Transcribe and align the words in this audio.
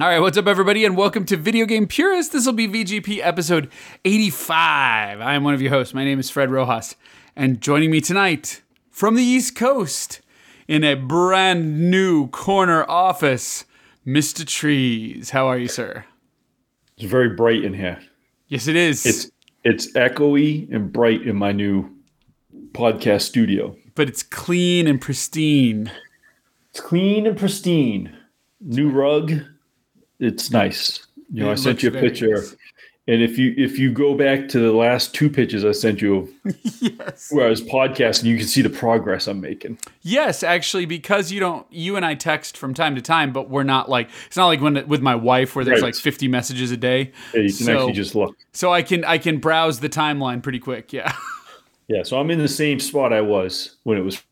All 0.00 0.08
right, 0.08 0.18
what's 0.20 0.38
up, 0.38 0.46
everybody, 0.46 0.86
and 0.86 0.96
welcome 0.96 1.26
to 1.26 1.36
Video 1.36 1.66
Game 1.66 1.86
Purist. 1.86 2.32
This 2.32 2.46
will 2.46 2.54
be 2.54 2.66
VGP 2.66 3.20
episode 3.22 3.70
85. 4.04 5.20
I 5.20 5.34
am 5.34 5.44
one 5.44 5.52
of 5.52 5.60
your 5.60 5.70
hosts. 5.72 5.92
My 5.92 6.04
name 6.04 6.18
is 6.18 6.30
Fred 6.30 6.50
Rojas, 6.50 6.96
and 7.36 7.60
joining 7.60 7.90
me 7.90 8.00
tonight 8.00 8.62
from 8.90 9.14
the 9.14 9.22
East 9.22 9.56
Coast 9.56 10.22
in 10.66 10.84
a 10.84 10.94
brand 10.94 11.90
new 11.90 12.28
corner 12.28 12.88
office, 12.88 13.66
Mr. 14.06 14.46
Trees. 14.46 15.30
How 15.30 15.46
are 15.48 15.58
you, 15.58 15.68
sir? 15.68 16.06
It's 16.96 17.04
very 17.10 17.28
bright 17.34 17.62
in 17.62 17.74
here. 17.74 18.00
Yes, 18.48 18.68
it 18.68 18.76
is. 18.76 19.04
It's 19.04 19.30
it's 19.64 19.92
echoey 19.92 20.74
and 20.74 20.90
bright 20.90 21.20
in 21.22 21.36
my 21.36 21.52
new 21.52 21.90
podcast 22.72 23.22
studio. 23.22 23.76
but 23.94 24.08
it's 24.08 24.22
clean 24.22 24.86
and 24.86 24.98
pristine. 24.98 25.92
It's 26.70 26.80
clean 26.80 27.26
and 27.26 27.36
pristine. 27.36 28.16
New 28.62 28.88
rug. 28.88 29.42
It's 30.20 30.50
nice. 30.50 31.06
You 31.32 31.44
know, 31.44 31.48
It 31.50 31.52
I 31.52 31.54
sent 31.56 31.82
you 31.82 31.88
a 31.88 31.92
picture, 31.92 32.34
nice. 32.34 32.56
and 33.08 33.22
if 33.22 33.38
you 33.38 33.54
if 33.56 33.78
you 33.78 33.90
go 33.92 34.14
back 34.14 34.48
to 34.48 34.58
the 34.58 34.72
last 34.72 35.14
two 35.14 35.30
pitches 35.30 35.64
I 35.64 35.72
sent 35.72 36.02
you 36.02 36.16
of 36.16 36.30
Yes. 36.80 37.28
where 37.30 37.46
I 37.46 37.50
was 37.50 37.62
podcasting, 37.62 38.24
you 38.24 38.36
can 38.36 38.46
see 38.46 38.62
the 38.62 38.70
progress 38.70 39.26
I'm 39.28 39.40
making. 39.40 39.78
Yes, 40.02 40.42
actually, 40.42 40.86
because 40.86 41.30
you 41.30 41.38
don't, 41.40 41.66
you 41.70 41.96
and 41.96 42.04
I 42.04 42.14
text 42.14 42.56
from 42.56 42.74
time 42.74 42.94
to 42.96 43.00
time, 43.02 43.32
but 43.32 43.48
we're 43.48 43.62
not 43.62 43.88
like 43.88 44.08
it's 44.26 44.36
not 44.36 44.46
like 44.48 44.60
when 44.60 44.86
with 44.88 45.00
my 45.02 45.14
wife 45.14 45.54
where 45.56 45.64
there's 45.64 45.82
Right. 45.82 45.94
like 45.94 46.02
50 46.02 46.26
messages 46.28 46.70
a 46.72 46.76
day. 46.76 47.12
Yeah, 47.32 47.40
you 47.42 47.48
can 47.54 47.66
So- 47.66 47.72
actually 47.76 47.92
just 47.92 48.14
look. 48.14 48.36
So 48.52 48.72
I 48.72 48.82
can 48.82 49.04
I 49.04 49.18
can 49.18 49.38
browse 49.38 49.80
the 49.80 49.88
timeline 49.88 50.42
pretty 50.42 50.58
quick. 50.60 50.92
Yeah. 50.92 51.12
Yeah, 51.92 52.04
so 52.04 52.20
I'm 52.20 52.30
in 52.30 52.38
the 52.38 52.46
same 52.46 52.78
spot 52.78 53.12
I 53.12 53.20
was 53.20 53.74
when 53.82 53.98
it 53.98 54.02
was. 54.02 54.22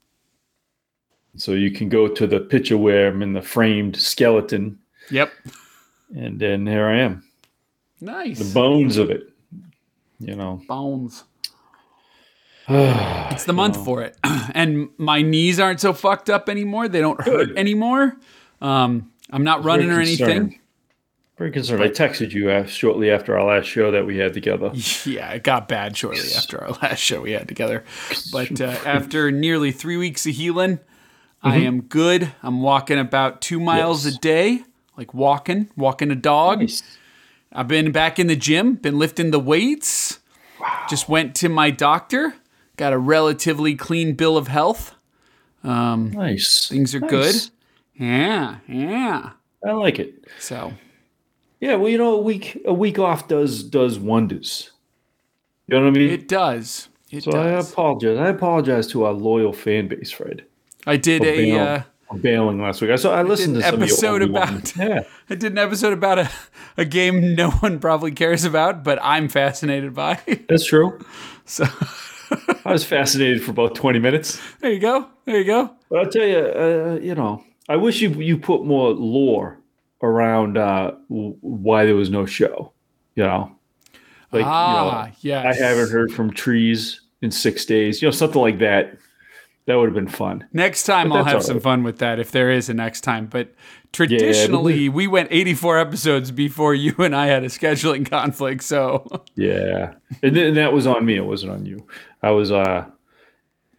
So 1.37 1.53
you 1.55 1.73
can 1.73 1.89
go 1.89 2.07
to 2.07 2.25
the 2.25 2.39
picture 2.39 2.79
where 2.79 3.09
I'm 3.09 3.21
in 3.21 3.33
the 3.33 3.43
framed 3.43 3.97
skeleton, 3.97 4.79
yep. 5.11 5.33
And 6.15 6.39
then 6.39 6.67
here 6.67 6.87
I 6.87 6.99
am, 7.01 7.25
Nice. 8.01 8.39
the 8.39 8.53
bones 8.55 8.97
of 8.97 9.11
it. 9.11 9.33
You 10.21 10.35
know, 10.35 10.61
Bones. 10.67 11.25
It's 12.69 13.45
the 13.45 13.53
month 13.53 13.83
for 13.85 14.03
it, 14.03 14.17
and 14.55 14.89
my 14.99 15.23
knees 15.23 15.59
aren't 15.61 15.81
so 15.81 15.93
fucked 15.93 16.29
up 16.29 16.49
anymore. 16.49 16.89
They 16.89 17.01
don't 17.01 17.21
hurt 17.21 17.49
Good. 17.49 17.59
anymore. 17.59 18.17
Um, 18.61 19.11
I'm 19.31 19.45
not 19.45 19.65
running 19.65 19.91
or 19.91 20.01
concerned. 20.03 20.31
anything. 20.31 20.61
Very 21.39 21.51
concerned. 21.53 21.83
I 21.83 21.89
texted 21.89 22.33
you 22.33 22.51
uh, 22.51 22.67
shortly 22.67 23.11
after 23.11 23.39
our 23.39 23.47
last 23.47 23.67
show 23.67 23.93
that 23.93 24.05
we 24.07 24.17
had 24.19 24.35
together. 24.35 24.73
Yeah, 25.07 25.31
it 25.31 25.45
got 25.45 25.69
bad 25.69 25.97
shortly 25.97 26.33
after 26.37 26.61
our 26.63 26.71
last 26.83 26.99
show 26.99 27.21
we 27.23 27.31
had 27.33 27.47
together. 27.49 27.85
But 28.33 28.61
uh, 28.61 28.65
after 28.85 29.31
nearly 29.31 29.71
three 29.73 29.97
weeks 29.97 30.27
of 30.27 30.35
healing, 30.35 30.81
I 31.43 31.59
am 31.59 31.83
good. 31.83 32.33
I'm 32.43 32.61
walking 32.61 32.99
about 32.99 33.41
two 33.41 33.61
miles 33.61 34.05
Yes. 34.05 34.17
a 34.17 34.19
day, 34.19 34.65
like 34.99 35.15
walking, 35.15 35.71
walking 35.77 36.11
a 36.11 36.15
dog. 36.15 36.59
Nice. 36.61 36.83
I've 37.53 37.69
been 37.69 37.93
back 37.93 38.19
in 38.19 38.27
the 38.27 38.37
gym, 38.37 38.75
been 38.75 38.99
lifting 38.99 39.31
the 39.31 39.39
weights. 39.41 40.19
Just 40.91 41.09
went 41.09 41.35
to 41.37 41.49
my 41.49 41.71
doctor, 41.71 42.35
got 42.77 42.93
a 42.93 42.99
relatively 42.99 43.75
clean 43.77 44.15
bill 44.15 44.37
of 44.37 44.49
health. 44.49 44.95
Nice. 45.63 46.69
Things 46.69 46.95
are 46.95 47.01
Nice. 47.01 47.11
good. 47.11 47.35
Yeah, 47.95 48.57
yeah. 48.67 49.31
I 49.67 49.73
like 49.73 49.99
it. 49.99 50.25
So, 50.39 50.75
Yeah, 51.61 51.77
well, 51.77 51.89
you 51.91 51.99
know, 51.99 52.15
a 52.15 52.21
week 52.21 52.61
a 52.65 52.73
week 52.75 52.99
off 52.99 53.29
does 53.29 53.63
does 53.63 53.99
wonders. 53.99 54.71
You 55.67 55.77
know 55.79 55.85
what 55.85 55.97
I 55.97 55.99
mean? 55.99 56.11
it 56.11 56.29
does. 56.29 56.89
It 57.11 57.25
so 57.25 57.33
I 57.33 57.49
apologize. 57.59 58.19
I 58.19 58.29
apologize 58.29 58.87
to 58.89 59.05
our 59.05 59.13
loyal 59.13 59.53
fan 59.53 59.89
base, 59.89 60.11
Fred. 60.11 60.45
I 60.87 60.97
did 60.97 61.23
a. 61.25 61.59
Uh, 61.59 61.83
bailing 62.21 62.61
last 62.61 62.81
week. 62.81 62.91
I 62.91 62.97
saw. 62.97 63.15
I 63.15 63.23
listened 63.23 63.57
an 63.57 63.63
to 63.63 63.69
some 63.69 63.83
episode 63.83 64.23
about- 64.23 64.77
Yeah, 64.77 65.01
I 65.29 65.35
did 65.35 65.53
an 65.53 65.59
episode 65.59 65.93
about 65.93 66.19
a, 66.19 66.31
a 66.77 66.85
game 66.85 67.35
no 67.35 67.51
one 67.51 67.79
probably 67.79 68.13
cares 68.13 68.45
about, 68.45 68.83
but 68.85 68.99
I'm 69.03 69.29
fascinated 69.29 69.95
by. 69.95 70.21
that's 70.49 70.67
true. 70.67 70.99
so 71.45 71.65
I 72.65 72.73
was 72.73 72.85
fascinated 72.85 73.43
for 73.43 73.51
about 73.53 73.75
twenty 73.75 73.99
minutes. 73.99 74.41
there 74.61 74.73
you 74.73 74.81
go. 74.81 75.07
There 75.25 75.39
you 75.39 75.45
go. 75.45 75.71
But 75.91 75.99
I'll 75.99 76.11
tell 76.11 76.27
you, 76.27 76.39
uh, 76.39 76.99
you 77.03 77.15
know, 77.15 77.45
I 77.69 77.77
wish 77.77 78.01
you 78.01 78.11
you 78.11 78.39
put 78.39 78.65
more 78.65 78.91
lore 78.91 79.59
around 80.03 80.57
uh, 80.59 80.93
why 81.09 81.85
there 81.85 81.95
was 81.95 82.11
no 82.11 82.25
show. 82.27 82.73
You 83.15 83.25
know, 83.25 83.57
like 84.33 84.45
ah, 84.47 85.07
you 85.07 85.11
know, 85.11 85.15
yes. 85.21 85.61
I 85.61 85.65
haven't 85.65 85.91
heard 85.91 86.13
from 86.13 86.33
trees 86.33 87.01
in 87.21 87.31
six 87.31 87.65
days. 87.65 88.01
You 88.01 88.07
know, 88.09 88.13
something 88.13 88.41
like 88.41 88.59
that. 88.61 88.97
That 89.69 89.77
would 89.77 89.85
have 89.85 89.95
been 89.95 90.09
fun. 90.09 90.49
Next 90.55 90.85
time 90.85 91.13
I'll 91.13 91.25
have 91.25 91.35
all 91.35 91.41
some 91.43 91.57
right. 91.57 91.63
fun 91.63 91.83
with 91.83 91.99
that 91.99 92.19
if 92.19 92.31
there 92.31 92.51
is 92.51 92.71
a 92.71 92.75
next 92.75 93.03
time. 93.03 93.27
But 93.27 93.53
traditionally, 93.93 94.89
we 94.89 95.07
went 95.07 95.29
84 95.31 95.79
episodes 95.79 96.31
before 96.31 96.75
you 96.75 96.95
and 96.97 97.15
I 97.15 97.27
had 97.27 97.45
a 97.45 97.49
scheduling 97.49 98.09
conflict. 98.11 98.63
So 98.63 99.27
Yeah, 99.35 99.93
and, 100.23 100.35
then, 100.35 100.47
and 100.47 100.57
that 100.57 100.73
was 100.73 100.87
on 100.87 101.05
me. 101.05 101.17
It 101.17 101.27
wasn't 101.27 101.53
on 101.53 101.67
you. 101.67 101.87
I 102.23 102.31
was 102.31 102.51
uh, 102.51 102.87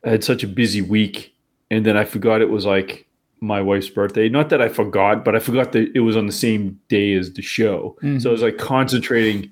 I 0.05 0.09
had 0.09 0.23
such 0.23 0.43
a 0.43 0.47
busy 0.47 0.83
week, 0.83 1.33
and 1.71 1.83
then 1.83 1.97
I 1.97 2.05
forgot 2.05 2.41
it 2.41 2.51
was 2.51 2.67
like 2.67 3.07
my 3.39 3.59
wife's 3.59 3.89
birthday. 3.89 4.29
Not 4.29 4.49
that 4.49 4.61
I 4.61 4.69
forgot, 4.69 5.25
but 5.25 5.35
I 5.35 5.39
forgot 5.39 5.71
that 5.71 5.91
it 5.95 6.01
was 6.01 6.15
on 6.15 6.27
the 6.27 6.31
same 6.31 6.79
day 6.89 7.15
as 7.15 7.33
the 7.33 7.41
show. 7.41 7.97
So 8.19 8.29
I 8.29 8.31
was 8.31 8.43
like 8.43 8.59
concentrating 8.59 9.51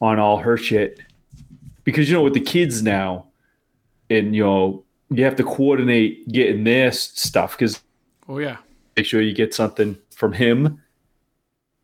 on 0.00 0.18
all 0.18 0.38
her 0.38 0.56
shit 0.56 0.98
because 1.84 2.10
you 2.10 2.16
know 2.16 2.24
with 2.24 2.34
the 2.34 2.40
kids 2.40 2.82
now, 2.82 3.26
and 4.10 4.34
you 4.34 4.42
know 4.42 4.84
you 5.10 5.24
have 5.24 5.36
to 5.36 5.44
coordinate 5.44 6.28
getting 6.28 6.64
their 6.64 6.92
stuff 6.92 7.52
because 7.52 7.80
oh 8.28 8.38
yeah, 8.38 8.58
make 8.96 9.06
sure 9.06 9.20
you 9.20 9.34
get 9.34 9.54
something 9.54 9.98
from 10.14 10.32
him 10.32 10.80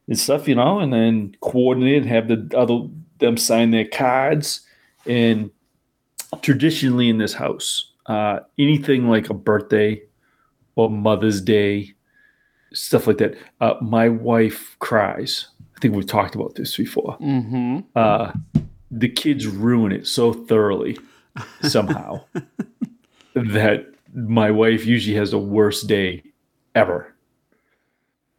and 0.08 0.18
stuff, 0.18 0.46
you 0.46 0.54
know, 0.54 0.78
and 0.78 0.92
then 0.92 1.34
coordinate 1.40 2.02
and 2.02 2.10
have 2.10 2.28
the 2.28 2.48
other 2.56 2.88
them 3.18 3.36
sign 3.36 3.70
their 3.70 3.86
cards. 3.86 4.60
And 5.06 5.50
traditionally 6.42 7.08
in 7.08 7.18
this 7.18 7.34
house, 7.34 7.92
uh, 8.06 8.40
anything 8.58 9.08
like 9.08 9.30
a 9.30 9.34
birthday 9.34 10.02
or 10.74 10.90
Mother's 10.90 11.40
Day, 11.40 11.94
stuff 12.72 13.06
like 13.06 13.18
that, 13.18 13.36
uh, 13.60 13.74
my 13.80 14.08
wife 14.08 14.76
cries. 14.78 15.48
I 15.76 15.80
think 15.80 15.94
we've 15.94 16.06
talked 16.06 16.34
about 16.34 16.54
this 16.54 16.76
before. 16.76 17.18
mm-hmm. 17.18 17.80
Uh, 17.94 18.32
the 18.90 19.08
kids 19.08 19.46
ruin 19.46 19.92
it 19.92 20.06
so 20.06 20.32
thoroughly 20.32 20.96
somehow 21.62 22.24
that 23.36 23.86
my 24.14 24.50
wife 24.50 24.86
usually 24.86 25.16
has 25.16 25.30
the 25.30 25.38
worst 25.38 25.86
day 25.86 26.22
ever. 26.74 27.14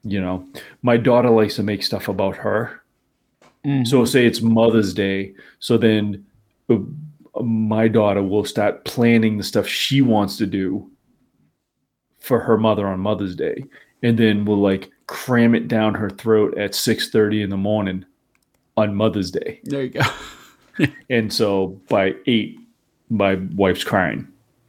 You 0.03 0.19
know, 0.21 0.47
my 0.81 0.97
daughter 0.97 1.29
likes 1.29 1.55
to 1.55 1.63
make 1.63 1.83
stuff 1.83 2.07
about 2.07 2.35
her. 2.37 2.81
So 3.83 4.05
say 4.05 4.25
it's 4.25 4.39
Mother's 4.39 4.93
Day, 4.93 5.33
so 5.59 5.77
then 5.77 6.25
uh, 6.69 6.77
my 7.43 7.89
daughter 7.89 8.23
will 8.23 8.45
start 8.45 8.85
planning 8.85 9.37
the 9.37 9.43
stuff 9.43 9.67
she 9.67 10.01
wants 10.01 10.37
to 10.37 10.45
do 10.45 10.89
for 12.19 12.39
her 12.39 12.57
mother 12.57 12.87
on 12.87 13.01
Mother's 13.01 13.35
Day, 13.35 13.65
and 14.03 14.17
then 14.17 14.45
we'll 14.45 14.61
like 14.61 14.89
cram 15.07 15.53
it 15.53 15.67
down 15.67 15.95
her 15.95 16.09
throat 16.09 16.57
at 16.57 16.75
six 16.75 17.09
thirty 17.09 17.41
in 17.41 17.49
the 17.49 17.57
morning 17.57 18.05
on 18.77 18.95
Mother's 18.95 19.31
Day. 19.31 19.59
there 19.63 19.83
you 19.83 19.89
go. 19.89 20.01
And 21.09 21.33
so 21.33 21.81
by 21.89 22.13
eight, 22.27 22.59
my 23.09 23.35
wife's 23.55 23.83
crying 23.83 24.27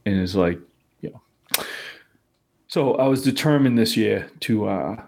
and 0.08 0.20
is 0.20 0.34
like, 0.34 0.58
you 1.00 1.10
know. 1.10 1.64
So 2.68 2.94
I 2.94 3.06
was 3.08 3.22
determined 3.22 3.78
this 3.78 3.96
year 3.96 4.30
to, 4.40 4.68
uh, 4.68 5.02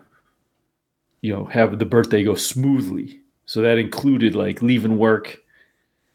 you 1.23 1.33
know, 1.33 1.45
have 1.47 1.79
the 1.79 1.85
birthday 1.85 2.25
go 2.25 2.35
smoothly. 2.35 3.21
So 3.47 3.63
that 3.63 3.79
included 3.79 4.35
like 4.35 4.63
leaving 4.63 4.97
work, 4.99 5.39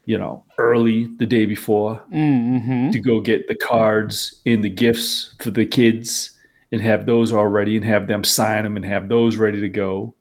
you 0.04 0.18
know, 0.18 0.44
early 0.58 1.06
the 1.18 1.26
day 1.26 1.46
before 1.46 2.02
Mm-hmm. 2.12 2.90
to 2.90 2.98
go 3.00 3.20
get 3.20 3.48
the 3.48 3.54
cards 3.54 4.40
and 4.46 4.62
the 4.64 4.70
gifts 4.70 5.34
for 5.40 5.50
the 5.50 5.66
kids 5.66 6.32
and 6.72 6.80
have 6.80 7.06
those 7.06 7.32
all 7.32 7.46
ready 7.46 7.76
and 7.76 7.84
have 7.84 8.06
them 8.06 8.24
sign 8.24 8.64
them 8.64 8.76
and 8.76 8.84
have 8.84 9.08
those 9.08 9.36
ready 9.36 9.60
to 9.60 9.68
go. 9.68 10.14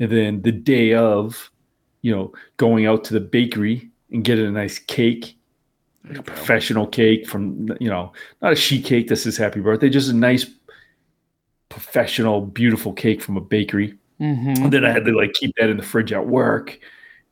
And 0.00 0.10
then 0.10 0.42
the 0.42 0.52
day 0.52 0.94
of, 0.94 1.50
you 2.02 2.14
know, 2.14 2.32
going 2.56 2.86
out 2.86 3.04
to 3.04 3.14
the 3.14 3.20
bakery 3.20 3.90
and 4.10 4.24
getting 4.24 4.46
a 4.46 4.50
nice 4.50 4.78
cake, 4.78 5.36
professional 6.24 6.86
cake 6.86 7.26
from, 7.26 7.68
you 7.80 7.88
know, 7.88 8.12
not 8.42 8.52
a 8.52 8.56
sheet 8.56 8.84
cake 8.84 9.08
that 9.08 9.16
says 9.16 9.36
happy 9.36 9.60
birthday, 9.60 9.88
just 9.88 10.10
a 10.10 10.14
nice, 10.14 10.46
professional, 11.68 12.40
beautiful 12.40 12.92
cake 12.92 13.22
from 13.22 13.36
a 13.36 13.40
bakery. 13.40 13.94
Mm-hmm. 14.20 14.64
And 14.64 14.72
then 14.72 14.84
I 14.84 14.90
had 14.90 15.04
to 15.04 15.12
like 15.12 15.34
keep 15.34 15.54
that 15.56 15.68
in 15.68 15.76
the 15.76 15.82
fridge 15.82 16.12
at 16.12 16.26
work. 16.26 16.78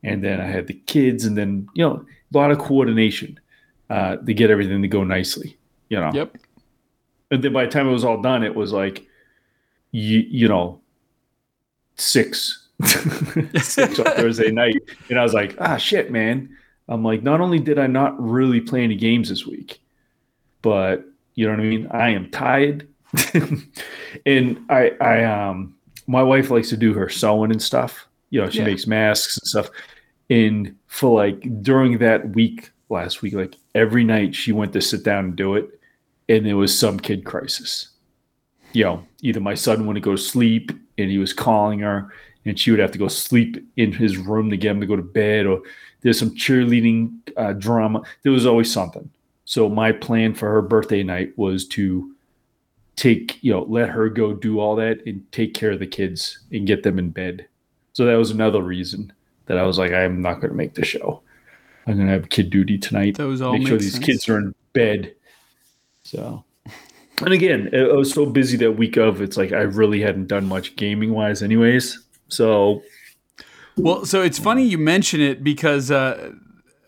And 0.03 0.23
then 0.23 0.41
I 0.41 0.45
had 0.45 0.67
the 0.67 0.75
kids, 0.75 1.25
and 1.25 1.37
then, 1.37 1.67
you 1.75 1.83
know, 1.83 2.05
a 2.33 2.37
lot 2.37 2.51
of 2.51 2.59
coordination 2.59 3.41
uh, 3.89 4.17
to 4.17 4.35
get 4.35 4.51
everything 4.51 4.83
to 4.83 4.89
go 4.89 5.03
nicely, 5.03 5.57
you 5.89 5.99
know. 5.99 6.11
Yep. 6.13 6.37
And 7.31 7.43
then 7.43 7.55
by 7.55 7.65
the 7.65 7.71
time 7.71 7.89
it 7.89 7.93
was 7.93 8.05
all 8.05 8.21
done, 8.21 8.43
it 8.43 8.55
was 8.55 8.71
like, 8.73 9.07
you, 9.93 10.19
you 10.29 10.47
know, 10.47 10.81
six, 11.97 12.69
six 12.85 13.99
on 13.99 14.05
Thursday 14.17 14.51
night. 14.51 14.77
And 15.09 15.19
I 15.19 15.23
was 15.23 15.33
like, 15.33 15.57
ah, 15.59 15.79
shit, 15.79 16.11
man. 16.11 16.55
I'm 16.89 17.03
like, 17.05 17.23
not 17.23 17.41
only 17.41 17.59
did 17.59 17.79
I 17.79 17.87
not 17.87 18.21
really 18.21 18.61
play 18.61 18.83
any 18.85 18.97
games 18.97 19.29
this 19.31 19.47
week, 19.47 19.81
but 20.63 21.05
you 21.35 21.47
know 21.47 21.53
what 21.53 21.61
I 21.61 21.65
mean? 21.65 21.87
I 21.91 22.11
am 22.11 22.31
tired. 22.31 22.87
and 24.27 24.59
I, 24.69 24.93
I, 25.01 25.25
um, 25.25 25.75
my 26.07 26.23
wife 26.23 26.51
likes 26.51 26.69
to 26.71 26.77
do 26.77 26.93
her 26.95 27.09
sewing 27.09 27.51
and 27.51 27.63
stuff. 27.63 28.07
You 28.31 28.43
know, 28.43 28.51
she 28.51 28.59
Yeah. 28.59 28.67
makes 28.67 28.87
masks 28.87 29.39
and 29.39 29.47
stuff. 29.47 29.71
And 30.31 30.75
for 30.87 31.15
like 31.15 31.63
during 31.63 31.99
that 31.99 32.31
week 32.31 32.71
last 32.89 33.23
week, 33.23 33.35
like 33.35 33.55
every 33.75 34.05
night 34.05 34.35
she 34.35 34.53
went 34.53 34.73
to 34.73 34.81
sit 34.81 35.05
down 35.05 35.25
and 35.27 35.37
do 35.37 35.55
it, 35.55 35.69
and 36.29 36.45
there 36.47 36.57
was 36.57 36.77
some 36.77 36.99
kid 36.99 37.25
crisis. 37.25 37.89
You 38.73 38.85
know, 38.85 39.07
either 39.23 39.41
my 39.41 39.55
son 39.55 39.87
wanted 39.87 40.01
to 40.01 40.05
go 40.05 40.17
to 40.17 40.23
sleep 40.23 40.73
and 40.99 41.11
he 41.11 41.19
was 41.19 41.33
calling 41.33 41.81
her, 41.81 42.13
and 42.45 42.59
she 42.59 42.71
would 42.71 42.81
have 42.81 42.93
to 42.93 42.99
go 42.99 43.09
sleep 43.09 43.65
in 43.77 43.93
his 43.93 44.17
room 44.17 44.51
to 44.51 44.57
get 44.57 44.71
him 44.73 44.81
to 44.81 44.87
go 44.87 44.97
to 44.97 45.03
bed, 45.03 45.47
or 45.47 45.63
there's 46.05 46.19
some 46.19 46.35
cheerleading 46.37 47.13
uh, 47.37 47.55
drama. 47.55 48.03
There 48.23 48.31
was 48.31 48.47
always 48.47 48.73
something. 48.73 49.11
So 49.45 49.69
my 49.69 49.91
plan 49.91 50.35
for 50.35 50.49
her 50.51 50.63
birthday 50.63 51.03
night 51.03 51.37
was 51.37 51.67
to 51.69 52.15
take 52.97 53.43
you 53.43 53.53
know 53.53 53.65
let 53.65 53.89
her 53.89 54.09
go 54.09 54.33
do 54.33 54.61
all 54.61 54.77
that 54.77 55.05
and 55.07 55.21
take 55.33 55.55
care 55.55 55.73
of 55.73 55.81
the 55.81 55.87
kids 55.87 56.39
and 56.53 56.67
get 56.67 56.83
them 56.83 56.99
in 56.99 57.11
bed 57.11 57.47
so 57.93 58.05
that 58.05 58.15
was 58.15 58.31
another 58.31 58.63
reason 58.63 59.13
that 59.47 59.59
i 59.59 59.65
was 59.65 59.79
like 59.79 59.93
i'm 59.93 60.23
not 60.23 60.35
going 60.35 60.51
to 60.51 60.57
make 60.57 60.75
the 60.75 60.85
show 60.85 61.21
i'm 61.87 61.97
going 61.97 62.07
to 62.07 62.13
have 62.13 62.29
kid 62.29 62.51
duty 62.51 62.79
tonight 62.79 63.17
Those 63.17 63.41
all 63.41 63.59
make 63.59 63.67
sure 63.67 63.79
these 63.79 63.95
sense. 63.95 64.05
kids 64.05 64.29
are 64.29 64.39
in 64.39 64.55
bed 64.75 65.13
so 66.05 66.45
and 67.23 67.33
again 67.33 67.69
i 67.73 67.79
I 67.79 67.95
was 67.95 68.13
so 68.13 68.27
busy 68.27 68.57
that 68.59 68.73
week 68.73 68.97
of 68.97 69.21
it's 69.21 69.37
like 69.37 69.53
i 69.53 69.63
really 69.63 70.01
hadn't 70.01 70.29
done 70.29 70.47
much 70.47 70.77
gaming 70.77 71.13
wise 71.13 71.43
anyways 71.43 71.99
so 72.29 72.81
Well, 73.77 74.05
so 74.07 74.23
it's 74.23 74.39
funny 74.39 74.65
you 74.65 74.79
mention 74.79 75.21
it 75.21 75.43
because 75.43 75.91
uh, 75.91 76.33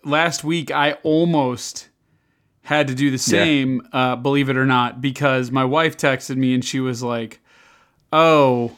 last 0.05 0.44
week 0.44 0.71
I 0.71 0.93
almost 1.03 1.88
had 2.62 2.88
to 2.88 2.94
do 2.94 3.11
the 3.11 3.19
same, 3.19 3.83
uh, 3.93 4.17
believe 4.17 4.49
it 4.49 4.56
or 4.56 4.67
not, 4.67 5.00
because 5.00 5.50
my 5.50 5.65
wife 5.65 5.97
texted 5.97 6.37
me 6.37 6.55
and 6.55 6.65
she 6.65 6.81
was 6.81 7.03
like, 7.03 7.41
"Oh, 8.12 8.77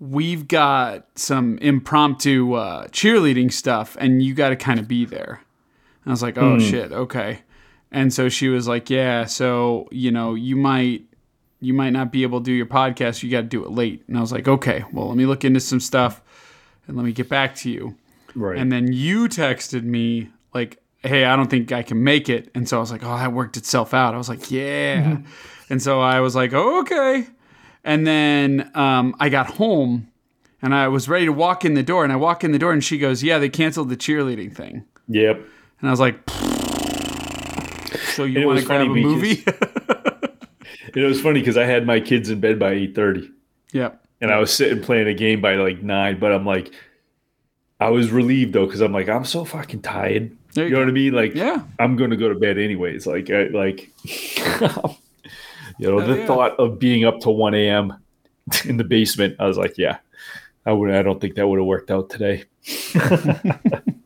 we've 0.00 0.48
got 0.48 1.06
some 1.14 1.58
impromptu 1.58 2.54
uh, 2.54 2.88
cheerleading 2.88 3.52
stuff, 3.52 3.96
and 4.00 4.22
you 4.22 4.34
got 4.34 4.50
to 4.50 4.56
kind 4.56 4.78
of 4.78 4.88
be 4.88 5.04
there." 5.04 5.40
And 6.04 6.10
I 6.10 6.12
was 6.12 6.22
like, 6.22 6.38
"Oh 6.38 6.58
shit, 6.58 6.92
okay." 6.92 7.40
And 7.90 8.12
so 8.12 8.28
she 8.28 8.48
was 8.48 8.68
like, 8.68 8.90
"Yeah, 8.90 9.24
so 9.24 9.88
you 9.90 10.10
know, 10.10 10.34
you 10.34 10.56
might." 10.56 11.04
You 11.60 11.72
might 11.72 11.94
not 11.94 12.12
be 12.12 12.24
able 12.24 12.40
to 12.40 12.44
do 12.44 12.52
your 12.52 12.66
podcast. 12.66 13.22
You 13.22 13.30
got 13.30 13.40
to 13.40 13.46
do 13.46 13.64
it 13.64 13.70
late. 13.70 14.04
And 14.06 14.18
I 14.18 14.20
was 14.20 14.30
like, 14.30 14.46
okay, 14.46 14.84
well, 14.92 15.08
let 15.08 15.16
me 15.16 15.24
look 15.24 15.46
into 15.46 15.60
some 15.60 15.80
stuff 15.80 16.20
and 16.86 16.96
let 16.96 17.04
me 17.04 17.12
get 17.12 17.28
back 17.28 17.54
to 17.56 17.70
you. 17.70 17.96
right 18.34 18.58
And 18.58 18.70
then 18.70 18.92
you 18.92 19.28
texted 19.28 19.82
me 19.84 20.30
like, 20.52 20.82
"Hey, 21.02 21.24
I 21.24 21.36
don't 21.36 21.48
think 21.48 21.72
I 21.72 21.82
can 21.82 22.02
make 22.02 22.28
it." 22.28 22.50
And 22.54 22.68
so 22.68 22.76
I 22.76 22.80
was 22.80 22.90
like, 22.92 23.02
"Oh, 23.04 23.16
that 23.16 23.32
worked 23.32 23.56
itself 23.56 23.94
out." 23.94 24.14
I 24.14 24.18
was 24.18 24.28
like, 24.28 24.50
"Yeah." 24.50 25.18
and 25.70 25.82
so 25.82 26.00
I 26.00 26.20
was 26.20 26.34
like, 26.34 26.52
oh, 26.52 26.80
"Okay." 26.80 27.26
And 27.84 28.06
then 28.06 28.70
um, 28.74 29.14
I 29.20 29.28
got 29.28 29.46
home, 29.54 30.08
and 30.62 30.74
I 30.74 30.88
was 30.88 31.08
ready 31.08 31.26
to 31.26 31.32
walk 31.32 31.64
in 31.64 31.74
the 31.74 31.82
door, 31.82 32.02
and 32.04 32.12
I 32.12 32.16
walk 32.16 32.42
in 32.44 32.52
the 32.52 32.58
door, 32.58 32.72
and 32.72 32.82
she 32.82 32.98
goes, 32.98 33.22
"Yeah, 33.22 33.38
they 33.38 33.48
canceled 33.48 33.88
the 33.88 33.96
cheerleading 33.96 34.54
thing." 34.54 34.84
yep 35.08 35.36
And 35.80 35.88
I 35.88 35.90
was 35.90 36.00
like, 36.00 36.18
"So 38.14 38.24
you 38.24 38.46
want 38.46 38.60
to 38.60 38.64
grab 38.64 38.82
a 38.82 38.88
movie?" 38.88 39.44
And 39.46 40.96
it 41.02 41.04
was 41.04 41.20
funny 41.20 41.40
because 41.40 41.56
i 41.56 41.64
had 41.64 41.86
my 41.86 42.00
kids 42.00 42.30
in 42.30 42.40
bed 42.40 42.58
by 42.58 42.72
8.30 42.74 43.30
yep. 43.72 44.03
And 44.24 44.32
I 44.32 44.38
was 44.38 44.50
sitting 44.50 44.82
playing 44.82 45.06
a 45.06 45.12
game 45.12 45.42
by 45.42 45.56
like 45.56 45.82
nine, 45.82 46.18
but 46.18 46.32
I'm 46.32 46.46
like, 46.46 46.72
I 47.78 47.90
was 47.90 48.10
relieved 48.10 48.54
though 48.54 48.64
because 48.64 48.80
I'm 48.80 48.90
like, 48.90 49.06
I'm 49.06 49.26
so 49.26 49.44
fucking 49.44 49.82
tired. 49.82 50.34
You, 50.54 50.62
you 50.62 50.70
know 50.70 50.76
go. 50.76 50.80
what 50.80 50.88
I 50.88 50.92
mean? 50.92 51.12
Like, 51.12 51.34
Yeah. 51.34 51.62
I'm 51.78 51.94
gonna 51.94 52.16
go 52.16 52.30
to 52.30 52.34
bed 52.34 52.56
anyways. 52.56 53.06
Like, 53.06 53.28
I, 53.28 53.48
like, 53.48 53.90
you 55.78 55.90
know, 55.90 56.00
the 56.00 56.20
yeah. 56.20 56.26
thought 56.26 56.58
of 56.58 56.78
being 56.78 57.04
up 57.04 57.20
till 57.20 57.36
1 57.36 57.52
a.m. 57.54 58.02
in 58.64 58.78
the 58.78 58.84
basement, 58.84 59.36
I 59.38 59.46
was 59.46 59.58
like, 59.58 59.76
yeah, 59.76 59.98
I 60.64 60.72
would. 60.72 60.90
I 60.90 61.02
don't 61.02 61.20
think 61.20 61.34
that 61.34 61.46
would 61.46 61.58
have 61.58 61.66
worked 61.66 61.90
out 61.90 62.08
today. 62.08 62.44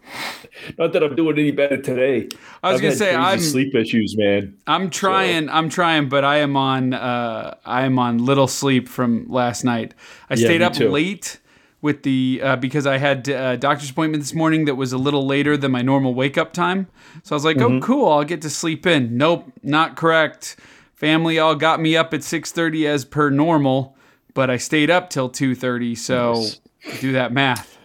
Not 0.76 0.92
that 0.92 1.02
I'm 1.02 1.14
doing 1.14 1.38
any 1.38 1.50
better 1.50 1.76
today. 1.80 2.28
I 2.62 2.72
was 2.72 2.76
I've 2.76 2.82
gonna 2.82 2.94
say 2.96 3.14
I'm 3.14 3.38
sleep 3.40 3.74
issues, 3.74 4.16
man. 4.16 4.56
I'm 4.66 4.90
trying. 4.90 5.48
I'm 5.48 5.68
trying, 5.68 6.08
but 6.08 6.24
I 6.24 6.38
am 6.38 6.56
on. 6.56 6.92
Uh, 6.94 7.54
I 7.64 7.82
am 7.82 7.98
on 7.98 8.18
little 8.18 8.48
sleep 8.48 8.88
from 8.88 9.26
last 9.30 9.64
night. 9.64 9.94
I 10.28 10.34
Yeah, 10.34 10.46
stayed 10.46 10.62
up 10.62 10.74
too. 10.74 10.90
late 10.90 11.38
with 11.80 12.02
the 12.02 12.40
uh, 12.42 12.56
because 12.56 12.86
I 12.86 12.98
had 12.98 13.28
a 13.28 13.56
doctor's 13.56 13.90
appointment 13.90 14.22
this 14.22 14.34
morning 14.34 14.64
that 14.64 14.74
was 14.74 14.92
a 14.92 14.98
little 14.98 15.24
later 15.26 15.56
than 15.56 15.70
my 15.70 15.80
normal 15.82 16.12
wake 16.12 16.36
up 16.36 16.52
time. 16.52 16.88
So 17.22 17.34
I 17.34 17.36
was 17.36 17.44
like, 17.44 17.56
Mm-hmm. 17.56 17.76
"Oh, 17.76 17.80
cool! 17.80 18.08
I'll 18.12 18.24
get 18.24 18.42
to 18.42 18.50
sleep 18.50 18.86
in." 18.86 19.16
Nope, 19.16 19.52
not 19.62 19.96
correct. 19.96 20.56
Family 20.94 21.38
all 21.38 21.54
got 21.54 21.80
me 21.80 21.96
up 21.96 22.12
at 22.12 22.20
6:30 22.20 22.84
as 22.86 23.04
per 23.04 23.30
normal, 23.30 23.96
but 24.34 24.50
I 24.50 24.56
stayed 24.56 24.90
up 24.90 25.08
till 25.10 25.30
2:30. 25.30 25.96
So 25.96 26.32
Nice. 26.32 26.60
do 27.00 27.12
that 27.12 27.32
math. 27.32 27.76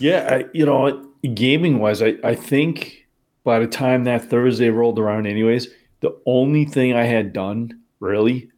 Yeah, 0.00 0.28
I, 0.30 0.44
you 0.54 0.64
know, 0.64 1.07
gaming 1.34 1.78
wise, 1.78 2.02
I, 2.02 2.14
I 2.24 2.34
think 2.34 3.06
by 3.44 3.58
the 3.58 3.66
time 3.66 4.04
that 4.04 4.28
Thursday 4.28 4.68
rolled 4.70 4.98
around, 4.98 5.26
anyways, 5.26 5.68
the 6.00 6.16
only 6.26 6.64
thing 6.64 6.92
I 6.94 7.04
had 7.04 7.32
done 7.32 7.80
really 8.00 8.50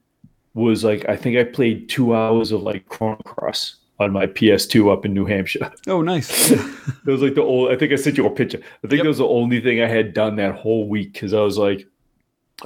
was 0.55 0.83
like 0.85 1.09
I 1.09 1.17
think 1.17 1.37
I 1.39 1.45
played 1.45 1.89
two 1.89 2.15
hours 2.15 2.51
of 2.53 2.63
like 2.63 2.87
Chrono 2.89 3.17
Cross 3.25 3.77
on 4.01 4.11
my 4.13 4.27
PS2 4.27 4.91
up 4.93 5.05
in 5.05 5.15
New 5.15 5.27
Hampshire. 5.27 5.71
Oh, 5.87 6.03
nice. 6.03 6.51
It 6.51 6.59
was 7.07 7.23
like 7.23 7.35
the 7.35 7.43
old. 7.43 7.71
I 7.71 7.77
think 7.77 7.93
I 7.93 7.97
sent 7.97 8.17
you 8.17 8.27
a 8.27 8.31
picture. 8.31 8.59
I 8.59 8.89
think 8.89 8.99
Yep. 8.99 9.03
that 9.05 9.09
was 9.09 9.19
the 9.19 9.29
only 9.29 9.61
thing 9.61 9.81
I 9.83 9.87
had 9.89 10.13
done 10.15 10.37
that 10.37 10.55
whole 10.55 10.89
week 10.89 11.13
because 11.13 11.33
I 11.35 11.41
was 11.41 11.57
like, 11.59 11.87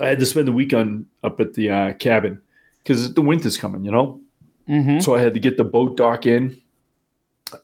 I 0.01 0.07
had 0.09 0.19
to 0.21 0.27
spend 0.27 0.49
the 0.49 0.53
week 0.53 0.73
on 0.73 1.07
up 1.23 1.41
at 1.41 1.55
the 1.55 1.71
uh, 1.71 1.93
cabin 1.95 2.41
because 2.83 3.13
the 3.15 3.23
winter's 3.23 3.57
coming, 3.57 3.85
you 3.85 3.91
know. 3.93 4.21
hmm 4.67 4.99
So 5.01 5.15
I 5.15 5.21
had 5.21 5.35
to 5.35 5.41
get 5.41 5.57
the 5.57 5.65
boat 5.65 5.97
dock 5.97 6.27
in. 6.27 6.61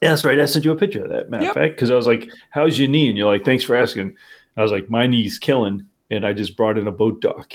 Yeah, 0.01 0.09
that's 0.09 0.23
right. 0.25 0.39
I 0.39 0.45
sent 0.45 0.65
you 0.65 0.71
a 0.71 0.75
picture 0.75 1.03
of 1.03 1.09
that, 1.11 1.29
matter 1.29 1.43
Yep. 1.45 1.55
of 1.55 1.61
fact, 1.61 1.75
because 1.75 1.91
I 1.91 1.95
was 1.95 2.07
like, 2.07 2.29
"How's 2.51 2.77
your 2.79 2.87
knee?" 2.87 3.09
And 3.09 3.17
you're 3.17 3.27
like, 3.31 3.45
"Thanks 3.45 3.63
for 3.63 3.75
asking." 3.75 4.15
I 4.57 4.61
was 4.63 4.71
like, 4.71 4.89
"My 4.89 5.07
knee's 5.07 5.37
killing," 5.39 5.85
and 6.09 6.25
I 6.25 6.33
just 6.33 6.55
brought 6.57 6.77
in 6.77 6.87
a 6.87 6.91
boat 6.91 7.21
dock. 7.21 7.53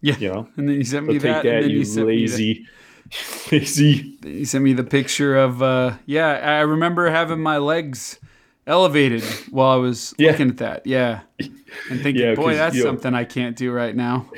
Yeah. 0.00 0.16
You 0.18 0.32
know, 0.32 0.48
And 0.56 0.68
then 0.68 0.76
you 0.76 0.84
sent 0.84 1.06
so 1.06 1.12
me 1.12 1.18
take 1.18 1.22
that, 1.22 1.46
and 1.46 1.64
that, 1.64 1.70
you 1.70 1.78
you 1.80 1.84
me 1.84 1.94
the- 1.94 2.04
lazy, 2.04 2.66
lazy. 3.52 4.18
You 4.24 4.44
sent 4.44 4.62
me 4.64 4.72
the 4.72 4.84
picture 4.84 5.36
of 5.36 5.62
uh 5.62 5.94
yeah, 6.06 6.28
I 6.28 6.60
remember 6.60 7.10
having 7.10 7.40
my 7.40 7.58
legs 7.58 8.18
elevated 8.66 9.22
while 9.50 9.70
I 9.70 9.76
was 9.76 10.14
Yeah. 10.18 10.30
looking 10.32 10.50
at 10.50 10.58
that. 10.58 10.86
Yeah. 10.86 11.20
And 11.40 12.00
thinking, 12.02 12.16
Yeah, 12.22 12.34
boy, 12.34 12.54
that's 12.54 12.76
you 12.76 12.84
know- 12.84 12.90
something 12.90 13.14
I 13.14 13.24
can't 13.24 13.56
do 13.56 13.72
right 13.72 13.96
now. 13.96 14.30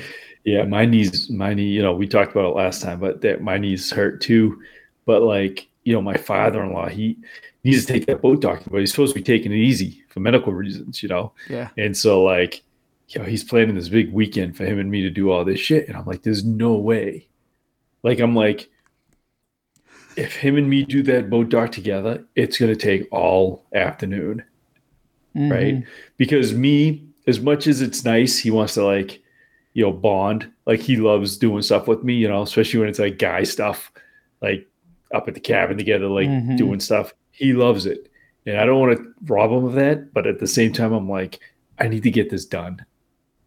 Yeah, 0.45 0.65
my 0.65 0.87
knees, 0.87 1.29
my 1.29 1.53
knee. 1.53 1.65
You 1.67 1.83
know, 1.83 1.93
we 1.93 2.07
talked 2.07 2.31
about 2.33 2.47
it 2.47 2.57
last 2.57 2.81
time, 2.81 2.99
but 3.01 3.21
that 3.23 3.43
my 3.43 3.59
knees 3.59 3.91
hurt 3.91 4.21
too. 4.23 4.63
But 5.05 5.23
like, 5.23 5.69
you 5.85 5.93
know, 5.93 6.03
my 6.03 6.17
father-in-law, 6.17 6.89
he 6.89 7.17
needs 7.65 7.85
to 7.87 7.93
take 7.93 8.07
that 8.07 8.23
boat 8.23 8.41
dock, 8.41 8.63
but 8.71 8.81
he's 8.81 8.91
supposed 8.91 9.15
to 9.15 9.21
be 9.21 9.25
taking 9.25 9.53
it 9.53 9.57
easy 9.57 10.03
for 10.09 10.21
medical 10.21 10.53
reasons. 10.53 11.03
You 11.03 11.09
know, 11.09 11.33
Yeah. 11.49 11.69
And 11.77 11.97
so 11.97 12.23
like, 12.23 12.63
you 13.09 13.21
know, 13.21 13.27
he's 13.27 13.43
planning 13.45 13.75
this 13.75 13.89
big 13.89 14.13
weekend 14.13 14.57
for 14.57 14.65
him 14.65 14.79
and 14.79 14.91
me 14.91 15.03
to 15.03 15.11
do 15.11 15.31
all 15.31 15.45
this 15.45 15.59
shit. 15.61 15.89
And 15.89 15.97
I'm 15.97 16.07
like, 16.07 16.23
there's 16.23 16.45
no 16.45 16.75
way. 16.75 17.27
Like, 18.03 18.21
I'm 18.21 18.35
like, 18.35 18.71
if 20.17 20.37
him 20.37 20.57
and 20.57 20.69
me 20.69 20.85
do 20.85 21.03
that 21.05 21.31
boat 21.31 21.49
dock 21.49 21.73
together, 21.73 22.25
it's 22.35 22.59
gonna 22.59 22.77
take 22.77 23.09
all 23.13 23.65
afternoon. 23.75 24.43
Right. 25.35 25.77
Mhm. 25.77 25.87
Because 26.17 26.53
me, 26.53 27.05
as 27.27 27.41
much 27.41 27.67
as 27.67 27.81
it's 27.81 28.05
nice, 28.05 28.39
he 28.39 28.51
wants 28.51 28.75
to 28.75 28.85
like, 28.85 29.21
you 29.75 29.85
know, 29.85 29.93
bond. 29.93 30.51
Like 30.67 30.81
he 30.81 30.97
loves 30.97 31.37
doing 31.37 31.63
stuff 31.63 31.87
with 31.89 32.03
me, 32.03 32.15
you 32.15 32.29
know, 32.29 32.43
especially 32.43 32.81
when 32.81 32.89
it's 32.89 32.99
like 32.99 33.19
guy 33.19 33.45
stuff, 33.45 33.93
like 34.43 34.67
up 35.15 35.29
at 35.29 35.35
the 35.35 35.41
cabin 35.41 35.77
together, 35.77 36.07
like 36.07 36.29
Mhm. 36.29 36.57
doing 36.57 36.81
stuff. 36.81 37.13
He 37.33 37.53
loves 37.53 37.87
it. 37.87 38.09
And 38.47 38.57
I 38.59 38.65
don't 38.65 38.81
want 38.81 38.97
to 38.99 39.05
rob 39.27 39.51
him 39.51 39.65
of 39.65 39.75
that. 39.75 40.13
But 40.15 40.27
at 40.27 40.39
the 40.39 40.47
same 40.47 40.73
time, 40.73 40.93
I'm 40.93 41.09
like, 41.09 41.39
I 41.79 41.89
need 41.89 42.03
to 42.05 42.11
get 42.11 42.31
this 42.31 42.45
done. 42.47 42.85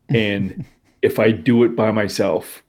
And 0.10 0.66
if 1.02 1.20
I 1.20 1.32
do 1.32 1.64
it 1.64 1.76
by 1.76 1.92
myself, 1.92 2.64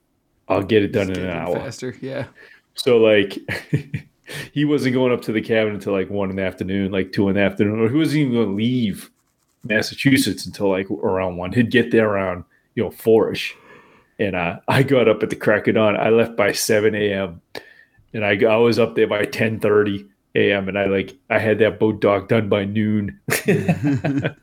I'll 0.49 0.63
get 0.63 0.83
it 0.83 0.93
done 0.93 1.09
Just 1.09 1.21
in 1.21 1.27
an 1.27 1.37
hour. 1.37 1.57
Faster. 1.57 1.95
Yeah. 2.01 2.27
So 2.75 2.99
like 2.99 3.39
he 4.53 4.65
wasn't 4.65 4.95
going 4.95 5.13
up 5.13 5.23
to 5.23 5.33
the 5.33 5.41
cabin 5.41 5.75
until 5.75 5.93
like 5.93 6.11
one 6.11 6.31
in 6.31 6.37
the 6.37 6.43
afternoon, 6.43 6.93
like 6.93 7.13
two 7.13 7.29
in 7.29 7.35
the 7.37 7.41
afternoon, 7.41 7.81
or 7.81 7.89
he 7.89 7.97
wasn't 7.97 8.19
even 8.21 8.33
going 8.35 8.49
to 8.49 8.55
leave 8.55 9.11
Massachusetts 9.65 10.45
until 10.47 10.69
like 10.71 10.91
around 10.91 11.37
one. 11.37 11.53
He'd 11.53 11.71
get 11.71 11.91
there 11.91 12.09
around 12.09 12.45
you 12.75 12.83
know 12.85 12.91
fourish, 12.91 13.55
and 14.19 14.35
uh, 14.37 14.59
I 14.69 14.83
got 14.83 15.09
up 15.09 15.23
at 15.23 15.31
the 15.31 15.37
crack 15.37 15.69
of 15.69 15.77
dawn. 15.77 15.97
I 15.97 16.11
left 16.11 16.37
by 16.37 16.53
seven 16.53 16.95
a.m. 16.95 17.41
and 18.15 18.25
I, 18.25 18.39
I 18.45 18.57
was 18.57 18.79
up 18.79 18.95
there 18.95 19.07
by 19.07 19.27
ten 19.27 19.61
thirty 19.61 20.07
a.m. 20.35 20.69
and 20.69 20.79
I 20.79 20.87
like 20.87 21.15
I 21.29 21.39
had 21.39 21.59
that 21.59 21.79
boat 21.79 22.01
dock 22.01 22.29
done 22.29 22.49
by 22.49 22.65
noon. 22.65 23.21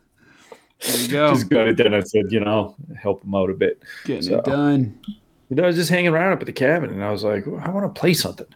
There 0.84 1.00
you 1.00 1.08
go. 1.10 1.34
just 1.34 1.50
got 1.50 1.68
it 1.68 1.76
done. 1.76 1.94
I 1.94 2.00
said, 2.00 2.32
you 2.32 2.40
know, 2.40 2.76
help 3.00 3.24
him 3.24 3.36
out 3.36 3.50
a 3.50 3.54
bit. 3.54 3.84
Getting 4.06 4.24
so- 4.24 4.40
it 4.40 4.46
done. 4.46 5.00
You 5.50 5.58
know, 5.58 5.64
I 5.64 5.68
was 5.68 5.76
just 5.76 5.90
hanging 5.90 6.12
around 6.12 6.32
up 6.34 6.40
at 6.40 6.46
the 6.46 6.54
cabin, 6.54 6.90
and 6.92 7.04
I 7.04 7.12
was 7.12 7.24
like, 7.24 7.46
I 7.46 7.70
want 7.70 7.94
to 7.94 8.00
play 8.00 8.14
something. 8.14 8.48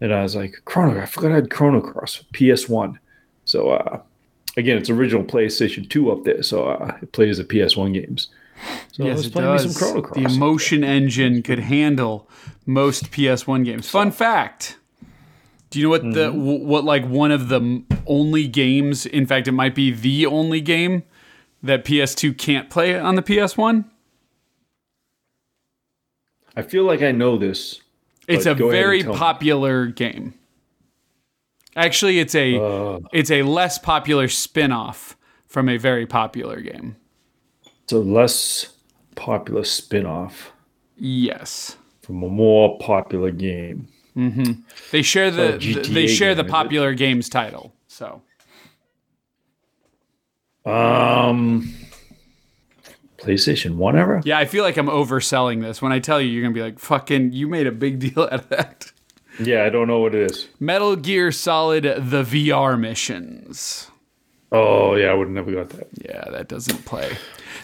And 0.00 0.12
I 0.12 0.22
was 0.22 0.36
like, 0.36 0.60
Chrono, 0.66 1.00
I 1.00 1.06
forgot 1.06 1.32
I 1.32 1.36
had 1.36 1.50
Chrono 1.50 1.80
Cross 1.80 2.24
PS1. 2.34 2.98
So 3.46 3.70
uh, 3.70 4.00
again, 4.56 4.76
it's 4.76 4.90
original 4.90 5.24
PlayStation 5.24 5.88
2 5.88 6.12
up 6.12 6.24
there, 6.24 6.42
so 6.42 6.68
uh, 6.68 6.96
it 7.00 7.12
plays 7.12 7.38
the 7.38 7.44
PS1 7.44 7.94
games. 7.94 8.28
So 8.92 9.04
yes, 9.04 9.26
it 9.26 9.32
playing 9.32 9.50
me 9.50 9.56
does. 9.58 9.74
some 9.74 9.74
Chrono 9.74 10.02
Cross. 10.02 10.16
The 10.16 10.34
emotion 10.34 10.84
engine 10.84 11.42
could 11.42 11.58
handle 11.60 12.28
most 12.66 13.10
PS1 13.10 13.64
games. 13.64 13.88
Fun 13.90 14.10
fact. 14.10 14.78
Do 15.70 15.80
you 15.80 15.86
know 15.86 15.90
what 15.90 16.02
the 16.02 16.26
w- 16.30 16.64
what 16.64 16.84
like 16.84 17.04
one 17.06 17.32
of 17.32 17.48
the 17.48 17.82
only 18.06 18.46
games? 18.46 19.06
In 19.06 19.26
fact, 19.26 19.48
it 19.48 19.52
might 19.52 19.74
be 19.74 19.90
the 19.90 20.26
only 20.26 20.60
game 20.60 21.02
that 21.62 21.84
PS2 21.84 22.36
can't 22.38 22.70
play 22.70 22.96
on 22.98 23.16
the 23.16 23.22
PS1. 23.22 23.84
I 26.56 26.62
feel 26.62 26.84
like 26.84 27.02
I 27.02 27.10
know 27.10 27.36
this. 27.36 27.80
It's 28.28 28.46
a 28.46 28.54
go 28.54 28.66
ahead 28.68 28.74
and 28.76 28.84
very 28.84 29.02
tell 29.02 29.12
me. 29.12 29.18
popular 29.18 29.86
game. 29.86 30.34
Actually, 31.76 32.20
it's 32.20 32.34
a 32.36 32.56
Uh, 32.62 33.00
it's 33.12 33.30
a 33.32 33.42
less 33.42 33.78
popular 33.78 34.28
spin-off 34.28 35.16
from 35.48 35.68
a 35.68 35.76
very 35.76 36.06
popular 36.06 36.60
game. 36.60 36.96
It's 37.84 37.92
a 37.92 37.98
less 37.98 38.72
popular 39.14 39.62
spin-off 39.64 40.52
Yes. 40.96 41.76
from 42.02 42.22
a 42.22 42.28
more 42.28 42.78
popular 42.78 43.30
game. 43.30 43.88
Mm-hmm. 44.16 44.52
They 44.92 45.02
share 45.02 45.30
the, 45.30 45.58
GTA 45.58 45.92
they 45.94 46.06
share 46.06 46.30
game, 46.34 46.44
the 46.44 46.48
it? 46.48 46.50
popular 46.50 46.94
games 46.94 47.28
title. 47.28 47.74
So 47.88 48.22
Um, 50.64 51.74
PlayStation 53.18 53.76
One 53.76 53.96
era. 53.96 54.22
yeah, 54.24 54.38
I 54.38 54.44
feel 54.46 54.64
like 54.64 54.76
I'm 54.76 54.86
overselling 54.86 55.60
this. 55.62 55.82
When 55.82 55.92
I 55.92 55.98
tell 55.98 56.20
you, 56.20 56.28
you're 56.28 56.42
gonna 56.42 56.54
be 56.54 56.62
like, 56.62 56.78
"Fucking, 56.78 57.32
you 57.32 57.48
made 57.48 57.66
a 57.66 57.72
big 57.72 57.98
deal 58.14 58.22
out 58.22 58.32
of 58.32 58.48
that." 58.50 58.92
Yeah, 59.40 59.64
I 59.64 59.68
don't 59.68 59.88
know 59.88 59.98
what 59.98 60.14
it 60.14 60.30
is. 60.30 60.48
Metal 60.60 60.96
Gear 60.96 61.32
Solid: 61.32 61.82
The 61.84 62.22
VR 62.22 62.78
missions. 62.80 63.90
Oh 64.52 64.94
yeah, 64.94 65.06
I 65.08 65.14
would 65.14 65.26
have 65.26 65.34
never 65.34 65.52
got 65.52 65.70
that. 65.70 65.88
Yeah, 66.00 66.24
that 66.30 66.48
doesn't 66.48 66.84
play. 66.86 67.16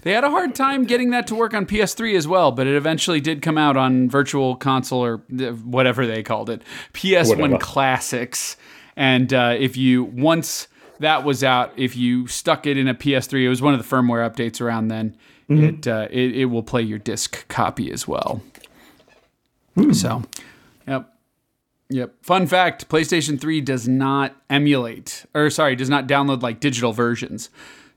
They 0.03 0.13
had 0.13 0.25
a 0.25 0.31
hard 0.31 0.55
time 0.55 0.85
getting 0.85 1.11
that 1.11 1.27
to 1.29 1.35
work 1.35 1.55
on 1.55 1.67
PS3 1.67 2.17
as 2.17 2.27
well, 2.29 2.53
but 2.53 2.67
it 2.67 2.77
eventually 2.77 3.21
did 3.21 3.43
come 3.43 3.59
out 3.59 3.77
on 3.77 4.09
Virtual 4.09 4.57
Console 4.57 5.05
or 5.05 5.23
uh, 5.33 5.53
whatever 5.53 6.07
they 6.07 6.23
called 6.23 6.51
it, 6.51 6.63
PS1 6.93 7.39
Whatever. 7.39 7.59
Classics. 7.59 8.57
And 8.97 9.33
uh, 9.33 9.57
if 9.59 9.77
you 9.77 10.05
once 10.05 10.69
that 10.99 11.25
was 11.25 11.43
out, 11.43 11.73
if 11.77 11.97
you 11.97 12.27
stuck 12.27 12.67
it 12.67 12.77
in 12.77 12.89
a 12.89 12.95
PS3, 12.95 13.45
it 13.45 13.49
was 13.49 13.63
one 13.63 13.75
of 13.75 13.81
the 13.81 13.97
firmware 13.97 14.29
updates 14.29 14.61
around 14.61 14.89
then. 14.89 15.17
It, 15.49 15.89
uh, 15.89 16.07
it 16.13 16.37
it 16.37 16.45
will 16.45 16.63
play 16.63 16.83
your 16.83 16.99
disc 17.01 17.49
copy 17.49 17.91
as 17.91 18.07
well. 18.07 18.41
So, 19.93 20.23
yep. 20.87 21.13
Yep. 21.89 22.15
Fun 22.23 22.47
fact 22.47 22.89
PlayStation 22.89 23.41
3 23.41 23.61
does 23.61 23.89
not 23.89 24.37
emulate, 24.49 25.25
or 25.35 25.51
sorry, 25.51 25.75
does 25.75 25.91
not 25.91 26.07
download 26.07 26.43
like 26.43 26.61
digital 26.61 26.93
versions. 26.93 27.51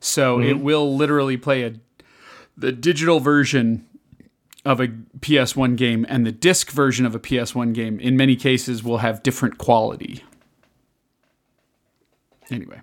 So 0.04 0.42
it 0.42 0.60
will 0.60 0.96
literally 0.96 1.38
play 1.38 1.64
a 1.64 1.74
the 2.58 2.74
digital 2.74 3.20
version 3.22 3.88
of 4.66 4.80
a 4.82 4.90
PS1 5.20 5.78
game 5.78 6.06
and 6.10 6.26
the 6.26 6.32
disc 6.32 6.72
version 6.72 7.06
of 7.06 7.16
a 7.16 7.20
PS1 7.20 7.74
game 7.74 8.00
in 8.00 8.18
many 8.18 8.36
cases 8.36 8.84
will 8.84 8.98
have 9.00 9.24
different 9.24 9.58
quality. 9.58 10.24
Anyway. 12.52 12.82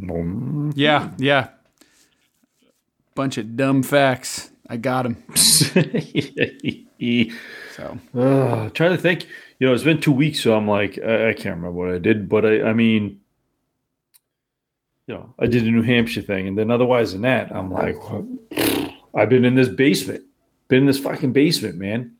Mm. 0.00 0.72
Yeah, 0.76 1.10
yeah. 1.18 1.48
Bunch 3.14 3.36
of 3.36 3.56
dumb 3.56 3.82
facts. 3.82 4.50
I 4.68 4.76
got 4.76 5.02
them. 5.02 5.22
So, 7.76 7.98
Uh, 8.14 8.68
trying 8.70 8.92
to 8.92 8.98
think. 8.98 9.26
You 9.58 9.66
know, 9.66 9.74
it's 9.74 9.84
been 9.84 10.00
two 10.00 10.12
weeks, 10.12 10.40
so 10.40 10.54
I'm 10.54 10.68
like, 10.68 10.98
I, 10.98 11.30
I 11.30 11.32
can't 11.32 11.56
remember 11.56 11.72
what 11.72 11.94
I 11.94 11.98
did, 11.98 12.28
but 12.28 12.46
I, 12.46 12.62
I 12.62 12.72
mean, 12.72 13.19
you 15.10 15.16
know, 15.16 15.34
I 15.40 15.46
did 15.46 15.64
a 15.66 15.70
New 15.72 15.82
Hampshire 15.82 16.22
thing, 16.22 16.46
and 16.46 16.56
then 16.56 16.70
otherwise 16.70 17.12
than 17.14 17.22
that, 17.22 17.50
I'm 17.50 17.68
like, 17.72 17.96
I've 19.12 19.28
been 19.28 19.44
in 19.44 19.56
this 19.56 19.68
basement, 19.68 20.22
been 20.68 20.78
in 20.82 20.86
this 20.86 21.00
fucking 21.00 21.32
basement, 21.32 21.74
man, 21.74 22.12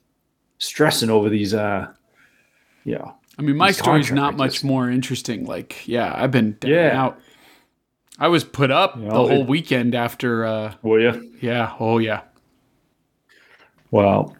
stressing 0.59 1.09
over 1.09 1.29
these, 1.29 1.55
uh, 1.55 1.87
yeah, 2.85 3.13
I 3.39 3.43
mean, 3.43 3.57
my 3.57 3.71
story's 3.71 4.11
not 4.11 4.37
much 4.37 4.65
more 4.65 4.91
interesting. 4.91 5.47
Like, 5.47 5.87
yeah, 5.87 6.13
I've 6.17 6.33
been 6.33 6.57
down 6.59 6.71
Yeah. 6.73 7.01
out. 7.01 7.21
I 8.19 8.27
was 8.27 8.43
put 8.43 8.73
up 8.73 8.97
You 8.97 9.05
the 9.05 9.11
whole 9.13 9.43
it- 9.43 9.47
weekend 9.49 9.95
after, 9.95 10.45
uh, 10.45 10.75
will 10.83 11.01
you? 11.01 11.33
yeah, 11.41 11.73
oh 11.79 11.99
yeah. 11.99 12.23
Well, 13.93 14.37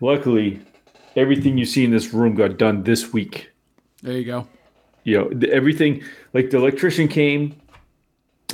luckily, 0.00 0.60
everything 1.16 1.58
you 1.58 1.66
see 1.66 1.84
in 1.84 1.90
this 1.90 2.14
room 2.14 2.34
got 2.34 2.56
done 2.56 2.82
this 2.82 3.12
week. 3.12 3.50
There 4.02 4.14
you 4.16 4.24
go. 4.24 4.48
You 5.08 5.18
know 5.18 5.48
everything 5.50 6.02
like 6.34 6.50
the 6.50 6.58
electrician 6.58 7.08
came 7.08 7.58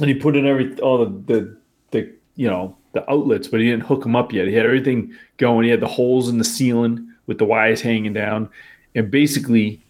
and 0.00 0.08
he 0.08 0.14
put 0.14 0.36
in 0.36 0.46
every 0.46 0.78
all 0.78 1.04
the, 1.04 1.10
the 1.32 1.56
the 1.90 2.12
you 2.36 2.48
know 2.48 2.76
the 2.92 3.10
outlets 3.10 3.48
but 3.48 3.58
he 3.58 3.66
didn't 3.66 3.82
hook 3.82 4.04
them 4.04 4.14
up 4.14 4.32
yet. 4.32 4.46
He 4.46 4.54
had 4.54 4.64
everything 4.64 5.12
going. 5.36 5.64
He 5.64 5.70
had 5.70 5.80
the 5.80 5.88
holes 5.88 6.28
in 6.28 6.38
the 6.38 6.44
ceiling 6.44 7.12
with 7.26 7.38
the 7.38 7.44
wires 7.44 7.80
hanging 7.80 8.12
down. 8.12 8.48
And 8.94 9.10
basically 9.10 9.82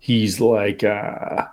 he's 0.00 0.40
like 0.40 0.82
uh 0.82 1.46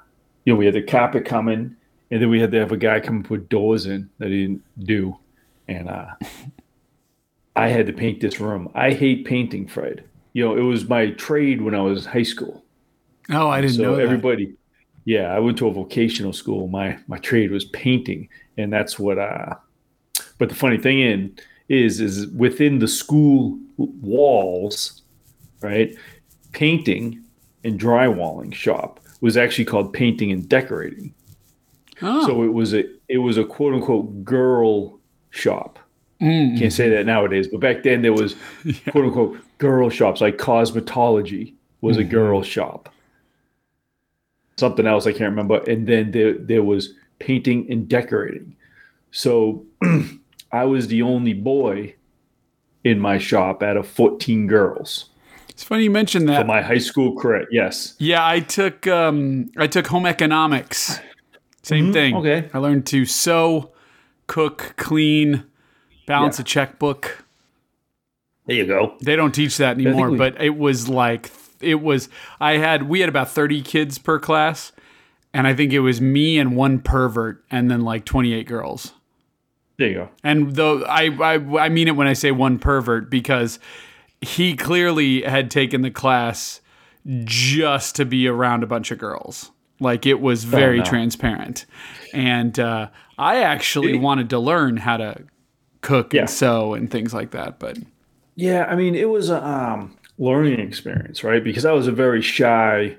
you 0.45 0.53
know 0.53 0.57
we 0.57 0.65
had 0.65 0.73
the 0.73 0.81
carpet 0.81 1.25
coming 1.25 1.75
and 2.09 2.19
then 2.19 2.29
we 2.29 2.39
had 2.39 2.51
to 2.51 2.59
have 2.59 2.71
a 2.71 2.77
guy 2.77 2.99
come 2.99 3.17
and 3.17 3.25
put 3.25 3.49
doors 3.49 3.85
in 3.85 4.09
that 4.17 4.29
he 4.29 4.47
didn't 4.47 4.63
do. 4.79 5.15
And 5.67 5.89
uh 5.89 6.07
i 7.55 7.67
had 7.67 7.85
to 7.85 7.93
paint 7.93 8.19
this 8.19 8.39
room. 8.39 8.71
I 8.73 8.93
hate 8.93 9.25
painting 9.25 9.67
fred. 9.67 10.05
You 10.33 10.45
know 10.45 10.57
it 10.57 10.61
was 10.61 10.89
my 10.89 11.11
trade 11.11 11.61
when 11.61 11.75
i 11.75 11.81
was 11.81 12.05
in 12.05 12.11
high 12.11 12.23
school 12.23 12.63
Oh, 13.29 13.47
I 13.49 13.61
didn't 13.61 13.77
so 13.77 13.83
know 13.83 13.95
that. 13.95 14.03
everybody 14.03 14.53
yeah 15.05 15.33
i 15.33 15.39
went 15.39 15.57
to 15.57 15.67
a 15.67 15.71
vocational 15.71 16.33
school 16.33 16.67
my 16.67 16.97
my 17.07 17.17
trade 17.19 17.51
was 17.51 17.65
painting 17.65 18.27
and 18.57 18.71
that's 18.71 18.99
what 18.99 19.17
I, 19.17 19.55
but 20.37 20.49
the 20.49 20.55
funny 20.55 20.77
thing 20.77 20.99
in 20.99 21.37
is 21.69 22.01
is 22.01 22.27
within 22.27 22.79
the 22.79 22.87
school 22.87 23.57
walls 23.77 25.01
right 25.61 25.95
painting 26.51 27.23
and 27.63 27.79
drywalling 27.79 28.53
shop 28.53 28.99
was 29.21 29.37
actually 29.37 29.65
called 29.65 29.93
painting 29.93 30.31
and 30.31 30.47
decorating 30.47 31.13
Oh, 32.01 32.25
so 32.27 32.43
it 32.43 32.53
was 32.53 32.73
a 32.73 32.85
it 33.07 33.17
was 33.17 33.37
a 33.37 33.43
quote 33.43 33.73
unquote 33.73 34.23
girl 34.23 34.99
shop 35.31 35.79
mm. 36.21 36.57
can't 36.57 36.73
say 36.73 36.89
that 36.89 37.05
nowadays, 37.05 37.47
but 37.47 37.59
back 37.59 37.83
then 37.83 38.01
there 38.01 38.13
was 38.13 38.35
quote 38.91 39.05
unquote 39.05 39.37
girl 39.57 39.89
shops, 39.89 40.21
like 40.21 40.37
cosmetology 40.37 41.53
was 41.81 41.97
a 41.97 42.03
girl 42.03 42.41
shop. 42.43 42.93
Something 44.59 44.85
else 44.85 45.07
I 45.07 45.11
can't 45.11 45.31
remember. 45.31 45.57
And 45.67 45.87
then 45.87 46.11
there 46.11 46.33
there 46.33 46.63
was 46.63 46.93
painting 47.19 47.65
and 47.69 47.87
decorating. 47.87 48.55
So 49.11 49.65
I 50.51 50.65
was 50.65 50.87
the 50.87 51.01
only 51.01 51.33
boy 51.33 51.95
in 52.83 52.99
my 52.99 53.17
shop 53.17 53.61
out 53.61 53.75
of 53.77 53.87
14 53.87 54.47
girls 54.47 55.09
it's 55.59 55.65
funny 55.65 55.83
you 55.83 55.91
mentioned 55.91 56.29
that. 56.29 56.39
for 56.39 56.47
my 56.47 56.61
high 56.61 56.77
school 56.77 57.11
credit. 57.17 57.49
Yes. 57.51 57.93
yeah, 57.99 58.25
I 58.25 58.39
took 58.39 58.87
um, 58.87 59.51
I 59.57 59.67
took 59.67 59.87
home 59.87 60.05
economics. 60.05 61.01
Same 61.63 61.91
thing. 61.91 62.15
Mm-hmm. 62.15 62.25
okay. 62.27 62.49
I 62.53 62.59
learned 62.59 62.85
to 62.87 63.03
sew, 63.03 63.71
cook, 64.27 64.73
clean, 64.77 65.43
balance 66.07 66.37
Yeah. 66.39 66.43
a 66.43 66.45
checkbook. 66.45 67.25
There 68.45 68.55
you 68.55 68.67
go. 68.67 68.95
They 69.01 69.17
don't 69.17 69.33
teach 69.33 69.57
that 69.57 69.75
anymore, 69.77 70.11
we- 70.11 70.17
but 70.17 70.41
it 70.41 70.57
was 70.57 70.87
like 70.87 71.27
it 71.61 71.81
was 71.81 72.09
I 72.39 72.53
had 72.57 72.83
we 72.89 72.99
had 73.01 73.09
about 73.09 73.29
30 73.29 73.61
kids 73.61 73.97
per 73.97 74.19
class 74.19 74.71
and 75.33 75.45
I 75.47 75.53
think 75.53 75.73
it 75.73 75.79
was 75.81 75.99
me 76.01 76.37
and 76.39 76.55
one 76.55 76.79
pervert 76.79 77.43
and 77.51 77.69
then 77.69 77.81
like 77.81 78.05
28 78.05 78.47
girls. 78.47 78.93
There 79.77 79.87
you 79.87 79.93
go. 79.95 80.09
And 80.23 80.55
though 80.55 80.83
I, 80.85 81.05
I 81.21 81.65
I 81.65 81.69
mean 81.69 81.87
it 81.87 81.95
when 81.95 82.07
I 82.07 82.13
say 82.13 82.31
one 82.31 82.59
pervert 82.59 83.09
because 83.09 83.59
he 84.21 84.55
clearly 84.55 85.21
had 85.21 85.49
taken 85.49 85.81
the 85.81 85.91
class 85.91 86.59
just 87.23 87.95
to 87.95 88.05
be 88.05 88.27
around 88.27 88.63
a 88.63 88.67
bunch 88.67 88.91
of 88.91 88.97
girls. 88.97 89.51
Like 89.79 90.05
it 90.05 90.19
was 90.19 90.43
very 90.43 90.79
no. 90.79 90.83
transparent. 90.83 91.65
And 92.13 92.59
uh, 92.59 92.89
I 93.17 93.41
actually 93.41 93.93
It- 93.93 94.01
wanted 94.01 94.29
to 94.31 94.39
learn 94.39 94.77
how 94.77 94.97
to 94.97 95.23
cook 95.81 96.13
Yeah. 96.13 96.21
and 96.21 96.29
sew 96.29 96.73
and 96.73 96.91
things 96.91 97.13
like 97.13 97.31
that, 97.31 97.59
but 97.59 97.77
Yeah, 98.35 98.65
I 98.69 98.75
mean, 98.75 98.95
it 98.95 99.07
was 99.09 99.29
a 99.29 99.41
um, 99.47 99.95
learning 100.19 100.59
experience, 100.59 101.23
right? 101.23 101.43
Because 101.43 101.65
I 101.65 101.71
was 101.71 101.87
a 101.87 101.91
very 101.91 102.21
shy, 102.21 102.95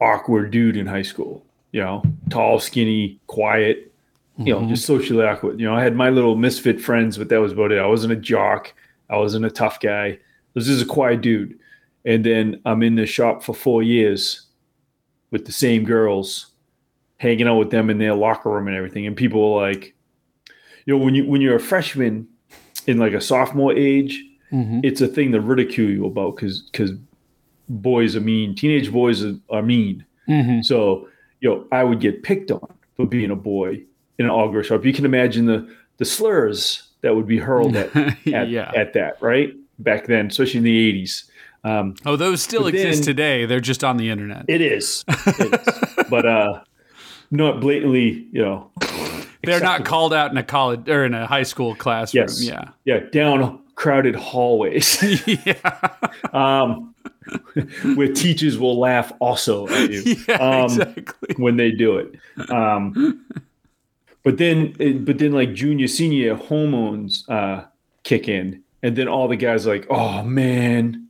awkward 0.00 0.50
dude 0.52 0.76
in 0.76 0.86
high 0.86 1.02
school. 1.02 1.44
You 1.72 1.80
know, 1.80 2.02
tall, 2.30 2.60
skinny, 2.60 3.18
quiet. 3.26 3.90
You 4.36 4.52
know, 4.52 4.68
just 4.68 4.84
mm-hmm. 4.84 4.98
socially 4.98 5.24
awkward. 5.24 5.60
You 5.60 5.66
know, 5.66 5.74
I 5.74 5.82
had 5.82 5.94
my 5.94 6.10
little 6.10 6.36
misfit 6.36 6.80
friends, 6.80 7.16
but 7.16 7.28
that 7.28 7.40
was 7.40 7.52
about 7.52 7.72
it. 7.72 7.78
I 7.78 7.86
wasn't 7.86 8.12
a 8.12 8.16
jock. 8.16 8.72
I 9.08 9.16
wasn't 9.16 9.44
a 9.44 9.50
tough 9.50 9.80
guy. 9.80 10.06
I 10.06 10.18
was 10.54 10.66
just 10.66 10.82
a 10.82 10.86
quiet 10.86 11.20
dude. 11.20 11.58
And 12.04 12.24
then 12.24 12.60
I'm 12.64 12.82
in 12.82 12.96
the 12.96 13.06
shop 13.06 13.42
for 13.42 13.54
four 13.54 13.82
years 13.82 14.46
with 15.30 15.46
the 15.46 15.52
same 15.52 15.84
girls, 15.84 16.48
hanging 17.18 17.46
out 17.46 17.58
with 17.58 17.70
them 17.70 17.90
in 17.90 17.98
their 17.98 18.14
locker 18.14 18.50
room 18.50 18.66
and 18.66 18.76
everything. 18.76 19.06
And 19.06 19.16
people 19.16 19.54
were 19.54 19.62
like, 19.62 19.94
you 20.84 20.96
know, 20.96 21.04
when 21.04 21.14
you 21.14 21.26
when 21.26 21.40
you're 21.40 21.56
a 21.56 21.60
freshman 21.60 22.28
in 22.86 22.98
like 22.98 23.12
a 23.12 23.20
sophomore 23.20 23.72
age, 23.72 24.20
it's 24.84 25.00
a 25.00 25.08
thing 25.08 25.32
to 25.32 25.40
ridicule 25.40 25.90
you 25.90 26.06
about 26.06 26.36
because 26.36 26.62
because 26.62 26.92
boys 27.68 28.14
are 28.16 28.20
mean. 28.20 28.54
Teenage 28.54 28.92
boys 28.92 29.24
are, 29.24 29.34
are 29.50 29.62
mean. 29.62 30.04
So 30.62 31.08
you 31.40 31.50
know, 31.50 31.66
I 31.72 31.84
would 31.84 32.00
get 32.00 32.22
picked 32.22 32.50
on 32.50 32.72
for 32.96 33.06
being 33.06 33.30
a 33.30 33.36
boy 33.36 33.82
in 34.18 34.24
an 34.26 34.30
all 34.30 34.48
girl 34.50 34.62
shop. 34.62 34.84
You 34.84 34.92
can 34.92 35.04
imagine 35.04 35.46
the 35.46 35.68
the 35.98 36.04
slurs 36.04 36.88
that 37.02 37.14
would 37.16 37.26
be 37.26 37.38
hurled 37.38 37.76
at 37.76 37.94
at, 38.32 38.48
Yeah. 38.48 38.70
at 38.74 38.92
that 38.94 39.20
right 39.20 39.52
back 39.78 40.06
then, 40.06 40.26
especially 40.28 40.58
in 40.58 40.64
the 40.64 40.88
eighties. 40.88 41.30
Um, 41.64 41.94
Oh, 42.04 42.16
those 42.16 42.42
still 42.42 42.66
exist 42.66 43.00
then- 43.00 43.06
today. 43.06 43.46
They're 43.46 43.60
just 43.60 43.82
on 43.82 43.96
the 43.96 44.10
internet. 44.10 44.44
it 44.48 44.60
is, 44.60 45.04
it 45.08 45.54
is. 45.98 46.04
but 46.10 46.26
uh, 46.26 46.62
not 47.30 47.60
blatantly, 47.60 48.26
you 48.32 48.42
know. 48.42 48.70
They're 49.42 49.60
not 49.60 49.84
called 49.84 50.14
out 50.14 50.30
in 50.30 50.36
a 50.38 50.42
college 50.42 50.88
or 50.88 51.04
in 51.04 51.12
a 51.14 51.26
high 51.26 51.42
school 51.42 51.74
classroom. 51.74 52.22
Yes. 52.24 52.42
Yeah. 52.42 52.68
Yeah, 52.84 53.00
down 53.12 53.60
crowded 53.74 54.14
hallways. 54.14 55.02
yeah. 55.46 55.80
um, 56.32 56.94
where 57.94 58.12
teachers 58.12 58.58
will 58.58 58.78
laugh 58.78 59.12
also 59.20 59.66
at 59.68 59.90
you. 59.90 60.16
Yeah. 60.28 60.34
Um, 60.36 60.64
exactly. 60.64 61.34
when 61.38 61.56
they 61.56 61.70
do 61.70 61.96
it. 61.98 62.50
Um, 62.50 63.24
but 64.22 64.38
then, 64.38 65.04
but 65.04 65.18
then, 65.18 65.32
like 65.32 65.52
junior, 65.54 65.86
senior 65.88 66.34
hormones 66.34 67.28
uh, 67.28 67.64
kick 68.04 68.28
in, 68.28 68.62
and 68.82 68.96
then 68.96 69.06
all 69.08 69.28
the 69.28 69.36
guys 69.36 69.66
like, 69.66 69.86
"Oh 69.90 70.22
man, 70.22 71.08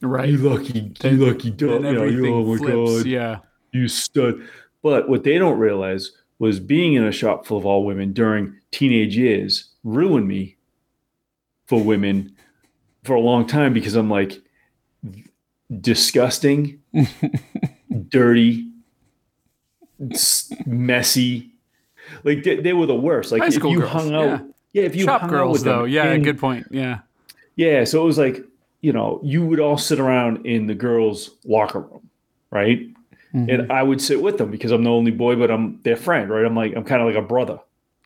Right. 0.00 0.28
you 0.28 0.38
lucky, 0.38 0.92
you 1.04 1.10
lucky 1.26 1.50
dog, 1.50 1.84
you 1.84 1.92
know, 1.92 2.04
you- 2.04 2.26
oh 2.34 2.44
my 2.44 2.56
flips. 2.56 3.02
god, 3.02 3.06
Yeah. 3.06 3.38
you 3.72 3.86
stud." 3.88 4.40
But 4.82 5.08
what 5.08 5.22
they 5.24 5.38
don't 5.38 5.58
realize 5.58 6.10
was 6.40 6.58
being 6.58 6.94
in 6.94 7.04
a 7.04 7.12
shop 7.12 7.46
full 7.46 7.58
of 7.58 7.66
all 7.66 7.84
women 7.84 8.12
during 8.12 8.54
teenage 8.72 9.16
years 9.16 9.68
ruined 9.84 10.26
me 10.26 10.56
for 11.70 11.80
women 11.80 12.34
for 13.04 13.14
a 13.14 13.20
long 13.20 13.46
time 13.46 13.72
because 13.72 13.94
I'm 13.94 14.10
like 14.10 14.42
disgusting, 15.80 16.80
dirty, 18.08 18.68
messy. 20.66 21.52
Like 22.24 22.42
they, 22.42 22.56
they 22.56 22.72
were 22.72 22.86
the 22.86 22.96
worst. 22.96 23.30
Like 23.30 23.42
High 23.42 23.48
if 23.48 23.54
you 23.62 23.78
girls, 23.78 23.92
hung 23.92 24.12
out, 24.12 24.24
yeah. 24.24 24.40
yeah, 24.72 24.82
if 24.82 24.96
you 24.96 25.04
Shop 25.04 25.20
hung 25.20 25.30
out 25.30 25.32
girls, 25.32 25.52
with 25.52 25.64
them 25.64 25.78
though. 25.78 25.84
Yeah. 25.84 26.16
good 26.18 26.40
point. 26.40 26.66
Yeah. 26.72 26.98
yeah. 27.54 27.84
So 27.84 28.02
it 28.02 28.04
was 28.04 28.18
like 28.18 28.44
you 28.80 28.92
know 28.92 29.20
you 29.22 29.46
would 29.46 29.60
all 29.60 29.78
sit 29.78 30.00
around 30.00 30.44
in 30.44 30.66
the 30.66 30.74
girls' 30.74 31.30
locker 31.44 31.82
room, 31.82 32.10
right? 32.50 32.80
Mm-hmm. 33.32 33.48
And 33.48 33.72
I 33.72 33.84
would 33.84 34.02
sit 34.02 34.20
with 34.20 34.38
them 34.38 34.50
because 34.50 34.72
I'm 34.72 34.82
the 34.82 34.90
only 34.90 35.12
boy, 35.12 35.36
but 35.36 35.52
I'm 35.52 35.80
their 35.82 35.94
friend, 35.94 36.30
right? 36.30 36.44
I'm 36.44 36.56
like 36.56 36.74
I'm 36.74 36.82
kind 36.82 37.00
of 37.00 37.06
like 37.06 37.16
a 37.16 37.24
brother, 37.24 37.60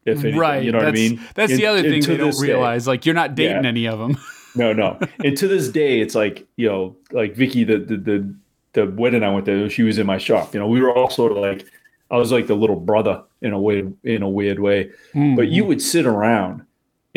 if 0.06 0.18
anything, 0.20 0.38
Right. 0.38 0.62
You 0.62 0.73
know 0.73 0.80
that's, 0.80 0.92
what 0.92 0.99
I 0.99 1.08
mean? 1.08 1.20
That's 1.34 1.52
And- 1.52 1.61
the 1.61 1.66
other 1.66 1.82
thing 1.82 2.00
they 2.02 2.16
don't 2.16 2.26
this 2.28 2.40
day- 2.40 2.46
realize. 2.49 2.87
Like 2.87 3.06
you're 3.06 3.14
not 3.14 3.34
dating 3.34 3.62
Yeah. 3.62 3.68
any 3.68 3.87
of 3.87 3.99
them. 3.99 4.16
No, 4.56 4.73
no. 4.73 5.00
and 5.25 5.37
to 5.38 5.49
this 5.49 5.68
day, 5.68 6.00
it's 6.00 6.14
like 6.14 6.46
you 6.54 6.68
know, 6.68 6.96
like 7.11 7.34
Vicky, 7.34 7.64
the 7.64 7.78
the 7.78 7.96
the, 7.96 8.34
the 8.75 8.87
wedding 8.87 9.25
I 9.25 9.30
went 9.34 9.46
to, 9.46 9.68
she 9.68 9.82
was 9.82 9.99
in 9.99 10.06
my 10.06 10.16
shop. 10.16 10.54
You 10.54 10.61
know, 10.61 10.68
we 10.68 10.80
were 10.80 10.94
all 10.94 11.11
sort 11.11 11.32
of 11.32 11.38
like, 11.38 11.66
I 12.12 12.18
was 12.18 12.30
like 12.30 12.46
the 12.46 12.54
little 12.54 12.78
brother 12.78 13.25
in 13.42 13.52
a 13.52 13.58
way, 13.58 13.82
in 14.04 14.23
a 14.23 14.28
weird 14.28 14.61
way. 14.61 14.90
But 15.12 15.49
you 15.49 15.62
mm-hmm. 15.62 15.68
would 15.70 15.82
sit 15.82 16.06
around 16.06 16.64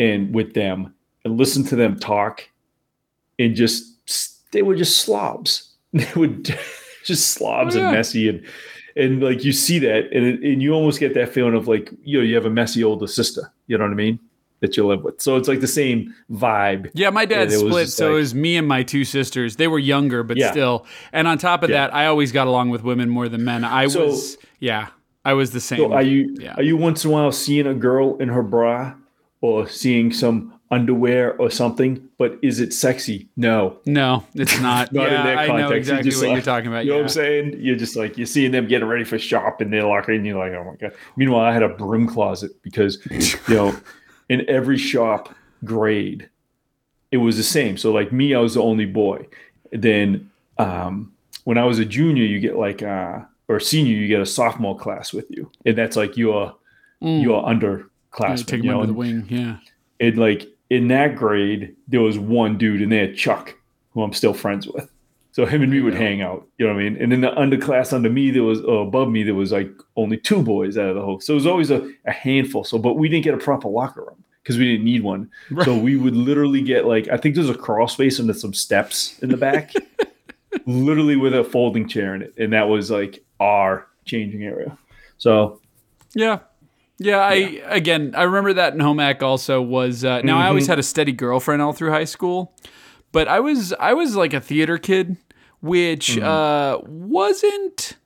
and 0.00 0.34
with 0.34 0.54
them 0.54 0.92
and 1.24 1.38
listen 1.38 1.62
to 1.66 1.76
them 1.76 1.96
talk, 2.00 2.48
and 3.38 3.54
just 3.54 3.84
they 4.50 4.62
were 4.62 4.74
just 4.74 4.96
slobs. 4.96 5.68
They 5.92 6.08
would 6.16 6.44
just 7.04 7.28
slobs 7.34 7.76
Oh, 7.76 7.78
yeah. 7.78 7.86
and 7.86 7.96
messy 7.96 8.28
and. 8.28 8.44
And 8.98 9.22
like 9.22 9.44
you 9.44 9.52
see 9.52 9.78
that, 9.78 10.12
and 10.12 10.26
it, 10.26 10.42
and 10.42 10.62
you 10.62 10.72
almost 10.74 10.98
get 11.00 11.14
that 11.14 11.32
feeling 11.32 11.54
of 11.54 11.68
like 11.68 11.90
you 12.02 12.18
know 12.18 12.24
you 12.24 12.34
have 12.34 12.44
a 12.46 12.50
messy 12.50 12.82
older 12.84 13.06
sister, 13.06 13.50
you 13.68 13.78
know 13.78 13.84
what 13.84 13.92
I 13.92 13.96
mean, 13.96 14.18
that 14.60 14.76
you 14.76 14.86
live 14.86 15.04
with. 15.04 15.20
So 15.20 15.36
it's 15.36 15.46
like 15.48 15.60
the 15.60 15.66
same 15.68 16.12
vibe. 16.30 16.90
Yeah, 16.94 17.10
my 17.10 17.24
dad 17.24 17.42
And 17.44 17.52
it 17.52 17.62
was 17.64 17.72
split, 17.72 17.88
so 17.90 18.10
it 18.12 18.14
was 18.14 18.34
me 18.34 18.56
and 18.56 18.66
my 18.66 18.82
two 18.82 19.04
sisters. 19.04 19.56
They 19.56 19.68
were 19.68 19.78
younger, 19.78 20.22
but 20.24 20.36
Yeah. 20.36 20.50
still. 20.50 20.84
And 21.12 21.28
on 21.28 21.38
top 21.38 21.62
of 21.62 21.70
Yeah. 21.70 21.86
that, 21.86 21.94
I 21.94 22.06
always 22.06 22.32
got 22.32 22.46
along 22.48 22.70
with 22.70 22.82
women 22.82 23.08
more 23.08 23.28
than 23.28 23.44
men. 23.44 23.64
I 23.64 23.86
So- 23.86 24.06
was, 24.06 24.36
yeah, 24.58 24.88
I 25.24 25.34
was 25.34 25.52
the 25.52 25.60
same. 25.60 25.78
So 25.78 25.92
are 25.92 26.02
you 26.02 26.34
Yeah. 26.40 26.54
are 26.56 26.62
you 26.64 26.76
once 26.76 27.04
in 27.04 27.10
a 27.10 27.14
while 27.14 27.30
seeing 27.32 27.66
a 27.66 27.74
girl 27.74 28.16
in 28.18 28.28
her 28.30 28.42
bra 28.42 28.94
or 29.40 29.68
seeing 29.68 30.12
some 30.12 30.52
underwear 30.70 31.36
or 31.38 31.50
something? 31.50 32.08
But 32.18 32.38
is 32.42 32.60
it 32.60 32.72
sexy? 32.72 33.28
No. 33.36 33.78
no, 33.86 34.24
it's 34.34 34.60
not. 34.60 34.92
Not 34.92 35.06
in 35.08 35.12
yeah, 35.12 35.22
that 35.24 35.38
I 35.38 35.46
know 35.46 35.52
context. 35.52 35.70
You're 35.70 35.76
exactly 35.78 36.10
just 36.10 36.22
what 36.22 36.32
you're 36.32 36.42
talking 36.42 36.68
about. 36.68 36.84
You 36.84 36.90
know 36.90 36.96
yeah. 36.96 37.02
what 37.02 37.10
I'm 37.10 37.14
saying? 37.14 37.56
You're 37.58 37.76
just 37.76 37.96
like 37.96 38.16
you're 38.18 38.26
seeing 38.26 38.52
them 38.52 38.66
getting 38.68 38.88
ready 38.88 39.04
for 39.04 39.18
shop 39.18 39.60
in 39.62 39.70
their 39.70 39.84
locker, 39.84 40.12
and 40.12 40.24
you're 40.26 40.38
like, 40.38 40.52
oh 40.52 40.64
my 40.64 40.76
god. 40.76 40.96
Meanwhile, 41.16 41.44
I 41.44 41.52
had 41.52 41.62
a 41.62 41.68
broom 41.68 42.06
closet 42.06 42.52
because 42.62 42.98
you 43.10 43.54
know, 43.54 43.76
in 44.28 44.48
every 44.48 44.78
shop 44.78 45.34
grade, 45.64 46.28
it 47.10 47.16
was 47.18 47.36
the 47.36 47.42
same. 47.42 47.76
So 47.76 47.92
like 47.92 48.12
me, 48.12 48.34
I 48.34 48.38
was 48.40 48.54
the 48.54 48.62
only 48.62 48.86
boy. 48.86 49.26
Then 49.72 50.30
um, 50.58 51.12
when 51.44 51.58
I 51.58 51.64
was 51.64 51.78
a 51.78 51.84
junior, 51.84 52.24
you 52.24 52.40
get 52.40 52.56
like 52.56 52.82
uh, 52.82 53.20
or 53.48 53.60
senior, 53.60 53.94
you 53.94 54.08
get 54.08 54.20
a 54.20 54.26
sophomore 54.26 54.76
class 54.76 55.12
with 55.12 55.26
you, 55.30 55.50
and 55.64 55.76
that's 55.76 55.96
like 55.96 56.16
your 56.16 56.54
Mm. 57.00 57.22
your 57.22 57.44
Yeah, 57.46 57.54
underclassmen. 57.54 58.46
take 58.46 58.64
you 58.64 58.70
know, 58.72 58.80
under 58.80 58.88
the 58.88 58.92
wing. 58.92 59.26
Yeah. 59.28 59.58
and 60.00 60.18
like 60.18 60.48
in 60.70 60.88
that 60.88 61.16
grade, 61.16 61.74
there 61.86 62.00
was 62.00 62.18
one 62.18 62.58
dude 62.58 62.82
in 62.82 62.90
there, 62.90 63.12
Chuck, 63.14 63.54
who 63.92 64.02
I'm 64.02 64.12
still 64.12 64.34
friends 64.34 64.66
with. 64.66 64.90
So 65.32 65.46
him 65.46 65.62
and 65.62 65.70
me 65.70 65.80
would 65.80 65.94
hang 65.94 66.20
out. 66.20 66.46
You 66.58 66.66
know 66.66 66.74
what 66.74 66.80
I 66.80 66.82
mean? 66.88 67.00
And 67.00 67.12
in 67.12 67.20
the 67.20 67.30
underclass 67.30 67.92
under 67.92 68.10
me, 68.10 68.30
there 68.30 68.42
was 68.42 68.60
uh, 68.60 68.72
above 68.72 69.08
me, 69.08 69.22
there 69.22 69.34
was 69.34 69.52
like 69.52 69.70
only 69.96 70.16
two 70.16 70.42
boys 70.42 70.76
out 70.76 70.88
of 70.88 70.96
the 70.96 71.02
whole. 71.02 71.20
So 71.20 71.32
it 71.32 71.36
was 71.36 71.46
always 71.46 71.70
a, 71.70 71.88
a 72.06 72.12
handful. 72.12 72.64
So, 72.64 72.76
but 72.78 72.94
we 72.94 73.08
didn't 73.08 73.24
get 73.24 73.34
a 73.34 73.38
proper 73.38 73.68
locker 73.68 74.00
room 74.00 74.24
because 74.42 74.58
we 74.58 74.64
didn't 74.64 74.84
need 74.84 75.02
one. 75.02 75.30
So 75.64 75.78
we 75.78 75.96
would 75.96 76.16
literally 76.16 76.62
get 76.62 76.86
like 76.86 77.08
I 77.08 77.18
think 77.18 77.34
there's 77.34 77.50
a 77.50 77.54
crawl 77.54 77.86
space 77.86 78.18
and 78.18 78.28
there's 78.28 78.40
some 78.40 78.54
steps 78.54 79.18
in 79.20 79.28
the 79.28 79.36
back, 79.36 79.72
literally 80.66 81.16
with 81.16 81.34
a 81.34 81.44
folding 81.44 81.86
chair 81.86 82.14
in 82.14 82.22
it, 82.22 82.34
and 82.36 82.52
that 82.52 82.68
was 82.68 82.90
like 82.90 83.22
our 83.38 83.86
changing 84.06 84.42
area. 84.42 84.76
So 85.18 85.60
Yeah. 86.14 86.40
Yeah, 86.98 87.18
I 87.18 87.60
again, 87.66 88.12
I 88.16 88.24
remember 88.24 88.52
that 88.54 88.74
in 88.74 88.80
home 88.80 88.98
ec 89.00 89.22
also 89.22 89.62
was 89.62 90.04
uh, 90.04 90.20
now 90.22 90.38
I 90.38 90.48
always 90.48 90.64
Mm-hmm. 90.64 90.70
had 90.72 90.78
a 90.78 90.82
steady 90.82 91.12
girlfriend 91.12 91.62
all 91.62 91.72
through 91.72 91.90
high 91.90 92.04
school, 92.04 92.54
but 93.12 93.28
I 93.28 93.40
was 93.40 93.72
I 93.78 93.92
was 93.94 94.16
like 94.16 94.34
a 94.34 94.40
theater 94.40 94.78
kid, 94.78 95.16
which 95.60 96.08
Mm-hmm. 96.16 96.24
uh, 96.26 96.78
wasn't 96.88 97.96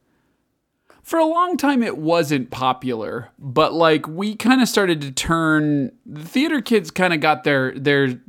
for 1.02 1.18
a 1.18 1.24
long 1.24 1.56
time 1.56 1.82
it 1.82 1.96
wasn't 1.98 2.50
popular, 2.50 3.30
but 3.38 3.72
like 3.72 4.06
we 4.06 4.34
kind 4.36 4.60
of 4.62 4.68
started 4.68 5.00
to 5.00 5.10
turn 5.10 5.90
the 6.06 6.24
theater 6.24 6.60
kids 6.60 6.90
kind 6.90 7.12
of 7.14 7.20
got 7.20 7.44
their 7.44 7.72
their 7.78 8.20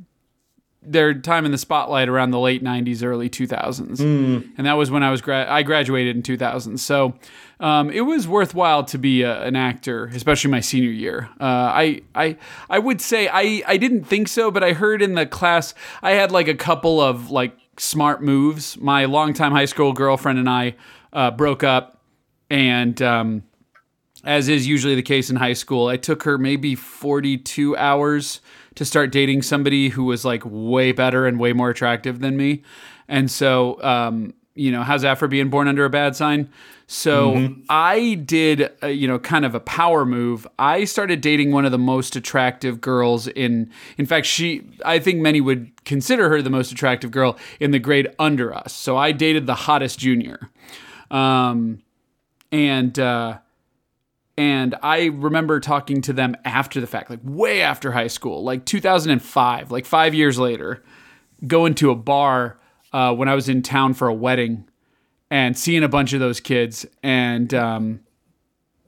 their 0.85 1.13
time 1.13 1.45
in 1.45 1.51
the 1.51 1.57
spotlight 1.57 2.09
around 2.09 2.31
the 2.31 2.39
late 2.39 2.61
90s 2.61 3.05
early 3.05 3.29
2000s 3.29 4.01
and 4.01 4.65
that 4.67 4.73
was 4.73 4.91
when 4.91 5.01
i 5.01 5.09
was 5.09 5.21
gra- 5.21 5.49
i 5.49 5.63
graduated 5.63 6.13
in 6.17 6.21
2000 6.21 6.77
so 6.77 7.13
um, 7.63 7.89
it 7.89 8.01
was 8.01 8.27
worthwhile 8.27 8.83
to 8.83 8.97
be 8.97 9.23
a, 9.23 9.41
an 9.43 9.55
actor 9.55 10.05
especially 10.13 10.51
my 10.51 10.59
senior 10.59 10.91
year 10.91 11.29
uh, 11.39 11.43
I, 11.43 12.01
I 12.13 12.37
i 12.69 12.79
would 12.79 13.01
say 13.01 13.27
i 13.31 13.63
i 13.67 13.77
didn't 13.77 14.03
think 14.03 14.27
so 14.27 14.51
but 14.51 14.63
i 14.63 14.73
heard 14.73 15.01
in 15.01 15.15
the 15.15 15.25
class 15.25 15.73
i 16.01 16.11
had 16.11 16.31
like 16.31 16.47
a 16.47 16.55
couple 16.55 17.01
of 17.01 17.31
like 17.31 17.57
smart 17.77 18.21
moves 18.21 18.77
my 18.77 19.05
longtime 19.05 19.51
high 19.51 19.65
school 19.65 19.93
girlfriend 19.93 20.39
and 20.39 20.49
i 20.49 20.75
uh, 21.13 21.31
broke 21.31 21.63
up 21.63 21.99
and 22.49 23.01
um, 23.01 23.43
as 24.23 24.47
is 24.47 24.67
usually 24.67 24.95
the 24.95 25.01
case 25.01 25.29
in 25.29 25.35
high 25.35 25.53
school, 25.53 25.87
I 25.87 25.97
took 25.97 26.23
her 26.23 26.37
maybe 26.37 26.75
42 26.75 27.75
hours 27.77 28.41
to 28.75 28.85
start 28.85 29.11
dating 29.11 29.41
somebody 29.41 29.89
who 29.89 30.05
was 30.05 30.23
like 30.23 30.43
way 30.45 30.91
better 30.91 31.27
and 31.27 31.39
way 31.39 31.53
more 31.53 31.69
attractive 31.69 32.19
than 32.19 32.37
me. 32.37 32.63
And 33.07 33.29
so, 33.29 33.81
um, 33.83 34.33
you 34.55 34.71
know, 34.71 34.83
how's 34.83 35.01
that 35.01 35.17
for 35.17 35.27
being 35.27 35.49
born 35.49 35.67
under 35.67 35.83
a 35.85 35.89
bad 35.89 36.15
sign? 36.15 36.49
So 36.85 37.55
I 37.69 38.15
did, 38.15 38.69
uh, 38.83 38.87
you 38.87 39.07
know, 39.07 39.17
kind 39.17 39.45
of 39.45 39.55
a 39.55 39.59
power 39.59 40.05
move. 40.05 40.45
I 40.59 40.83
started 40.83 41.21
dating 41.21 41.51
one 41.51 41.65
of 41.65 41.71
the 41.71 41.79
most 41.79 42.15
attractive 42.15 42.79
girls 42.81 43.27
in, 43.27 43.71
in 43.97 44.05
fact, 44.05 44.27
she, 44.27 44.61
I 44.85 44.99
think 44.99 45.19
many 45.19 45.41
would 45.41 45.83
consider 45.85 46.29
her 46.29 46.41
the 46.41 46.51
most 46.51 46.71
attractive 46.71 47.09
girl 47.09 47.37
in 47.59 47.71
the 47.71 47.79
grade 47.79 48.13
under 48.19 48.53
us. 48.53 48.73
So 48.73 48.95
I 48.95 49.11
dated 49.11 49.47
the 49.47 49.55
hottest 49.55 49.97
junior. 49.97 50.51
Um, 51.09 51.81
and, 52.51 52.97
uh, 52.99 53.39
and 54.37 54.75
I 54.83 55.05
remember 55.05 55.59
talking 55.59 56.01
to 56.01 56.13
them 56.13 56.35
after 56.45 56.79
the 56.79 56.87
fact, 56.87 57.09
like 57.09 57.19
way 57.23 57.61
after 57.61 57.91
high 57.91 58.07
school, 58.07 58.43
like 58.43 58.65
2005, 58.65 59.71
like 59.71 59.85
five 59.85 60.13
years 60.13 60.37
later, 60.37 60.83
going 61.47 61.73
to 61.75 61.89
a 61.91 61.95
bar 61.95 62.59
uh, 62.93 63.13
when 63.13 63.27
I 63.27 63.35
was 63.35 63.49
in 63.49 63.61
town 63.61 63.93
for 63.93 64.07
a 64.07 64.13
wedding 64.13 64.69
and 65.29 65.57
seeing 65.57 65.83
a 65.83 65.89
bunch 65.89 66.13
of 66.13 66.19
those 66.19 66.39
kids 66.39 66.85
and 67.01 67.53
um, 67.53 67.99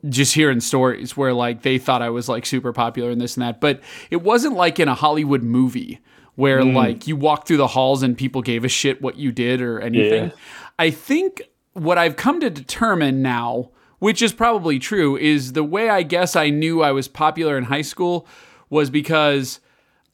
just 0.08 0.36
hearing 0.36 0.60
stories 0.60 1.18
where 1.18 1.34
like 1.34 1.64
they 1.64 1.78
thought 1.78 2.02
I 2.02 2.10
was 2.10 2.30
like 2.30 2.46
super 2.46 2.72
popular 2.72 3.10
and 3.10 3.20
this 3.20 3.36
and 3.36 3.44
that. 3.44 3.60
But 3.60 3.82
it 4.12 4.22
wasn't 4.22 4.56
like 4.56 4.80
in 4.80 4.88
a 4.88 4.96
Hollywood 4.96 5.44
movie 5.44 6.00
where 6.36 6.64
like 6.64 7.08
you 7.08 7.16
walk 7.16 7.48
through 7.48 7.58
the 7.58 7.68
halls 7.68 8.04
and 8.04 8.18
people 8.18 8.42
gave 8.42 8.64
a 8.64 8.68
shit 8.68 9.02
what 9.02 9.18
you 9.18 9.32
did 9.32 9.62
or 9.62 9.80
anything. 9.80 10.26
Yeah. 10.26 10.36
I 10.78 10.92
think 10.92 11.42
what 11.74 11.98
I've 11.98 12.18
come 12.18 12.40
to 12.42 12.50
determine 12.50 13.22
now, 13.22 13.72
which 14.00 14.22
is 14.22 14.34
probably 14.34 14.78
true, 14.78 15.18
is 15.18 15.54
the 15.54 15.64
way 15.64 15.90
I 15.90 16.04
guess 16.04 16.36
I 16.36 16.50
knew 16.50 16.84
I 16.84 16.92
was 16.92 17.08
popular 17.08 17.58
in 17.58 17.66
high 17.66 17.82
school 17.82 18.28
was 18.70 18.90
because 18.90 19.62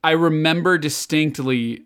I 0.04 0.12
remember 0.12 0.77
distinctly 0.77 1.86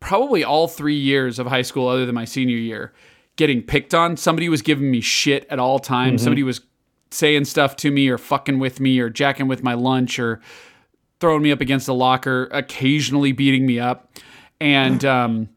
probably 0.00 0.44
all 0.44 0.68
three 0.68 0.98
years 0.98 1.38
of 1.38 1.46
high 1.46 1.62
school, 1.62 1.88
other 1.88 2.06
than 2.06 2.14
my 2.14 2.24
senior 2.24 2.56
year, 2.56 2.92
getting 3.36 3.62
picked 3.62 3.94
on. 3.94 4.16
Somebody 4.16 4.48
was 4.48 4.62
giving 4.62 4.90
me 4.90 5.00
shit 5.00 5.46
at 5.50 5.58
all 5.58 5.78
times. 5.78 6.22
Somebody 6.22 6.42
was 6.42 6.60
saying 7.10 7.44
stuff 7.46 7.76
to 7.76 7.90
me 7.90 8.08
or 8.08 8.18
fucking 8.18 8.58
with 8.58 8.80
me 8.80 8.98
or 9.00 9.08
jacking 9.08 9.48
with 9.48 9.62
my 9.62 9.74
lunch 9.74 10.18
or 10.18 10.40
throwing 11.20 11.42
me 11.42 11.50
up 11.50 11.60
against 11.60 11.88
a 11.88 11.92
locker, 11.92 12.48
occasionally 12.52 13.32
beating 13.32 13.66
me 13.66 13.78
up. 13.78 14.12
And 14.60 15.04
um, 15.04 15.48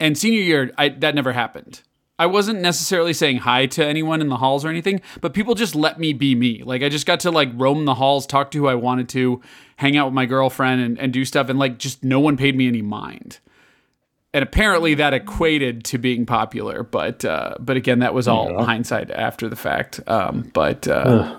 and 0.00 0.16
senior 0.16 0.40
year, 0.40 0.72
I, 0.76 0.90
that 0.90 1.14
never 1.14 1.32
happened. 1.32 1.82
I 2.18 2.26
wasn't 2.26 2.60
necessarily 2.60 3.12
saying 3.12 3.38
hi 3.38 3.66
to 3.66 3.84
anyone 3.84 4.20
in 4.20 4.28
the 4.28 4.36
halls 4.36 4.64
or 4.64 4.68
anything, 4.68 5.00
but 5.20 5.34
people 5.34 5.54
just 5.56 5.74
let 5.74 5.98
me 5.98 6.12
be 6.12 6.34
me. 6.36 6.62
Like 6.62 6.82
I 6.82 6.88
just 6.88 7.06
got 7.06 7.20
to 7.20 7.30
like 7.32 7.50
roam 7.54 7.84
the 7.86 7.94
halls, 7.94 8.26
talk 8.26 8.52
to 8.52 8.58
who 8.58 8.68
I 8.68 8.76
wanted 8.76 9.08
to, 9.10 9.40
hang 9.76 9.96
out 9.96 10.06
with 10.06 10.14
my 10.14 10.24
girlfriend 10.26 10.80
and, 10.80 10.98
and 10.98 11.12
do 11.12 11.24
stuff 11.24 11.48
and 11.48 11.58
like 11.58 11.78
just 11.78 12.04
no 12.04 12.20
one 12.20 12.36
paid 12.36 12.56
me 12.56 12.68
any 12.68 12.82
mind. 12.82 13.40
And 14.32 14.42
apparently 14.42 14.94
that 14.94 15.12
equated 15.14 15.84
to 15.86 15.98
being 15.98 16.24
popular, 16.26 16.82
but 16.84 17.24
uh, 17.24 17.54
but 17.60 17.76
again, 17.76 18.00
that 18.00 18.14
was 18.14 18.26
all 18.28 18.50
Yeah. 18.50 18.64
hindsight 18.64 19.10
after 19.10 19.48
the 19.48 19.56
fact. 19.56 20.00
Um, 20.08 20.50
but 20.54 20.86
uh, 20.88 21.38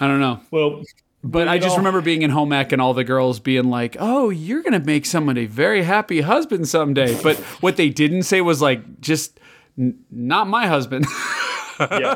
I 0.00 0.06
don't 0.08 0.20
know. 0.20 0.40
Well, 0.50 0.82
But 1.26 1.48
I 1.48 1.56
just 1.58 1.70
know- 1.72 1.78
remember 1.78 2.02
being 2.02 2.22
in 2.22 2.30
home 2.30 2.52
ec 2.52 2.70
and 2.72 2.82
all 2.82 2.92
the 2.94 3.02
girls 3.04 3.40
being 3.40 3.64
like, 3.64 3.96
"Oh, 3.98 4.28
you're 4.30 4.62
gonna 4.62 4.78
make 4.78 5.06
someone 5.06 5.38
a 5.38 5.46
very 5.46 5.82
happy 5.82 6.20
husband 6.20 6.68
someday." 6.68 7.16
But 7.22 7.36
what 7.62 7.76
they 7.76 7.88
didn't 7.88 8.24
say 8.24 8.40
was 8.42 8.60
like, 8.60 9.00
"Just 9.00 9.40
n- 9.78 9.98
not 10.10 10.46
my 10.48 10.66
husband." 10.66 11.06
yeah. 11.80 12.14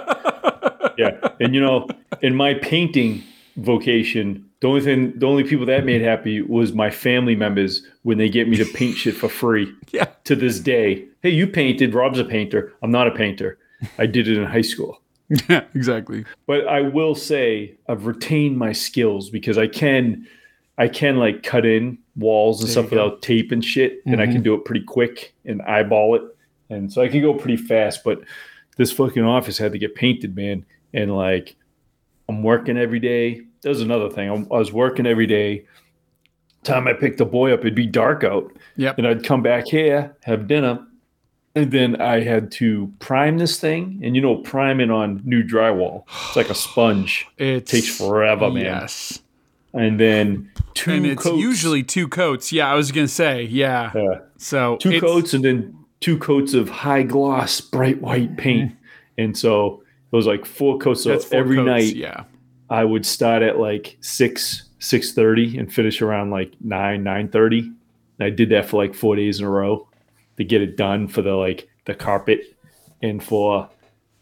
yeah. 0.98 1.28
And 1.40 1.54
you 1.54 1.60
know, 1.60 1.88
in 2.20 2.34
my 2.34 2.54
painting 2.54 3.22
vocation, 3.56 4.44
the 4.60 4.68
only 4.68 4.80
thing, 4.80 5.12
the 5.18 5.26
only 5.26 5.44
people 5.44 5.66
that 5.66 5.84
made 5.84 6.02
happy 6.02 6.42
was 6.42 6.72
my 6.72 6.90
family 6.90 7.34
members 7.34 7.82
when 8.02 8.18
they 8.18 8.28
get 8.28 8.48
me 8.48 8.56
to 8.56 8.64
paint 8.64 8.96
shit 8.96 9.14
for 9.14 9.28
free. 9.28 9.72
yeah, 9.92 10.06
To 10.24 10.36
this 10.36 10.60
day, 10.60 11.04
hey, 11.22 11.30
you 11.30 11.46
painted. 11.46 11.94
Rob's 11.94 12.18
a 12.18 12.24
painter. 12.24 12.72
I'm 12.82 12.90
not 12.90 13.06
a 13.06 13.10
painter. 13.12 13.58
I 13.98 14.06
did 14.06 14.26
it 14.28 14.36
in 14.36 14.44
high 14.44 14.62
school. 14.62 15.00
Yeah, 15.48 15.64
exactly. 15.74 16.24
But 16.46 16.66
I 16.66 16.80
will 16.80 17.14
say 17.14 17.76
I've 17.88 18.06
retained 18.06 18.56
my 18.56 18.72
skills 18.72 19.30
because 19.30 19.58
I 19.58 19.66
can, 19.66 20.26
I 20.78 20.88
can 20.88 21.16
like 21.16 21.42
cut 21.42 21.66
in 21.66 21.98
walls 22.16 22.60
and 22.60 22.68
There 22.68 22.72
stuff 22.72 22.90
without 22.90 23.22
tape 23.22 23.52
and 23.52 23.64
shit, 23.64 24.00
and 24.06 24.20
I 24.20 24.26
can 24.26 24.36
mm-hmm. 24.36 24.42
do 24.42 24.54
it 24.54 24.64
pretty 24.64 24.84
quick 24.84 25.34
and 25.44 25.60
eyeball 25.62 26.16
it, 26.16 26.22
and 26.70 26.92
so 26.92 27.02
I 27.02 27.08
can 27.08 27.20
go 27.20 27.34
pretty 27.34 27.56
fast. 27.56 28.04
But 28.04 28.22
this 28.76 28.92
fucking 28.92 29.24
office 29.24 29.58
had 29.58 29.72
to 29.72 29.78
get 29.78 29.94
painted, 29.94 30.34
man, 30.34 30.64
and 30.94 31.14
like 31.14 31.56
I'm 32.28 32.42
working 32.42 32.78
every 32.78 33.00
day. 33.00 33.42
There's 33.62 33.80
another 33.80 34.08
thing. 34.08 34.30
I'm, 34.30 34.46
I 34.52 34.58
was 34.58 34.72
working 34.72 35.06
every 35.06 35.26
day. 35.26 35.66
Time 36.64 36.86
I 36.86 36.92
picked 36.92 37.18
the 37.18 37.24
boy 37.24 37.52
up, 37.52 37.60
it'd 37.60 37.74
be 37.74 37.86
dark 37.86 38.24
out, 38.24 38.52
Yep. 38.76 38.98
and 38.98 39.06
I'd 39.06 39.24
come 39.24 39.42
back 39.42 39.66
here, 39.66 40.16
have 40.24 40.48
dinner, 40.48 40.84
and 41.54 41.72
then 41.72 42.00
I 42.00 42.20
had 42.20 42.50
to 42.52 42.92
prime 42.98 43.38
this 43.38 43.58
thing. 43.58 44.00
And 44.02 44.14
you 44.14 44.22
know, 44.22 44.36
priming 44.36 44.90
on 44.90 45.22
new 45.24 45.42
drywall, 45.42 46.04
it's 46.28 46.36
like 46.36 46.50
a 46.50 46.54
sponge. 46.66 47.26
It 47.36 47.66
takes 47.66 47.96
forever, 47.96 48.50
man. 48.50 48.64
Yes, 48.64 49.20
And 49.72 49.98
then 49.98 50.50
two 50.74 50.92
and 50.92 51.06
it's 51.06 51.22
coats. 51.22 51.38
usually 51.40 51.82
two 51.82 52.08
coats. 52.08 52.52
Yeah, 52.52 52.70
I 52.70 52.74
was 52.74 52.92
gonna 52.92 53.08
say. 53.08 53.44
Yeah. 53.44 53.90
Yeah. 53.94 54.20
So 54.36 54.76
two 54.76 55.00
coats 55.00 55.34
and 55.34 55.44
then 55.44 55.76
two 56.00 56.18
coats 56.18 56.54
of 56.54 56.68
high 56.68 57.02
gloss 57.02 57.60
bright 57.60 58.00
white 58.00 58.36
paint. 58.36 58.72
Mm. 58.72 58.76
And 59.18 59.36
so 59.36 59.82
it 60.12 60.16
was 60.16 60.26
like 60.26 60.46
four 60.46 60.78
coats. 60.78 61.02
So. 61.02 61.18
Four 61.18 61.38
every 61.40 61.56
coats, 61.56 61.66
night 61.66 61.96
Yeah. 61.96 62.24
I 62.70 62.84
would 62.84 63.04
start 63.06 63.42
at 63.42 63.58
like 63.58 63.96
six, 64.00 64.68
six 64.78 65.12
thirty 65.12 65.58
and 65.58 65.72
finish 65.72 66.02
around 66.02 66.30
like 66.30 66.52
nine, 66.60 67.02
nine 67.02 67.28
thirty. 67.28 67.72
I 68.20 68.30
did 68.30 68.50
that 68.50 68.68
for 68.68 68.76
like 68.76 68.94
four 68.94 69.16
days 69.16 69.40
in 69.40 69.46
a 69.46 69.50
row 69.50 69.87
to 70.38 70.44
get 70.44 70.62
it 70.62 70.76
done 70.76 71.06
for 71.08 71.20
the 71.22 71.34
like 71.34 71.68
the 71.84 71.94
carpet 71.94 72.56
and 73.02 73.22
for 73.22 73.68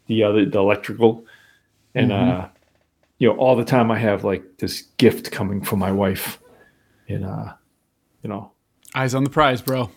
the 0.09 0.23
other 0.25 0.45
the 0.45 0.59
electrical. 0.59 1.25
And 1.95 2.11
Mm-hmm. 2.11 2.41
uh 2.41 2.49
you 3.19 3.27
know, 3.29 3.37
all 3.37 3.57
the 3.57 3.65
time 3.65 3.91
I 3.91 3.99
have 3.99 4.25
like 4.25 4.59
this 4.59 4.83
gift 4.99 5.31
coming 5.31 5.63
from 5.63 5.79
my 5.79 5.91
wife. 5.91 6.39
And 7.09 7.25
uh, 7.25 7.55
you 8.23 8.29
know, 8.29 8.53
Eyes 8.95 9.15
on 9.15 9.25
the 9.25 9.31
prize, 9.31 9.63
bro. 9.63 9.91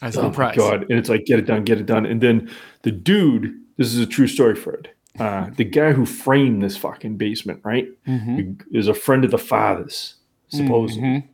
Eyes 0.00 0.16
on 0.16 0.24
Oh 0.24 0.28
the 0.28 0.34
prize. 0.34 0.56
god! 0.56 0.82
And 0.88 0.98
it's 0.98 1.10
like 1.10 1.26
get 1.26 1.38
it 1.38 1.42
done, 1.46 1.64
get 1.64 1.78
it 1.78 1.84
done. 1.86 2.06
And 2.06 2.20
then 2.22 2.50
the 2.82 2.90
dude, 2.90 3.54
this 3.76 3.92
is 3.92 3.98
a 4.00 4.06
true 4.06 4.26
story, 4.26 4.54
Fred. 4.54 4.88
Uh, 5.18 5.50
the 5.54 5.64
guy 5.64 5.92
who 5.92 6.06
framed 6.06 6.62
this 6.62 6.78
fucking 6.78 7.18
basement, 7.18 7.60
right, 7.62 7.88
Mhm. 8.08 8.62
is 8.72 8.88
a 8.88 8.94
friend 8.94 9.22
of 9.26 9.30
the 9.30 9.38
father's, 9.38 10.14
supposedly. 10.48 11.02
Mhm. 11.02 11.24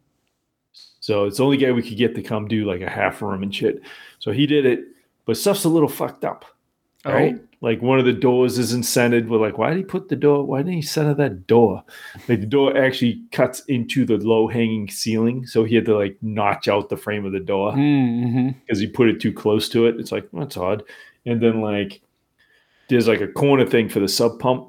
So 1.01 1.25
it's 1.27 1.37
the 1.39 1.45
only 1.45 1.57
guy 1.57 1.71
we 1.71 1.83
could 1.83 1.97
get 1.97 2.17
to 2.17 2.23
come 2.23 2.49
do 2.49 2.65
like 2.65 2.81
a 2.81 2.91
half 2.91 3.23
room 3.23 3.45
and 3.45 3.55
shit. 3.55 3.81
So 4.19 4.33
he 4.33 4.47
did 4.47 4.67
it, 4.67 4.81
but 5.27 5.37
stuff's 5.37 5.65
a 5.65 5.69
little 5.69 5.89
fucked 5.89 6.25
up, 6.25 6.45
Oh. 7.05 7.13
right? 7.13 7.37
Like 7.61 7.83
one 7.83 7.99
of 7.99 8.05
the 8.05 8.13
doors 8.13 8.57
isn't 8.59 8.85
centered. 8.85 9.29
We're 9.29 9.41
like, 9.41 9.59
why 9.59 9.71
did 9.71 9.79
he 9.79 9.85
put 9.85 10.09
the 10.09 10.15
door? 10.17 10.45
Why 10.45 10.59
didn't 10.59 10.75
he 10.75 10.83
center 10.83 11.13
that 11.15 11.47
door? 11.49 11.83
Like 12.29 12.39
the 12.41 12.47
door 12.47 12.77
actually 12.77 13.21
cuts 13.33 13.61
into 13.67 14.05
the 14.05 14.17
low 14.17 14.47
hanging 14.47 14.89
ceiling, 14.89 15.45
so 15.47 15.65
he 15.65 15.75
had 15.75 15.85
to 15.87 15.97
like 15.97 16.17
notch 16.23 16.69
out 16.69 16.89
the 16.89 16.97
frame 16.97 17.25
of 17.27 17.33
the 17.33 17.41
door 17.41 17.73
because 17.73 18.79
he 18.79 18.87
put 18.87 19.09
it 19.09 19.21
too 19.21 19.33
close 19.33 19.69
to 19.71 19.87
it. 19.87 19.99
It's 19.99 20.13
like 20.13 20.29
well, 20.33 20.45
that's 20.45 20.57
odd. 20.57 20.85
And 21.27 21.41
then 21.41 21.61
like 21.61 22.01
there's 22.89 23.09
like 23.09 23.21
a 23.21 23.27
corner 23.29 23.67
thing 23.67 23.89
for 23.89 23.99
the 24.01 24.09
sub 24.09 24.39
pump, 24.39 24.69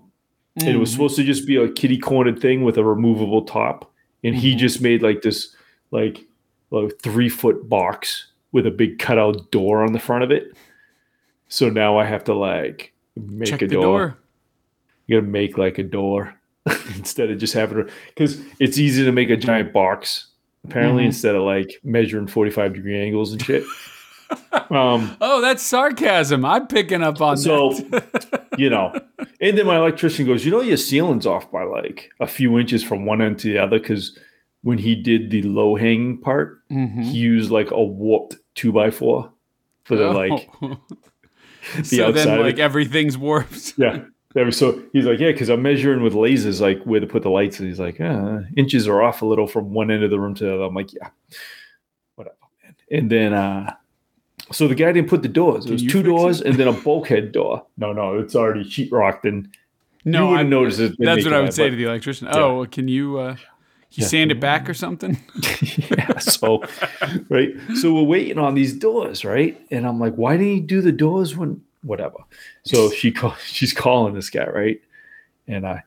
and 0.57 0.69
it 0.69 0.77
was 0.77 0.89
Mhm. 0.89 0.93
supposed 0.93 1.15
to 1.17 1.23
just 1.23 1.45
be 1.45 1.57
a 1.57 1.69
kitty 1.69 1.97
cornered 1.99 2.39
thing 2.39 2.63
with 2.63 2.77
a 2.77 2.83
removable 2.83 3.43
top, 3.43 3.91
and 4.23 4.35
he 4.35 4.55
Mhm. 4.55 4.57
just 4.57 4.81
made 4.81 5.03
like 5.03 5.21
this 5.21 5.55
like 5.91 6.25
like 6.71 6.99
three 7.03 7.29
foot 7.29 7.69
box 7.69 8.29
with 8.51 8.65
a 8.65 8.71
big 8.71 8.99
cutout 8.99 9.51
door 9.51 9.83
on 9.83 9.93
the 9.93 9.99
front 9.99 10.23
of 10.23 10.31
it. 10.31 10.55
So 11.47 11.69
now 11.69 11.97
I 11.97 12.05
have 12.05 12.23
to 12.25 12.33
like 12.33 12.93
make 13.15 13.49
Check 13.49 13.62
a 13.62 13.67
door. 13.67 13.81
door. 13.83 14.17
You 15.07 15.19
gotta 15.19 15.31
make 15.31 15.57
like 15.57 15.77
a 15.77 15.83
door 15.83 16.35
instead 16.95 17.29
of 17.31 17.38
just 17.39 17.53
having 17.53 17.89
because 18.09 18.39
it's 18.59 18.77
easy 18.77 19.03
to 19.05 19.12
make 19.12 19.29
a 19.29 19.38
giant 19.38 19.73
box 19.73 20.27
apparently 20.65 21.03
Mhm. 21.03 21.07
instead 21.07 21.35
of 21.35 21.43
like 21.43 21.79
measuring 21.83 22.27
45 22.27 22.73
degree 22.73 22.99
angles 22.99 23.31
and 23.31 23.41
shit. 23.41 23.63
um, 24.69 25.15
Oh, 25.21 25.41
that's 25.41 25.63
sarcasm. 25.63 26.45
I'm 26.45 26.67
picking 26.67 27.01
up 27.01 27.19
on 27.21 27.38
So- 27.38 27.73
that. 27.89 28.47
you 28.57 28.69
know, 28.69 28.93
and 29.39 29.57
then 29.57 29.65
my 29.65 29.77
electrician 29.77 30.25
goes, 30.25 30.43
you 30.45 30.51
know, 30.51 30.62
your 30.62 30.77
ceiling's 30.77 31.25
off 31.25 31.49
by 31.51 31.63
like 31.63 32.12
a 32.19 32.27
few 32.27 32.59
inches 32.59 32.83
from 32.83 33.05
one 33.05 33.21
end 33.21 33.39
to 33.39 33.47
the 33.47 33.57
other 33.57 33.79
because 33.79 34.17
when 34.63 34.78
he 34.78 34.95
did 34.95 35.32
the 35.32 35.41
low 35.43 35.76
hanging 35.76 36.17
part, 36.19 36.60
Mhm. 36.69 37.04
he 37.04 37.17
used 37.17 37.50
like 37.52 37.72
a 37.72 37.84
warped 37.84 38.38
two 38.56 38.72
by 38.72 38.91
four 38.91 39.32
for 39.86 39.95
the 39.95 40.10
like 40.12 40.50
Oh. 40.62 40.78
the 41.78 41.84
so 41.84 42.08
outside 42.08 42.26
then, 42.26 42.39
like 42.41 42.60
everything's 42.60 43.17
warped. 43.17 43.74
Yeah. 43.78 44.06
So 44.52 44.84
he's 44.93 45.06
like, 45.06 45.19
yeah, 45.19 45.32
because 45.32 45.50
I'm 45.50 45.63
measuring 45.63 46.04
with 46.04 46.13
lasers, 46.13 46.62
like 46.62 46.84
where 46.84 47.00
to 47.00 47.08
put 47.08 47.24
the 47.24 47.32
lights. 47.32 47.60
And 47.60 47.67
he's 47.67 47.80
like, 47.80 48.00
uh, 48.00 48.41
inches 48.56 48.88
are 48.88 49.02
off 49.02 49.24
a 49.24 49.26
little 49.26 49.48
from 49.48 49.74
one 49.74 49.89
end 49.89 50.04
of 50.04 50.12
the 50.12 50.19
room 50.19 50.36
to 50.36 50.43
the 50.43 50.54
other. 50.54 50.63
I'm 50.65 50.76
like, 50.76 50.93
yeah, 50.93 51.10
whatever, 52.15 52.36
man. 52.63 52.76
And 52.91 53.10
then, 53.10 53.34
uh, 53.34 53.74
so 54.52 54.67
the 54.67 54.76
guy 54.76 54.91
didn't 54.91 55.10
put 55.10 55.24
the 55.24 55.30
doors. 55.30 55.65
It 55.65 55.72
was 55.72 55.84
two 55.84 56.04
doors 56.04 56.41
it? 56.41 56.48
and 56.48 56.56
then 56.58 56.67
a 56.67 56.74
bulkhead 56.74 57.32
door. 57.32 57.65
No, 57.78 57.91
no, 57.91 58.19
it's 58.19 58.36
already 58.36 58.63
sheetrocked. 58.63 59.24
And 59.24 59.48
you 60.04 60.12
No, 60.12 60.36
I, 60.36 60.43
notice 60.43 60.78
it. 60.78 60.95
that's 61.00 61.24
what 61.26 61.34
I 61.34 61.38
would 61.38 61.45
naked 61.45 61.54
say 61.56 61.65
eye, 61.65 61.69
to 61.72 61.76
the 61.76 61.84
electrician. 61.86 62.28
Oh, 62.32 62.65
can 62.72 62.88
you 62.88 63.17
uh, 63.17 63.36
you 63.91 64.02
Yeah. 64.04 64.08
sand 64.08 64.32
it 64.32 64.39
back 64.39 64.69
or 64.69 64.73
something? 64.73 65.17
yeah. 65.89 66.17
So, 66.19 66.63
right. 67.30 67.54
So 67.75 67.93
we're 67.93 68.04
waiting 68.04 68.38
on 68.38 68.54
these 68.56 68.73
doors, 68.73 69.25
right? 69.25 69.60
And 69.71 69.86
I'm 69.88 69.99
like, 69.99 70.15
why 70.15 70.38
didn't 70.38 70.54
he 70.54 70.60
do 70.60 70.82
the 70.82 70.91
doors 70.91 71.36
when, 71.36 71.62
whatever? 71.84 72.17
So 72.65 72.89
she 72.91 73.12
call, 73.19 73.36
she's 73.45 73.73
calling 73.73 74.13
this 74.13 74.30
guy, 74.30 74.45
right? 74.47 74.82
And 75.47 75.65
uh, 75.65 75.78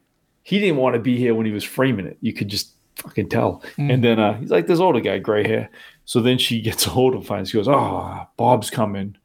he 0.43 0.59
didn't 0.59 0.77
want 0.79 0.95
to 0.95 1.01
be 1.01 1.17
here 1.17 1.35
when 1.35 1.47
he 1.47 1.53
was 1.53 1.65
framing 1.65 2.07
it. 2.07 2.19
You 2.21 2.33
could 2.33 2.49
just 2.49 2.71
fucking 2.97 3.29
tell. 3.29 3.63
And 3.79 4.03
then 4.03 4.19
uh, 4.19 4.35
he's 4.35 4.51
like 4.51 4.67
this 4.67 4.81
older 4.81 5.01
guy, 5.01 5.19
gray 5.19 5.47
hair. 5.47 5.71
So 6.05 6.21
then 6.21 6.39
she 6.39 6.61
gets 6.61 6.87
a 6.87 6.91
hold 6.91 7.15
of 7.15 7.29
him. 7.29 7.45
She 7.45 7.57
goes, 7.57 7.69
"Oh, 7.69 8.27
Bob's 8.37 8.71
coming 8.71 9.17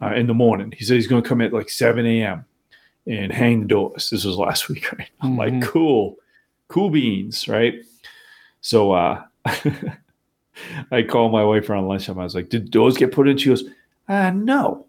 uh, 0.00 0.14
in 0.14 0.28
the 0.28 0.34
morning." 0.34 0.72
He 0.76 0.84
said 0.84 0.94
he's 0.94 1.08
going 1.08 1.20
to 1.22 1.28
come 1.28 1.40
at 1.40 1.52
like 1.52 1.68
seven 1.68 2.06
a.m. 2.06 2.44
and 3.08 3.32
hang 3.32 3.62
the 3.62 3.66
doors. 3.66 4.08
This 4.10 4.24
was 4.24 4.36
last 4.36 4.68
week, 4.68 4.90
right? 4.96 5.08
I'm 5.20 5.36
like, 5.36 5.52
Mhm. 5.52 5.62
cool, 5.62 6.16
cool 6.68 6.90
beans, 6.90 7.48
right? 7.48 7.74
So 8.62 8.92
uh, 8.92 9.22
I 10.90 11.02
called 11.02 11.32
my 11.32 11.44
wife 11.44 11.68
around 11.68 11.88
lunchtime. 11.88 12.18
I 12.18 12.24
was 12.24 12.34
like, 12.34 12.48
"Did 12.48 12.72
those 12.72 12.96
get 12.96 13.12
put 13.12 13.28
in?" 13.28 13.36
She 13.36 13.48
goes, 13.50 13.64
uh, 14.08 14.30
"No." 14.30 14.86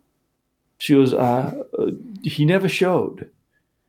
She 0.78 0.94
goes, 0.94 1.14
uh, 1.14 1.64
uh, 1.78 1.92
"He 2.24 2.46
never 2.46 2.68
showed." 2.70 3.30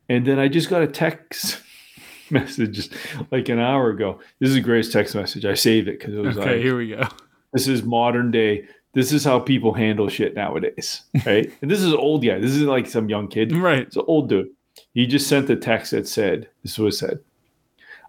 And 0.08 0.26
then 0.26 0.38
I 0.38 0.48
just 0.48 0.68
got 0.70 0.82
a 0.82 0.86
text 0.86 1.60
message 2.30 2.90
like 3.30 3.48
an 3.48 3.58
hour 3.58 3.90
ago. 3.90 4.20
This 4.38 4.50
is 4.50 4.54
the 4.56 4.60
greatest 4.60 4.92
text 4.92 5.14
message. 5.14 5.44
I 5.44 5.54
saved 5.54 5.88
it 5.88 5.98
because 5.98 6.14
it 6.14 6.18
was 6.20 6.36
Okay, 6.38 6.52
like, 6.54 6.60
here 6.62 6.76
we 6.76 6.88
go. 6.90 7.06
this 7.52 7.66
is 7.68 7.82
modern 7.82 8.30
day. 8.30 8.66
This 8.92 9.12
is 9.12 9.24
how 9.24 9.40
people 9.40 9.72
handle 9.74 10.08
shit 10.08 10.34
nowadays, 10.34 11.02
right? 11.26 11.50
and 11.60 11.70
this 11.70 11.82
is 11.82 11.92
old 11.92 12.24
guy. 12.24 12.38
This 12.38 12.52
isn't 12.52 12.68
like 12.68 12.86
some 12.86 13.08
young 13.08 13.26
kid. 13.28 13.54
Right. 13.54 13.80
It's 13.80 13.96
an 13.96 14.04
old 14.06 14.28
dude. 14.28 14.50
He 14.92 15.06
just 15.06 15.26
sent 15.26 15.50
a 15.50 15.56
text 15.56 15.90
that 15.90 16.06
said, 16.06 16.48
"This 16.62 16.72
is 16.72 16.78
what 16.78 16.88
it 16.88 16.92
said: 16.92 17.18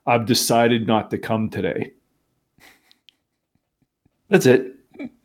I've 0.06 0.26
decided 0.26 0.88
not 0.88 1.10
to 1.12 1.18
come 1.18 1.50
today." 1.50 1.91
That's 4.30 4.46
it. 4.46 4.74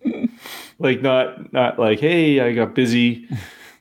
like 0.78 1.02
not 1.02 1.52
not 1.52 1.78
like, 1.78 2.00
hey, 2.00 2.40
I 2.40 2.52
got 2.52 2.74
busy, 2.74 3.28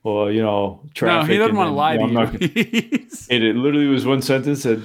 or 0.03 0.31
you 0.31 0.41
know, 0.41 0.81
traffic. 0.93 1.27
No, 1.27 1.33
he 1.33 1.39
doesn't 1.39 1.55
want 1.55 1.69
to 1.69 1.73
lie 1.73 1.93
you 1.95 2.07
know, 2.07 2.25
to 2.25 2.45
you. 2.45 3.07
and 3.29 3.43
it 3.43 3.55
literally 3.55 3.87
was 3.87 4.05
one 4.05 4.21
sentence 4.21 4.63
that, 4.63 4.81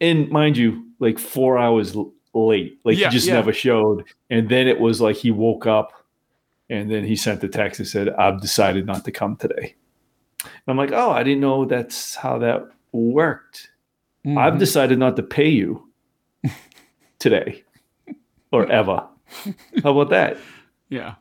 and 0.00 0.28
mind 0.30 0.56
you, 0.56 0.84
like 1.00 1.18
four 1.18 1.58
hours 1.58 1.96
late. 2.34 2.78
Like 2.84 2.98
Yeah, 2.98 3.08
he 3.08 3.14
just 3.14 3.26
yeah. 3.26 3.34
never 3.34 3.52
showed. 3.52 4.04
And 4.30 4.48
then 4.48 4.68
it 4.68 4.78
was 4.78 5.00
like 5.00 5.16
he 5.16 5.30
woke 5.30 5.66
up 5.66 5.92
And 6.68 6.90
then 6.90 7.04
he 7.04 7.16
sent 7.16 7.40
the 7.40 7.48
text 7.48 7.80
and 7.80 7.88
said, 7.88 8.10
I've 8.10 8.40
decided 8.40 8.86
not 8.86 9.04
to 9.04 9.12
come 9.12 9.36
today. 9.36 9.74
And 10.42 10.62
I'm 10.66 10.76
like, 10.76 10.92
oh, 10.92 11.10
I 11.10 11.22
didn't 11.22 11.40
know 11.40 11.64
that's 11.64 12.14
how 12.16 12.38
that 12.38 12.68
worked. 12.92 13.70
Mm-hmm. 14.26 14.38
I've 14.38 14.58
decided 14.58 14.98
not 14.98 15.14
to 15.16 15.22
pay 15.22 15.48
you 15.48 15.88
today 17.20 17.62
or 18.50 18.66
ever. 18.70 19.06
How 19.82 19.90
about 19.92 20.10
that? 20.10 20.38
Yeah. 20.88 21.14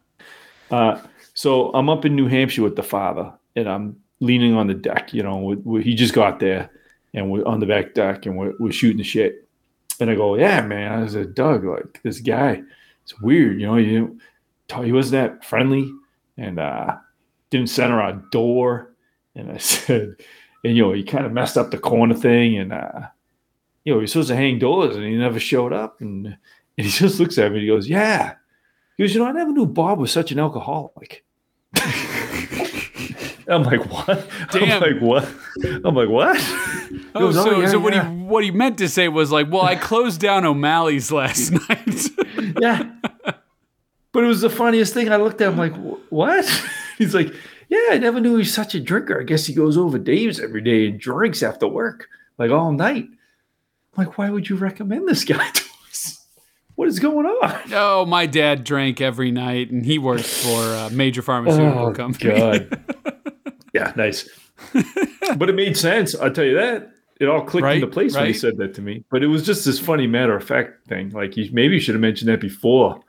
Uh, 0.71 0.99
so 1.35 1.69
I'm 1.73 1.89
up 1.89 2.05
in 2.05 2.15
New 2.15 2.27
Hampshire 2.27 2.63
with 2.63 2.75
the 2.75 2.83
father, 2.83 3.31
and 3.55 3.69
I'm 3.69 3.97
leaning 4.21 4.55
on 4.55 4.65
the 4.67 4.73
deck. 4.73 5.13
You 5.13 5.21
know, 5.21 5.37
we, 5.37 5.55
we, 5.57 5.83
he 5.83 5.93
just 5.93 6.15
got 6.15 6.39
there, 6.39 6.71
and 7.13 7.29
we're 7.29 7.45
on 7.45 7.59
the 7.59 7.67
back 7.67 7.93
deck, 7.93 8.25
and 8.25 8.37
we're, 8.37 8.53
we're 8.57 8.71
shooting 8.71 8.97
the 8.97 9.03
shit. 9.03 9.47
And 9.99 10.09
I 10.09 10.15
go, 10.15 10.35
"Yeah, 10.35 10.61
man." 10.61 11.03
I 11.03 11.07
said, 11.07 11.35
"Doug, 11.35 11.63
like 11.63 12.01
this 12.01 12.19
guy, 12.19 12.63
it's 13.03 13.19
weird. 13.21 13.61
You 13.61 13.67
know, 13.67 13.75
he 13.75 14.83
he 14.83 14.91
wasn't 14.91 15.11
that 15.11 15.45
friendly, 15.45 15.91
and 16.37 16.59
uh, 16.59 16.97
didn't 17.51 17.69
center 17.69 18.01
our 18.01 18.13
door." 18.13 18.93
And 19.35 19.51
I 19.51 19.57
said, 19.59 20.15
"And 20.65 20.75
you 20.75 20.83
know, 20.83 20.93
he 20.93 21.03
kind 21.03 21.25
of 21.25 21.31
messed 21.31 21.57
up 21.57 21.71
the 21.71 21.77
corner 21.77 22.15
thing, 22.15 22.57
and 22.57 22.73
uh, 22.73 23.07
you 23.83 23.93
know, 23.93 23.99
he's 23.99 24.11
supposed 24.11 24.29
to 24.29 24.35
hang 24.35 24.59
doors, 24.59 24.95
and 24.95 25.05
he 25.05 25.15
never 25.15 25.39
showed 25.39 25.73
up." 25.73 26.01
And, 26.01 26.25
and 26.77 26.85
he 26.85 26.89
just 26.89 27.19
looks 27.19 27.37
at 27.37 27.51
me, 27.51 27.57
and 27.57 27.63
he 27.63 27.67
goes, 27.67 27.87
"Yeah." 27.87 28.35
He 28.97 29.03
goes, 29.03 29.13
"You 29.13 29.21
know, 29.21 29.27
I 29.27 29.31
never 29.31 29.51
knew 29.51 29.65
Bob 29.65 29.99
was 29.99 30.11
such 30.11 30.31
an 30.31 30.39
alcoholic." 30.39 31.23
I'm 33.47 33.63
like, 33.63 33.85
what? 33.91 34.27
Damn. 34.51 34.71
I'm 34.71 34.81
like, 34.81 35.01
what? 35.01 35.29
I'm 35.83 35.95
like, 35.95 36.09
what? 36.09 36.37
Oh, 37.13 37.31
goes, 37.31 37.35
so, 37.35 37.59
yeah, 37.59 37.67
so 37.67 37.79
what 37.79 37.93
he 37.93 37.99
what 37.99 38.43
he 38.43 38.51
meant 38.51 38.77
to 38.79 38.89
say 38.89 39.07
was 39.07 39.31
like, 39.31 39.51
well, 39.51 39.61
I 39.61 39.75
closed 39.75 40.19
down 40.19 40.45
O'Malley's 40.45 41.11
last 41.11 41.51
night. 41.69 42.09
yeah. 42.59 42.91
But 44.11 44.23
it 44.23 44.27
was 44.27 44.41
the 44.41 44.49
funniest 44.49 44.93
thing. 44.93 45.11
I 45.11 45.17
looked 45.17 45.41
at 45.41 45.49
him 45.49 45.57
like, 45.57 45.75
what? 46.09 46.45
He's 46.97 47.13
like, 47.13 47.33
yeah, 47.69 47.79
I 47.91 47.97
never 47.97 48.19
knew 48.19 48.31
he 48.31 48.37
was 48.37 48.53
such 48.53 48.75
a 48.75 48.79
drinker. 48.79 49.19
I 49.19 49.23
guess 49.23 49.45
he 49.45 49.53
goes 49.53 49.77
over 49.77 49.97
Dave's 49.97 50.39
every 50.39 50.61
day 50.61 50.87
and 50.87 50.99
drinks 50.99 51.41
after 51.43 51.67
work, 51.67 52.07
like 52.37 52.51
all 52.51 52.71
night. 52.71 53.05
I'm 53.97 54.05
like, 54.05 54.17
why 54.17 54.29
would 54.29 54.49
you 54.49 54.55
recommend 54.55 55.07
this 55.07 55.23
guy 55.23 55.49
to 55.53 55.63
us? 55.89 56.25
What 56.75 56.87
is 56.89 56.99
going 56.99 57.25
on? 57.25 57.61
oh, 57.73 58.05
my 58.05 58.25
dad 58.25 58.63
drank 58.63 58.99
every 59.01 59.31
night, 59.31 59.71
and 59.71 59.85
he 59.85 59.97
works 59.97 60.43
for 60.43 60.61
a 60.73 60.89
major 60.89 61.21
pharmaceutical 61.21 61.87
Oh, 61.87 61.93
company. 61.93 62.35
God. 62.37 62.83
yeah, 63.73 63.93
nice. 63.95 64.27
but 65.37 65.49
it 65.49 65.55
made 65.55 65.77
sense. 65.77 66.15
I'll 66.15 66.31
tell 66.31 66.45
you 66.45 66.55
that. 66.55 66.91
It 67.21 67.29
all 67.29 67.45
clicked 67.45 67.63
Right, 67.63 67.75
into 67.75 67.87
place 67.87 68.13
when 68.13 68.25
he 68.25 68.33
said 68.33 68.57
that 68.57 68.73
to 68.73 68.81
me. 68.81 69.05
But 69.09 69.23
it 69.23 69.27
was 69.27 69.45
just 69.45 69.63
this 69.63 69.79
funny 69.79 70.05
matter 70.05 70.35
of 70.35 70.43
fact 70.43 70.85
thing. 70.87 71.11
Like, 71.11 71.37
you, 71.37 71.49
maybe 71.53 71.75
you 71.75 71.79
should 71.79 71.95
have 71.95 72.01
mentioned 72.01 72.27
that 72.29 72.41
before. 72.41 72.99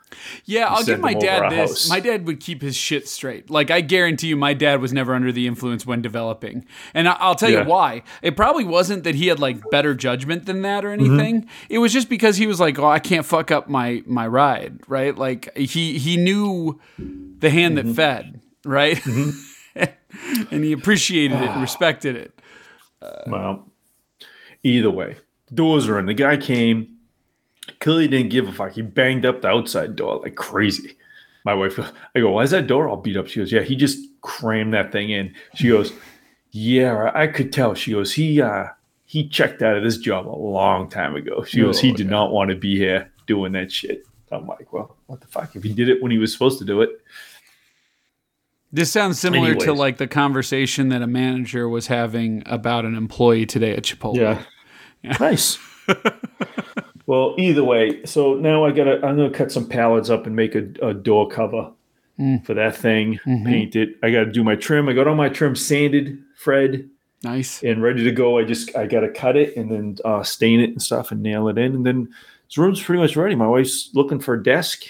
Yeah, 0.45 0.67
I'll 0.69 0.85
give 0.85 1.01
my 1.01 1.15
dad 1.15 1.51
this. 1.51 1.59
house. 1.71 1.89
My 1.89 1.99
dad 2.01 2.27
would 2.27 2.39
keep 2.41 2.63
his 2.63 2.77
shit 2.77 3.09
straight. 3.09 3.51
Like 3.51 3.71
I 3.71 3.81
guarantee 3.81 4.29
you, 4.29 4.37
my 4.37 4.55
dad 4.55 4.81
was 4.81 4.93
never 4.93 5.15
under 5.15 5.33
the 5.33 5.47
influence 5.47 5.85
when 5.85 6.01
developing, 6.01 6.65
and 6.95 7.09
I- 7.09 7.17
I'll 7.19 7.35
tell 7.35 7.51
Yeah. 7.51 7.63
you 7.63 7.69
why. 7.69 8.03
It 8.23 8.37
probably 8.37 8.65
wasn't 8.65 9.05
that 9.05 9.17
he 9.17 9.27
had 9.27 9.41
like 9.41 9.59
better 9.71 9.95
judgment 9.95 10.47
than 10.47 10.63
that 10.63 10.85
or 10.85 10.97
Mm-hmm. 10.97 11.19
anything. 11.21 11.49
It 11.69 11.79
was 11.79 11.93
just 11.93 12.09
because 12.09 12.37
he 12.37 12.47
was 12.47 12.61
like, 12.61 12.79
"Oh, 12.79 12.87
I 12.87 12.99
can't 13.01 13.27
fuck 13.27 13.51
up 13.51 13.69
my 13.69 14.03
my 14.07 14.27
ride," 14.27 14.79
right? 14.89 15.17
Like 15.17 15.55
he 15.57 15.99
he 15.99 16.17
knew 16.17 16.81
the 16.99 17.51
hand 17.51 17.77
Mm-hmm. 17.77 17.89
that 17.89 17.95
fed, 17.95 18.41
right? 18.65 19.05
and 20.51 20.65
he 20.65 20.73
appreciated 20.73 21.41
it 21.43 21.51
and 21.51 21.61
respected 21.69 22.17
it. 22.17 22.41
Well, 23.27 23.67
either 24.63 24.91
way, 24.91 25.17
doors 25.53 25.89
are 25.89 25.99
in. 25.99 26.07
The 26.07 26.15
guy 26.15 26.37
came. 26.37 26.96
Clearly 27.81 28.09
didn't 28.09 28.31
give 28.31 28.49
a 28.49 28.53
fuck. 28.53 28.73
He 28.73 28.83
banged 28.83 29.27
up 29.27 29.43
the 29.43 29.49
outside 29.49 29.97
door 29.97 30.21
like 30.21 30.35
crazy. 30.35 30.97
My 31.45 31.55
wife, 31.55 31.79
I 31.79 32.21
go, 32.21 32.33
why 32.33 32.43
is 32.43 32.51
that 32.51 32.67
door 32.67 32.89
all 32.89 32.97
beat 32.97 33.17
up? 33.17 33.29
She 33.29 33.39
goes, 33.41 33.53
yeah, 33.53 33.63
he 33.63 33.77
just 33.77 33.99
crammed 34.23 34.75
that 34.75 34.91
thing 34.91 35.11
in. 35.11 35.33
She 35.55 35.69
goes, 35.69 35.93
yeah, 36.51 37.13
I 37.15 37.27
could 37.29 37.53
tell. 37.53 37.75
She 37.75 37.93
goes, 37.93 38.13
he 38.13 38.41
uh 38.43 38.67
he 39.05 39.29
checked 39.29 39.63
out 39.63 39.77
of 39.77 39.85
this 39.85 39.99
job 39.99 40.27
a 40.27 40.35
long 40.37 40.89
time 40.91 41.15
ago. 41.15 41.45
She 41.45 41.61
goes, 41.61 41.79
he 41.79 41.93
Oh, 41.93 41.95
did 41.95 42.11
not 42.11 42.33
want 42.33 42.51
to 42.51 42.57
be 42.57 42.77
here 42.77 43.13
doing 43.27 43.53
that 43.53 43.71
shit. 43.71 44.05
I'm 44.33 44.47
like, 44.49 44.73
well, 44.73 44.97
what 45.07 45.21
the 45.21 45.29
fuck? 45.29 45.55
If 45.55 45.63
he 45.63 45.73
did 45.73 45.89
it 45.89 46.03
when 46.03 46.11
he 46.11 46.19
was 46.19 46.33
supposed 46.33 46.59
to 46.59 46.65
do 46.65 46.81
it, 46.83 46.91
This 48.73 48.91
sounds 48.91 49.21
similar 49.21 49.55
to 49.55 49.73
like 49.73 49.99
the 49.99 50.09
conversation 50.09 50.89
that 50.89 51.03
a 51.03 51.07
manager 51.07 51.69
was 51.69 51.87
having 51.87 52.43
about 52.47 52.85
an 52.85 52.97
employee 52.97 53.47
today 53.47 53.73
at 53.77 53.85
Chipotle. 53.85 54.17
Yeah. 54.17 54.43
Nice. 55.21 55.57
well, 57.07 57.35
either 57.39 57.65
way, 57.65 58.05
so 58.05 58.35
now 58.35 58.65
I 58.65 58.71
gotta 58.73 58.95
I'm 59.07 59.17
gonna 59.17 59.31
cut 59.31 59.51
some 59.53 59.69
pallets 59.69 60.11
up 60.11 60.27
and 60.27 60.35
make 60.37 60.55
a, 60.55 60.67
a 60.83 60.93
door 60.95 61.29
cover 61.29 61.71
for 62.45 62.55
that 62.55 62.75
thing, 62.77 63.19
paint 63.25 63.77
it. 63.77 63.91
I 64.03 64.11
gotta 64.11 64.31
do 64.33 64.43
my 64.43 64.57
trim. 64.57 64.89
I 64.89 64.93
got 64.95 65.07
all 65.07 65.15
my 65.15 65.29
trim 65.29 65.55
sanded, 65.55 66.19
Fred, 66.37 66.89
Nice. 67.23 67.63
and 67.63 67.83
ready 67.83 68.05
to 68.05 68.11
go. 68.13 68.39
I 68.39 68.45
just 68.45 68.75
I 68.77 68.87
gotta 68.87 69.11
cut 69.11 69.37
it 69.37 69.57
and 69.57 69.71
then 69.71 69.97
uh, 70.05 70.23
stain 70.23 70.61
it 70.61 70.71
and 70.71 70.81
stuff 70.81 71.13
and 71.13 71.23
nail 71.23 71.49
it 71.49 71.59
in, 71.59 71.75
and 71.75 71.85
then 71.87 72.09
this 72.49 72.57
room's 72.59 72.83
pretty 72.83 73.03
much 73.03 73.17
ready. 73.17 73.35
My 73.35 73.47
wife's 73.47 73.91
looking 73.95 74.19
for 74.21 74.35
a 74.35 74.43
desk. 74.43 74.85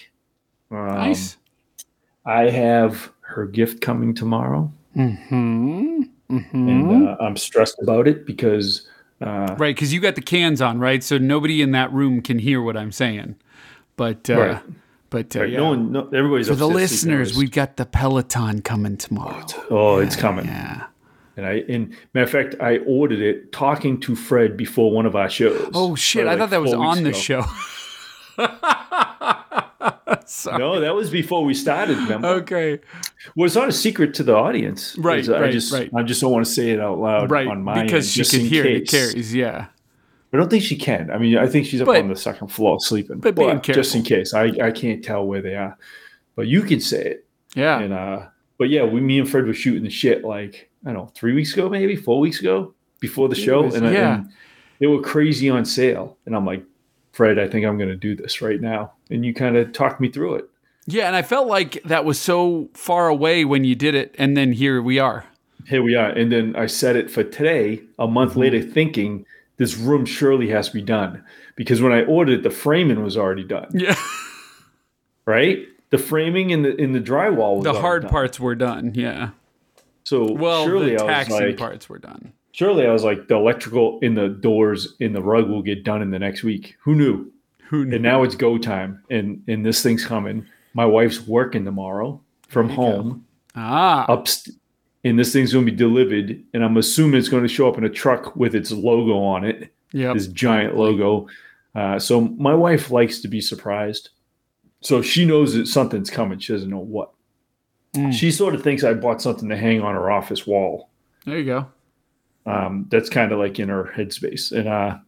Um, 0.70 0.86
Nice. 0.86 1.36
I 2.24 2.48
have 2.50 3.10
her 3.22 3.46
gift 3.46 3.80
coming 3.80 4.14
tomorrow, 4.14 4.70
Hmm. 4.94 6.02
and 6.28 7.08
uh, 7.08 7.16
I'm 7.20 7.36
stressed 7.36 7.80
about 7.82 8.06
it 8.08 8.24
because 8.26 8.86
uh, 9.20 9.54
Right, 9.58 9.74
because 9.74 9.92
you 9.92 10.00
got 10.00 10.14
the 10.14 10.20
cans 10.20 10.60
on, 10.60 10.78
right? 10.78 11.02
So 11.02 11.18
nobody 11.18 11.62
in 11.62 11.70
that 11.72 11.92
room 11.92 12.20
can 12.22 12.38
hear 12.38 12.60
what 12.62 12.76
I'm 12.76 12.92
saying. 12.92 13.36
But 13.96 14.28
uh, 14.28 14.38
Right. 14.38 14.62
but 15.10 15.34
uh, 15.36 15.40
right, 15.40 15.50
yeah. 15.50 15.58
no 15.58 15.68
one, 15.70 15.92
no, 15.92 16.08
everybody's 16.08 16.48
for 16.48 16.54
the 16.54 16.68
listeners, 16.68 17.36
we've 17.36 17.50
got 17.50 17.76
the 17.76 17.86
Peloton 17.86 18.60
coming 18.62 18.96
tomorrow. 18.96 19.44
Oh, 19.70 19.98
it's 19.98 20.16
coming. 20.16 20.46
Yeah. 20.46 20.86
And 21.38 21.44
I, 21.46 21.52
in 21.68 21.94
matter 22.14 22.24
of 22.24 22.30
fact, 22.30 22.54
I 22.62 22.78
ordered 22.86 23.20
it 23.20 23.52
talking 23.52 24.00
to 24.00 24.16
Fred 24.16 24.56
before 24.56 24.90
one 24.90 25.04
of 25.04 25.14
our 25.14 25.28
shows. 25.28 25.70
Oh 25.74 25.94
shit! 25.94 26.24
Or 26.26 26.30
I 26.30 26.36
thought 26.38 26.48
that 26.48 26.62
was 26.62 26.72
four 26.72 26.80
weeks 26.80 26.96
on 26.96 27.02
the 27.04 27.10
ago. 27.10 27.18
show. 27.18 27.44
No, 30.46 30.80
that 30.80 30.94
was 30.94 31.10
before 31.10 31.44
we 31.44 31.52
started. 31.54 31.96
Remember? 31.98 32.28
Okay. 32.28 32.78
Well, 33.34 33.46
it's 33.46 33.54
not 33.56 33.68
a 33.68 33.72
secret 33.72 34.14
to 34.14 34.22
the 34.22 34.34
audience. 34.36 34.96
Right, 34.98 35.18
It's- 35.20 35.36
I 35.36 35.40
right, 35.42 35.52
just, 35.52 35.72
right. 35.72 35.90
I 35.96 36.02
just 36.02 36.20
don't 36.20 36.30
want 36.32 36.46
to 36.46 36.50
say 36.52 36.70
it 36.70 36.80
out 36.80 36.98
loud 36.98 37.30
Right. 37.30 37.46
on 37.48 37.62
my 37.62 37.82
because 37.84 38.16
end, 38.16 38.26
she 38.26 38.38
can 38.38 38.46
hear 38.46 38.64
it. 38.64 38.76
It 38.82 38.88
carries. 38.88 39.34
Yeah. 39.34 39.66
I 40.32 40.36
don't 40.36 40.50
think 40.50 40.62
she 40.64 40.76
can. 40.76 41.10
I 41.10 41.18
mean, 41.18 41.36
I 41.38 41.46
think 41.46 41.66
she's 41.66 41.80
up 41.80 41.86
But- 41.86 41.96
on 42.02 42.08
the 42.08 42.16
second 42.16 42.48
floor 42.48 42.78
sleeping. 42.80 43.18
but 43.18 43.34
being 43.34 43.60
just 43.62 43.94
in 43.94 44.02
case, 44.02 44.34
I, 44.34 44.44
I 44.62 44.70
can't 44.70 45.02
tell 45.02 45.26
where 45.26 45.40
they 45.42 45.54
are. 45.56 45.76
But 46.36 46.46
you 46.46 46.62
can 46.62 46.80
say 46.80 47.02
it. 47.04 47.26
Yeah. 47.54 47.78
And 47.80 47.92
uh, 47.92 48.26
but 48.58 48.68
yeah, 48.68 48.84
we, 48.84 49.00
me 49.00 49.18
and 49.18 49.28
Fred 49.28 49.46
were 49.46 49.54
shooting 49.54 49.82
the 49.84 49.90
shit 49.90 50.24
like 50.24 50.70
I 50.84 50.90
don't 50.92 50.94
know, 50.98 51.12
three 51.14 51.32
weeks 51.32 51.52
ago, 51.52 51.68
maybe 51.68 51.96
four 51.96 52.20
weeks 52.20 52.38
ago, 52.40 52.74
before 53.00 53.28
the 53.28 53.34
show, 53.34 53.62
was- 53.62 53.74
and, 53.74 53.86
I- 53.86 53.92
yeah. 53.92 54.14
and 54.16 54.30
they 54.78 54.86
were 54.86 55.00
crazy 55.00 55.48
on 55.50 55.64
sale. 55.64 56.18
And 56.26 56.36
I'm 56.36 56.44
like, 56.44 56.62
Fred, 57.12 57.38
I 57.38 57.48
think 57.48 57.64
I'm 57.64 57.76
going 57.78 57.88
to 57.88 57.96
do 57.96 58.14
this 58.14 58.42
right 58.42 58.60
now. 58.60 58.92
And 59.10 59.24
you 59.24 59.32
kind 59.34 59.56
of 59.56 59.72
talked 59.72 60.00
me 60.00 60.08
through 60.10 60.34
it. 60.36 60.48
Yeah, 60.86 61.06
and 61.06 61.16
I 61.16 61.22
felt 61.22 61.48
like 61.48 61.82
that 61.84 62.04
was 62.04 62.18
so 62.18 62.68
far 62.74 63.08
away 63.08 63.44
when 63.44 63.64
you 63.64 63.74
did 63.74 63.94
it, 63.94 64.14
and 64.18 64.36
then 64.36 64.52
here 64.52 64.80
we 64.82 64.98
are. 64.98 65.24
Here 65.66 65.82
we 65.82 65.96
are. 65.96 66.08
And 66.10 66.30
then 66.30 66.54
I 66.54 66.66
set 66.66 66.94
it 66.96 67.10
for 67.10 67.24
today, 67.24 67.82
a 67.98 68.06
month 68.06 68.30
Mm-hmm. 68.32 68.40
later, 68.40 68.62
thinking 68.62 69.26
this 69.56 69.76
room 69.76 70.04
surely 70.06 70.48
has 70.50 70.68
to 70.68 70.74
be 70.74 70.82
done 70.82 71.24
because 71.56 71.80
when 71.82 71.92
I 71.92 72.02
ordered 72.04 72.40
it, 72.40 72.42
the 72.44 72.50
framing 72.50 73.02
was 73.02 73.16
already 73.16 73.44
done. 73.44 73.68
Yeah. 73.72 73.96
Right, 75.26 75.66
the 75.90 75.98
framing 75.98 76.50
in 76.50 76.62
the 76.62 76.76
in 76.76 76.92
the 76.92 77.00
drywall 77.00 77.56
was 77.56 77.64
The 77.64 77.74
hard 77.80 78.02
done. 78.02 78.10
parts 78.12 78.38
were 78.38 78.54
done. 78.54 78.92
Yeah. 78.94 79.30
So 80.04 80.30
Well, 80.32 80.64
surely 80.64 80.92
the 80.96 80.98
taxing 81.04 81.36
like, 81.48 81.56
parts 81.56 81.88
were 81.88 81.98
done. 81.98 82.32
surely 82.52 82.86
I 82.86 82.92
was 82.92 83.02
like, 83.02 83.26
the 83.26 83.34
electrical 83.34 83.98
in 84.02 84.14
the 84.14 84.28
doors 84.28 84.94
in 85.00 85.12
the 85.14 85.20
rug 85.22 85.48
will 85.48 85.62
get 85.62 85.82
done 85.82 86.00
in 86.00 86.12
the 86.12 86.20
next 86.20 86.44
week. 86.44 86.76
Who 86.82 86.94
knew? 86.94 87.32
Who 87.68 87.84
knew? 87.84 87.94
And 87.94 88.02
now 88.02 88.22
it's 88.22 88.34
go 88.34 88.58
time, 88.58 89.02
and 89.10 89.42
and 89.48 89.64
this 89.64 89.82
thing's 89.82 90.04
coming. 90.04 90.46
My 90.74 90.86
wife's 90.86 91.26
working 91.26 91.64
tomorrow 91.64 92.20
from 92.48 92.70
you 92.70 92.76
go. 92.76 92.82
home. 92.82 93.26
Ah. 93.54 94.10
Up, 94.10 94.28
and 95.04 95.18
this 95.18 95.32
thing's 95.32 95.52
going 95.52 95.64
to 95.64 95.70
be 95.70 95.76
delivered, 95.76 96.42
and 96.52 96.64
I'm 96.64 96.76
assuming 96.76 97.18
it's 97.18 97.28
going 97.28 97.42
to 97.42 97.48
show 97.48 97.68
up 97.68 97.78
in 97.78 97.84
a 97.84 97.88
truck 97.88 98.36
with 98.36 98.54
its 98.54 98.70
logo 98.70 99.18
on 99.18 99.44
it, 99.44 99.72
Yeah, 99.92 100.12
this 100.12 100.26
giant 100.26 100.76
logo. 100.76 101.28
Uh, 101.74 101.98
so 101.98 102.20
my 102.20 102.54
wife 102.54 102.90
likes 102.90 103.20
to 103.20 103.28
be 103.28 103.40
surprised, 103.40 104.10
so 104.80 105.02
she 105.02 105.24
knows 105.24 105.54
that 105.54 105.66
something's 105.66 106.10
coming. 106.10 106.38
She 106.38 106.52
doesn't 106.52 106.70
know 106.70 106.78
what. 106.78 107.10
Mm. 107.94 108.12
She 108.12 108.30
sort 108.30 108.54
of 108.54 108.62
thinks 108.62 108.84
I 108.84 108.94
bought 108.94 109.22
something 109.22 109.48
to 109.48 109.56
hang 109.56 109.80
on 109.80 109.94
her 109.94 110.10
office 110.10 110.46
wall. 110.46 110.90
There 111.24 111.38
you 111.38 111.44
go. 111.44 111.66
Um, 112.44 112.86
that's 112.90 113.08
kind 113.08 113.32
of 113.32 113.38
like 113.38 113.58
in 113.58 113.68
her 113.68 113.92
headspace, 113.96 114.52
and 114.52 114.68
uh, 114.68 114.98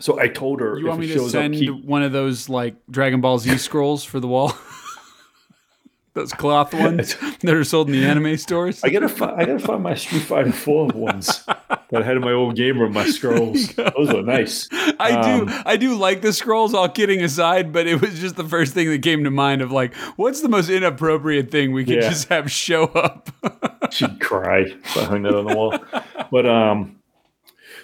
so 0.00 0.18
I 0.20 0.28
told 0.28 0.60
her 0.60 0.78
You 0.78 0.86
want 0.86 1.00
me 1.00 1.06
to 1.08 1.28
send 1.28 1.54
up, 1.54 1.58
keep, 1.60 1.84
one 1.84 2.02
of 2.02 2.12
those 2.12 2.48
like 2.48 2.74
Dragon 2.90 3.20
Ball 3.20 3.38
Z 3.38 3.56
scrolls 3.58 4.04
for 4.04 4.20
the 4.20 4.28
wall? 4.28 4.52
those 6.14 6.32
cloth 6.32 6.74
ones 6.74 7.14
that 7.42 7.54
are 7.54 7.62
sold 7.64 7.88
in 7.88 7.92
the 7.92 8.04
anime 8.04 8.36
stores? 8.36 8.82
I 8.82 8.88
gotta 8.90 9.08
fi- 9.08 9.34
I 9.36 9.44
gotta 9.44 9.58
find 9.60 9.82
my 9.82 9.94
Street 9.94 10.22
Fighter 10.22 10.50
Four 10.52 10.88
ones. 10.88 11.44
that 11.46 12.02
I 12.02 12.02
had 12.02 12.16
in 12.16 12.22
my 12.22 12.32
old 12.32 12.56
game 12.56 12.78
room, 12.80 12.92
my 12.92 13.06
scrolls. 13.08 13.68
Those 13.74 14.10
are 14.10 14.22
nice. 14.22 14.68
I 14.98 15.12
Um, 15.12 15.46
do 15.46 15.52
I 15.64 15.76
do 15.76 15.94
like 15.96 16.20
the 16.22 16.32
scrolls 16.32 16.74
all 16.74 16.88
kidding 16.88 17.22
aside, 17.22 17.72
but 17.72 17.86
it 17.86 18.00
was 18.00 18.18
just 18.18 18.34
the 18.36 18.44
first 18.44 18.74
thing 18.74 18.90
that 18.90 19.02
came 19.02 19.22
to 19.24 19.30
mind 19.30 19.62
of 19.62 19.70
like, 19.70 19.94
what's 20.16 20.40
the 20.40 20.48
most 20.48 20.68
inappropriate 20.70 21.50
thing 21.52 21.72
we 21.72 21.84
could 21.84 21.96
Yeah. 22.02 22.08
just 22.08 22.28
have 22.30 22.50
show 22.50 22.84
up? 22.86 23.30
She'd 23.92 24.20
cry 24.20 24.60
if 24.62 24.96
I 24.96 25.04
hung 25.04 25.22
that 25.22 25.34
on 25.34 25.46
the 25.46 25.54
wall. 25.56 25.78
But 26.32 26.46
um, 26.46 26.96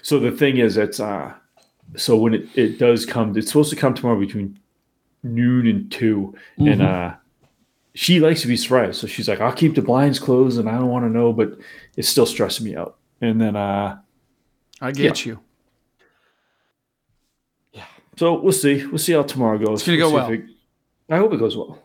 so 0.03 0.19
the 0.19 0.33
thing 0.33 0.57
is, 0.59 0.77
it's 0.77 0.99
uh, 0.99 1.33
so 1.97 2.17
when 2.17 2.35
it, 2.35 2.49
it 2.57 2.79
does 2.79 3.07
come, 3.07 3.37
it's 3.37 3.49
supposed 3.49 3.71
to 3.71 3.77
come 3.77 3.95
tomorrow 3.95 4.19
between 4.19 4.59
noon 5.23 5.67
and 5.67 5.91
2 5.93 6.35
and 6.59 6.83
uh, 6.83 7.15
she 7.95 8.19
likes 8.21 8.41
to 8.43 8.49
be 8.49 8.57
surprised. 8.57 9.01
So 9.01 9.07
she's 9.07 9.29
like, 9.29 9.41
I'll 9.41 9.53
keep 9.53 9.75
the 9.77 9.83
blinds 9.83 10.19
closed, 10.19 10.59
and 10.59 10.69
I 10.69 10.73
don't 10.73 10.89
want 10.89 11.05
to 11.05 11.09
know, 11.11 11.33
but 11.33 11.57
it's 11.97 12.09
still 12.09 12.27
stressing 12.27 12.67
me 12.67 12.75
out. 12.77 12.97
And 13.21 13.41
then 13.41 13.55
uh, 13.57 13.99
I 14.81 14.91
get 14.93 15.25
you. 15.25 15.39
Yeah. 17.73 17.85
So 18.17 18.41
we'll 18.41 18.53
see, 18.53 18.85
we'll 18.87 18.99
see 18.99 19.13
how 19.13 19.23
tomorrow 19.23 19.59
goes. 19.59 19.81
It's 19.81 19.87
gonna 19.87 19.99
go 19.99 20.11
We'll 20.13 20.27
see 20.27 20.33
well. 20.33 20.41
it- 20.41 20.51
I 21.11 21.19
hope 21.19 21.35
it 21.35 21.39
goes 21.39 21.57
well. 21.57 21.79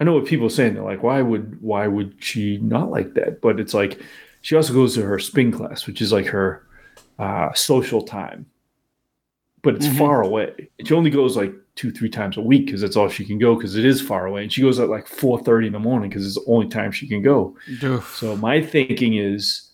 I 0.00 0.04
know 0.04 0.12
what 0.14 0.26
people 0.26 0.46
are 0.48 0.50
saying. 0.50 0.74
They're 0.74 0.82
like, 0.82 1.04
why 1.04 1.22
would 1.22 1.62
why 1.62 1.86
would 1.86 2.16
she 2.18 2.58
not 2.58 2.90
like 2.90 3.14
that? 3.14 3.40
But 3.40 3.60
it's 3.60 3.72
like 3.72 4.00
she 4.42 4.56
also 4.56 4.72
goes 4.74 4.94
to 4.96 5.02
her 5.02 5.20
spin 5.20 5.52
class, 5.52 5.86
which 5.86 6.02
is 6.02 6.10
like 6.12 6.26
her 6.26 6.66
uh, 7.18 7.52
social 7.52 8.02
time. 8.02 8.46
But 9.64 9.74
it's 9.76 9.86
Mhm. 9.88 9.98
far 9.98 10.22
away. 10.22 10.68
She 10.84 10.94
only 10.94 11.10
goes 11.10 11.36
like 11.36 11.52
two, 11.74 11.90
three 11.90 12.08
times 12.10 12.36
a 12.36 12.40
week 12.40 12.66
because 12.66 12.80
that's 12.82 12.94
all 12.96 13.08
she 13.08 13.24
can 13.24 13.38
go 13.38 13.56
because 13.56 13.74
it 13.76 13.84
is 13.84 14.00
far 14.00 14.26
away. 14.26 14.42
And 14.44 14.52
she 14.52 14.60
goes 14.62 14.78
at 14.78 14.88
like 14.88 15.08
four 15.08 15.40
thirty 15.42 15.66
in 15.66 15.72
the 15.72 15.78
morning 15.80 16.08
because 16.10 16.24
it's 16.26 16.36
the 16.36 16.44
only 16.52 16.68
time 16.68 16.92
she 16.92 17.08
can 17.08 17.22
go. 17.22 17.56
Oof. 17.82 18.14
So 18.16 18.36
my 18.36 18.62
thinking 18.62 19.14
is 19.16 19.70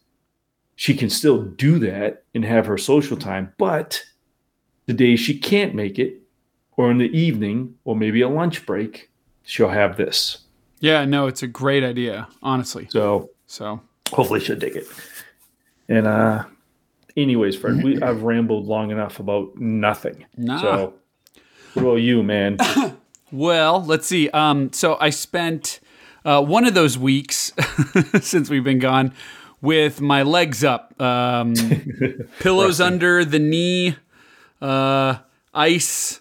she 0.76 0.94
can 0.94 1.10
still 1.10 1.42
do 1.42 1.78
that 1.80 2.22
and 2.34 2.44
have 2.44 2.64
her 2.66 2.78
social 2.78 3.16
time, 3.16 3.52
but 3.58 4.02
the 4.86 4.94
days 4.94 5.20
she 5.20 5.38
can't 5.38 5.74
make 5.74 5.98
it, 5.98 6.22
or 6.76 6.90
in 6.90 6.96
the 6.98 7.10
evening, 7.16 7.74
or 7.84 7.94
maybe 7.94 8.22
a 8.22 8.28
lunch 8.28 8.64
break, 8.64 9.10
she'll 9.44 9.68
have 9.68 9.96
this. 9.98 10.38
Yeah, 10.80 11.04
no, 11.04 11.26
it's 11.26 11.42
a 11.42 11.46
great 11.46 11.84
idea, 11.84 12.28
honestly. 12.42 12.86
So 12.90 13.28
So 13.46 13.80
hopefully 14.12 14.40
she'll 14.40 14.56
dig 14.56 14.76
it. 14.76 14.86
And 15.88 16.06
uh 16.06 16.44
anyways, 17.16 17.56
Fred, 17.56 17.82
we 17.82 18.00
I've 18.00 18.22
rambled 18.22 18.66
long 18.66 18.90
enough 18.90 19.20
about 19.20 19.56
nothing. 19.56 20.24
Nah. 20.36 20.60
So 20.60 20.94
what 21.74 21.82
about 21.82 21.96
you, 21.96 22.22
man? 22.22 22.58
Well, 23.32 23.84
let's 23.84 24.08
see. 24.08 24.28
Um, 24.30 24.72
so 24.72 24.96
I 25.00 25.10
spent 25.10 25.78
uh, 26.24 26.42
one 26.42 26.64
of 26.66 26.74
those 26.74 26.98
weeks 26.98 27.52
since 28.20 28.50
we've 28.50 28.64
been 28.64 28.80
gone 28.80 29.14
with 29.62 30.00
my 30.00 30.22
legs 30.22 30.64
up, 30.64 31.00
um, 31.00 31.54
pillows 32.40 32.80
under 32.80 33.24
the 33.24 33.38
knee, 33.38 33.94
uh, 34.60 35.18
ice, 35.54 36.20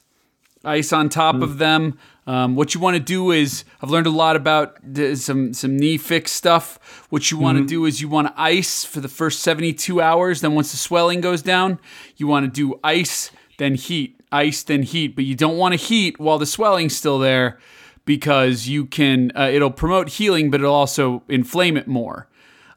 ice 0.64 0.94
on 0.94 1.10
top 1.10 1.42
of 1.42 1.58
them. 1.58 1.98
Um, 2.30 2.56
what 2.56 2.76
you 2.76 2.80
want 2.80 2.96
to 2.96 3.00
do 3.00 3.32
is, 3.32 3.64
I've 3.82 3.90
learned 3.90 4.06
a 4.06 4.12
lot 4.12 4.36
about 4.36 4.78
the, 4.84 5.16
some 5.16 5.52
some 5.52 5.76
knee 5.76 5.98
fix 5.98 6.32
stuff. 6.32 7.08
What 7.10 7.32
you 7.32 7.40
want 7.40 7.58
to 7.58 7.66
do 7.66 7.86
is 7.86 8.02
you 8.02 8.08
want 8.08 8.28
to 8.28 8.40
ice 8.40 8.86
for 8.86 9.00
the 9.00 9.08
first 9.08 9.40
72 9.40 10.00
hours. 10.00 10.42
Then 10.42 10.54
once 10.54 10.70
the 10.70 10.78
swelling 10.78 11.22
goes 11.22 11.42
down, 11.42 11.80
you 12.18 12.28
want 12.28 12.46
to 12.46 12.52
do 12.52 12.80
ice, 12.84 13.32
then 13.58 13.74
heat, 13.74 14.22
ice, 14.32 14.62
then 14.62 14.84
heat. 14.84 15.16
But 15.16 15.26
you 15.26 15.34
don't 15.34 15.58
want 15.58 15.74
to 15.74 15.84
heat 15.84 16.20
while 16.20 16.38
the 16.38 16.46
swelling's 16.46 16.96
still 16.96 17.18
there 17.18 17.58
because 18.06 18.68
you 18.68 18.86
can. 18.86 19.32
Uh, 19.36 19.50
it'll 19.52 19.72
promote 19.72 20.10
healing, 20.10 20.52
but 20.52 20.62
it'll 20.62 20.76
also 20.76 21.24
inflame 21.30 21.78
it 21.78 21.88
more. 21.88 22.28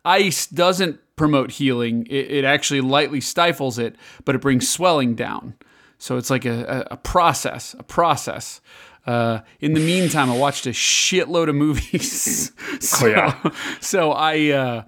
Ice 0.02 0.46
doesn't 0.46 0.98
promote 1.14 1.50
healing. 1.50 2.06
It, 2.08 2.30
it 2.30 2.44
actually 2.46 2.80
lightly 2.80 3.20
stifles 3.20 3.78
it, 3.78 3.96
but 4.24 4.34
it 4.34 4.40
brings 4.40 4.66
swelling 4.66 5.14
down. 5.14 5.56
So 5.98 6.16
it's 6.16 6.30
like 6.30 6.46
a, 6.46 6.86
a, 6.90 6.94
a 6.94 6.96
process, 6.96 7.76
a 7.78 7.82
process. 7.84 8.62
Uh, 9.06 9.40
in 9.60 9.74
the 9.74 9.80
meantime, 9.80 10.30
I 10.30 10.36
watched 10.36 10.66
a 10.66 10.70
shitload 10.70 11.48
of 11.48 11.54
movies. 11.54 12.52
so, 12.80 13.06
yeah. 13.06 13.50
so 13.80 14.12
I, 14.12 14.50
uh, 14.50 14.84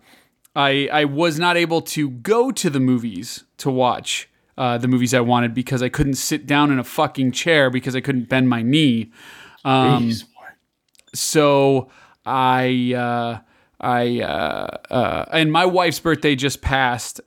I, 0.55 0.89
I 0.93 1.05
was 1.05 1.39
not 1.39 1.57
able 1.57 1.83
to 1.83 2.11
go 2.11 2.51
to 2.53 2.71
the 2.71 2.81
movies 2.81 3.45
to 3.59 3.71
watch 3.71 4.29
uh, 4.57 4.79
the 4.79 4.89
movies 4.89 5.15
I 5.15 5.21
wanted 5.21 5.53
because 5.53 5.83
I 5.83 5.89
couldn't 5.89 6.15
sit 6.15 6.47
down 6.47 6.71
in 6.71 6.79
a 6.79 6.85
fucking 6.85 7.33
chair 7.33 7.71
because 7.71 7.97
I 7.97 8.01
couldn't 8.01 8.29
bend 8.29 8.49
my 8.49 8.63
knee. 8.63 9.11
Um, 9.65 10.11
Jeez. 10.11 10.25
so 11.13 11.91
I, 12.25 12.95
uh, 12.95 13.41
I, 13.81 14.21
uh, 14.21 14.93
uh, 14.93 15.25
and 15.33 15.51
my 15.51 15.67
wife's 15.67 15.99
birthday 15.99 16.37
just 16.37 16.63
passed 16.63 17.21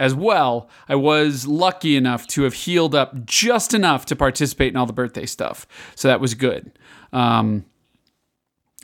as 0.00 0.14
well. 0.14 0.68
I 0.88 0.96
was 0.96 1.46
lucky 1.46 1.96
enough 1.96 2.26
to 2.28 2.42
have 2.42 2.54
healed 2.54 2.94
up 2.94 3.24
just 3.24 3.74
enough 3.74 4.06
to 4.06 4.16
participate 4.16 4.72
in 4.72 4.76
all 4.76 4.86
the 4.86 4.92
birthday 4.92 5.26
stuff. 5.26 5.66
So 5.94 6.08
that 6.08 6.20
was 6.20 6.34
good. 6.34 6.72
Um, 7.12 7.64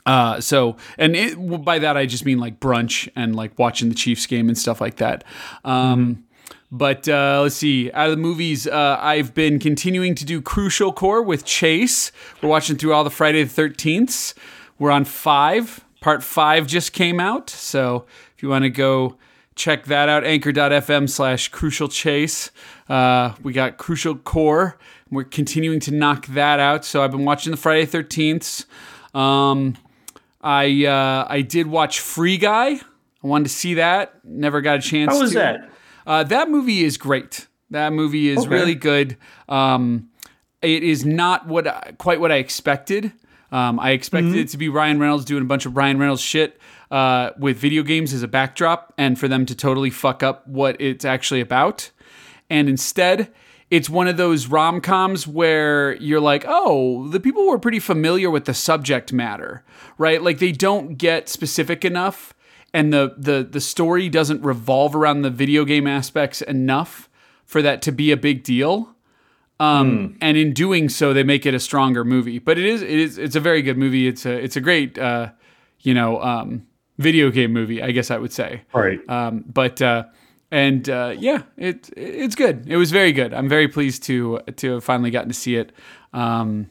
uh, 0.05 0.39
so, 0.41 0.77
and 0.97 1.15
it, 1.15 1.35
by 1.63 1.79
that 1.79 1.97
I 1.97 2.05
just 2.05 2.25
mean 2.25 2.39
like 2.39 2.59
brunch 2.59 3.09
and 3.15 3.35
like 3.35 3.57
watching 3.59 3.89
the 3.89 3.95
Chiefs 3.95 4.25
game 4.25 4.47
and 4.47 4.57
stuff 4.57 4.81
like 4.81 4.95
that. 4.97 5.23
Um, 5.63 6.25
But 6.73 7.09
uh, 7.09 7.41
let's 7.43 7.55
see. 7.55 7.91
Out 7.91 8.09
of 8.09 8.11
the 8.11 8.21
movies, 8.21 8.65
uh, 8.65 8.97
I've 9.01 9.33
been 9.33 9.59
continuing 9.59 10.15
to 10.15 10.23
do 10.23 10.41
Crucial 10.41 10.93
Core 10.93 11.21
with 11.21 11.43
Chase. 11.43 12.13
We're 12.41 12.47
watching 12.47 12.77
through 12.77 12.93
all 12.93 13.03
the 13.03 13.09
Friday 13.09 13.43
the 13.43 13.61
13th. 13.61 14.33
We're 14.79 14.91
on 14.91 15.03
five. 15.03 15.83
Part 15.99 16.23
five 16.23 16.67
just 16.67 16.93
came 16.93 17.19
out. 17.19 17.49
So 17.49 18.05
if 18.35 18.41
you 18.41 18.47
want 18.47 18.63
to 18.63 18.69
go 18.69 19.17
check 19.61 19.85
that 19.85 20.09
out, 20.09 20.23
anchor.fm 20.23 21.07
slash 21.09 21.49
crucial 21.49 21.87
chase. 21.87 22.49
Uh, 22.89 23.33
we 23.43 23.53
got 23.53 23.77
Crucial 23.77 24.15
Core. 24.15 24.77
We're 25.11 25.23
continuing 25.23 25.79
to 25.81 25.91
knock 25.91 26.25
that 26.27 26.59
out. 26.59 26.83
So 26.83 27.03
I've 27.03 27.11
been 27.11 27.25
watching 27.25 27.51
the 27.51 27.57
Friday 27.57 27.85
13th. 27.85 28.65
Um, 29.15 29.77
I 30.41 30.85
uh, 30.85 31.27
I 31.29 31.41
did 31.41 31.67
watch 31.67 31.99
Free 31.99 32.37
Guy. 32.37 32.69
I 33.23 33.27
wanted 33.27 33.43
to 33.45 33.49
see 33.51 33.75
that. 33.75 34.23
Never 34.25 34.61
got 34.61 34.79
a 34.79 34.81
chance. 34.81 35.13
How 35.13 35.19
was 35.19 35.31
to. 35.33 35.37
that? 35.39 35.69
Uh, 36.07 36.23
that 36.23 36.49
movie 36.49 36.83
is 36.83 36.97
great. 36.97 37.47
That 37.69 37.93
movie 37.93 38.29
is 38.29 38.39
Okay. 38.39 38.49
really 38.49 38.75
good. 38.75 39.17
Um, 39.47 40.09
it 40.61 40.81
is 40.83 41.05
not 41.05 41.47
what 41.47 41.67
I- 41.67 41.93
quite 41.97 42.19
what 42.19 42.31
I 42.31 42.37
expected. 42.37 43.11
Um, 43.51 43.79
I 43.79 43.91
expected 43.91 44.35
it 44.35 44.47
to 44.49 44.57
be 44.57 44.69
Ryan 44.69 44.97
Reynolds 44.99 45.25
doing 45.25 45.41
a 45.43 45.45
bunch 45.45 45.65
of 45.65 45.75
Ryan 45.75 45.99
Reynolds 45.99 46.21
shit 46.21 46.57
uh, 46.91 47.31
with 47.39 47.57
video 47.57 47.81
games 47.81 48.13
as 48.13 48.21
a 48.21 48.27
backdrop, 48.27 48.93
and 48.97 49.17
for 49.17 49.27
them 49.27 49.45
to 49.47 49.55
totally 49.55 49.89
fuck 49.89 50.21
up 50.21 50.45
what 50.47 50.79
it's 50.79 51.05
actually 51.05 51.41
about. 51.41 51.89
And 52.49 52.67
instead, 52.67 53.31
it's 53.69 53.89
one 53.89 54.09
of 54.09 54.17
those 54.17 54.47
rom 54.47 54.81
coms 54.81 55.25
where 55.25 55.95
you're 55.95 56.19
like, 56.19 56.43
oh, 56.45 57.07
the 57.07 57.21
people 57.21 57.47
were 57.47 57.57
pretty 57.57 57.79
familiar 57.79 58.29
with 58.29 58.43
the 58.43 58.53
subject 58.53 59.13
matter, 59.13 59.63
right? 59.97 60.21
Like 60.21 60.39
they 60.39 60.51
don't 60.51 60.95
get 60.97 61.29
specific 61.29 61.85
enough, 61.85 62.33
and 62.73 62.91
the 62.91 63.15
the 63.17 63.47
the 63.49 63.61
story 63.61 64.09
doesn't 64.09 64.43
revolve 64.43 64.93
around 64.93 65.21
the 65.21 65.29
video 65.29 65.63
game 65.63 65.87
aspects 65.87 66.41
enough 66.41 67.09
for 67.45 67.61
that 67.61 67.81
to 67.83 67.91
be 67.93 68.11
a 68.11 68.17
big 68.17 68.43
deal. 68.43 68.95
Um, 69.61 70.17
and 70.21 70.37
in 70.37 70.53
doing 70.53 70.89
so, 70.89 71.13
they 71.13 71.21
make 71.21 71.45
it 71.45 71.53
a 71.53 71.59
stronger 71.59 72.03
movie. 72.03 72.39
But 72.39 72.57
it 72.57 72.65
is 72.65 72.81
it 72.81 72.89
is 72.89 73.17
it's 73.17 73.35
a 73.35 73.39
very 73.39 73.61
good 73.61 73.77
movie. 73.77 74.07
It's 74.07 74.25
a 74.25 74.33
it's 74.33 74.57
a 74.57 74.61
great 74.61 74.97
uh, 74.97 75.31
you 75.79 75.93
know 75.93 76.21
um, 76.21 76.67
video 77.01 77.29
game 77.29 77.51
movie. 77.51 77.81
I 77.81 77.91
guess 77.91 78.11
I 78.11 78.17
would 78.17 78.31
say. 78.31 78.61
Right. 78.73 78.99
Um, 79.09 79.43
but 79.47 79.81
uh, 79.81 80.05
and 80.51 80.89
uh, 80.89 81.15
yeah, 81.17 81.43
it 81.57 81.89
it's 81.95 82.35
good. 82.35 82.67
It 82.67 82.77
was 82.77 82.91
very 82.91 83.11
good. 83.11 83.33
I'm 83.33 83.49
very 83.49 83.67
pleased 83.67 84.03
to 84.03 84.39
to 84.57 84.73
have 84.75 84.83
finally 84.83 85.11
gotten 85.11 85.29
to 85.29 85.35
see 85.35 85.55
it. 85.55 85.71
Um, 86.13 86.69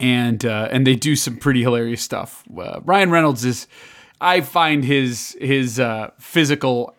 and 0.00 0.44
uh, 0.44 0.68
and 0.70 0.86
they 0.86 0.96
do 0.96 1.16
some 1.16 1.36
pretty 1.36 1.62
hilarious 1.62 2.02
stuff. 2.02 2.44
Uh, 2.56 2.80
Ryan 2.84 3.10
Reynolds 3.10 3.44
is, 3.44 3.66
I 4.20 4.40
find 4.40 4.84
his 4.84 5.36
his 5.40 5.78
uh, 5.78 6.10
physical 6.18 6.94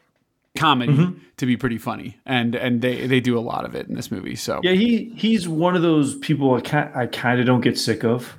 comedy 0.58 1.10
to 1.38 1.46
be 1.46 1.58
pretty 1.58 1.78
funny, 1.78 2.18
and 2.26 2.56
and 2.56 2.82
they 2.82 3.08
they 3.08 3.20
do 3.20 3.38
a 3.38 3.42
lot 3.42 3.66
of 3.66 3.76
it 3.76 3.88
in 3.88 3.96
this 3.96 4.12
movie. 4.12 4.36
So 4.36 4.60
Yeah, 4.64 4.74
he 4.74 5.14
he's 5.16 5.48
one 5.48 5.76
of 5.76 5.82
those 5.82 6.16
people 6.16 6.54
I 6.56 6.62
kind 6.62 6.92
I 6.96 7.08
kind 7.08 7.40
of 7.40 7.46
don't 7.46 7.62
get 7.62 7.78
sick 7.78 8.04
of 8.04 8.38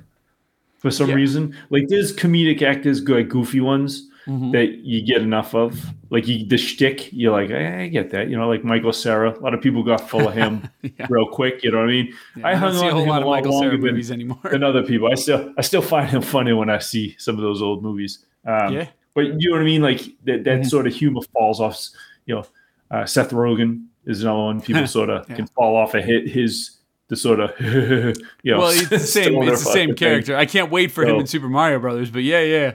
for 0.77 0.91
some 0.91 1.09
Yeah. 1.09 1.15
reason. 1.15 1.55
Like 1.69 1.87
there's 1.87 2.15
comedic 2.15 2.61
actors, 2.61 3.01
good 3.01 3.29
goofy 3.29 3.61
ones 3.61 4.09
Mm-hmm. 4.27 4.51
that 4.51 4.79
you 4.79 5.01
get 5.05 5.21
enough 5.21 5.55
of. 5.55 5.81
Like 6.09 6.27
you, 6.27 6.45
the 6.45 6.57
shtick, 6.57 7.13
you're 7.13 7.31
like, 7.31 7.49
eh, 7.49 7.83
I 7.83 7.87
get 7.87 8.09
that. 8.09 8.27
You 8.27 8.35
know, 8.35 8.49
like 8.49 8.61
Michael 8.61 8.91
Cera. 8.91 9.31
A 9.31 9.39
lot 9.39 9.53
of 9.53 9.61
people 9.61 9.83
got 9.83 10.09
full 10.09 10.27
of 10.27 10.33
him 10.33 10.67
Yeah. 10.81 11.07
real 11.09 11.27
quick. 11.27 11.63
You 11.63 11.71
know 11.71 11.77
what 11.77 11.85
I 11.85 11.91
mean? 11.91 12.13
I 12.43 12.51
I 12.51 12.55
hung 12.55 12.75
on 12.75 12.87
a 12.87 12.91
whole 12.91 13.05
lot 13.07 13.21
of 13.21 13.29
Michael 13.29 13.53
longer 13.53 13.69
Cera 13.69 13.77
than, 13.81 13.89
movies 13.91 14.11
anymore. 14.11 14.37
than 14.51 14.63
other 14.65 14.83
people. 14.83 15.09
I 15.09 15.15
still 15.15 15.53
I 15.57 15.61
still 15.61 15.81
find 15.81 16.09
him 16.09 16.21
funny 16.21 16.51
when 16.51 16.69
I 16.69 16.79
see 16.79 17.15
some 17.17 17.35
of 17.37 17.41
those 17.41 17.61
old 17.61 17.81
movies. 17.83 18.19
Um, 18.45 18.73
Yeah. 18.73 18.87
But 19.13 19.39
you 19.41 19.49
know 19.49 19.55
what 19.55 19.61
I 19.61 19.65
mean? 19.65 19.81
Like 19.81 20.01
that, 20.25 20.43
that 20.43 20.59
Mhm. 20.59 20.65
sort 20.69 20.87
of 20.87 20.93
humor 20.93 21.21
falls 21.31 21.61
off. 21.61 21.79
You 22.25 22.35
know, 22.35 22.45
uh, 22.91 23.05
Seth 23.05 23.31
Rogen 23.31 23.85
is 24.05 24.23
another 24.23 24.39
one. 24.43 24.59
People 24.59 24.87
sort 24.97 25.09
of 25.09 25.25
Yeah. 25.29 25.37
can 25.37 25.47
fall 25.47 25.77
off 25.77 25.93
a 25.95 26.01
hit 26.01 26.27
his 26.27 26.71
the 27.09 27.15
sort 27.15 27.39
of 27.39 27.51
you 27.59 28.13
know. 28.51 28.59
well, 28.59 28.69
it's 28.69 28.89
the 28.89 28.99
same. 29.19 29.41
It's 29.43 29.63
the 29.63 29.71
same 29.71 29.89
thing. 29.89 29.95
character. 29.95 30.35
I 30.35 30.45
can't 30.45 30.71
wait 30.71 30.91
for 30.91 31.05
him 31.05 31.17
in 31.17 31.27
Super 31.27 31.49
Mario 31.49 31.79
Brothers. 31.79 32.11
But 32.11 32.23
yeah, 32.23 32.41
yeah. 32.41 32.73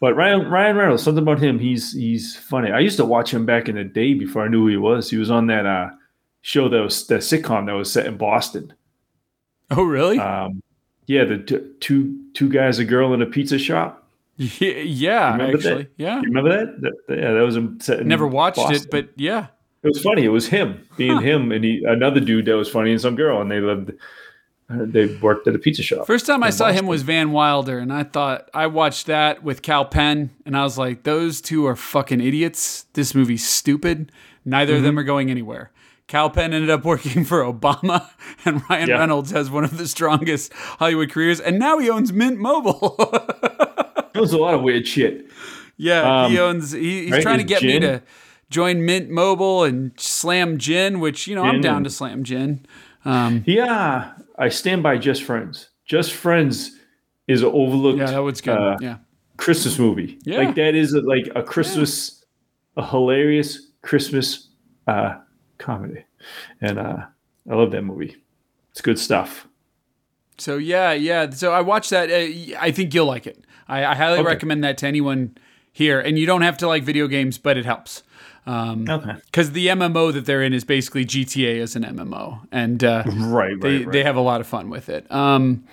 But 0.00 0.14
Ryan 0.14 0.48
Ryan 0.48 0.76
Reynolds, 0.76 1.02
something 1.02 1.22
about 1.22 1.40
him, 1.40 1.58
he's 1.58 1.92
he's 1.92 2.36
funny. 2.36 2.70
I 2.70 2.78
used 2.78 2.96
to 2.98 3.04
watch 3.04 3.34
him 3.34 3.44
back 3.44 3.68
in 3.68 3.74
the 3.74 3.84
day 3.84 4.14
before 4.14 4.44
I 4.44 4.48
knew 4.48 4.60
who 4.62 4.68
he 4.68 4.76
was. 4.76 5.10
He 5.10 5.16
was 5.16 5.30
on 5.30 5.48
that 5.48 5.66
uh, 5.66 5.90
show 6.40 6.68
that 6.68 6.80
was 6.80 7.06
the 7.08 7.16
sitcom 7.16 7.66
that 7.66 7.72
was 7.72 7.92
set 7.92 8.06
in 8.06 8.16
Boston. 8.16 8.72
Oh, 9.70 9.82
really? 9.82 10.18
Um, 10.18 10.62
yeah, 11.06 11.24
the 11.24 11.38
t- 11.38 11.66
two 11.80 12.16
two 12.34 12.48
guys, 12.48 12.78
a 12.78 12.84
girl 12.84 13.12
in 13.12 13.22
a 13.22 13.26
pizza 13.26 13.58
shop. 13.58 14.08
yeah, 14.36 14.68
yeah 14.70 15.32
remember 15.32 15.56
actually, 15.56 15.82
that? 15.82 15.90
yeah. 15.96 16.16
You 16.16 16.22
remember 16.22 16.50
that? 16.50 16.80
that 16.82 17.16
yeah, 17.16 17.32
that 17.32 17.40
was 17.40 17.58
set 17.84 17.98
in 18.00 18.06
Never 18.06 18.26
watched 18.28 18.56
Boston. 18.56 18.76
it, 18.76 18.90
but 18.92 19.08
yeah. 19.16 19.48
It 19.82 19.88
was 19.88 20.02
funny. 20.02 20.24
It 20.24 20.28
was 20.30 20.48
him 20.48 20.86
being 20.96 21.12
Huh. 21.14 21.20
him 21.20 21.52
and 21.52 21.62
he, 21.64 21.84
another 21.86 22.20
dude 22.20 22.46
that 22.46 22.56
was 22.56 22.68
funny 22.68 22.90
and 22.92 23.00
some 23.00 23.14
girl, 23.16 23.40
and 23.40 23.50
they 23.50 23.60
lived. 23.60 23.92
uh, 24.70 24.78
They 24.86 25.06
worked 25.22 25.46
at 25.46 25.54
a 25.54 25.58
pizza 25.58 25.82
shop. 25.82 26.06
First 26.06 26.26
time 26.26 26.42
I 26.42 26.48
in 26.48 26.52
saw 26.52 26.70
him 26.72 26.86
was 26.86 27.02
Van 27.02 27.30
Wilder, 27.32 27.78
and 27.78 27.92
I 27.92 28.02
thought 28.02 28.48
I 28.52 28.66
watched 28.66 29.06
that 29.06 29.42
with 29.42 29.62
Kal 29.62 29.84
Penn, 29.86 30.30
and 30.44 30.56
I 30.56 30.62
was 30.64 30.76
like, 30.76 31.04
those 31.04 31.40
two 31.40 31.64
are 31.66 31.76
fucking 31.76 32.20
idiots. 32.20 32.84
This 32.94 33.14
movie's 33.14 33.46
stupid. 33.48 34.10
Neither 34.44 34.72
of 34.74 34.78
Mm-hmm. 34.78 34.84
them 34.86 34.98
are 34.98 35.04
going 35.04 35.30
anywhere. 35.30 35.70
Kal 36.06 36.28
Penn 36.30 36.52
ended 36.54 36.70
up 36.70 36.84
working 36.92 37.24
for 37.24 37.42
Obama, 37.42 38.08
and 38.44 38.62
Ryan 38.68 38.88
Yeah. 38.88 38.98
Reynolds 38.98 39.30
has 39.30 39.50
one 39.50 39.62
of 39.64 39.78
the 39.78 39.86
strongest 39.86 40.52
Hollywood 40.54 41.10
careers, 41.10 41.38
and 41.40 41.58
now 41.58 41.78
he 41.78 41.88
owns 41.88 42.12
Mint 42.12 42.38
Mobile. 42.38 42.96
There 44.14 44.22
was 44.22 44.32
a 44.32 44.38
lot 44.38 44.54
of 44.54 44.62
weird 44.62 44.88
shit. 44.88 45.26
yeah, 45.76 46.28
he 46.28 46.38
Um, 46.38 46.44
owns. 46.56 46.72
He, 46.72 47.04
he's 47.04 47.12
right, 47.12 47.22
trying 47.22 47.36
to 47.38 47.42
his 47.44 47.48
get 47.60 47.62
me 47.62 47.78
to 47.80 48.02
join 48.50 48.84
Mint 48.84 49.10
Mobile 49.10 49.64
and 49.64 49.92
slam 49.98 50.58
gin, 50.58 51.00
which 51.00 51.26
you 51.26 51.34
know 51.34 51.42
I'm 51.44 51.60
down 51.60 51.84
to 51.84 51.90
slam 51.90 52.24
gin. 52.24 52.64
Um, 53.04 53.42
Yeah, 53.46 54.12
I 54.38 54.48
stand 54.48 54.82
by 54.82 54.98
Just 54.98 55.22
Friends. 55.22 55.68
Just 55.84 56.12
Friends 56.12 56.72
is 57.26 57.42
an 57.42 57.50
overlooked 57.52 57.98
yeah, 57.98 58.10
that 58.12 58.18
was 58.22 58.40
good. 58.40 58.56
uh, 58.56 58.76
yeah. 58.80 58.96
Christmas 59.36 59.78
movie. 59.78 60.18
Yeah. 60.24 60.38
Like 60.38 60.54
that 60.56 60.74
is 60.74 60.92
a, 60.94 61.00
like 61.00 61.28
a 61.34 61.42
Christmas, 61.42 62.24
a 62.76 62.84
hilarious 62.86 63.70
Christmas 63.82 64.48
uh, 64.86 65.16
comedy, 65.58 66.04
and 66.60 66.78
uh, 66.78 67.06
I 67.50 67.54
love 67.54 67.70
that 67.70 67.82
movie. 67.82 68.16
It's 68.72 68.80
good 68.80 68.98
stuff. 68.98 69.46
So 70.38 70.56
yeah, 70.56 70.92
yeah. 70.92 71.30
So 71.30 71.52
I 71.52 71.60
watched 71.60 71.90
that. 71.90 72.10
Uh, 72.10 72.56
I 72.60 72.70
think 72.70 72.94
you'll 72.94 73.06
like 73.06 73.26
it. 73.26 73.44
I, 73.68 73.84
I 73.84 73.94
highly 73.94 74.18
Okay. 74.20 74.26
recommend 74.26 74.64
that 74.64 74.78
to 74.78 74.86
anyone 74.86 75.36
here. 75.72 76.00
And 76.00 76.18
you 76.18 76.26
don't 76.26 76.42
have 76.42 76.56
to 76.58 76.66
like 76.68 76.82
video 76.84 77.06
games, 77.08 77.38
but 77.38 77.56
it 77.56 77.64
helps. 77.64 78.02
Okay. 78.48 79.16
Because 79.26 79.52
the 79.52 79.66
MMO 79.68 80.12
that 80.12 80.24
they're 80.24 80.42
in 80.42 80.52
is 80.52 80.64
basically 80.64 81.04
GTA 81.04 81.60
as 81.60 81.76
an 81.76 81.84
MMO, 81.84 82.46
and 82.50 82.82
uh, 82.82 83.02
Right, 83.06 83.50
right, 83.52 83.60
they 83.60 83.78
right. 83.78 83.92
they 83.92 84.02
have 84.02 84.16
a 84.16 84.20
lot 84.20 84.40
of 84.40 84.46
fun 84.46 84.70
with 84.70 84.88
it. 84.88 85.10
Um, 85.12 85.64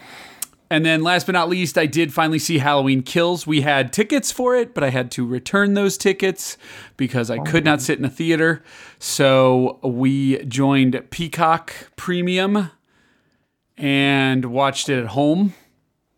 and 0.70 0.86
then 0.86 1.04
last 1.04 1.26
but 1.28 1.34
not 1.34 1.48
least, 1.48 1.78
I 1.78 1.86
did 1.86 2.12
finally 2.12 2.40
see 2.40 2.58
Halloween 2.58 3.04
Kills. 3.04 3.46
We 3.46 3.62
had 3.62 3.94
tickets 3.94 4.32
for 4.32 4.56
it, 4.56 4.74
but 4.74 4.84
I 4.84 4.90
had 4.90 5.12
to 5.12 5.26
return 5.26 5.76
those 5.76 5.98
tickets 5.98 6.58
because 6.98 7.30
I 7.30 7.38
could 7.38 7.64
not 7.64 7.82
sit 7.82 8.00
in 8.00 8.06
a 8.06 8.10
theater. 8.10 8.64
So 8.98 9.80
we 9.84 10.44
joined 10.46 11.02
Peacock 11.12 11.74
Premium 11.96 12.72
and 13.78 14.46
watched 14.46 14.90
it 14.90 15.00
at 15.00 15.08
home 15.08 15.54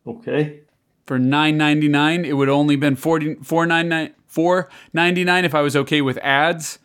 okay. 0.07 0.61
for 1.05 1.19
nine 1.19 1.57
ninety 1.57 1.89
nine. 1.89 2.23
It 2.23 2.33
would 2.33 2.49
only 2.49 2.77
been 2.77 2.95
forty 2.95 3.35
four 3.35 3.65
ninety 3.65 3.89
nine 3.89 4.13
four 4.37 4.69
ninety 4.93 5.23
nine 5.23 5.45
if 5.45 5.55
I 5.55 5.61
was 5.61 5.75
okay 5.75 5.99
with 5.99 6.19
ads. 6.19 6.77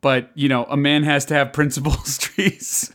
But 0.00 0.30
you 0.34 0.48
know, 0.48 0.64
a 0.64 0.76
man 0.76 1.02
has 1.02 1.26
to 1.26 1.34
have 1.34 1.52
principles, 1.52 2.16
trees. 2.26 2.94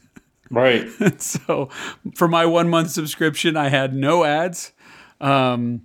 Right. 0.50 0.88
so 1.22 1.70
for 2.16 2.28
my 2.28 2.48
one 2.48 2.70
month 2.70 2.90
subscription, 2.90 3.56
I 3.56 3.70
had 3.70 3.94
no 3.94 4.24
ads. 4.24 4.74
Um, 5.22 5.84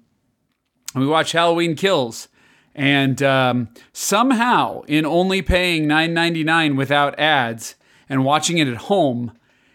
we 0.94 1.06
watched 1.06 1.32
Halloween 1.32 1.76
Kills, 1.76 2.28
and 2.74 3.22
um, 3.22 3.68
somehow, 3.92 4.80
in 4.88 5.04
only 5.04 5.42
paying 5.42 5.86
nine 5.86 6.14
ninety 6.14 6.44
nine 6.44 6.76
without 6.76 7.18
ads 7.18 7.74
and 8.08 8.24
watching 8.24 8.56
it 8.56 8.68
at 8.68 8.88
home, 8.88 9.32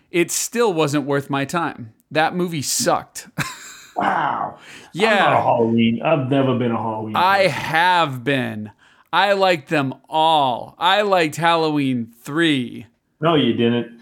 it 0.09 0.31
still 0.31 0.73
wasn't 0.73 1.05
worth 1.05 1.29
my 1.29 1.45
time. 1.45 1.93
That 2.09 2.35
movie 2.35 2.63
sucked. 2.63 3.27
Wow. 3.99 4.57
yeah. 4.93 5.09
I'm 5.09 5.33
not 5.33 5.33
a 5.33 5.41
Halloween. 5.41 6.01
I've 6.01 6.29
never 6.29 6.57
been 6.57 6.71
a 6.71 6.77
Halloween. 6.77 7.15
I 7.15 7.47
have 7.47 8.23
been. 8.23 8.71
I 9.11 9.33
liked 9.33 9.69
them 9.69 9.93
all. 10.07 10.75
I 10.77 11.01
liked 11.01 11.35
Halloween 11.35 12.13
3. 12.21 12.85
no, 13.21 13.35
you 13.35 13.53
didn't. 13.53 13.99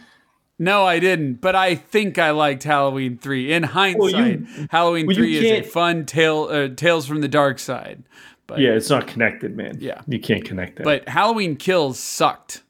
No, 0.59 0.85
I 0.85 0.97
didn't, 0.99 1.35
but 1.35 1.55
I 1.55 1.75
think 1.75 2.17
I 2.17 2.31
liked 2.31 2.63
Halloween 2.63 3.17
3. 3.19 3.53
In 3.53 3.63
hindsight, 3.63 4.39
Halloween 4.71 5.05
well, 5.05 5.15
3 5.15 5.37
is 5.37 5.43
a 5.43 5.61
fun 5.69 6.05
tale 6.05 6.47
uh, 6.49 6.67
Tales 6.69 7.05
from 7.07 7.21
the 7.21 7.27
Dark 7.27 7.59
Side. 7.59 8.03
But 8.47 8.59
Yeah, 8.59 8.71
it's 8.71 8.89
not 8.89 9.05
connected, 9.07 9.55
man. 9.55 9.77
Yeah. 9.79 10.01
You 10.07 10.19
can't 10.19 10.43
connect 10.43 10.77
that. 10.77 10.83
but 10.83 11.07
Halloween 11.09 11.57
Kills 11.57 11.99
sucked. 11.99 12.63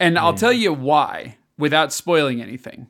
And 0.00 0.18
I'll 0.18 0.34
tell 0.34 0.52
you 0.52 0.72
why 0.72 1.36
without 1.56 1.92
spoiling 1.92 2.42
anything. 2.42 2.88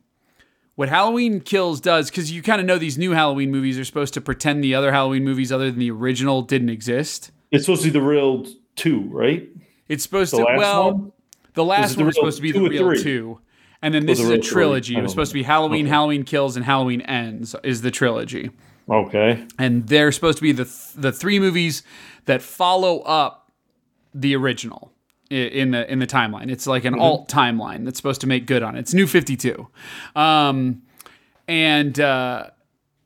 What 0.77 0.89
Halloween 0.91 1.41
Kills 1.41 1.81
does, 1.81 2.11
because 2.11 2.31
you 2.31 2.43
kind 2.43 2.61
of 2.61 2.67
know 2.67 2.79
these 2.79 2.97
new 2.99 3.13
Halloween 3.13 3.51
movies 3.51 3.79
are 3.79 3.85
supposed 3.85 4.15
to 4.15 4.21
pretend 4.21 4.63
the 4.63 4.75
other 4.75 4.93
Halloween 4.93 5.25
movies, 5.25 5.51
other 5.51 5.71
than 5.71 5.79
the 5.81 5.91
original, 5.91 6.43
didn't 6.43 6.69
exist. 6.71 7.31
it's 7.51 7.65
supposed 7.65 7.83
to 7.83 7.89
be 7.89 7.93
the 7.99 8.03
real 8.05 8.47
two, 8.77 9.09
right? 9.11 9.49
It's 9.89 10.03
supposed 10.03 10.33
The 10.35 10.39
to, 10.39 10.45
last 10.45 10.59
well, 10.59 10.93
one? 10.93 11.13
The 11.55 11.65
last 11.65 11.97
one 11.97 12.07
was 12.07 12.15
supposed 12.17 12.37
to 12.37 12.43
be 12.43 12.53
the 12.53 12.61
real 12.61 12.89
three? 12.91 13.03
two. 13.03 13.41
And 13.81 13.95
then 13.95 14.03
oh, 14.05 14.07
this 14.07 14.19
the 14.19 14.25
is 14.25 14.31
a 14.31 14.35
three? 14.35 14.43
trilogy. 14.43 14.95
It 14.95 14.97
was 14.99 15.03
don't 15.03 15.09
supposed 15.13 15.31
to 15.31 15.35
be 15.35 15.43
Halloween, 15.45 15.87
Okay. 15.87 15.91
Halloween 15.91 16.25
Kills, 16.25 16.57
and 16.57 16.65
Halloween 16.65 17.01
Ends 17.03 17.55
is 17.65 17.81
the 17.83 17.91
trilogy. 17.91 18.51
Okay. 18.91 19.47
And 19.59 19.89
they're 19.89 20.13
supposed 20.13 20.39
to 20.39 20.43
be 20.43 20.53
the 20.53 20.65
th- 20.65 20.93
the 20.95 21.11
three 21.13 21.39
movies 21.39 21.83
that 22.27 22.43
follow 22.43 23.01
up 23.01 23.51
the 24.15 24.37
original 24.37 24.93
in 25.31 25.71
the 25.73 25.91
in 25.91 25.99
the 25.99 26.07
timeline. 26.07 26.51
It's 26.51 26.67
like 26.67 26.85
an 26.85 26.93
Mm-hmm. 26.95 27.03
alt 27.03 27.29
timeline 27.29 27.85
that's 27.85 27.97
supposed 27.99 28.21
to 28.23 28.27
make 28.27 28.47
good 28.47 28.63
on 28.63 28.77
it. 28.77 28.81
It's 28.81 28.95
New 28.95 29.07
52. 29.07 29.67
Um, 30.15 30.83
and 31.49 31.99
uh, 32.01 32.51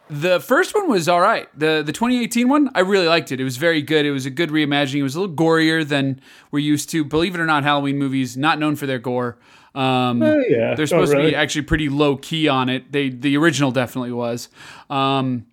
the 0.08 0.40
first 0.40 0.74
one 0.74 0.88
was 0.88 1.08
all 1.08 1.20
right. 1.20 1.48
The 1.58 1.82
the 1.84 1.92
2018 1.92 2.48
one, 2.48 2.70
I 2.74 2.80
really 2.80 3.06
liked 3.08 3.32
it. 3.32 3.40
It 3.40 3.44
was 3.44 3.56
very 3.56 3.82
good. 3.82 4.04
It 4.06 4.10
was 4.12 4.26
a 4.26 4.30
good 4.30 4.50
reimagining. 4.50 4.96
It 5.00 5.02
was 5.02 5.14
a 5.14 5.20
little 5.20 5.34
gorier 5.34 5.86
than 5.86 6.20
we're 6.50 6.58
used 6.60 6.90
to. 6.90 7.04
Believe 7.04 7.34
it 7.34 7.40
or 7.40 7.46
not, 7.46 7.62
Halloween 7.62 7.98
movies 7.98 8.36
not 8.36 8.58
known 8.58 8.76
for 8.76 8.86
their 8.86 8.98
gore. 8.98 9.38
Um, 9.74 10.20
Oh, 10.22 10.42
yeah. 10.48 10.74
they're 10.74 10.86
supposed 10.88 11.14
Oh, 11.14 11.18
to 11.22 11.28
be 11.28 11.34
actually 11.36 11.62
pretty 11.62 11.88
low 11.88 12.16
key 12.16 12.48
on 12.48 12.68
it. 12.68 12.90
They 12.92 13.08
the 13.08 13.36
original 13.36 13.70
definitely 13.70 14.12
was. 14.12 14.48
Um, 14.88 15.46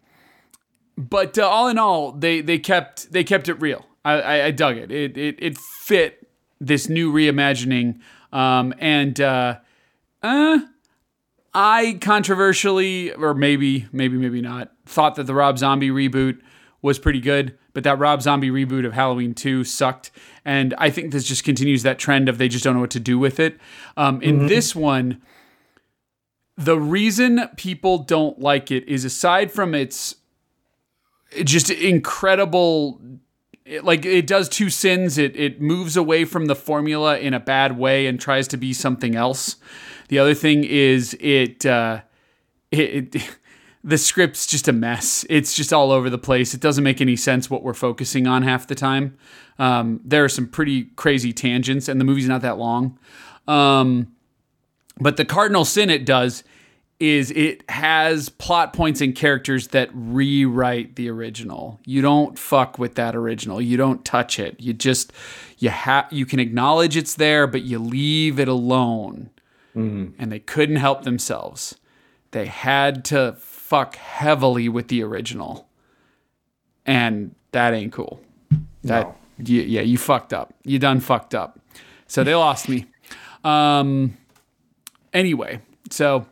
but 0.98 1.38
uh, 1.38 1.48
all 1.48 1.68
in 1.68 1.78
all, 1.78 2.12
they 2.14 2.42
they 2.42 2.58
kept 2.58 3.12
they 3.12 3.24
kept 3.24 3.48
it 3.50 3.54
real. 3.62 3.86
I, 4.04 4.14
I, 4.22 4.46
I 4.46 4.52
dug 4.52 4.78
it. 4.78 4.92
It 4.92 5.18
it 5.18 5.36
it 5.40 5.58
fit 5.58 6.27
this 6.60 6.90
new 6.90 7.12
reimagining. 7.12 8.00
Um, 8.32 8.74
and 8.80 9.20
uh, 9.20 9.60
uh, 10.22 10.60
I 11.54 11.98
controversially, 12.02 13.14
or 13.14 13.34
maybe 13.34 13.88
maybe 13.92 14.18
maybe 14.18 14.42
not, 14.42 14.72
thought 14.86 15.16
that 15.16 15.24
the 15.24 15.34
Rob 15.34 15.58
Zombie 15.58 15.90
reboot 15.90 16.40
was 16.82 17.00
pretty 17.00 17.20
good, 17.20 17.58
but 17.74 17.84
that 17.84 17.98
Rob 17.98 18.22
Zombie 18.22 18.50
reboot 18.50 18.86
of 18.86 18.94
Halloween 18.94 19.34
2 19.34 19.64
sucked. 19.64 20.12
And 20.46 20.74
I 20.78 20.90
think 20.90 21.12
this 21.12 21.26
just 21.26 21.44
continues 21.44 21.84
that 21.84 22.00
trend 22.00 22.30
of 22.30 22.38
they 22.38 22.48
just 22.48 22.64
don't 22.64 22.76
know 22.76 22.82
what 22.82 22.92
to 22.92 23.00
do 23.00 23.18
with 23.18 23.40
it. 23.40 23.58
Um, 23.98 24.22
in 24.22 24.48
this 24.48 24.76
one, 24.76 25.22
the 26.56 26.80
reason 26.80 27.50
people 27.56 28.00
don't 28.00 28.40
like 28.40 28.72
it 28.72 28.88
is 28.88 29.06
aside 29.06 29.52
from 29.52 29.76
its 29.76 30.16
just 31.44 31.70
incredible 31.70 33.02
it- 33.68 33.84
like 33.84 34.06
it 34.06 34.28
does 34.28 34.50
two 34.50 34.70
sins. 34.70 35.18
It 35.18 35.36
it 35.36 35.62
moves 35.62 35.98
away 35.98 36.26
from 36.26 36.46
the 36.46 36.56
formula 36.56 37.18
in 37.18 37.34
a 37.34 37.40
bad 37.40 37.78
way 37.78 38.08
and 38.08 38.20
tries 38.20 38.48
to 38.50 38.58
be 38.58 38.74
something 38.74 39.16
else. 39.16 39.58
The 40.10 40.20
other 40.20 40.34
thing 40.34 40.64
is 40.64 41.16
it 41.20 41.66
uh 41.66 42.02
it, 42.72 43.16
it 43.16 43.38
the 43.84 43.98
script's 43.98 44.48
just 44.48 44.68
a 44.68 44.74
mess. 44.74 45.26
It's 45.30 45.54
just 45.54 45.72
all 45.72 45.92
over 45.92 46.10
the 46.10 46.18
place. 46.18 46.54
It 46.54 46.62
doesn't 46.62 46.84
make 46.84 47.00
any 47.02 47.16
sense 47.16 47.50
what 47.50 47.64
we're 47.64 47.74
focusing 47.74 48.28
on 48.28 48.44
half 48.44 48.68
the 48.68 48.76
time. 48.76 49.18
Um, 49.60 50.02
there 50.04 50.24
are 50.24 50.30
some 50.30 50.48
pretty 50.48 50.86
crazy 50.96 51.32
tangents 51.34 51.88
and 51.88 52.00
the 52.00 52.06
movie's 52.06 52.28
not 52.28 52.42
that 52.42 52.58
long. 52.58 53.00
Um, 53.48 54.14
but 55.00 55.16
the 55.18 55.26
cardinal 55.26 55.64
sin 55.64 55.90
it 55.90 56.06
does 56.06 56.44
is 57.00 57.30
it 57.32 57.70
has 57.70 58.30
plot 58.30 58.74
points 58.74 59.02
and 59.02 59.16
characters 59.16 59.68
that 59.68 59.90
rewrite 59.94 60.96
the 60.96 61.10
original. 61.10 61.80
You 61.86 62.02
don't 62.02 62.40
fuck 62.40 62.80
with 62.80 62.96
that 62.96 63.16
original. 63.16 63.62
You 63.62 63.78
don't 63.78 64.04
touch 64.04 64.40
it. 64.40 64.60
You 64.60 64.74
just 64.74 65.14
you 65.60 65.70
have 65.70 66.08
you 66.12 66.26
can 66.26 66.40
acknowledge 66.40 66.98
it's 66.98 67.14
there, 67.14 67.46
but 67.46 67.62
you 67.62 67.78
leave 67.80 68.40
it 68.40 68.48
alone. 68.48 69.30
And 70.18 70.32
they 70.32 70.40
couldn't 70.40 70.78
help 70.78 71.04
themselves. 71.04 71.76
They 72.32 72.48
had 72.48 73.06
to 73.06 73.36
fuck 73.40 73.96
heavily 73.96 74.68
with 74.70 74.88
the 74.88 75.04
original, 75.04 75.68
and 76.84 77.36
that 77.52 77.76
ain't 77.76 77.94
cool. 77.94 78.20
That 78.84 79.16
you, 79.38 79.62
yeah, 79.62 79.82
you 79.82 80.00
fucked 80.00 80.34
up. 80.34 80.54
You 80.64 80.80
done 80.80 81.00
fucked 81.00 81.36
up. 81.36 81.60
So 82.08 82.24
they 82.24 82.34
lost 82.34 82.68
me. 82.68 82.88
Um. 83.44 84.18
Anyway, 85.14 85.62
so 85.92 86.26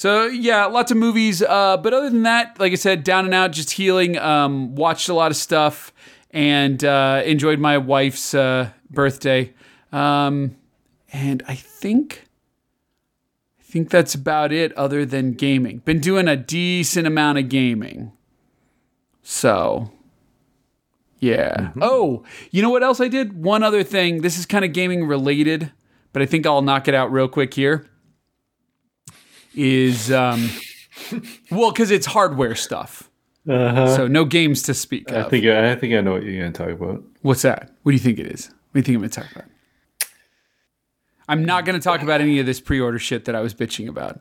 So 0.00 0.28
yeah, 0.28 0.64
lots 0.64 0.90
of 0.90 0.96
movies. 0.96 1.42
Uh, 1.42 1.76
but 1.76 1.92
other 1.92 2.08
than 2.08 2.22
that, 2.22 2.58
like 2.58 2.72
I 2.72 2.76
said, 2.76 3.04
down 3.04 3.26
and 3.26 3.34
out, 3.34 3.52
just 3.52 3.72
healing. 3.72 4.16
Um, 4.16 4.74
watched 4.74 5.10
a 5.10 5.12
lot 5.12 5.30
of 5.30 5.36
stuff 5.36 5.92
and 6.30 6.82
uh, 6.82 7.20
enjoyed 7.26 7.58
my 7.58 7.76
wife's 7.76 8.32
uh, 8.32 8.70
birthday. 8.88 9.52
Um, 9.92 10.56
and 11.12 11.42
I 11.46 11.54
think 11.54 12.28
I 13.58 13.62
think 13.62 13.90
that's 13.90 14.14
about 14.14 14.52
it. 14.52 14.72
Other 14.72 15.04
than 15.04 15.34
gaming, 15.34 15.80
been 15.80 16.00
doing 16.00 16.28
a 16.28 16.36
decent 16.36 17.06
amount 17.06 17.36
of 17.36 17.50
gaming. 17.50 18.12
So 19.22 19.92
yeah. 21.18 21.72
Oh, 21.78 22.24
you 22.50 22.62
know 22.62 22.70
what 22.70 22.82
else 22.82 23.02
I 23.02 23.08
did? 23.08 23.34
One 23.34 23.62
other 23.62 23.82
thing. 23.82 24.22
This 24.22 24.38
is 24.38 24.46
kind 24.46 24.64
of 24.64 24.72
gaming 24.72 25.06
related, 25.06 25.72
but 26.14 26.22
I 26.22 26.24
think 26.24 26.46
I'll 26.46 26.62
knock 26.62 26.88
it 26.88 26.94
out 26.94 27.12
real 27.12 27.28
quick 27.28 27.52
here. 27.52 27.89
Is 29.54 30.10
um, 30.12 30.48
well, 31.50 31.72
because 31.72 31.90
it's 31.90 32.06
hardware 32.06 32.54
stuff, 32.54 33.10
Uh-huh. 33.48 33.96
so 33.96 34.06
no 34.06 34.24
games 34.24 34.62
to 34.64 34.74
speak 34.74 35.10
I 35.10 35.16
of. 35.16 35.30
think 35.30 35.44
I 35.46 35.74
think 35.76 35.94
I 35.94 36.00
know 36.00 36.12
what 36.12 36.22
you're 36.22 36.40
going 36.40 36.52
to 36.52 36.58
talk 36.58 36.70
about. 36.70 37.02
What's 37.22 37.42
that? 37.42 37.70
What 37.82 37.90
do 37.90 37.94
you 37.94 37.98
think 37.98 38.18
it 38.18 38.26
is? 38.26 38.46
What 38.48 38.54
do 38.74 38.78
you 38.78 38.82
think 38.82 38.94
I'm 38.96 39.00
going 39.02 39.10
to 39.10 39.20
talk 39.20 39.32
about? 39.32 39.44
I'm 41.28 41.44
not 41.44 41.64
going 41.64 41.78
to 41.78 41.82
talk 41.82 42.02
about 42.02 42.20
any 42.20 42.38
of 42.40 42.46
this 42.46 42.60
pre-order 42.60 42.98
shit 42.98 43.24
that 43.26 43.34
I 43.34 43.40
was 43.40 43.54
bitching 43.54 43.88
about. 43.88 44.20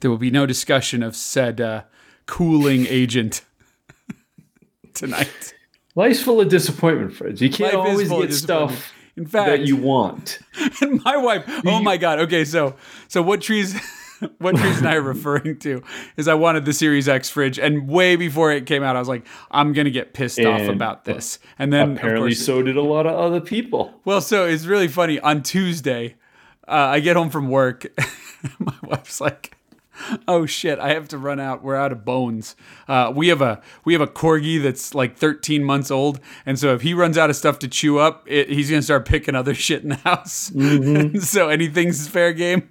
There 0.00 0.10
will 0.10 0.18
be 0.18 0.30
no 0.30 0.46
discussion 0.46 1.02
of 1.02 1.14
said 1.14 1.60
uh, 1.60 1.82
cooling 2.26 2.86
agent 2.86 3.42
tonight. 4.94 5.54
Life's 5.94 6.22
full 6.22 6.40
of 6.40 6.48
disappointment, 6.48 7.12
Fred. 7.14 7.40
You 7.40 7.50
can't 7.50 7.74
Life 7.74 7.88
always 7.88 8.08
get 8.08 8.32
stuff. 8.34 8.92
In 9.16 9.26
fact, 9.26 9.48
that 9.48 9.60
you 9.66 9.76
want. 9.76 10.38
and 10.80 11.02
my 11.04 11.16
wife. 11.16 11.44
Oh 11.66 11.82
my 11.82 11.96
god. 11.96 12.20
Okay, 12.20 12.44
so 12.44 12.76
so 13.08 13.20
what 13.22 13.40
trees? 13.42 13.78
What 14.38 14.56
trees 14.56 14.78
and 14.78 14.88
I 14.88 14.96
are 14.96 15.02
referring 15.02 15.58
to 15.60 15.82
is 16.16 16.28
I 16.28 16.34
wanted 16.34 16.64
the 16.64 16.72
Series 16.72 17.08
X 17.08 17.30
fridge, 17.30 17.58
and 17.58 17.88
way 17.88 18.16
before 18.16 18.52
it 18.52 18.66
came 18.66 18.82
out, 18.82 18.96
I 18.96 18.98
was 18.98 19.08
like, 19.08 19.26
I'm 19.50 19.72
gonna 19.72 19.90
get 19.90 20.14
pissed 20.14 20.40
off 20.40 20.68
about 20.68 21.04
this. 21.04 21.38
And 21.58 21.72
then 21.72 21.92
of 21.92 21.96
Apparently, 21.96 22.30
course, 22.30 22.44
so 22.44 22.62
did 22.62 22.76
a 22.76 22.82
lot 22.82 23.06
of 23.06 23.18
other 23.18 23.40
people. 23.40 23.94
Well, 24.04 24.20
so 24.20 24.46
it's 24.46 24.66
really 24.66 24.88
funny. 24.88 25.20
On 25.20 25.42
Tuesday, 25.42 26.16
uh, 26.68 26.72
I 26.72 27.00
get 27.00 27.16
home 27.16 27.30
from 27.30 27.48
work. 27.48 27.86
my 28.58 28.74
wife's 28.82 29.20
like, 29.20 29.56
"Oh 30.26 30.46
shit, 30.46 30.78
I 30.78 30.94
have 30.94 31.08
to 31.08 31.18
run 31.18 31.40
out. 31.40 31.62
We're 31.62 31.76
out 31.76 31.92
of 31.92 32.04
bones. 32.04 32.56
Uh, 32.88 33.12
we 33.14 33.28
have 33.28 33.40
a 33.40 33.60
we 33.84 33.92
have 33.92 34.02
a 34.02 34.06
corgi 34.06 34.62
that's 34.62 34.94
like 34.94 35.16
13 35.16 35.64
months 35.64 35.90
old, 35.90 36.20
and 36.46 36.58
so 36.58 36.74
if 36.74 36.82
he 36.82 36.94
runs 36.94 37.18
out 37.18 37.30
of 37.30 37.36
stuff 37.36 37.58
to 37.60 37.68
chew 37.68 37.98
up, 37.98 38.24
it, 38.26 38.50
he's 38.50 38.70
gonna 38.70 38.82
start 38.82 39.06
picking 39.06 39.34
other 39.34 39.54
shit 39.54 39.82
in 39.82 39.90
the 39.90 39.96
house. 39.96 40.52
so 41.26 41.48
anything's 41.48 42.08
fair 42.08 42.32
game. 42.32 42.68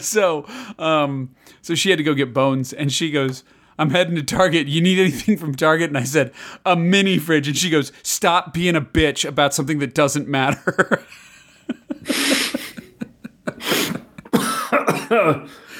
so 0.00 0.46
um, 0.78 1.34
so 1.62 1.74
she 1.74 1.90
had 1.90 1.96
to 1.96 2.04
go 2.04 2.14
get 2.14 2.32
bones, 2.34 2.72
and 2.72 2.92
she 2.92 3.10
goes. 3.10 3.44
I'm 3.80 3.90
heading 3.90 4.16
to 4.16 4.24
Target. 4.24 4.66
You 4.66 4.80
need 4.80 4.98
anything 4.98 5.36
from 5.36 5.54
Target? 5.54 5.88
And 5.88 5.96
I 5.96 6.02
said, 6.02 6.32
a 6.66 6.74
mini 6.74 7.16
fridge. 7.16 7.46
And 7.46 7.56
she 7.56 7.70
goes, 7.70 7.92
Stop 8.02 8.52
being 8.52 8.74
a 8.74 8.80
bitch 8.80 9.24
about 9.24 9.54
something 9.54 9.78
that 9.78 9.94
doesn't 9.94 10.26
matter. 10.26 11.04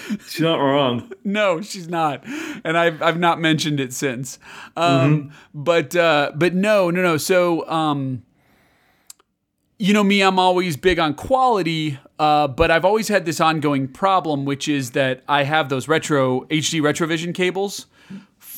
She's 0.29 0.41
not 0.41 0.57
wrong. 0.57 1.13
no, 1.25 1.61
she's 1.61 1.89
not, 1.89 2.25
and 2.65 2.77
I've 2.79 3.03
I've 3.03 3.19
not 3.19 3.41
mentioned 3.41 3.81
it 3.81 3.93
since. 3.93 4.39
Um, 4.77 5.33
But 5.55 5.95
uh, 5.97 6.33
but 6.35 6.55
no, 6.55 6.91
no, 6.91 7.03
no. 7.03 7.17
So 7.17 7.69
um, 7.69 8.23
you 9.79 9.93
know 9.93 10.05
me, 10.05 10.23
I'm 10.23 10.39
always 10.39 10.77
big 10.77 10.99
on 10.99 11.15
quality, 11.15 11.99
uh, 12.19 12.49
but 12.49 12.71
I've 12.71 12.85
always 12.85 13.09
had 13.09 13.25
this 13.27 13.41
ongoing 13.41 13.89
problem, 13.89 14.45
which 14.45 14.69
is 14.69 14.93
that 14.93 15.23
I 15.29 15.45
have 15.45 15.69
those 15.69 15.89
retro 15.89 16.43
HD 16.47 16.81
Retrovision 16.81 17.35
cables 17.35 17.87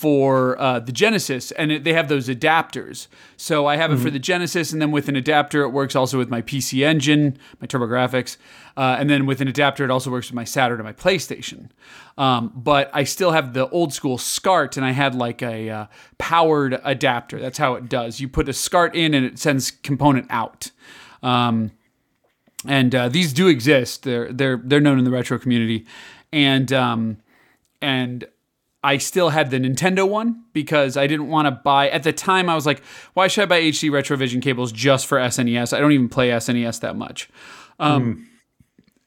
for 0.00 0.58
uh, 0.58 0.80
the 0.80 0.92
Genesis, 0.92 1.50
and 1.50 1.70
it, 1.70 1.84
they 1.84 1.92
have 1.92 2.08
those 2.08 2.26
adapters. 2.30 3.06
So 3.36 3.66
I 3.66 3.76
have 3.76 3.92
it 3.92 3.98
for 3.98 4.08
the 4.08 4.18
Genesis, 4.18 4.72
and 4.72 4.80
then 4.80 4.92
with 4.92 5.10
an 5.10 5.16
adapter, 5.16 5.62
it 5.62 5.68
works 5.68 5.94
also 5.94 6.16
with 6.16 6.30
my 6.30 6.40
PC 6.40 6.82
Engine, 6.86 7.36
my 7.60 7.66
TurboGrafx, 7.66 8.38
uh, 8.78 8.96
and 8.98 9.10
then 9.10 9.26
with 9.26 9.42
an 9.42 9.48
adapter, 9.48 9.84
it 9.84 9.90
also 9.90 10.10
works 10.10 10.28
with 10.30 10.34
my 10.34 10.44
Saturn 10.44 10.80
and 10.80 10.86
my 10.86 10.94
PlayStation. 10.94 11.68
Um, 12.16 12.50
but 12.56 12.90
I 12.94 13.04
still 13.04 13.32
have 13.32 13.52
the 13.52 13.68
old 13.68 13.92
school 13.92 14.16
SCART, 14.16 14.78
and 14.78 14.86
I 14.86 14.92
had 14.92 15.14
like 15.14 15.42
a 15.42 15.68
uh, 15.68 15.86
powered 16.16 16.80
adapter. 16.82 17.38
That's 17.38 17.58
how 17.58 17.74
it 17.74 17.90
does. 17.90 18.20
You 18.20 18.28
put 18.28 18.48
a 18.48 18.54
SCART 18.54 18.96
in, 18.96 19.12
and 19.12 19.26
it 19.26 19.38
sends 19.38 19.70
component 19.70 20.28
out. 20.30 20.70
Um, 21.22 21.72
and 22.66 22.94
uh, 22.94 23.10
these 23.10 23.34
do 23.34 23.48
exist. 23.48 24.04
They're 24.04 24.32
they're 24.32 24.62
they're 24.64 24.80
known 24.80 24.98
in 24.98 25.04
the 25.04 25.10
retro 25.10 25.38
community, 25.38 25.84
and 26.32 26.72
um, 26.72 27.18
and 27.82 28.26
I 28.82 28.96
still 28.96 29.28
had 29.28 29.50
the 29.50 29.58
Nintendo 29.58 30.08
one 30.08 30.44
because 30.52 30.96
I 30.96 31.06
didn't 31.06 31.28
want 31.28 31.46
to 31.46 31.50
buy 31.50 31.90
at 31.90 32.02
the 32.02 32.12
time. 32.12 32.48
I 32.48 32.54
was 32.54 32.64
like, 32.64 32.82
why 33.14 33.28
should 33.28 33.42
I 33.42 33.46
buy 33.46 33.60
HD 33.60 33.90
Retrovision 33.90 34.40
cables 34.40 34.72
just 34.72 35.06
for 35.06 35.18
SNES? 35.18 35.76
I 35.76 35.80
don't 35.80 35.92
even 35.92 36.08
play 36.08 36.30
SNES 36.30 36.80
that 36.80 36.96
much. 36.96 37.28
Um, 37.78 38.26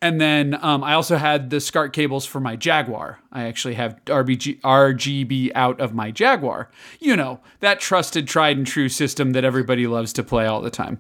And 0.03 0.19
then 0.19 0.59
um, 0.61 0.83
I 0.83 0.95
also 0.95 1.15
had 1.15 1.49
the 1.49 1.61
SCART 1.61 1.93
cables 1.93 2.25
for 2.25 2.41
my 2.41 2.57
Jaguar. 2.57 3.19
I 3.31 3.43
actually 3.45 3.75
have 3.75 4.03
RBG, 4.05 4.59
RGB 4.59 5.51
out 5.55 5.79
of 5.79 5.93
my 5.93 6.11
Jaguar. 6.11 6.69
You 6.99 7.15
know, 7.15 7.39
that 7.61 7.79
trusted, 7.79 8.27
tried 8.27 8.57
and 8.57 8.67
true 8.67 8.89
system 8.89 9.31
that 9.31 9.45
everybody 9.45 9.87
loves 9.87 10.11
to 10.13 10.23
play 10.23 10.45
all 10.45 10.59
the 10.59 10.69
time. 10.69 10.99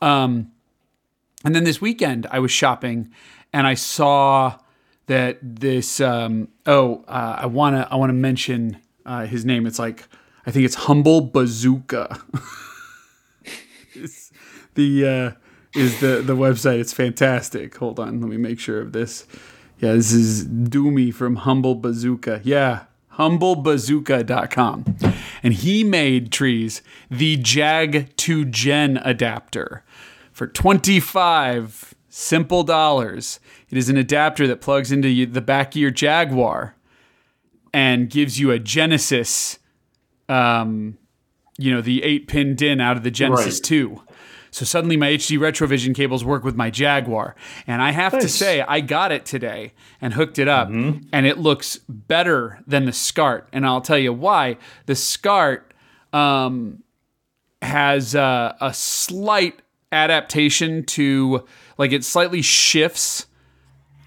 Um, 0.00 0.52
and 1.44 1.54
then 1.54 1.64
this 1.64 1.82
weekend, 1.82 2.26
I 2.30 2.38
was 2.38 2.50
shopping 2.50 3.10
and 3.52 3.66
I 3.66 3.74
saw 3.74 4.56
that 5.06 5.38
this. 5.42 6.00
Um, 6.00 6.48
oh, 6.66 7.04
uh, 7.08 7.36
I 7.40 7.46
wanna 7.46 7.88
I 7.90 7.96
wanna 7.96 8.12
mention 8.12 8.78
uh, 9.04 9.26
his 9.26 9.44
name. 9.44 9.66
It's 9.66 9.78
like 9.78 10.04
I 10.46 10.50
think 10.50 10.64
it's 10.64 10.74
Humble 10.76 11.20
Bazooka. 11.20 12.20
The 14.74 15.06
uh, 15.06 15.78
is 15.78 16.00
the 16.00 16.22
the 16.24 16.36
website. 16.36 16.78
It's 16.78 16.92
fantastic. 16.92 17.76
Hold 17.76 17.98
on, 17.98 18.20
let 18.20 18.30
me 18.30 18.36
make 18.36 18.60
sure 18.60 18.80
of 18.80 18.92
this. 18.92 19.26
Yeah, 19.78 19.94
this 19.94 20.12
is 20.12 20.46
Doomy 20.46 21.12
from 21.12 21.36
Humble 21.36 21.74
Bazooka. 21.74 22.40
Yeah, 22.44 22.84
humblebazooka.com. 23.14 24.96
And 25.42 25.54
he 25.54 25.84
made 25.84 26.30
trees 26.30 26.82
the 27.10 27.36
Jag 27.36 28.14
to 28.18 28.44
Gen 28.44 28.98
adapter 28.98 29.82
for 30.32 30.46
25 30.46 31.89
simple 32.10 32.62
dollars. 32.62 33.40
It 33.70 33.78
is 33.78 33.88
an 33.88 33.96
adapter 33.96 34.46
that 34.46 34.60
plugs 34.60 34.92
into 34.92 35.24
the 35.24 35.40
back 35.40 35.68
of 35.68 35.76
your 35.76 35.90
Jaguar 35.90 36.74
and 37.72 38.10
gives 38.10 38.38
you 38.38 38.50
a 38.50 38.58
Genesis 38.58 39.58
um, 40.28 40.98
you 41.58 41.72
know, 41.74 41.80
the 41.80 42.02
eight 42.02 42.26
pin 42.28 42.54
DIN 42.54 42.80
out 42.80 42.96
of 42.96 43.02
the 43.02 43.10
Genesis 43.10 43.56
Right. 43.56 43.64
2. 43.64 44.02
So 44.52 44.64
suddenly 44.64 44.96
my 44.96 45.10
HD 45.10 45.38
Retrovision 45.38 45.94
cables 45.94 46.24
work 46.24 46.42
with 46.42 46.56
my 46.56 46.70
Jaguar. 46.70 47.36
And 47.66 47.80
I 47.82 47.92
have 47.92 48.18
to 48.18 48.28
say, 48.28 48.62
I 48.62 48.80
got 48.80 49.12
it 49.12 49.24
today 49.24 49.74
and 50.00 50.14
hooked 50.14 50.38
it 50.40 50.48
up, 50.48 50.68
and 51.12 51.26
it 51.26 51.38
looks 51.38 51.78
better 51.88 52.58
than 52.66 52.84
the 52.84 52.92
SCART. 52.92 53.48
And 53.52 53.64
I'll 53.64 53.80
tell 53.80 53.98
you 53.98 54.12
why. 54.12 54.56
The 54.86 54.96
SCART 54.96 55.72
um, 56.12 56.82
has 57.62 58.16
uh, 58.16 58.56
a 58.60 58.74
slight 58.74 59.60
adaptation 59.92 60.84
to, 60.86 61.44
like, 61.80 61.92
it 61.92 62.04
slightly 62.04 62.42
shifts 62.42 63.26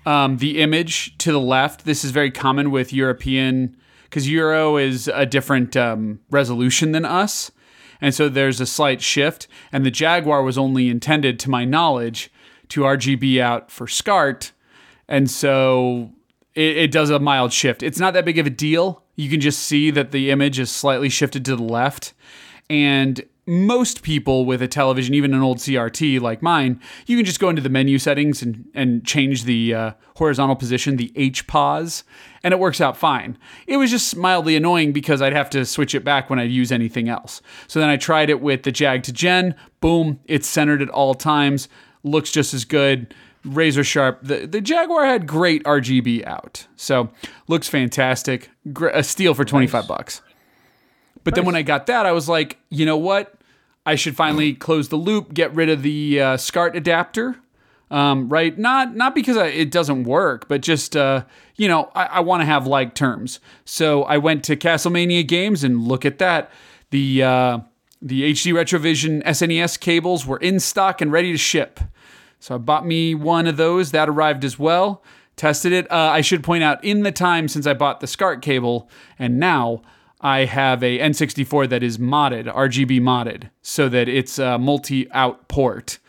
um, 0.06 0.38
the 0.38 0.62
image 0.62 1.18
to 1.18 1.32
the 1.32 1.40
left. 1.40 1.86
This 1.86 2.04
is 2.04 2.12
very 2.12 2.30
common 2.30 2.70
with 2.70 2.94
European, 2.94 3.76
because 4.04 4.30
Euro 4.30 4.78
is 4.78 5.08
a 5.08 5.26
different 5.26 5.76
um, 5.76 6.20
resolution 6.30 6.92
than 6.92 7.04
us. 7.04 7.50
And 8.00 8.14
so 8.14 8.30
there's 8.30 8.62
a 8.62 8.68
slight 8.68 9.02
shift. 9.02 9.48
And 9.72 9.84
the 9.84 9.90
Jaguar 9.90 10.44
was 10.44 10.56
only 10.56 10.88
intended, 10.88 11.40
to 11.40 11.50
my 11.50 11.66
knowledge, 11.66 12.32
to 12.70 12.82
RGB 12.82 13.42
out 13.42 13.72
for 13.72 13.88
SCART. 13.88 14.52
And 15.08 15.32
so 15.32 16.12
it, 16.54 16.78
it 16.78 16.92
does 16.92 17.10
a 17.10 17.18
mild 17.18 17.54
shift. 17.54 17.82
It's 17.82 18.00
not 18.00 18.14
that 18.14 18.24
big 18.24 18.38
of 18.38 18.46
a 18.46 18.52
deal. 18.52 19.02
You 19.16 19.32
can 19.32 19.42
just 19.42 19.58
see 19.64 19.90
that 19.90 20.12
the 20.12 20.30
image 20.30 20.60
is 20.60 20.70
slightly 20.70 21.10
shifted 21.10 21.44
to 21.46 21.56
the 21.56 21.64
left. 21.64 22.14
And 22.70 23.26
most 23.46 24.04
people 24.04 24.46
with 24.46 24.62
a 24.62 24.68
television, 24.68 25.14
even 25.14 25.34
an 25.34 25.42
old 25.42 25.58
CRT 25.58 26.22
like 26.22 26.42
mine, 26.42 26.80
you 27.06 27.18
can 27.18 27.26
just 27.26 27.40
go 27.40 27.50
into 27.50 27.62
the 27.62 27.70
menu 27.70 28.00
settings 28.00 28.42
and, 28.42 28.66
and 28.74 29.06
change 29.06 29.44
the 29.44 29.74
uh, 29.74 29.92
horizontal 30.16 30.56
position, 30.56 30.96
the 30.96 31.12
H 31.16 31.46
pause, 31.46 32.04
and 32.42 32.54
it 32.54 32.60
works 32.60 32.80
out 32.80 32.96
fine. 32.96 33.38
It 33.68 33.78
was 33.78 33.92
just 33.92 34.16
mildly 34.16 34.56
annoying 34.56 34.94
because 34.94 35.22
I'd 35.22 35.34
have 35.34 35.50
to 35.52 35.66
switch 35.66 35.94
it 35.94 36.06
back 36.06 36.30
when 36.30 36.40
I'd 36.40 36.52
use 36.52 36.72
anything 36.72 37.10
else. 37.10 37.42
So 37.68 37.80
then 37.80 37.90
I 37.90 37.98
tried 37.98 38.30
it 38.30 38.40
with 38.40 38.64
the 38.64 38.72
Jag 38.72 39.04
to 39.04 39.12
Gen. 39.12 39.56
Boom, 39.82 40.20
it's 40.26 40.48
centered 40.48 40.82
at 40.82 40.90
all 40.90 41.14
times, 41.14 41.68
looks 42.04 42.32
just 42.32 42.54
as 42.54 42.64
good. 42.64 43.14
Razor 43.46 43.84
sharp. 43.84 44.20
The, 44.22 44.48
the 44.48 44.62
Jaguar 44.62 45.06
had 45.06 45.28
great 45.28 45.66
RGB 45.66 46.26
out, 46.26 46.66
so 46.78 47.10
looks 47.50 47.68
fantastic. 47.68 48.50
Gr- 48.72 48.88
a 48.88 49.04
steal 49.04 49.34
for 49.34 49.44
twenty 49.44 49.68
five 49.68 49.86
bucks. 49.86 50.22
But 51.24 51.36
then 51.36 51.46
when 51.46 51.56
I 51.56 51.62
got 51.62 51.86
that, 51.88 52.06
I 52.06 52.12
was 52.12 52.28
like, 52.28 52.58
you 52.70 52.86
know 52.86 52.98
what? 52.98 53.36
I 53.86 53.96
should 53.96 54.16
finally 54.16 54.54
close 54.54 54.90
the 54.90 54.96
loop, 54.96 55.34
get 55.34 55.54
rid 55.54 55.70
of 55.70 55.84
the 55.84 56.22
uh, 56.22 56.38
SCART 56.38 56.76
adapter 56.76 57.36
Um, 57.92 58.28
right? 58.30 58.58
Not 58.58 58.96
not 58.96 59.14
because 59.14 59.38
I, 59.38 59.48
it 59.48 59.70
doesn't 59.70 60.06
work, 60.06 60.48
but 60.48 60.62
just 60.62 60.96
uh, 60.96 61.26
you 61.58 61.68
know 61.68 61.92
I, 61.94 62.06
I 62.06 62.20
want 62.22 62.42
to 62.42 62.46
have 62.46 62.66
like 62.66 62.96
terms. 62.96 63.40
So 63.66 64.04
I 64.04 64.18
went 64.18 64.44
to 64.46 64.56
Castlemania 64.56 65.28
Games 65.28 65.64
and 65.64 65.88
look 65.88 66.04
at 66.06 66.18
that. 66.18 66.50
The 66.90 67.24
uh, 67.24 67.60
the 68.02 68.32
HD 68.34 68.52
Retrovision 68.54 69.24
SNES 69.24 69.80
cables 69.80 70.26
were 70.26 70.38
in 70.40 70.60
stock 70.60 71.02
and 71.02 71.12
ready 71.12 71.32
to 71.32 71.38
ship. 71.38 71.80
So 72.40 72.56
I 72.56 72.58
bought 72.58 72.86
me 72.86 73.16
one 73.16 73.48
of 73.48 73.58
those. 73.58 73.92
That 73.92 74.10
arrived 74.10 74.44
as 74.44 74.58
well. 74.58 75.04
Tested 75.36 75.72
it. 75.72 75.92
Uh, 75.92 75.96
I 76.14 76.22
should 76.22 76.44
point 76.44 76.64
out 76.64 76.84
in 76.84 77.04
the 77.04 77.12
time 77.12 77.48
since 77.48 77.68
I 77.68 77.74
bought 77.74 78.00
the 78.00 78.08
SCART 78.08 78.42
cable 78.42 78.90
and 79.20 79.40
now 79.40 79.82
I 80.24 80.46
have 80.46 80.82
a 80.82 81.00
N64 81.00 81.70
that 81.70 81.84
is 81.84 81.98
modded, 81.98 82.46
RGB 82.46 83.02
modded, 83.02 83.50
so 83.62 83.90
that 83.90 84.08
it's 84.08 84.40
a 84.40 84.58
multi-out 84.58 85.50
port 85.50 86.00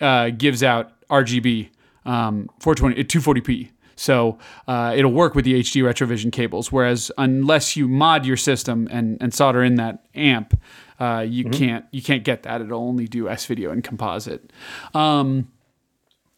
uh, 0.00 0.30
gives 0.30 0.62
out 0.62 0.92
RGB 1.10 1.70
um, 2.06 2.48
420 2.60 3.04
240p. 3.04 3.70
So 3.96 4.38
uh, 4.68 4.94
it'll 4.96 5.12
work 5.12 5.34
with 5.34 5.44
the 5.44 5.54
HD 5.54 5.82
Retrovision 5.82 6.30
cables. 6.30 6.70
Whereas 6.70 7.10
unless 7.18 7.76
you 7.76 7.88
mod 7.88 8.24
your 8.24 8.36
system 8.36 8.88
and, 8.92 9.18
and 9.20 9.34
solder 9.34 9.64
in 9.64 9.74
that 9.74 10.06
amp, 10.14 10.58
uh, 11.00 11.26
you 11.28 11.44
mm-hmm. 11.44 11.52
can't 11.52 11.84
you 11.90 12.00
can't 12.00 12.22
get 12.22 12.44
that. 12.44 12.60
It'll 12.60 12.80
only 12.80 13.08
do 13.08 13.28
S 13.28 13.44
video 13.46 13.72
and 13.72 13.82
composite. 13.82 14.52
Um, 14.94 15.50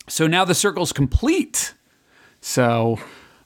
so 0.09 0.27
now 0.27 0.47
the 0.47 0.55
circle's 0.55 0.93
complete. 0.93 1.75
So 2.41 2.99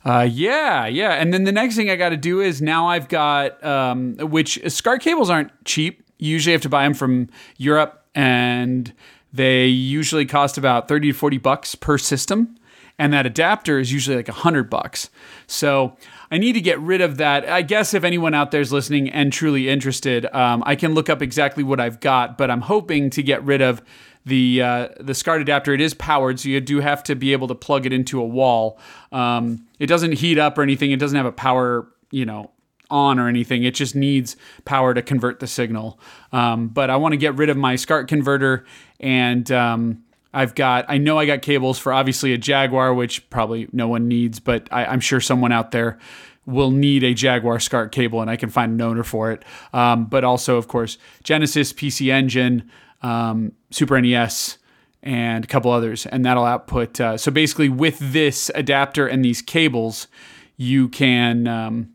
uh, 0.04 0.28
yeah, 0.30 0.86
yeah. 0.86 1.12
And 1.12 1.32
then 1.32 1.44
the 1.44 1.52
next 1.52 1.76
thing 1.76 1.88
I 1.88 1.96
got 1.96 2.10
to 2.10 2.16
do 2.16 2.40
is 2.40 2.60
now 2.60 2.88
I've 2.88 3.08
got, 3.08 3.62
um, 3.64 4.16
which 4.18 4.60
SCART 4.70 5.00
cables 5.00 5.30
aren't 5.30 5.50
cheap. 5.64 6.02
You 6.18 6.30
usually 6.30 6.52
have 6.52 6.62
to 6.62 6.68
buy 6.68 6.84
them 6.84 6.94
from 6.94 7.28
Europe, 7.56 8.04
and 8.14 8.92
they 9.32 9.66
usually 9.66 10.26
cost 10.26 10.58
about 10.58 10.88
30 10.88 11.12
to 11.12 11.18
40 11.18 11.38
bucks 11.38 11.74
per 11.74 11.98
system. 11.98 12.56
And 12.98 13.12
that 13.12 13.26
adapter 13.26 13.80
is 13.80 13.92
usually 13.92 14.16
like 14.16 14.28
100 14.28 14.70
bucks. 14.70 15.10
So 15.48 15.96
I 16.30 16.38
need 16.38 16.52
to 16.52 16.60
get 16.60 16.78
rid 16.78 17.00
of 17.00 17.16
that. 17.16 17.48
I 17.48 17.62
guess 17.62 17.92
if 17.92 18.04
anyone 18.04 18.34
out 18.34 18.52
there 18.52 18.60
is 18.60 18.72
listening 18.72 19.10
and 19.10 19.32
truly 19.32 19.68
interested, 19.68 20.26
um, 20.32 20.62
I 20.64 20.76
can 20.76 20.94
look 20.94 21.10
up 21.10 21.20
exactly 21.20 21.64
what 21.64 21.80
I've 21.80 21.98
got, 21.98 22.38
but 22.38 22.52
I'm 22.52 22.60
hoping 22.60 23.10
to 23.10 23.22
get 23.22 23.42
rid 23.42 23.60
of 23.60 23.82
the 24.24 24.62
uh, 24.62 24.88
the 25.00 25.14
SCART 25.14 25.40
adapter. 25.40 25.72
It 25.72 25.80
is 25.80 25.94
powered, 25.94 26.40
so 26.40 26.48
you 26.48 26.60
do 26.60 26.80
have 26.80 27.02
to 27.04 27.14
be 27.14 27.32
able 27.32 27.48
to 27.48 27.54
plug 27.54 27.86
it 27.86 27.92
into 27.92 28.20
a 28.20 28.26
wall. 28.26 28.78
Um, 29.12 29.66
it 29.78 29.86
doesn't 29.86 30.12
heat 30.12 30.38
up 30.38 30.58
or 30.58 30.62
anything. 30.62 30.90
It 30.92 30.98
doesn't 30.98 31.16
have 31.16 31.26
a 31.26 31.32
power, 31.32 31.88
you 32.10 32.24
know, 32.24 32.50
on 32.90 33.18
or 33.18 33.28
anything. 33.28 33.64
It 33.64 33.74
just 33.74 33.94
needs 33.94 34.36
power 34.64 34.94
to 34.94 35.02
convert 35.02 35.40
the 35.40 35.46
signal. 35.46 35.98
Um, 36.32 36.68
but 36.68 36.90
I 36.90 36.96
want 36.96 37.12
to 37.12 37.16
get 37.16 37.34
rid 37.34 37.50
of 37.50 37.56
my 37.56 37.76
SCART 37.76 38.08
converter, 38.08 38.64
and 38.98 39.50
um, 39.52 40.04
I've 40.32 40.54
got. 40.54 40.86
I 40.88 40.98
know 40.98 41.18
I 41.18 41.26
got 41.26 41.42
cables 41.42 41.78
for 41.78 41.92
obviously 41.92 42.32
a 42.32 42.38
Jaguar, 42.38 42.94
which 42.94 43.28
probably 43.30 43.68
no 43.72 43.88
one 43.88 44.08
needs, 44.08 44.40
but 44.40 44.68
I, 44.72 44.86
I'm 44.86 45.00
sure 45.00 45.20
someone 45.20 45.52
out 45.52 45.70
there 45.70 45.98
will 46.46 46.70
need 46.70 47.02
a 47.02 47.14
Jaguar 47.14 47.58
SCART 47.58 47.92
cable, 47.92 48.20
and 48.20 48.30
I 48.30 48.36
can 48.36 48.50
find 48.50 48.72
an 48.72 48.80
owner 48.80 49.02
for 49.02 49.32
it. 49.32 49.44
Um, 49.72 50.06
but 50.06 50.24
also, 50.24 50.56
of 50.56 50.68
course, 50.68 50.98
Genesis, 51.22 51.72
PC 51.72 52.12
Engine, 52.12 52.70
um, 53.04 53.52
Super 53.70 54.00
NES, 54.00 54.58
and 55.02 55.44
a 55.44 55.46
couple 55.46 55.70
others, 55.70 56.06
and 56.06 56.24
that'll 56.24 56.46
output. 56.46 56.98
Uh, 56.98 57.16
so 57.18 57.30
basically, 57.30 57.68
with 57.68 57.98
this 58.00 58.50
adapter 58.54 59.06
and 59.06 59.22
these 59.24 59.42
cables, 59.42 60.08
you 60.56 60.88
can 60.88 61.46
um, 61.46 61.90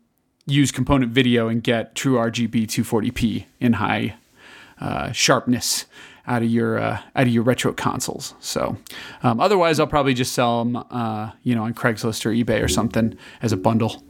use 0.46 0.70
component 0.70 1.10
video 1.10 1.48
and 1.48 1.62
get 1.62 1.96
true 1.96 2.14
RGB 2.14 2.66
240p 2.66 3.46
in 3.58 3.74
high 3.74 4.14
uh, 4.80 5.10
sharpness 5.10 5.86
out 6.26 6.42
of 6.42 6.48
your 6.48 6.78
uh, 6.78 7.00
out 7.16 7.26
of 7.26 7.28
your 7.28 7.42
retro 7.42 7.72
consoles. 7.72 8.34
So 8.38 8.76
um, 9.24 9.40
otherwise, 9.40 9.80
I'll 9.80 9.88
probably 9.88 10.14
just 10.14 10.32
sell 10.32 10.64
them, 10.64 10.76
uh, 10.90 11.32
you 11.42 11.56
know, 11.56 11.64
on 11.64 11.74
Craigslist 11.74 12.24
or 12.24 12.30
eBay 12.30 12.62
or 12.62 12.68
something 12.68 13.18
as 13.42 13.52
a 13.52 13.56
bundle 13.56 14.04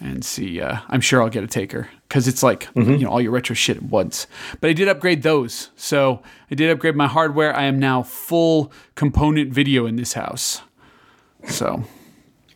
and 0.00 0.24
see. 0.24 0.60
Uh, 0.60 0.78
I'm 0.88 1.00
sure 1.00 1.22
I'll 1.22 1.28
get 1.28 1.44
a 1.44 1.48
taker 1.48 1.88
because 2.08 2.26
it's 2.26 2.42
like 2.42 2.72
mm-hmm. 2.74 2.92
you 2.92 2.98
know 3.00 3.10
all 3.10 3.20
your 3.20 3.32
retro 3.32 3.54
shit 3.54 3.76
at 3.76 3.82
once. 3.84 4.26
But 4.60 4.70
I 4.70 4.72
did 4.72 4.88
upgrade 4.88 5.22
those, 5.22 5.70
so 5.76 6.22
I 6.50 6.54
did 6.54 6.70
upgrade 6.70 6.96
my 6.96 7.06
hardware. 7.06 7.54
I 7.54 7.64
am 7.64 7.78
now 7.78 8.02
full 8.02 8.72
component 8.94 9.52
video 9.52 9.86
in 9.86 9.96
this 9.96 10.14
house. 10.14 10.62
So 11.46 11.84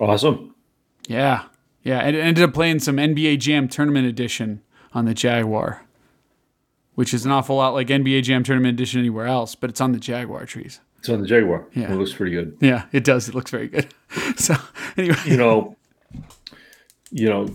awesome. 0.00 0.54
Yeah, 1.06 1.44
yeah, 1.82 2.00
and 2.00 2.16
ended 2.16 2.44
up 2.44 2.54
playing 2.54 2.80
some 2.80 2.96
NBA 2.96 3.38
Jam 3.40 3.68
Tournament 3.68 4.06
Edition 4.06 4.62
on 4.92 5.04
the 5.04 5.14
Jaguar, 5.14 5.84
which 6.94 7.12
is 7.12 7.26
an 7.26 7.32
awful 7.32 7.56
lot 7.56 7.74
like 7.74 7.88
NBA 7.88 8.22
Jam 8.22 8.42
Tournament 8.42 8.74
Edition 8.74 9.00
anywhere 9.00 9.26
else, 9.26 9.54
but 9.54 9.70
it's 9.70 9.80
on 9.80 9.92
the 9.92 9.98
Jaguar 10.00 10.46
trees. 10.46 10.80
It's 10.98 11.10
on 11.10 11.20
the 11.20 11.26
Jaguar. 11.26 11.66
Yeah, 11.74 11.92
it 11.92 11.96
looks 11.96 12.14
pretty 12.14 12.32
good. 12.32 12.56
Yeah, 12.60 12.86
it 12.90 13.04
does. 13.04 13.28
It 13.28 13.34
looks 13.34 13.50
very 13.50 13.68
good. 13.68 13.92
so 14.36 14.54
anyway, 14.96 15.16
you 15.26 15.36
know 15.36 15.76
you 17.14 17.28
know, 17.28 17.48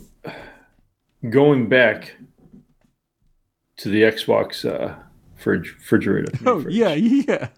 going 1.30 1.68
back 1.68 2.16
to 3.78 3.90
the 3.90 4.04
Xbox 4.04 4.64
uh, 4.68 4.96
fridge, 5.36 5.76
refrigerator. 5.78 6.32
Oh 6.48 6.62
fridge. 6.62 6.74
yeah, 6.76 6.94
yeah. 6.94 7.50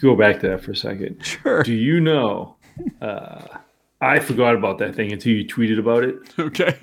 Go 0.00 0.16
back 0.16 0.40
to 0.40 0.48
that 0.48 0.62
for 0.62 0.72
a 0.72 0.76
second. 0.76 1.24
Sure. 1.24 1.62
Do 1.62 1.72
you 1.72 2.00
know? 2.00 2.56
Uh, 3.00 3.46
I 4.00 4.18
forgot 4.18 4.56
about 4.56 4.78
that 4.78 4.94
thing 4.96 5.12
until 5.12 5.32
you 5.32 5.46
tweeted 5.46 5.78
about 5.78 6.02
it. 6.04 6.16
Okay. 6.38 6.76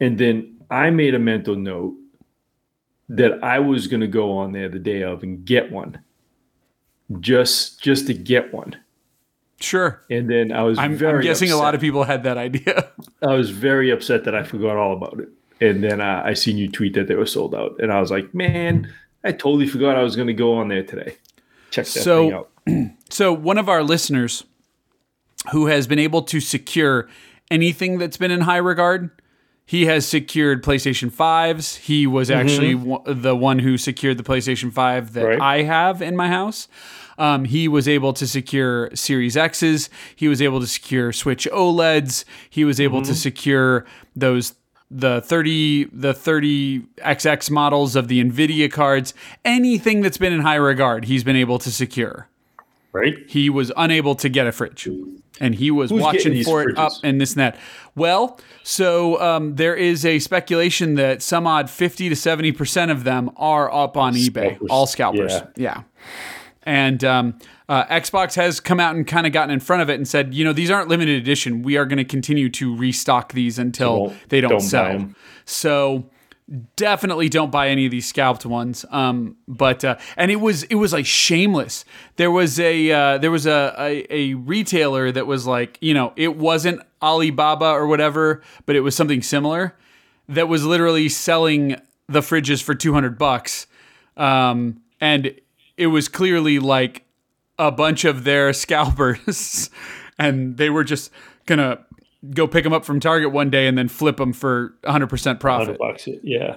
And 0.00 0.16
then 0.16 0.56
I 0.70 0.90
made 0.90 1.14
a 1.14 1.18
mental 1.18 1.54
note 1.56 1.94
that 3.10 3.42
I 3.44 3.58
was 3.58 3.86
going 3.86 4.00
to 4.00 4.06
go 4.06 4.32
on 4.38 4.52
there 4.52 4.68
the 4.68 4.78
day 4.78 5.02
of 5.02 5.22
and 5.22 5.44
get 5.44 5.70
one, 5.70 6.00
just 7.20 7.82
just 7.82 8.06
to 8.06 8.14
get 8.14 8.52
one. 8.54 8.76
Sure. 9.60 10.00
And 10.10 10.30
then 10.30 10.52
I 10.52 10.62
was 10.62 10.78
I'm, 10.78 10.96
very 10.96 11.18
I'm 11.18 11.22
guessing 11.22 11.48
upset. 11.48 11.60
a 11.60 11.62
lot 11.62 11.74
of 11.74 11.80
people 11.80 12.04
had 12.04 12.22
that 12.22 12.38
idea. 12.38 12.90
I 13.22 13.34
was 13.34 13.50
very 13.50 13.90
upset 13.90 14.24
that 14.24 14.34
I 14.34 14.44
forgot 14.44 14.76
all 14.76 14.92
about 14.92 15.18
it. 15.18 15.28
And 15.60 15.82
then 15.82 16.00
uh, 16.00 16.22
I 16.24 16.34
seen 16.34 16.56
you 16.56 16.70
tweet 16.70 16.94
that 16.94 17.08
they 17.08 17.16
were 17.16 17.26
sold 17.26 17.54
out. 17.54 17.76
And 17.80 17.92
I 17.92 18.00
was 18.00 18.10
like, 18.10 18.32
man, 18.32 18.92
I 19.24 19.32
totally 19.32 19.66
forgot 19.66 19.96
I 19.96 20.02
was 20.02 20.14
going 20.14 20.28
to 20.28 20.34
go 20.34 20.54
on 20.54 20.68
there 20.68 20.84
today. 20.84 21.16
Check 21.70 21.86
that 21.86 22.02
so, 22.02 22.44
thing 22.66 22.84
out. 22.86 22.90
so, 23.10 23.32
one 23.32 23.58
of 23.58 23.68
our 23.68 23.82
listeners 23.82 24.44
who 25.52 25.66
has 25.66 25.86
been 25.86 25.98
able 25.98 26.22
to 26.22 26.40
secure 26.40 27.08
anything 27.50 27.98
that's 27.98 28.16
been 28.16 28.30
in 28.30 28.42
high 28.42 28.58
regard, 28.58 29.10
he 29.66 29.86
has 29.86 30.06
secured 30.06 30.62
PlayStation 30.62 31.10
5s. 31.10 31.76
He 31.76 32.06
was 32.06 32.30
actually 32.30 32.74
mm-hmm. 32.74 33.20
the 33.20 33.34
one 33.34 33.58
who 33.58 33.76
secured 33.76 34.18
the 34.18 34.22
PlayStation 34.22 34.72
5 34.72 35.12
that 35.14 35.24
right. 35.24 35.40
I 35.40 35.62
have 35.62 36.00
in 36.00 36.16
my 36.16 36.28
house. 36.28 36.68
Um, 37.18 37.44
he 37.44 37.68
was 37.68 37.88
able 37.88 38.12
to 38.14 38.26
secure 38.26 38.94
Series 38.94 39.36
X's. 39.36 39.90
He 40.14 40.28
was 40.28 40.40
able 40.40 40.60
to 40.60 40.66
secure 40.66 41.12
Switch 41.12 41.46
OLEDs. 41.52 42.24
He 42.48 42.64
was 42.64 42.80
able 42.80 43.00
mm-hmm. 43.00 43.10
to 43.10 43.14
secure 43.14 43.84
those 44.16 44.54
the 44.90 45.20
30 45.20 45.90
the 45.92 46.14
30 46.14 46.80
XX 46.98 47.50
models 47.50 47.96
of 47.96 48.08
the 48.08 48.24
Nvidia 48.24 48.70
cards. 48.70 49.12
Anything 49.44 50.00
that's 50.00 50.18
been 50.18 50.32
in 50.32 50.40
high 50.40 50.54
regard, 50.54 51.04
he's 51.04 51.24
been 51.24 51.36
able 51.36 51.58
to 51.58 51.70
secure. 51.70 52.28
Right. 52.92 53.18
He 53.28 53.50
was 53.50 53.70
unable 53.76 54.14
to 54.16 54.28
get 54.28 54.46
a 54.46 54.52
fridge. 54.52 54.88
And 55.40 55.54
he 55.54 55.70
was 55.70 55.90
Who's 55.90 56.00
watching 56.00 56.42
for 56.42 56.62
it 56.62 56.78
up 56.78 56.92
and 57.04 57.20
this 57.20 57.32
and 57.32 57.40
that. 57.40 57.56
Well, 57.94 58.40
so 58.62 59.20
um, 59.20 59.56
there 59.56 59.76
is 59.76 60.04
a 60.04 60.18
speculation 60.18 60.94
that 60.94 61.22
some 61.22 61.46
odd 61.46 61.70
50 61.70 62.08
to 62.08 62.14
70% 62.14 62.90
of 62.90 63.04
them 63.04 63.30
are 63.36 63.72
up 63.72 63.96
on 63.96 64.14
eBay, 64.14 64.58
all 64.70 64.86
scalpers. 64.86 65.32
Yeah. 65.32 65.46
yeah. 65.56 65.82
And 66.68 67.02
um, 67.02 67.38
uh, 67.70 67.86
Xbox 67.86 68.34
has 68.34 68.60
come 68.60 68.78
out 68.78 68.94
and 68.94 69.06
kind 69.06 69.26
of 69.26 69.32
gotten 69.32 69.50
in 69.50 69.58
front 69.58 69.80
of 69.80 69.88
it 69.88 69.94
and 69.94 70.06
said, 70.06 70.34
you 70.34 70.44
know, 70.44 70.52
these 70.52 70.70
aren't 70.70 70.88
limited 70.88 71.16
edition. 71.16 71.62
We 71.62 71.78
are 71.78 71.86
going 71.86 71.96
to 71.96 72.04
continue 72.04 72.50
to 72.50 72.76
restock 72.76 73.32
these 73.32 73.58
until 73.58 74.14
they 74.28 74.42
don't, 74.42 74.50
don't 74.50 74.60
sell. 74.60 75.08
So 75.46 76.10
definitely 76.76 77.30
don't 77.30 77.50
buy 77.50 77.70
any 77.70 77.86
of 77.86 77.90
these 77.90 78.06
scalped 78.06 78.44
ones. 78.44 78.84
Um, 78.90 79.36
but 79.48 79.82
uh, 79.82 79.96
and 80.18 80.30
it 80.30 80.42
was 80.42 80.64
it 80.64 80.74
was 80.74 80.92
like 80.92 81.06
shameless. 81.06 81.86
There 82.16 82.30
was 82.30 82.60
a 82.60 82.92
uh, 82.92 83.16
there 83.16 83.30
was 83.30 83.46
a, 83.46 83.74
a, 83.78 84.14
a 84.14 84.34
retailer 84.34 85.10
that 85.10 85.26
was 85.26 85.46
like 85.46 85.78
you 85.80 85.94
know 85.94 86.12
it 86.16 86.36
wasn't 86.36 86.82
Alibaba 87.00 87.70
or 87.70 87.86
whatever, 87.86 88.42
but 88.66 88.76
it 88.76 88.80
was 88.80 88.94
something 88.94 89.22
similar 89.22 89.74
that 90.28 90.48
was 90.48 90.66
literally 90.66 91.08
selling 91.08 91.80
the 92.08 92.20
fridges 92.20 92.62
for 92.62 92.74
two 92.74 92.92
hundred 92.92 93.16
bucks. 93.16 93.66
Um, 94.18 94.82
and 95.00 95.32
it 95.78 95.86
was 95.86 96.08
clearly 96.08 96.58
like 96.58 97.04
a 97.58 97.72
bunch 97.72 98.04
of 98.04 98.24
their 98.24 98.52
scalpers 98.64 99.70
and 100.18 100.56
they 100.56 100.68
were 100.68 100.84
just 100.84 101.10
gonna 101.46 101.78
go 102.30 102.46
pick 102.46 102.64
them 102.64 102.72
up 102.72 102.84
from 102.84 103.00
Target 103.00 103.32
one 103.32 103.48
day 103.48 103.66
and 103.66 103.78
then 103.78 103.88
flip 103.88 104.16
them 104.16 104.32
for 104.32 104.74
100% 104.82 105.40
profit. 105.40 105.78
Bucks, 105.78 106.08
yeah. 106.22 106.56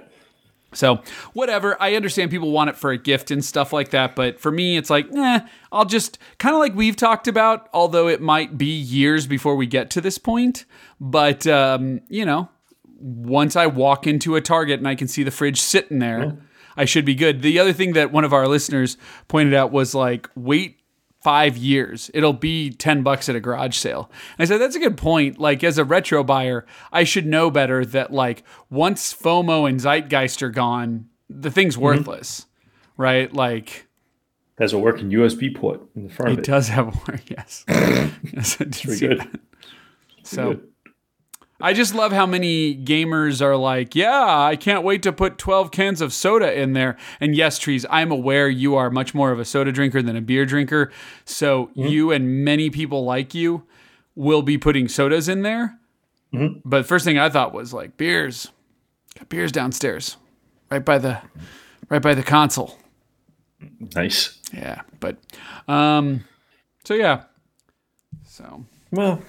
So 0.74 1.02
whatever, 1.34 1.80
I 1.82 1.96
understand 1.96 2.32
people 2.32 2.52
want 2.52 2.70
it 2.70 2.78
for 2.78 2.92
a 2.92 2.98
gift 2.98 3.30
and 3.30 3.44
stuff 3.44 3.74
like 3.74 3.92
that, 3.92 4.16
but 4.16 4.40
for 4.40 4.52
me, 4.52 4.78
it's 4.78 4.90
like, 4.90 5.08
eh, 5.14 5.42
I'll 5.72 5.86
just 5.86 6.18
kind 6.40 6.56
of 6.56 6.60
like 6.60 6.74
we've 6.76 6.96
talked 6.96 7.28
about. 7.28 7.68
Although 7.74 8.08
it 8.08 8.22
might 8.22 8.58
be 8.58 8.68
years 8.68 9.28
before 9.28 9.56
we 9.56 9.66
get 9.66 9.90
to 9.92 10.02
this 10.02 10.18
point, 10.18 10.66
but 11.00 11.46
um, 11.46 12.00
you 12.08 12.26
know, 12.26 12.50
once 13.00 13.58
I 13.58 13.68
walk 13.68 14.08
into 14.08 14.36
a 14.38 14.42
Target 14.42 14.80
and 14.80 14.88
I 14.88 14.96
can 14.96 15.10
see 15.10 15.24
the 15.24 15.32
fridge 15.32 15.60
sitting 15.60 16.00
there, 16.00 16.24
yeah. 16.24 16.32
I 16.78 16.86
should 16.86 17.06
be 17.06 17.16
good. 17.16 17.42
The 17.42 17.60
other 17.60 17.74
thing 17.74 17.94
that 17.94 18.12
one 18.12 18.24
of 18.24 18.34
our 18.34 18.48
listeners 18.48 18.98
pointed 19.28 19.54
out 19.54 19.72
was 19.72 19.94
like 19.96 20.30
wait 20.36 20.78
five 21.22 21.56
years. 21.56 22.10
It'll 22.16 22.34
be 22.34 22.72
10 22.72 23.04
bucks 23.04 23.30
at 23.30 23.36
a 23.36 23.40
garage 23.40 23.76
sale. 23.78 24.10
And 24.40 24.44
I 24.44 24.46
said, 24.46 24.58
that's 24.60 24.76
a 24.76 24.80
good 24.80 24.98
point. 24.98 25.38
Like, 25.38 25.64
as 25.64 25.78
a 25.78 25.86
retro 25.86 26.24
buyer, 26.24 26.66
I 26.92 27.04
should 27.04 27.28
know 27.28 27.52
better 27.52 27.86
that, 27.86 28.12
like, 28.12 28.44
once 28.72 29.14
FOMO 29.14 29.70
and 29.70 29.80
Zeitgeist 29.80 30.42
are 30.42 30.50
gone, 30.50 31.10
the 31.30 31.52
thing's 31.52 31.76
Mm-hmm. 31.76 31.84
worthless, 31.84 32.48
right? 32.98 33.32
Like, 33.32 33.86
Has 34.58 34.74
a 34.74 34.80
working 34.80 35.12
USB 35.12 35.56
port 35.56 35.82
in 35.96 36.08
the 36.08 36.10
front 36.10 36.32
it 36.32 36.34
of 36.34 36.40
it. 36.40 36.46
does 36.46 36.70
have 36.70 36.88
a 36.88 37.00
word, 37.12 37.22
yes. 37.28 37.66
yes, 37.70 38.58
I 38.60 38.64
did 38.64 38.76
see 38.76 39.08
good. 39.08 39.20
that. 39.20 39.40
So. 40.24 40.54
Good. 40.56 40.68
I 41.62 41.74
just 41.74 41.93
love 41.95 42.12
how 42.12 42.26
many 42.26 42.76
gamers 42.76 43.41
are 43.41 43.55
like, 43.55 43.95
yeah, 43.95 44.26
I 44.39 44.55
can't 44.55 44.84
wait 44.84 45.03
to 45.03 45.14
put 45.14 45.38
12 45.38 45.72
cans 45.72 46.01
of 46.01 46.14
soda 46.14 46.59
in 46.59 46.74
there. 46.74 46.97
And 47.20 47.36
yes, 47.36 47.57
Trees, 47.59 47.86
I'm 47.89 48.12
aware 48.12 48.49
you 48.49 48.76
are 48.76 48.89
much 48.89 49.14
more 49.14 49.32
of 49.32 49.39
a 49.39 49.45
soda 49.45 49.72
drinker 49.72 50.01
than 50.01 50.16
a 50.16 50.22
beer 50.22 50.45
drinker. 50.45 50.91
So 51.26 51.70
you 51.76 52.12
and 52.12 52.43
many 52.43 52.70
people 52.70 53.03
like 53.05 53.34
you 53.34 53.64
will 54.16 54.41
be 54.41 54.57
putting 54.57 54.88
sodas 54.88 55.28
in 55.30 55.41
there. 55.43 55.78
But 56.64 56.86
first 56.86 57.03
thing 57.05 57.18
I 57.18 57.30
thought 57.30 57.53
was 57.53 57.74
like 57.74 57.97
beers. 57.97 58.49
Got 59.18 59.30
beers 59.30 59.51
downstairs. 59.51 60.16
Right 60.70 60.84
by 60.84 60.97
the 60.97 61.20
right 61.89 62.01
by 62.01 62.14
the 62.14 62.24
console. 62.24 62.78
Nice. 63.95 64.39
Yeah. 64.53 64.82
But 65.01 65.18
um 65.68 66.24
so 66.86 66.93
yeah. 66.93 67.24
So 68.26 68.66
Well, 68.91 69.22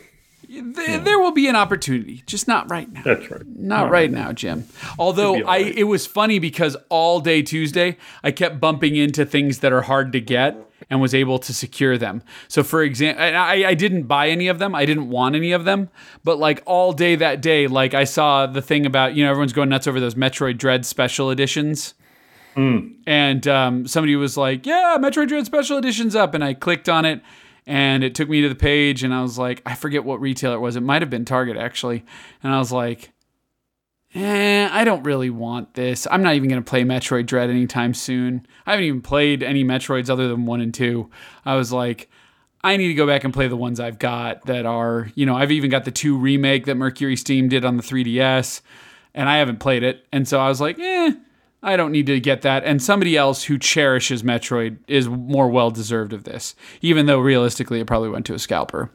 th- 0.52 1.02
there 1.02 1.18
will 1.18 1.32
be 1.32 1.48
an 1.48 1.56
opportunity, 1.56 2.22
just 2.26 2.46
not 2.46 2.70
right 2.70 2.90
now. 2.90 3.02
that's 3.04 3.30
right. 3.30 3.46
Not 3.46 3.90
right 3.90 4.10
now, 4.10 4.32
Jim. 4.32 4.66
Although 4.98 5.36
I, 5.36 5.40
right. 5.44 5.76
it 5.76 5.84
was 5.84 6.06
funny 6.06 6.38
because 6.38 6.76
all 6.88 7.20
day 7.20 7.42
Tuesday 7.42 7.96
I 8.22 8.30
kept 8.30 8.60
bumping 8.60 8.96
into 8.96 9.24
things 9.24 9.60
that 9.60 9.72
are 9.72 9.82
hard 9.82 10.12
to 10.12 10.20
get 10.20 10.56
and 10.90 11.00
was 11.00 11.14
able 11.14 11.38
to 11.38 11.54
secure 11.54 11.96
them. 11.96 12.22
So, 12.48 12.62
for 12.62 12.82
example, 12.82 13.22
I, 13.24 13.64
I 13.66 13.74
didn't 13.74 14.04
buy 14.04 14.28
any 14.28 14.48
of 14.48 14.58
them. 14.58 14.74
I 14.74 14.84
didn't 14.84 15.08
want 15.08 15.34
any 15.34 15.52
of 15.52 15.64
them. 15.64 15.88
But 16.24 16.38
like 16.38 16.62
all 16.66 16.92
day 16.92 17.14
that 17.16 17.40
day, 17.40 17.66
like 17.66 17.94
I 17.94 18.04
saw 18.04 18.46
the 18.46 18.62
thing 18.62 18.84
about 18.84 19.14
you 19.14 19.24
know 19.24 19.30
everyone's 19.30 19.52
going 19.52 19.68
nuts 19.68 19.86
over 19.86 20.00
those 20.00 20.14
Metroid 20.14 20.58
Dread 20.58 20.84
special 20.84 21.30
editions. 21.30 21.94
And 23.06 23.48
um, 23.48 23.86
somebody 23.86 24.14
was 24.16 24.36
like, 24.36 24.66
"Yeah, 24.66 24.98
Metroid 25.00 25.28
Dread 25.28 25.46
Special 25.46 25.78
Edition's 25.78 26.14
up," 26.14 26.34
and 26.34 26.44
I 26.44 26.52
clicked 26.52 26.86
on 26.86 27.06
it, 27.06 27.22
and 27.66 28.02
it 28.02 28.14
took 28.14 28.28
me 28.28 28.42
to 28.42 28.48
the 28.48 28.54
page, 28.54 29.02
and 29.02 29.14
I 29.14 29.22
was 29.22 29.38
like, 29.38 29.62
I 29.64 29.74
forget 29.74 30.04
what 30.04 30.20
retailer 30.20 30.56
it 30.56 30.60
was. 30.60 30.76
It 30.76 30.82
might 30.82 31.02
have 31.02 31.10
been 31.10 31.24
Target 31.24 31.56
actually, 31.56 32.04
and 32.42 32.52
I 32.52 32.58
was 32.58 32.72
like, 32.72 33.12
eh, 34.14 34.68
I 34.70 34.84
don't 34.84 35.02
really 35.04 35.30
want 35.30 35.74
this. 35.74 36.06
I'm 36.10 36.22
not 36.22 36.34
even 36.34 36.48
going 36.48 36.62
to 36.62 36.68
play 36.68 36.84
Metroid 36.84 37.26
Dread 37.26 37.50
anytime 37.50 37.94
soon. 37.94 38.46
I 38.66 38.72
haven't 38.72 38.86
even 38.86 39.02
played 39.02 39.42
any 39.42 39.64
Metroids 39.64 40.10
other 40.10 40.28
than 40.28 40.46
one 40.46 40.60
and 40.60 40.74
two. 40.74 41.10
I 41.44 41.56
was 41.56 41.72
like, 41.72 42.10
I 42.64 42.76
need 42.76 42.88
to 42.88 42.94
go 42.94 43.06
back 43.06 43.24
and 43.24 43.34
play 43.34 43.48
the 43.48 43.56
ones 43.56 43.80
I've 43.80 43.98
got 43.98 44.46
that 44.46 44.66
are, 44.66 45.10
you 45.14 45.26
know, 45.26 45.34
I've 45.34 45.50
even 45.50 45.70
got 45.70 45.84
the 45.84 45.90
two 45.90 46.16
remake 46.16 46.66
that 46.66 46.76
Mercury 46.76 47.16
Steam 47.16 47.48
did 47.48 47.64
on 47.64 47.76
the 47.76 47.82
3DS, 47.82 48.60
and 49.14 49.28
I 49.28 49.38
haven't 49.38 49.58
played 49.58 49.82
it. 49.82 50.06
And 50.12 50.28
so 50.28 50.38
I 50.38 50.48
was 50.48 50.60
like, 50.60 50.78
eh, 50.78 51.12
I 51.64 51.76
don't 51.76 51.92
need 51.92 52.06
to 52.06 52.18
get 52.18 52.42
that. 52.42 52.64
And 52.64 52.82
somebody 52.82 53.16
else 53.16 53.44
who 53.44 53.56
cherishes 53.56 54.24
Metroid 54.24 54.78
is 54.88 55.08
more 55.08 55.48
well 55.48 55.70
deserved 55.70 56.12
of 56.12 56.24
this, 56.24 56.56
even 56.80 57.06
though 57.06 57.20
realistically 57.20 57.78
it 57.78 57.86
probably 57.86 58.08
went 58.08 58.26
to 58.26 58.34
a 58.34 58.38
scalper. 58.38 58.90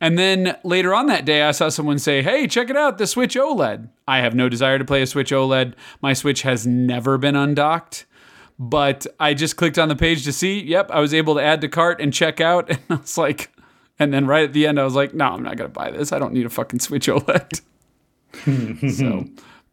And 0.00 0.18
then 0.18 0.56
later 0.64 0.94
on 0.94 1.06
that 1.06 1.26
day, 1.26 1.42
I 1.42 1.50
saw 1.50 1.68
someone 1.68 1.98
say, 1.98 2.22
Hey, 2.22 2.46
check 2.46 2.70
it 2.70 2.76
out, 2.76 2.96
the 2.96 3.06
Switch 3.06 3.34
OLED. 3.36 3.88
I 4.08 4.20
have 4.20 4.34
no 4.34 4.48
desire 4.48 4.78
to 4.78 4.84
play 4.84 5.02
a 5.02 5.06
Switch 5.06 5.30
OLED. 5.30 5.74
My 6.00 6.14
Switch 6.14 6.42
has 6.42 6.66
never 6.66 7.18
been 7.18 7.36
undocked. 7.36 8.06
But 8.58 9.06
I 9.20 9.34
just 9.34 9.56
clicked 9.56 9.78
on 9.78 9.88
the 9.88 9.96
page 9.96 10.24
to 10.24 10.32
see, 10.32 10.62
yep, 10.62 10.90
I 10.90 11.00
was 11.00 11.12
able 11.12 11.34
to 11.34 11.42
add 11.42 11.60
to 11.60 11.68
cart 11.68 12.00
and 12.00 12.12
check 12.12 12.40
out. 12.40 12.70
And 12.78 12.80
I 12.88 12.94
was 12.94 13.18
like, 13.18 13.52
and 13.98 14.12
then 14.12 14.26
right 14.26 14.44
at 14.44 14.52
the 14.52 14.66
end, 14.66 14.80
I 14.80 14.84
was 14.84 14.94
like, 14.94 15.14
no, 15.14 15.26
I'm 15.26 15.42
not 15.42 15.56
going 15.56 15.70
to 15.70 15.72
buy 15.74 15.90
this. 15.90 16.12
I 16.12 16.18
don't 16.18 16.32
need 16.32 16.46
a 16.46 16.50
fucking 16.50 16.80
Switch 16.80 17.08
OLED. 17.08 17.60
so, 18.96 19.24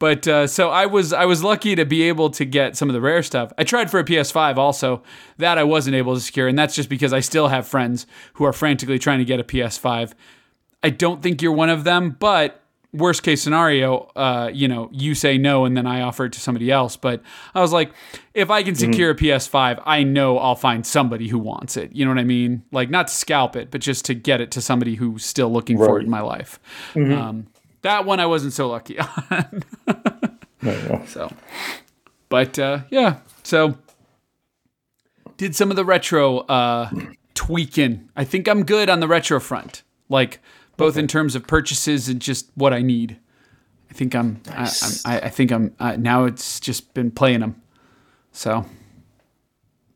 but 0.03 0.27
uh, 0.27 0.47
so 0.47 0.69
I 0.69 0.85
was 0.85 1.13
I 1.13 1.23
was 1.23 1.45
lucky 1.45 1.75
to 1.75 1.85
be 1.85 2.01
able 2.09 2.29
to 2.31 2.43
get 2.43 2.75
some 2.75 2.89
of 2.89 2.93
the 2.93 2.99
rare 2.99 3.23
stuff. 3.23 3.53
I 3.57 3.63
tried 3.63 3.89
for 3.89 4.01
a 4.01 4.03
PS5 4.03 4.57
also 4.57 5.01
that 5.37 5.57
I 5.57 5.63
wasn't 5.63 5.95
able 5.95 6.13
to 6.13 6.19
secure, 6.19 6.49
and 6.49 6.59
that's 6.59 6.75
just 6.75 6.89
because 6.89 7.13
I 7.13 7.21
still 7.21 7.47
have 7.47 7.65
friends 7.65 8.05
who 8.33 8.43
are 8.43 8.51
frantically 8.51 8.99
trying 8.99 9.19
to 9.19 9.23
get 9.23 9.39
a 9.39 9.45
PS5. 9.45 10.11
I 10.83 10.89
don't 10.89 11.23
think 11.23 11.41
you're 11.41 11.53
one 11.53 11.69
of 11.69 11.85
them, 11.85 12.17
but 12.19 12.61
worst 12.91 13.23
case 13.23 13.41
scenario, 13.41 14.11
uh, 14.17 14.51
you 14.53 14.67
know, 14.67 14.89
you 14.91 15.15
say 15.15 15.37
no 15.37 15.63
and 15.63 15.77
then 15.77 15.87
I 15.87 16.01
offer 16.01 16.25
it 16.25 16.33
to 16.33 16.39
somebody 16.41 16.69
else. 16.69 16.97
But 16.97 17.21
I 17.55 17.61
was 17.61 17.71
like, 17.71 17.93
if 18.33 18.51
I 18.51 18.61
can 18.61 18.75
secure 18.75 19.11
a 19.11 19.15
PS5, 19.15 19.81
I 19.85 20.03
know 20.03 20.37
I'll 20.37 20.55
find 20.55 20.85
somebody 20.85 21.29
who 21.29 21.39
wants 21.39 21.77
it. 21.77 21.95
You 21.95 22.03
know 22.03 22.11
what 22.11 22.19
I 22.19 22.25
mean? 22.25 22.63
Like 22.73 22.89
not 22.89 23.07
to 23.07 23.13
scalp 23.13 23.55
it, 23.55 23.71
but 23.71 23.79
just 23.79 24.03
to 24.05 24.13
get 24.13 24.41
it 24.41 24.51
to 24.51 24.61
somebody 24.61 24.95
who's 24.95 25.23
still 25.23 25.49
looking 25.49 25.77
for 25.77 25.97
it 25.97 26.03
in 26.03 26.09
my 26.09 26.21
life. 26.21 26.59
Um, 27.13 27.47
that 27.83 28.05
one 28.05 28.19
I 28.19 28.25
wasn't 28.25 28.53
so 28.53 28.69
lucky 28.69 28.97
on. 29.31 29.63
There 30.61 30.81
you 30.81 30.87
go. 30.87 31.03
So, 31.07 31.31
but 32.29 32.57
uh, 32.57 32.79
yeah, 32.89 33.17
so 33.43 33.77
did 35.37 35.55
some 35.55 35.69
of 35.69 35.75
the 35.75 35.85
retro 35.85 36.39
uh, 36.39 36.89
tweaking. 37.33 38.09
I 38.15 38.23
think 38.23 38.47
I'm 38.47 38.63
good 38.63 38.89
on 38.89 38.99
the 38.99 39.07
retro 39.07 39.39
front, 39.39 39.83
like 40.09 40.39
both 40.77 40.97
in 40.97 41.07
terms 41.07 41.35
of 41.35 41.45
purchases 41.45 42.09
and 42.09 42.19
just 42.19 42.49
what 42.55 42.73
I 42.73 42.81
need. 42.81 43.19
I 43.89 43.93
think 43.93 44.15
I'm. 44.15 44.41
Nice. 44.47 45.05
I, 45.05 45.11
I'm 45.11 45.23
I, 45.23 45.25
I 45.25 45.29
think 45.29 45.51
I'm. 45.51 45.75
Uh, 45.79 45.95
now 45.97 46.25
it's 46.25 46.59
just 46.59 46.93
been 46.93 47.11
playing 47.11 47.41
them. 47.41 47.61
So, 48.31 48.65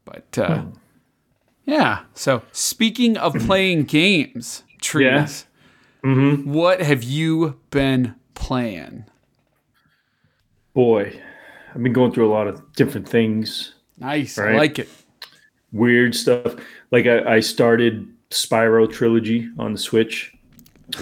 but 0.06 0.38
uh, 0.38 0.66
yeah. 1.66 2.04
So 2.14 2.44
speaking 2.52 3.18
of 3.18 3.34
playing 3.34 3.86
games, 3.86 4.64
trees. 4.82 5.47
What 6.46 6.82
have 6.82 7.04
you 7.04 7.60
been 7.72 8.16
playing? 8.34 9.06
Boy, 10.74 11.20
I've 11.74 11.84
been 11.84 11.94
going 11.94 12.12
through 12.12 12.30
a 12.30 12.34
lot 12.34 12.48
of 12.48 12.74
different 12.74 13.10
things, 13.10 13.74
Nice. 14.00 14.38
I 14.38 14.54
like 14.56 14.78
it. 14.80 14.90
weird 15.72 16.14
stuff. 16.16 16.56
Like 16.92 17.08
I, 17.08 17.36
I 17.36 17.40
started 17.40 18.08
Spyro 18.30 18.92
trilogy 18.92 19.50
on 19.58 19.74
the 19.74 19.80
Switch. 19.80 20.34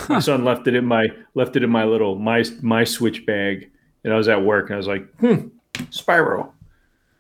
My 0.08 0.20
son 0.20 0.44
left 0.46 0.66
it 0.68 0.76
in 0.76 0.86
my 0.86 1.10
left 1.34 1.56
it 1.58 1.64
in 1.64 1.70
my 1.70 1.84
little 1.84 2.16
my 2.18 2.44
my 2.62 2.84
Switch 2.86 3.26
bag, 3.26 3.70
and 4.06 4.14
I 4.14 4.18
was 4.18 4.28
at 4.30 4.44
work, 4.44 4.68
and 4.68 4.76
I 4.76 4.78
was 4.78 4.88
like, 4.88 5.14
"Hmm, 5.20 5.48
Spyro." 5.92 6.52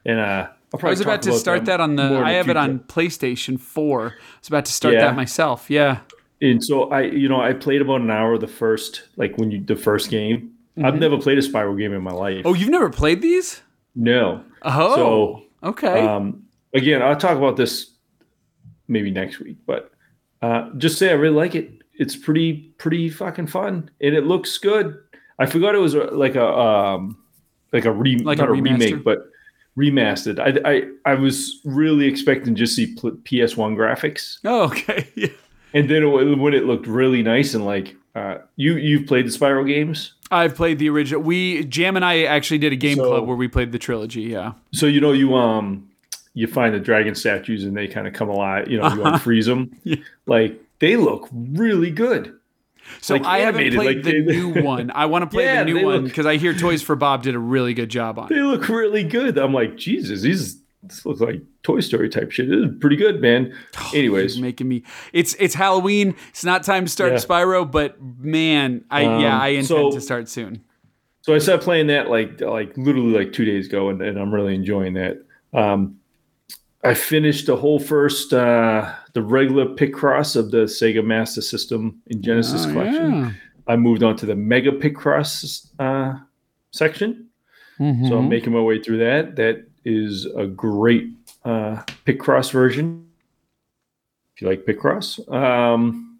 And 0.05 0.19
uh, 0.19 0.47
I'll 0.73 0.79
probably 0.79 0.87
I 0.87 0.91
was 0.91 1.01
about 1.01 1.21
to 1.23 1.33
start 1.33 1.65
that 1.65 1.81
on 1.81 1.97
the. 1.97 2.03
I 2.19 2.31
have 2.33 2.47
it 2.49 2.55
on 2.57 2.79
PlayStation 2.79 3.59
Four. 3.59 4.11
I 4.11 4.39
was 4.39 4.47
about 4.47 4.65
to 4.65 4.71
start 4.71 4.93
Yeah. 4.93 5.01
that 5.01 5.15
myself. 5.15 5.69
Yeah. 5.69 5.99
And 6.41 6.63
so 6.63 6.89
I, 6.89 7.01
you 7.01 7.29
know, 7.29 7.41
I 7.41 7.53
played 7.53 7.81
about 7.81 8.01
an 8.01 8.11
hour 8.11 8.37
the 8.37 8.47
first, 8.47 9.03
like 9.15 9.37
when 9.37 9.51
you 9.51 9.63
the 9.63 9.75
first 9.75 10.09
game. 10.09 10.51
I've 10.83 10.99
never 10.99 11.17
played 11.17 11.37
a 11.37 11.41
Spyro 11.41 11.77
game 11.77 11.93
in 11.93 12.03
my 12.03 12.11
life. 12.11 12.39
Mm-hmm. 12.39 12.47
Oh, 12.47 12.53
you've 12.53 12.69
never 12.69 12.89
played 12.89 13.21
these? 13.21 13.61
no. 13.95 14.43
Oh. 14.61 14.95
So 14.95 15.43
okay. 15.69 16.05
Um, 16.05 16.43
again, 16.73 17.01
I'll 17.01 17.15
talk 17.15 17.37
about 17.37 17.55
this 17.55 17.91
maybe 18.87 19.11
next 19.11 19.39
week, 19.39 19.57
but 19.65 19.91
uh, 20.41 20.69
just 20.77 20.97
say 20.97 21.09
I 21.09 21.13
really 21.13 21.35
like 21.35 21.55
it. 21.55 21.71
It's 21.93 22.15
pretty, 22.15 22.73
pretty 22.77 23.09
fucking 23.09 23.47
fun, 23.47 23.89
and 24.01 24.15
it 24.15 24.25
looks 24.25 24.57
good. 24.57 24.99
I 25.39 25.45
forgot 25.45 25.75
it 25.75 25.79
was 25.79 25.95
like 25.95 26.35
a, 26.35 26.45
um, 26.45 27.17
like 27.71 27.85
a 27.85 27.91
re, 27.91 28.17
Like 28.17 28.39
not 28.39 28.49
a 28.49 28.51
a, 28.51 28.61
remake, 28.61 29.03
but 29.03 29.19
remastered. 29.77 30.39
I, 30.39 30.69
I, 30.69 31.11
I 31.11 31.15
was 31.15 31.61
really 31.63 32.05
expecting 32.05 32.55
to 32.55 32.59
just 32.59 32.75
see 32.75 32.95
PS1 32.95 33.75
graphics, 33.75 34.39
oh, 34.43 34.63
okay. 34.63 35.07
Yeah. 35.15 35.29
And 35.75 35.87
then 35.89 36.09
when 36.39 36.53
it 36.55 36.63
looked 36.65 36.87
really 36.87 37.21
nice 37.21 37.53
and 37.53 37.63
like 37.65 37.95
uh, 38.15 38.37
you, 38.55 38.77
you've 38.77 39.05
played 39.07 39.25
the 39.27 39.29
Spyro 39.29 39.67
games, 39.67 40.13
I've 40.31 40.55
played 40.55 40.79
the 40.79 40.89
original. 40.89 41.21
We 41.21 41.65
Jam 41.65 41.95
and 41.97 42.03
I 42.05 42.23
actually 42.23 42.57
did 42.59 42.73
a 42.73 42.77
game 42.77 42.97
So- 42.97 43.07
club 43.09 43.27
where 43.27 43.35
we 43.35 43.47
played 43.47 43.71
the 43.73 43.77
trilogy. 43.79 44.21
Yeah. 44.23 44.53
so 44.73 44.85
you 44.87 44.99
know 45.01 45.11
you 45.11 45.35
um 45.35 45.89
you 46.33 46.47
find 46.47 46.73
the 46.73 46.79
dragon 46.79 47.13
statues 47.15 47.63
and 47.63 47.75
they 47.77 47.87
kind 47.87 48.07
of 48.07 48.13
come 48.13 48.29
alive. 48.29 48.69
You 48.69 48.79
know, 48.79 48.87
you 48.93 49.01
unfreeze 49.01 49.45
them. 49.45 49.75
Yeah. 49.83 49.97
Like 50.25 50.59
they 50.79 50.95
look 50.95 51.27
really 51.31 51.91
good. 51.91 52.33
So 53.01 53.15
Like 53.15 53.25
I 53.25 53.39
haven't 53.39 53.73
played 53.73 53.95
like 53.95 54.03
the 54.03 54.21
they- 54.21 54.35
new 54.35 54.61
one. 54.63 54.91
I 54.93 55.05
want 55.07 55.23
to 55.23 55.27
play 55.29 55.43
Yeah, 55.45 55.63
the 55.63 55.73
new 55.73 55.85
one 55.85 56.03
because 56.05 56.25
I 56.25 56.37
hear 56.37 56.53
Toys 56.53 56.81
for 56.81 56.95
Bob 56.95 57.23
did 57.23 57.35
a 57.35 57.39
really 57.39 57.73
good 57.73 57.89
job 57.89 58.17
on 58.19 58.25
it. 58.31 58.35
They 58.35 58.41
look 58.41 58.69
really 58.69 59.03
good. 59.03 59.37
I'm 59.37 59.53
like, 59.53 59.75
Jesus, 59.77 60.21
these 60.21 60.57
this 60.87 61.05
looks 61.05 61.21
like 61.21 61.41
Toy 61.63 61.79
Story 61.79 62.09
type 62.09 62.31
shit. 62.31 62.49
This 62.49 62.57
is 62.59 62.77
pretty 62.79 62.95
good, 62.95 63.21
man. 63.21 63.53
Anyways, 63.93 64.33
He's 64.33 64.41
making 64.41 64.67
me. 64.67 64.83
It's 65.13 65.35
it's 65.39 65.53
Halloween. 65.55 66.15
It's 66.29 66.43
not 66.45 66.63
time 66.63 66.85
to 66.85 66.91
start 66.91 67.11
Yeah. 67.13 67.17
Spyro, 67.19 67.69
but 67.69 67.95
man, 68.01 68.83
I 68.89 69.05
Um, 69.05 69.21
yeah, 69.21 69.39
I 69.39 69.47
intend 69.49 69.67
so- 69.67 69.91
to 69.91 70.01
start 70.01 70.29
soon. 70.29 70.61
so 71.21 71.33
I 71.33 71.39
started 71.39 71.63
playing 71.63 71.87
that 71.87 72.09
like 72.09 72.39
like 72.41 72.77
literally 72.77 73.11
like 73.17 73.33
two 73.33 73.45
days 73.45 73.67
ago, 73.67 73.89
and, 73.89 74.01
and 74.01 74.17
I'm 74.19 74.33
really 74.33 74.55
enjoying 74.55 74.93
that. 74.93 75.17
Um, 75.53 75.97
I 76.83 76.93
finished 76.93 77.47
the 77.47 77.55
whole 77.55 77.79
first 77.79 78.31
uh, 78.33 78.93
the 79.13 79.23
regular 79.23 79.65
Picross 79.65 80.35
of 80.35 80.51
the 80.51 80.65
Sega 80.65 81.03
Master 81.03 81.41
System 81.41 82.01
in 82.07 82.21
Genesis 82.21 82.65
Oh, 82.67 82.71
collection. 82.73 83.11
yeah. 83.13 83.31
I 83.67 83.75
moved 83.75 84.03
on 84.03 84.15
to 84.17 84.27
the 84.27 84.35
Mega 84.35 84.71
Picross 84.71 85.67
uh, 85.79 86.19
section. 86.71 87.29
So 87.77 88.17
I'm 88.19 88.29
making 88.29 88.53
my 88.53 88.61
way 88.61 88.81
through 88.81 88.99
that. 88.99 89.35
That 89.35 89.65
is 89.85 90.25
a 90.25 90.47
great 90.47 91.07
uh, 91.45 91.83
Picross 92.05 92.51
version. 92.51 93.07
if 94.35 94.41
you 94.41 94.49
like 94.49 94.65
Picross. 94.65 95.19
Um, 95.31 96.19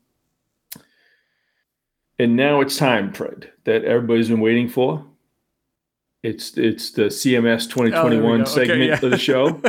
and 2.18 2.36
now 2.36 2.61
it's 2.61 2.78
time, 2.78 3.11
Fred, 3.11 3.51
that 3.66 3.84
everybody's 3.84 4.30
been 4.30 4.39
waiting 4.39 4.70
for. 4.70 5.05
It's 6.24 6.57
it's 6.57 6.91
the 6.91 7.03
CMS 7.03 7.70
2021 7.70 8.41
Okay, 8.41 8.49
segment 8.49 8.82
yeah. 8.84 8.93
of 8.93 9.11
the 9.11 9.18
show. 9.18 9.61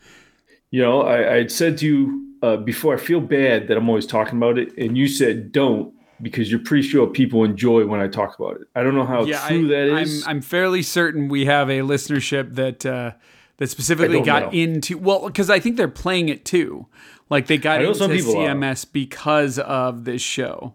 you 0.70 0.82
know, 0.82 1.02
I, 1.02 1.34
I 1.34 1.36
had 1.38 1.50
said 1.50 1.78
to 1.78 1.86
you 1.86 2.34
uh, 2.42 2.56
before, 2.56 2.94
I 2.94 2.98
feel 2.98 3.20
bad 3.20 3.66
that 3.68 3.76
I'm 3.76 3.88
always 3.88 4.06
talking 4.06 4.36
about 4.36 4.58
it, 4.58 4.76
and 4.78 4.96
you 4.96 5.08
said 5.08 5.50
don't 5.50 5.92
because 6.20 6.50
you're 6.50 6.60
pretty 6.60 6.86
sure 6.86 7.06
people 7.06 7.44
enjoy 7.44 7.86
when 7.86 8.00
I 8.00 8.08
talk 8.08 8.38
about 8.38 8.60
it. 8.60 8.68
I 8.74 8.82
don't 8.82 8.94
know 8.94 9.06
how 9.06 9.24
yeah, 9.24 9.46
true 9.48 9.66
I, 9.66 9.68
that 9.68 10.00
is. 10.00 10.24
I'm, 10.24 10.30
I'm 10.36 10.40
fairly 10.40 10.82
certain 10.82 11.28
we 11.28 11.46
have 11.46 11.68
a 11.68 11.80
listenership 11.80 12.54
that 12.54 12.84
uh, 12.84 13.12
that 13.58 13.68
specifically 13.68 14.20
got 14.20 14.44
know. 14.44 14.58
into 14.58 14.98
well, 14.98 15.26
because 15.26 15.50
I 15.50 15.60
think 15.60 15.76
they're 15.76 15.88
playing 15.88 16.28
it 16.28 16.44
too. 16.44 16.86
Like 17.30 17.46
they 17.46 17.58
got 17.58 17.82
into 17.82 18.08
people 18.08 18.36
are. 18.38 18.48
CMS 18.48 18.86
because 18.90 19.58
of 19.58 20.04
this 20.04 20.22
show. 20.22 20.74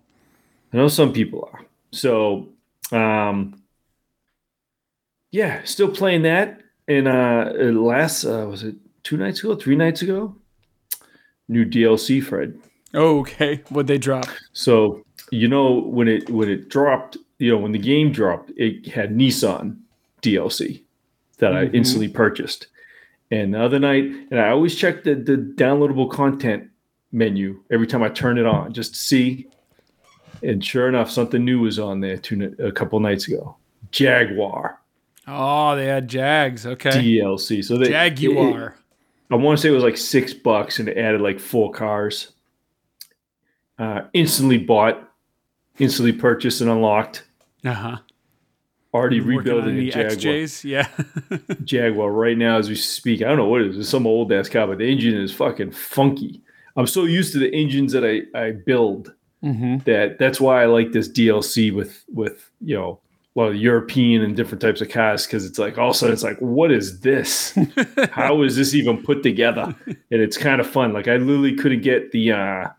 I 0.71 0.77
know 0.77 0.87
some 0.87 1.13
people 1.13 1.49
are. 1.51 1.65
So, 1.91 2.49
um, 2.91 3.61
yeah, 5.31 5.63
still 5.63 5.89
playing 5.89 6.23
that. 6.23 6.61
And 6.87 7.07
uh, 7.07 7.53
it 7.55 7.73
last 7.73 8.25
uh, 8.25 8.45
was 8.49 8.63
it 8.63 8.75
two 9.03 9.17
nights 9.17 9.39
ago, 9.39 9.55
three 9.55 9.75
nights 9.75 10.01
ago? 10.01 10.35
New 11.47 11.65
DLC, 11.65 12.23
Fred. 12.23 12.57
Oh, 12.93 13.19
okay. 13.19 13.63
What 13.69 13.87
they 13.87 13.97
drop? 13.97 14.25
So 14.51 15.03
you 15.33 15.47
know 15.47 15.71
when 15.73 16.07
it 16.07 16.29
when 16.29 16.49
it 16.49 16.69
dropped, 16.69 17.17
you 17.39 17.51
know 17.51 17.57
when 17.57 17.71
the 17.71 17.79
game 17.79 18.11
dropped, 18.11 18.51
it 18.57 18.87
had 18.87 19.11
Nissan 19.15 19.77
DLC 20.21 20.83
that 21.39 21.53
I 21.55 21.65
Mhm. 21.67 21.73
instantly 21.75 22.07
purchased. 22.07 22.67
And 23.31 23.53
the 23.53 23.61
other 23.61 23.79
night, 23.79 24.03
and 24.31 24.39
I 24.39 24.49
always 24.49 24.75
check 24.75 25.03
the 25.03 25.15
the 25.15 25.37
downloadable 25.37 26.09
content 26.09 26.69
menu 27.11 27.59
every 27.71 27.87
time 27.87 28.03
I 28.03 28.09
turn 28.09 28.37
it 28.37 28.45
on 28.45 28.73
just 28.73 28.93
to 28.93 28.99
see. 28.99 29.47
And 30.41 30.63
sure 30.63 30.87
enough, 30.89 31.09
something 31.09 31.43
new 31.45 31.59
was 31.61 31.79
on 31.79 32.01
there 32.01 32.17
two, 32.17 32.53
a 32.59 32.71
couple 32.71 32.99
nights 32.99 33.27
ago. 33.27 33.55
Jaguar 33.91 34.79
Oh, 35.27 35.73
they 35.77 35.85
had 35.85 36.09
Jags. 36.09 36.65
Okay, 36.65 36.89
DLC. 36.91 37.61
So 37.63 37.77
they 37.77 37.89
Jaguar. 37.89 38.75
I 39.31 39.35
want 39.35 39.57
to 39.57 39.61
say 39.61 39.69
it 39.69 39.71
was 39.71 39.83
like 39.83 39.95
six 39.97 40.33
bucks, 40.33 40.79
and 40.79 40.89
it 40.89 40.97
added 40.97 41.21
like 41.21 41.39
four 41.39 41.71
cars. 41.71 42.33
Uh, 43.79 44.01
instantly 44.13 44.57
bought, 44.57 45.09
instantly 45.79 46.13
purchased 46.13 46.61
and 46.61 46.69
unlocked. 46.69 47.23
Uh 47.65 47.73
huh. 47.73 47.97
Already 48.93 49.21
Working 49.21 49.31
on 49.31 49.37
rebuilding 49.37 49.75
the 49.77 49.89
a 49.89 49.91
Jaguar. 49.91 50.35
XJs. 50.35 50.63
Yeah. 50.63 50.87
Jaguar 51.63 52.11
right 52.11 52.37
now 52.37 52.57
as 52.57 52.69
we 52.69 52.75
speak. 52.75 53.21
I 53.21 53.25
don't 53.25 53.37
know 53.37 53.47
what 53.47 53.61
it 53.61 53.71
is. 53.71 53.77
It's 53.77 53.89
some 53.89 54.05
old 54.05 54.31
ass 54.31 54.49
car, 54.49 54.67
but 54.67 54.77
the 54.77 54.91
engine 54.91 55.15
is 55.15 55.33
fucking 55.33 55.71
funky. 55.71 56.41
I'm 56.75 56.87
so 56.87 57.05
used 57.05 57.33
to 57.33 57.39
the 57.39 57.53
engines 57.53 57.91
that 57.93 58.05
I, 58.05 58.21
I 58.39 58.51
build 58.51 59.13
mm-hmm. 59.43 59.77
that 59.85 60.19
that's 60.19 60.39
why 60.39 60.61
I 60.61 60.65
like 60.67 60.91
this 60.91 61.09
DLC 61.09 61.73
with 61.73 62.03
with 62.13 62.49
you 62.61 62.75
know 62.75 62.99
a 63.35 63.39
lot 63.39 63.49
of 63.49 63.55
European 63.55 64.21
and 64.21 64.35
different 64.35 64.61
types 64.61 64.79
of 64.79 64.89
cars 64.89 65.25
because 65.25 65.43
it's 65.43 65.57
like 65.57 65.79
all 65.79 65.89
of 65.89 65.95
a 65.95 65.97
sudden 65.97 66.13
it's 66.13 66.23
like 66.23 66.37
what 66.37 66.71
is 66.71 66.99
this? 66.99 67.57
How 68.11 68.43
is 68.43 68.55
this 68.55 68.75
even 68.75 69.01
put 69.01 69.23
together? 69.23 69.75
And 69.87 69.97
it's 70.21 70.37
kind 70.37 70.61
of 70.61 70.67
fun. 70.67 70.93
Like 70.93 71.07
I 71.07 71.17
literally 71.17 71.55
couldn't 71.55 71.81
get 71.81 72.11
the 72.11 72.31
uh 72.31 72.35
I 72.35 72.71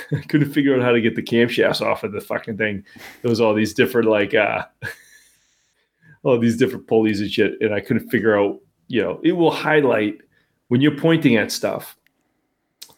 couldn't 0.28 0.52
figure 0.52 0.74
out 0.74 0.82
how 0.82 0.92
to 0.92 1.00
get 1.00 1.16
the 1.16 1.22
camshafts 1.22 1.80
off 1.80 2.04
of 2.04 2.12
the 2.12 2.20
fucking 2.20 2.56
thing. 2.56 2.84
There 3.22 3.28
was 3.28 3.40
all 3.40 3.54
these 3.54 3.74
different 3.74 4.08
like 4.08 4.34
uh 4.34 4.64
all 6.22 6.38
these 6.38 6.56
different 6.56 6.86
pulleys 6.86 7.20
and 7.20 7.30
shit, 7.30 7.54
and 7.60 7.74
I 7.74 7.80
couldn't 7.80 8.08
figure 8.08 8.38
out, 8.38 8.60
you 8.88 9.02
know, 9.02 9.20
it 9.22 9.32
will 9.32 9.50
highlight 9.50 10.18
when 10.68 10.80
you're 10.80 10.96
pointing 10.96 11.36
at 11.36 11.52
stuff 11.52 11.96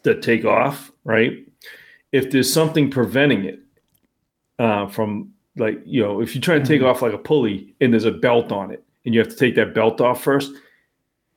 that 0.02 0.22
take 0.22 0.44
off, 0.44 0.92
right? 1.04 1.46
If 2.12 2.30
there's 2.30 2.52
something 2.52 2.90
preventing 2.90 3.44
it 3.44 3.60
uh, 4.58 4.86
from 4.86 5.32
like, 5.56 5.80
you 5.84 6.02
know, 6.02 6.20
if 6.20 6.34
you 6.34 6.40
try 6.40 6.58
to 6.58 6.64
take 6.64 6.82
off 6.82 7.02
like 7.02 7.12
a 7.12 7.18
pulley 7.18 7.74
and 7.80 7.92
there's 7.92 8.04
a 8.04 8.12
belt 8.12 8.52
on 8.52 8.70
it 8.70 8.84
and 9.04 9.14
you 9.14 9.20
have 9.20 9.28
to 9.28 9.36
take 9.36 9.54
that 9.56 9.74
belt 9.74 10.00
off 10.00 10.22
first, 10.22 10.52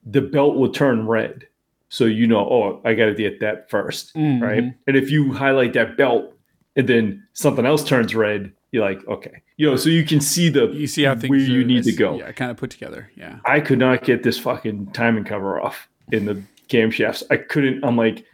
the 0.06 0.22
belt 0.22 0.56
will 0.56 0.72
turn 0.72 1.08
red. 1.08 1.48
So 1.90 2.06
you 2.06 2.28
know, 2.28 2.40
oh, 2.40 2.82
I 2.86 2.94
got 2.94 3.06
to 3.06 3.14
get 3.16 3.40
that 3.40 3.70
1st 3.70 4.14
Mhm. 4.16 4.42
right? 4.42 4.64
And 4.88 4.98
if 4.98 5.10
you 5.10 5.32
highlight 5.34 5.74
that 5.74 5.98
belt 5.98 6.34
and 6.76 6.88
then 6.88 7.24
something 7.34 7.66
else 7.66 7.84
turns 7.84 8.14
red, 8.14 8.52
you're 8.72 8.84
like, 8.84 9.08
okay, 9.08 9.42
you 9.56 9.66
know, 9.70 9.76
so 9.78 9.90
you 9.90 10.04
can 10.04 10.20
see 10.20 10.50
the 10.50 10.68
You 10.68 10.88
see 10.88 11.04
how 11.04 11.16
things 11.16 11.30
where 11.30 11.40
you 11.40 11.64
need 11.64 11.84
to 11.86 11.94
go. 11.94 12.18
Yeah, 12.18 12.32
kind 12.34 12.52
of 12.52 12.58
put 12.58 12.70
together. 12.70 13.10
Yeah. 13.16 13.38
I 13.46 13.60
could 13.62 13.80
not 13.80 14.04
get 14.04 14.24
this 14.24 14.38
fucking 14.38 14.88
timing 14.92 15.24
cover 15.24 15.60
off 15.62 15.88
in 16.12 16.26
the 16.26 16.42
camshafts. 16.70 17.24
I 17.32 17.38
couldn't. 17.38 17.84
I'm 17.86 17.96
like, 17.96 18.26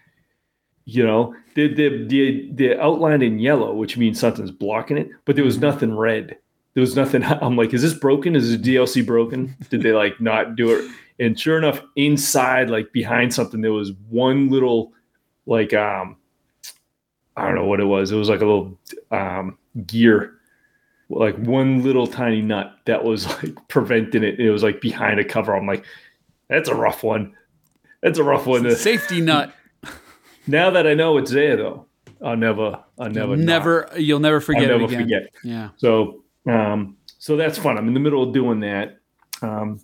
you 0.86 1.06
know, 1.06 1.36
the 1.56 1.68
the 1.74 2.06
the 2.08 2.50
the 2.52 2.82
outline 2.82 3.22
in 3.22 3.40
yellow, 3.40 3.74
which 3.76 3.96
means 3.98 4.20
something's 4.20 4.52
blocking 4.52 4.98
it, 4.98 5.10
but 5.26 5.36
there 5.36 5.46
was 5.46 5.60
nothing 5.60 5.96
red. 5.96 6.36
There 6.74 6.82
was 6.82 6.96
nothing. 6.96 7.24
I'm 7.46 7.56
like, 7.56 7.74
is 7.74 7.84
this 7.84 7.94
broken? 7.94 8.36
Is 8.36 8.60
the 8.60 8.76
DLC 8.76 9.06
broken? 9.06 9.56
Did 9.70 9.84
they 9.84 9.92
like 9.94 10.20
not 10.20 10.56
do 10.56 10.72
it? 10.74 10.90
And 11.20 11.40
sure 11.40 11.58
enough, 11.58 11.82
inside, 11.96 12.70
like 12.70 12.92
behind 12.92 13.34
something, 13.34 13.62
there 13.62 13.74
was 13.74 13.92
one 14.10 14.50
little, 14.50 14.94
like, 15.46 15.74
um, 15.74 16.18
I 17.36 17.46
don't 17.46 17.56
know 17.56 17.66
what 17.66 17.80
it 17.80 17.86
was. 17.86 18.12
It 18.12 18.16
was 18.16 18.30
like 18.30 18.42
a 18.42 18.46
little 18.46 18.80
um, 19.12 19.58
gear, 19.86 20.36
like 21.10 21.36
one 21.38 21.84
little 21.84 22.08
tiny 22.08 22.42
nut 22.42 22.74
that 22.86 23.04
was 23.04 23.28
like 23.44 23.56
preventing 23.68 24.24
it. 24.24 24.40
It 24.40 24.52
was 24.52 24.64
like 24.64 24.82
behind 24.82 25.20
a 25.20 25.24
cover. 25.26 25.56
I'm 25.56 25.68
like, 25.68 25.86
that's 26.50 26.70
a 26.70 26.76
rough 26.76 27.04
one. 27.04 27.36
That's 28.02 28.20
a 28.20 28.24
rough 28.24 28.46
one. 28.46 28.70
Safety 28.76 29.22
nut. 29.22 29.54
now 30.48 30.70
that 30.72 30.86
I 30.86 30.94
know 30.94 31.18
it's 31.18 31.32
there, 31.32 31.56
though, 31.56 31.86
I'll 32.24 32.38
never, 32.38 32.84
I'll 33.00 33.10
never, 33.10 33.36
not. 33.36 33.46
never. 33.46 33.90
You'll 33.98 34.20
never 34.20 34.42
forget 34.42 34.64
I'll 34.64 34.80
never 34.80 34.84
it 34.84 34.88
again. 34.88 35.02
forget. 35.02 35.34
Yeah. 35.44 35.70
So, 35.78 36.24
um, 36.48 36.98
so 37.18 37.38
that's 37.38 37.58
fun. 37.58 37.78
I'm 37.78 37.88
in 37.88 37.94
the 37.94 38.00
middle 38.00 38.24
of 38.24 38.34
doing 38.34 38.60
that. 38.62 39.00
Um, 39.42 39.80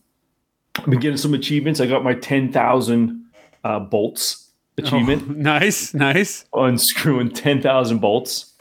I've 0.80 0.90
been 0.90 1.00
getting 1.00 1.18
some 1.18 1.34
achievements. 1.34 1.80
I 1.80 1.88
got 1.88 2.04
my 2.04 2.14
10,000 2.14 3.26
uh, 3.64 3.80
bolts 3.80 4.52
achievement. 4.78 5.24
Oh, 5.28 5.34
nice. 5.36 5.94
Nice. 5.94 6.46
unscrewing 6.54 7.32
10,000 7.32 8.00
bolts. 8.00 8.54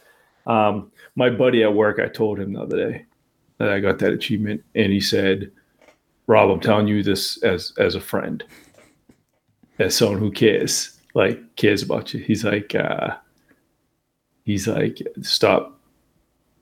Um, 0.46 0.90
my 1.14 1.30
buddy 1.30 1.62
at 1.62 1.74
work, 1.74 1.98
I 1.98 2.08
told 2.08 2.38
him 2.38 2.54
the 2.54 2.62
other 2.62 2.90
day 2.90 3.04
that 3.58 3.68
I 3.70 3.80
got 3.80 3.98
that 3.98 4.12
achievement, 4.12 4.64
and 4.74 4.92
he 4.92 5.00
said, 5.00 5.50
Rob, 6.26 6.50
I'm 6.50 6.60
telling 6.60 6.88
you 6.88 7.02
this 7.02 7.42
as 7.42 7.72
as 7.78 7.94
a 7.94 8.00
friend, 8.00 8.44
as 9.78 9.96
someone 9.96 10.18
who 10.18 10.30
cares, 10.30 10.98
like 11.14 11.56
cares 11.56 11.82
about 11.82 12.14
you. 12.14 12.20
He's 12.20 12.44
like, 12.44 12.74
uh, 12.74 13.16
he's 14.44 14.68
like, 14.68 15.00
stop, 15.22 15.80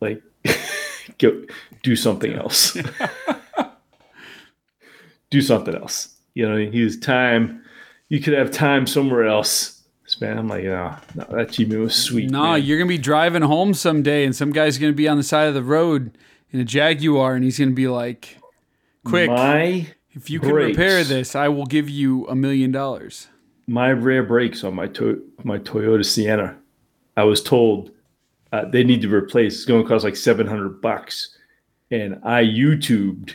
like, 0.00 0.22
go 1.18 1.42
do 1.82 1.96
something 1.96 2.32
else. 2.32 2.76
do 5.36 5.42
something 5.42 5.74
else. 5.74 6.16
You 6.34 6.48
know, 6.48 6.70
was 6.82 6.98
time. 6.98 7.62
You 8.08 8.20
could 8.20 8.34
have 8.34 8.50
time 8.50 8.86
somewhere 8.86 9.26
else. 9.26 9.82
Man, 10.20 10.38
I'm 10.38 10.48
like, 10.48 10.64
oh, 10.64 10.96
no, 11.16 11.24
that 11.30 11.50
achievement 11.50 11.80
was 11.80 11.94
sweet. 11.94 12.30
No, 12.30 12.54
you're 12.54 12.78
gonna 12.78 12.88
be 12.88 12.96
driving 12.96 13.42
home 13.42 13.74
someday, 13.74 14.24
and 14.24 14.34
some 14.34 14.52
guy's 14.52 14.78
gonna 14.78 14.92
be 14.92 15.08
on 15.08 15.16
the 15.16 15.24
side 15.24 15.48
of 15.48 15.54
the 15.54 15.64
road 15.64 16.16
in 16.52 16.60
a 16.60 16.64
Jaguar, 16.64 17.34
and 17.34 17.42
he's 17.42 17.58
gonna 17.58 17.72
be 17.72 17.88
like, 17.88 18.38
"Quick, 19.04 19.28
My 19.28 19.88
if 20.12 20.30
you 20.30 20.38
can 20.38 20.52
repair 20.52 21.02
this, 21.02 21.34
I 21.34 21.48
will 21.48 21.66
give 21.66 21.90
you 21.90 22.26
a 22.28 22.36
million 22.36 22.70
dollars." 22.70 23.28
my 23.66 23.88
rear 23.88 24.22
brakes 24.22 24.62
on 24.62 24.74
my 24.74 24.86
to- 24.86 25.22
my 25.42 25.58
Toyota 25.58 26.04
Sienna, 26.04 26.56
I 27.16 27.24
was 27.24 27.42
told 27.42 27.90
uh, 28.52 28.64
they 28.66 28.84
need 28.84 29.02
to 29.02 29.12
replace. 29.12 29.56
It's 29.56 29.64
going 29.64 29.82
to 29.82 29.88
cost 29.88 30.04
like 30.04 30.16
seven 30.16 30.46
hundred 30.46 30.80
bucks, 30.80 31.36
and 31.90 32.20
I 32.22 32.44
YouTubed 32.44 33.34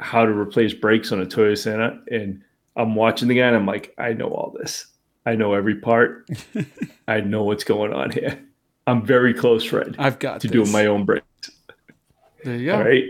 how 0.00 0.24
to 0.24 0.32
replace 0.32 0.72
brakes 0.74 1.12
on 1.12 1.20
a 1.20 1.26
Toyota 1.26 1.56
Sienna, 1.58 2.00
and 2.10 2.42
I'm 2.76 2.94
watching 2.94 3.28
the 3.28 3.34
guy, 3.36 3.46
and 3.46 3.56
I'm 3.56 3.66
like, 3.66 3.94
I 3.98 4.12
know 4.12 4.28
all 4.28 4.54
this. 4.58 4.86
I 5.26 5.34
know 5.36 5.52
every 5.54 5.76
part. 5.76 6.28
I 7.08 7.20
know 7.20 7.44
what's 7.44 7.64
going 7.64 7.92
on 7.92 8.10
here. 8.10 8.38
I'm 8.86 9.04
very 9.04 9.34
close, 9.34 9.62
Fred, 9.64 9.94
I've 9.98 10.18
got 10.18 10.40
to 10.40 10.48
this. 10.48 10.52
doing 10.52 10.72
my 10.72 10.86
own 10.86 11.04
brakes. 11.04 11.26
There 12.42 12.56
you 12.56 12.66
go. 12.66 12.76
All 12.76 12.84
right. 12.84 13.04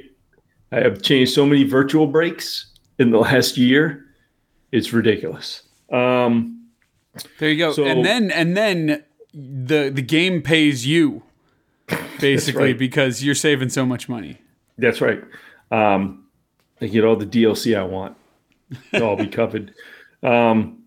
I 0.72 0.80
have 0.80 1.02
changed 1.02 1.32
so 1.32 1.46
many 1.46 1.64
virtual 1.64 2.06
brakes 2.06 2.66
in 2.98 3.10
the 3.10 3.18
last 3.18 3.56
year. 3.56 4.04
It's 4.72 4.92
ridiculous. 4.92 5.62
Um, 5.92 6.66
There 7.38 7.50
you 7.50 7.58
go. 7.58 7.72
So- 7.72 7.84
and 7.84 8.04
then 8.04 8.30
and 8.30 8.56
then 8.56 9.04
the 9.32 9.90
the 9.94 10.02
game 10.02 10.42
pays 10.42 10.86
you 10.86 11.22
basically 12.20 12.62
right. 12.64 12.78
because 12.78 13.22
you're 13.24 13.34
saving 13.34 13.68
so 13.68 13.86
much 13.86 14.08
money. 14.08 14.38
that's 14.78 15.00
right. 15.00 15.22
Um, 15.70 16.19
I 16.80 16.86
get 16.86 17.04
all 17.04 17.16
the 17.16 17.26
DLC 17.26 17.76
I 17.76 17.82
want. 17.82 18.16
It'll 18.92 19.08
all 19.08 19.16
be 19.16 19.26
covered. 19.40 19.74
Um, 20.22 20.80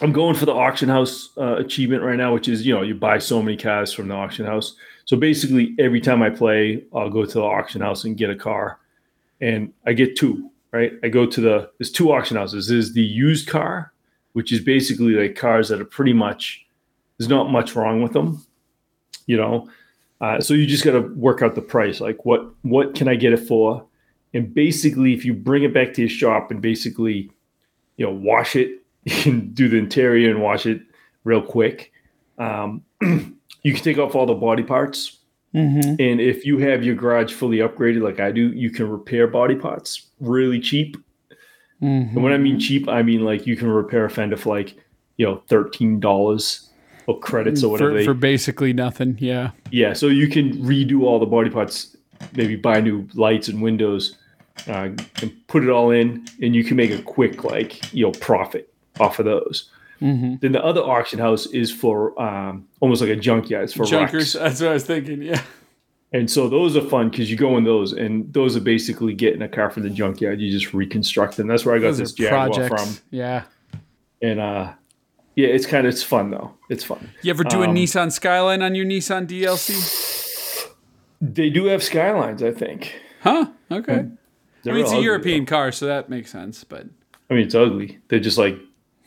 I'm 0.00 0.12
going 0.12 0.36
for 0.36 0.46
the 0.46 0.54
auction 0.54 0.88
house 0.88 1.30
uh, 1.36 1.56
achievement 1.56 2.02
right 2.02 2.16
now, 2.16 2.32
which 2.32 2.48
is 2.48 2.64
you 2.64 2.74
know 2.74 2.82
you 2.82 2.94
buy 2.94 3.18
so 3.18 3.42
many 3.42 3.56
cars 3.56 3.92
from 3.92 4.08
the 4.08 4.14
auction 4.14 4.46
house. 4.46 4.76
So 5.04 5.16
basically, 5.16 5.74
every 5.78 6.00
time 6.00 6.22
I 6.22 6.30
play, 6.30 6.84
I'll 6.94 7.10
go 7.10 7.24
to 7.24 7.32
the 7.32 7.42
auction 7.42 7.80
house 7.80 8.04
and 8.04 8.16
get 8.16 8.30
a 8.30 8.36
car, 8.36 8.78
and 9.40 9.72
I 9.86 9.92
get 9.92 10.16
two. 10.16 10.50
Right, 10.70 10.92
I 11.02 11.08
go 11.08 11.24
to 11.24 11.40
the 11.40 11.70
there's 11.78 11.90
two 11.90 12.12
auction 12.12 12.36
houses. 12.36 12.68
There's 12.68 12.92
the 12.92 13.02
used 13.02 13.48
car, 13.48 13.92
which 14.34 14.52
is 14.52 14.60
basically 14.60 15.14
like 15.14 15.34
cars 15.34 15.68
that 15.70 15.80
are 15.80 15.86
pretty 15.86 16.12
much 16.12 16.66
there's 17.18 17.30
not 17.30 17.50
much 17.50 17.74
wrong 17.74 18.02
with 18.02 18.12
them, 18.12 18.44
you 19.26 19.36
know. 19.36 19.68
Uh, 20.20 20.40
so 20.40 20.52
you 20.52 20.66
just 20.66 20.84
got 20.84 20.92
to 20.92 21.00
work 21.14 21.42
out 21.42 21.54
the 21.54 21.62
price. 21.62 22.00
Like 22.00 22.24
what 22.24 22.46
what 22.62 22.94
can 22.94 23.08
I 23.08 23.14
get 23.14 23.32
it 23.32 23.48
for? 23.48 23.87
And 24.38 24.54
basically, 24.54 25.12
if 25.14 25.24
you 25.24 25.34
bring 25.34 25.64
it 25.64 25.74
back 25.74 25.94
to 25.94 26.02
your 26.02 26.08
shop 26.08 26.52
and 26.52 26.62
basically, 26.62 27.28
you 27.96 28.06
know, 28.06 28.12
wash 28.12 28.54
it, 28.54 28.84
you 29.04 29.16
can 29.20 29.52
do 29.52 29.68
the 29.68 29.76
interior 29.76 30.30
and 30.30 30.40
wash 30.40 30.64
it 30.64 30.80
real 31.24 31.42
quick. 31.42 31.92
Um, 32.38 32.84
you 33.02 33.74
can 33.74 33.82
take 33.82 33.98
off 33.98 34.14
all 34.14 34.26
the 34.26 34.34
body 34.34 34.62
parts. 34.62 35.18
Mm-hmm. 35.52 35.96
And 35.98 36.20
if 36.20 36.46
you 36.46 36.58
have 36.58 36.84
your 36.84 36.94
garage 36.94 37.32
fully 37.32 37.58
upgraded, 37.58 38.00
like 38.00 38.20
I 38.20 38.30
do, 38.30 38.52
you 38.52 38.70
can 38.70 38.88
repair 38.88 39.26
body 39.26 39.56
parts 39.56 40.06
really 40.20 40.60
cheap. 40.60 40.96
Mm-hmm. 41.82 42.14
And 42.14 42.22
when 42.22 42.32
I 42.32 42.38
mean 42.38 42.60
cheap, 42.60 42.88
I 42.88 43.02
mean 43.02 43.24
like 43.24 43.44
you 43.44 43.56
can 43.56 43.68
repair 43.68 44.04
a 44.04 44.10
fender 44.10 44.36
for 44.36 44.56
like, 44.56 44.76
you 45.16 45.26
know, 45.26 45.42
thirteen 45.48 45.98
dollars 45.98 46.70
or 47.08 47.18
credits 47.18 47.64
or 47.64 47.72
whatever. 47.72 47.98
For, 47.98 48.04
for 48.04 48.14
basically 48.14 48.72
nothing. 48.72 49.16
Yeah. 49.18 49.50
yeah, 49.72 49.94
so 49.94 50.06
you 50.06 50.28
can 50.28 50.52
redo 50.58 51.02
all 51.02 51.18
the 51.18 51.26
body 51.26 51.50
parts, 51.50 51.96
maybe 52.34 52.54
buy 52.54 52.80
new 52.80 53.08
lights 53.14 53.48
and 53.48 53.62
windows, 53.62 54.16
uh, 54.66 54.90
and 55.22 55.46
put 55.46 55.62
it 55.64 55.70
all 55.70 55.90
in, 55.90 56.26
and 56.42 56.54
you 56.54 56.64
can 56.64 56.76
make 56.76 56.90
a 56.90 57.02
quick 57.02 57.44
like 57.44 57.92
you 57.92 58.04
know 58.04 58.12
profit 58.12 58.72
off 59.00 59.18
of 59.18 59.24
those. 59.24 59.70
Mm-hmm. 60.00 60.36
Then 60.40 60.52
the 60.52 60.64
other 60.64 60.80
auction 60.80 61.18
house 61.18 61.46
is 61.46 61.72
for 61.72 62.20
um, 62.20 62.66
almost 62.80 63.00
like 63.00 63.10
a 63.10 63.16
junkyard. 63.16 63.64
It's 63.64 63.72
for 63.72 63.84
Junkers. 63.84 64.34
wrecks. 64.34 64.44
That's 64.58 64.60
what 64.60 64.70
I 64.70 64.74
was 64.74 64.84
thinking. 64.84 65.22
Yeah. 65.22 65.42
And 66.12 66.30
so 66.30 66.48
those 66.48 66.74
are 66.76 66.80
fun 66.80 67.10
because 67.10 67.30
you 67.30 67.36
go 67.36 67.58
in 67.58 67.64
those, 67.64 67.92
and 67.92 68.32
those 68.32 68.56
are 68.56 68.60
basically 68.60 69.12
getting 69.12 69.42
a 69.42 69.48
car 69.48 69.70
from 69.70 69.82
the 69.82 69.90
junkyard. 69.90 70.40
You 70.40 70.50
just 70.50 70.72
reconstruct 70.72 71.36
them. 71.36 71.48
That's 71.48 71.66
where 71.66 71.74
I 71.74 71.78
got 71.78 71.88
Those 71.88 71.98
this 71.98 72.12
Jaguar 72.12 72.46
projects. 72.48 72.82
from. 72.96 73.04
Yeah. 73.10 73.42
And 74.22 74.40
uh, 74.40 74.72
yeah, 75.34 75.48
it's 75.48 75.66
kind 75.66 75.86
of 75.86 75.92
it's 75.92 76.02
fun 76.02 76.30
though. 76.30 76.54
It's 76.70 76.82
fun. 76.84 77.10
You 77.22 77.30
ever 77.30 77.44
do 77.44 77.62
a 77.62 77.68
Um, 77.68 77.74
Nissan 77.74 78.10
Skyline 78.10 78.62
on 78.62 78.74
your 78.74 78.86
Nissan 78.86 79.26
DLC? 79.26 80.68
They 81.20 81.50
do 81.50 81.66
have 81.66 81.82
skylines, 81.82 82.42
I 82.42 82.52
think. 82.52 82.94
Huh? 83.22 83.46
Okay. 83.70 84.06
I 84.66 84.70
mean, 84.70 84.80
it's 84.80 84.90
a 84.90 84.94
ugly, 84.94 85.04
European 85.04 85.46
car, 85.46 85.72
so 85.72 85.86
that 85.86 86.08
makes 86.08 86.30
sense. 86.30 86.64
But 86.64 86.86
I 87.30 87.34
mean, 87.34 87.44
it's 87.44 87.54
ugly. 87.54 87.98
They're 88.08 88.20
just 88.20 88.38
like 88.38 88.58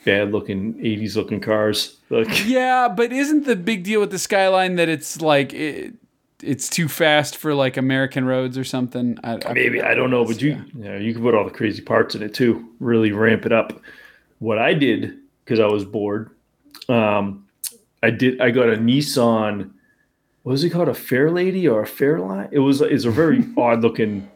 bad 0.06 0.32
looking 0.32 0.76
'80s 0.76 1.16
looking 1.16 1.39
cars. 1.39 1.97
Like, 2.10 2.45
yeah, 2.45 2.88
but 2.88 3.12
isn't 3.12 3.45
the 3.45 3.56
big 3.56 3.84
deal 3.84 3.99
with 3.99 4.12
the 4.12 4.20
Skyline 4.20 4.76
that 4.76 4.89
it's 4.89 5.22
like 5.22 5.54
it, 5.54 5.93
it's 6.41 6.70
too 6.70 6.88
fast 6.88 7.38
for 7.38 7.54
like 7.54 7.78
American 7.78 8.26
roads 8.26 8.58
or 8.58 8.64
something? 8.64 9.18
I, 9.24 9.39
I 9.45 9.54
maybe 9.54 9.82
I 9.82 9.93
don't 9.93 10.10
know, 10.10 10.26
but 10.26 10.41
you, 10.41 10.52
yeah. 10.52 10.64
you 10.76 10.84
know, 10.84 10.97
you 10.97 11.14
can 11.14 11.22
put 11.22 11.36
all 11.36 11.45
the 11.45 11.52
crazy 11.52 11.82
parts 11.82 12.16
in 12.16 12.24
it 12.24 12.34
too. 12.34 12.70
Really 12.80 13.12
ramp 13.12 13.45
it 13.45 13.52
up. 13.52 13.82
What 14.39 14.58
I 14.58 14.74
did 14.74 15.18
because 15.43 15.60
I 15.60 15.68
was 15.68 15.86
bored, 15.86 16.32
um, 16.89 17.47
I 18.02 18.10
did. 18.10 18.41
I 18.41 18.52
got 18.52 18.70
a 18.70 18.78
Nissan. 18.78 19.72
What 20.43 20.54
was 20.54 20.64
it 20.64 20.72
called? 20.72 20.88
A 20.88 20.93
Fair 20.93 21.30
Lady 21.30 21.68
or 21.68 21.82
a 21.82 21.88
Fairline? 21.88 22.49
It 22.52 22.60
was. 22.60 22.82
It's 22.82 23.06
a 23.06 23.12
very 23.12 23.45
odd 23.58 23.82
looking 23.82 24.30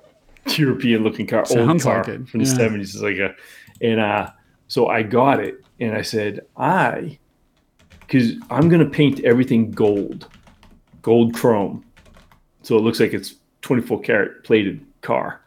European 0.57 1.03
looking 1.03 1.27
car. 1.27 1.45
old 1.49 1.81
car 1.81 2.03
like 2.03 2.27
from 2.27 2.39
the 2.39 2.45
yeah. 2.45 2.55
seventies. 2.55 2.95
It's 2.95 3.03
like 3.03 3.17
a, 3.17 3.35
and 3.81 3.99
uh, 3.99 4.29
so 4.67 4.87
I 4.87 5.03
got 5.03 5.39
it, 5.39 5.63
and 5.79 5.95
I 5.95 6.01
said 6.01 6.41
I, 6.57 7.17
because 8.01 8.33
I'm 8.49 8.69
gonna 8.69 8.89
paint 8.89 9.19
everything 9.21 9.71
gold, 9.71 10.27
gold 11.01 11.33
chrome, 11.33 11.83
so 12.61 12.77
it 12.77 12.81
looks 12.81 12.99
like 12.99 13.13
it's 13.13 13.35
24 13.61 14.01
karat 14.01 14.43
plated 14.43 14.85
car. 15.01 15.41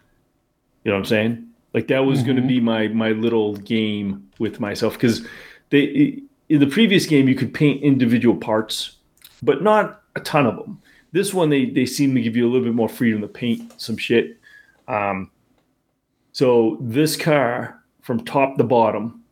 You 0.85 0.91
know 0.91 0.97
what 0.97 1.03
I'm 1.03 1.07
saying? 1.07 1.49
Like 1.75 1.89
that 1.89 2.01
was 2.01 2.23
going 2.23 2.37
to 2.37 2.43
be 2.43 2.61
my 2.61 2.89
my 2.89 3.11
little 3.11 3.55
game 3.57 4.29
with 4.39 4.59
myself 4.59 4.95
because 4.95 5.27
they 5.71 6.21
in 6.49 6.61
the 6.61 6.67
previous 6.67 7.07
game 7.07 7.29
you 7.29 7.35
could 7.35 7.53
paint 7.53 7.83
individual 7.83 8.37
parts, 8.37 8.97
but 9.43 9.63
not 9.63 10.03
a 10.17 10.21
ton 10.21 10.47
of 10.47 10.57
them. 10.57 10.81
This 11.13 11.35
one 11.35 11.51
they 11.51 11.67
they 11.67 11.87
seem 11.87 12.15
to 12.15 12.21
give 12.21 12.37
you 12.37 12.47
a 12.47 12.51
little 12.51 12.67
bit 12.67 12.75
more 12.75 12.89
freedom 12.89 13.21
to 13.21 13.29
paint 13.29 13.81
some 13.81 13.97
shit. 13.97 14.38
Um, 14.89 15.31
so 16.33 16.79
this 16.81 17.17
car 17.17 17.83
from 18.01 18.25
top 18.25 18.57
to 18.57 18.65
bottom, 18.65 19.23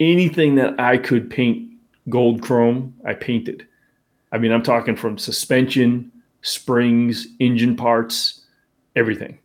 anything 0.00 0.56
that 0.56 0.78
I 0.80 0.98
could 0.98 1.30
paint 1.30 1.70
gold 2.08 2.42
chrome, 2.42 2.94
I 3.06 3.14
painted. 3.14 3.66
I 4.32 4.38
mean, 4.38 4.52
I'm 4.52 4.62
talking 4.62 4.96
from 4.96 5.18
suspension, 5.18 6.10
springs, 6.42 7.26
engine 7.38 7.76
parts, 7.76 8.44
everything. 8.96 9.38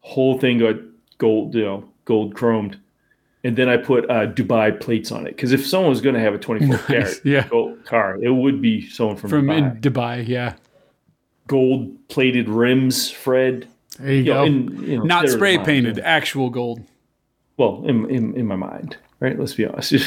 Whole 0.00 0.38
thing 0.38 0.58
got 0.58 0.76
gold, 1.18 1.54
you 1.54 1.64
know, 1.64 1.88
gold 2.04 2.34
chromed. 2.34 2.78
And 3.44 3.56
then 3.56 3.68
I 3.68 3.76
put 3.76 4.08
uh, 4.10 4.26
Dubai 4.26 4.78
plates 4.80 5.12
on 5.12 5.26
it 5.26 5.36
because 5.36 5.52
if 5.52 5.66
someone 5.66 5.90
was 5.90 6.00
going 6.00 6.14
to 6.14 6.20
have 6.20 6.34
a 6.34 6.38
24 6.38 6.68
Nice, 6.76 6.86
karat 6.86 7.20
yeah. 7.24 7.48
gold 7.48 7.84
car, 7.84 8.18
it 8.22 8.30
would 8.30 8.60
be 8.60 8.88
someone 8.88 9.16
from, 9.16 9.30
from 9.30 9.46
Dubai. 9.46 9.58
in 9.58 9.80
Dubai. 9.80 10.26
Yeah. 10.26 10.54
gold 11.46 11.96
plated 12.08 12.48
rims, 12.48 13.10
Fred. 13.10 13.68
There 13.98 14.12
you 14.12 14.18
You 14.18 14.24
know, 14.24 14.34
go. 14.34 14.44
in, 14.44 14.82
you 14.84 14.98
know, 14.98 15.04
Not 15.04 15.28
spray 15.28 15.56
mind, 15.56 15.66
painted, 15.66 15.96
yeah. 15.98 16.04
actual 16.04 16.50
gold. 16.50 16.82
Well, 17.56 17.84
in, 17.86 18.08
in 18.10 18.34
in 18.34 18.46
my 18.46 18.56
mind, 18.56 18.96
right? 19.20 19.38
Let's 19.38 19.54
be 19.54 19.64
honest. 19.66 19.92
you 19.92 20.00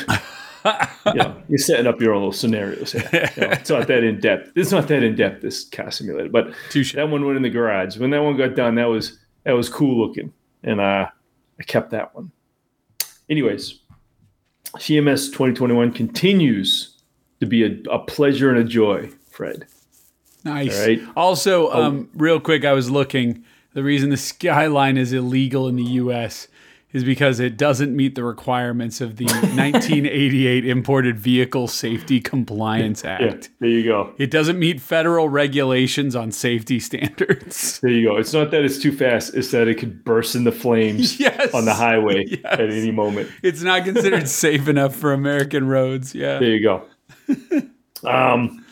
know, 1.13 1.41
you're 1.47 1.57
setting 1.57 1.87
up 1.87 2.01
your 2.01 2.13
own 2.13 2.19
little 2.19 2.33
scenarios 2.33 2.91
here. 2.91 3.09
You 3.37 3.41
know, 3.43 3.49
it's 3.51 3.69
not 3.69 3.87
that 3.87 4.03
in 4.03 4.19
depth. 4.19 4.51
It's 4.55 4.71
not 4.71 4.87
that 4.89 5.03
in 5.03 5.15
depth. 5.15 5.41
This 5.41 5.63
car 5.63 5.89
simulator, 5.91 6.29
but 6.29 6.53
Touche. 6.69 6.93
that 6.93 7.09
one 7.09 7.25
went 7.25 7.37
in 7.37 7.43
the 7.43 7.49
garage. 7.49 7.97
When 7.97 8.09
that 8.09 8.21
one 8.21 8.35
got 8.35 8.55
done, 8.55 8.75
that 8.75 8.89
was 8.89 9.17
that 9.45 9.53
was 9.53 9.69
cool 9.69 9.97
looking, 9.97 10.33
and 10.63 10.81
uh, 10.81 11.07
I 11.59 11.63
kept 11.63 11.91
that 11.91 12.13
one. 12.13 12.31
Anyways, 13.29 13.79
CMS 14.75 15.27
2021 15.27 15.93
continues 15.93 16.97
to 17.39 17.45
be 17.45 17.63
a, 17.63 17.91
a 17.91 17.99
pleasure 17.99 18.49
and 18.49 18.57
a 18.59 18.63
joy, 18.63 19.09
Fred. 19.29 19.67
Nice. 20.43 20.77
All 20.79 20.85
right. 20.87 20.99
Oh. 21.01 21.11
Also, 21.15 21.71
um, 21.71 22.09
real 22.13 22.39
quick, 22.41 22.65
I 22.65 22.73
was 22.73 22.89
looking. 22.91 23.45
The 23.77 23.83
reason 23.83 24.09
the 24.09 24.17
Skyline 24.17 24.97
is 24.97 25.13
illegal 25.13 25.67
in 25.67 25.75
the 25.75 25.83
U.S. 25.83 26.47
is 26.93 27.03
because 27.03 27.39
it 27.39 27.57
doesn't 27.57 27.95
meet 27.95 28.15
the 28.15 28.23
requirements 28.23 29.01
of 29.01 29.17
the 29.17 29.25
1988 29.29 30.65
Imported 30.65 31.19
Vehicle 31.19 31.67
Safety 31.67 32.19
Compliance 32.19 33.05
Act. 33.05 33.21
Yeah, 33.21 33.47
there 33.59 33.69
you 33.69 33.83
go. 33.83 34.15
It 34.17 34.31
doesn't 34.31 34.57
meet 34.57 34.81
federal 34.81 35.29
regulations 35.29 36.15
on 36.15 36.31
safety 36.31 36.79
standards. 36.79 37.79
There 37.81 37.91
you 37.91 38.07
go. 38.07 38.17
It's 38.17 38.33
not 38.33 38.49
that 38.49 38.65
it's 38.65 38.79
too 38.79 38.91
fast; 38.91 39.35
it's 39.35 39.51
that 39.51 39.67
it 39.67 39.75
could 39.75 40.03
burst 40.03 40.33
into 40.33 40.51
flames 40.51 41.19
Yes. 41.19 41.53
on 41.53 41.65
the 41.65 41.75
highway 41.75 42.25
Yes. 42.29 42.39
at 42.45 42.71
any 42.71 42.89
moment. 42.89 43.29
It's 43.43 43.61
not 43.61 43.83
considered 43.85 44.27
safe 44.27 44.67
enough 44.67 44.95
for 44.95 45.13
American 45.13 45.67
roads. 45.67 46.15
Yeah. 46.15 46.39
There 46.39 46.49
you 46.49 46.63
go. 46.63 46.83
um, 48.09 48.65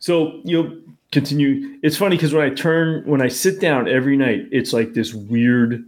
so 0.00 0.40
you'll 0.42 0.80
continue. 1.12 1.78
It's 1.82 1.96
funny 1.96 2.16
because 2.16 2.32
when 2.32 2.44
I 2.44 2.54
turn, 2.54 3.04
when 3.06 3.22
I 3.22 3.28
sit 3.28 3.60
down 3.60 3.88
every 3.88 4.16
night, 4.16 4.46
it's 4.52 4.72
like 4.72 4.94
this 4.94 5.14
weird 5.14 5.84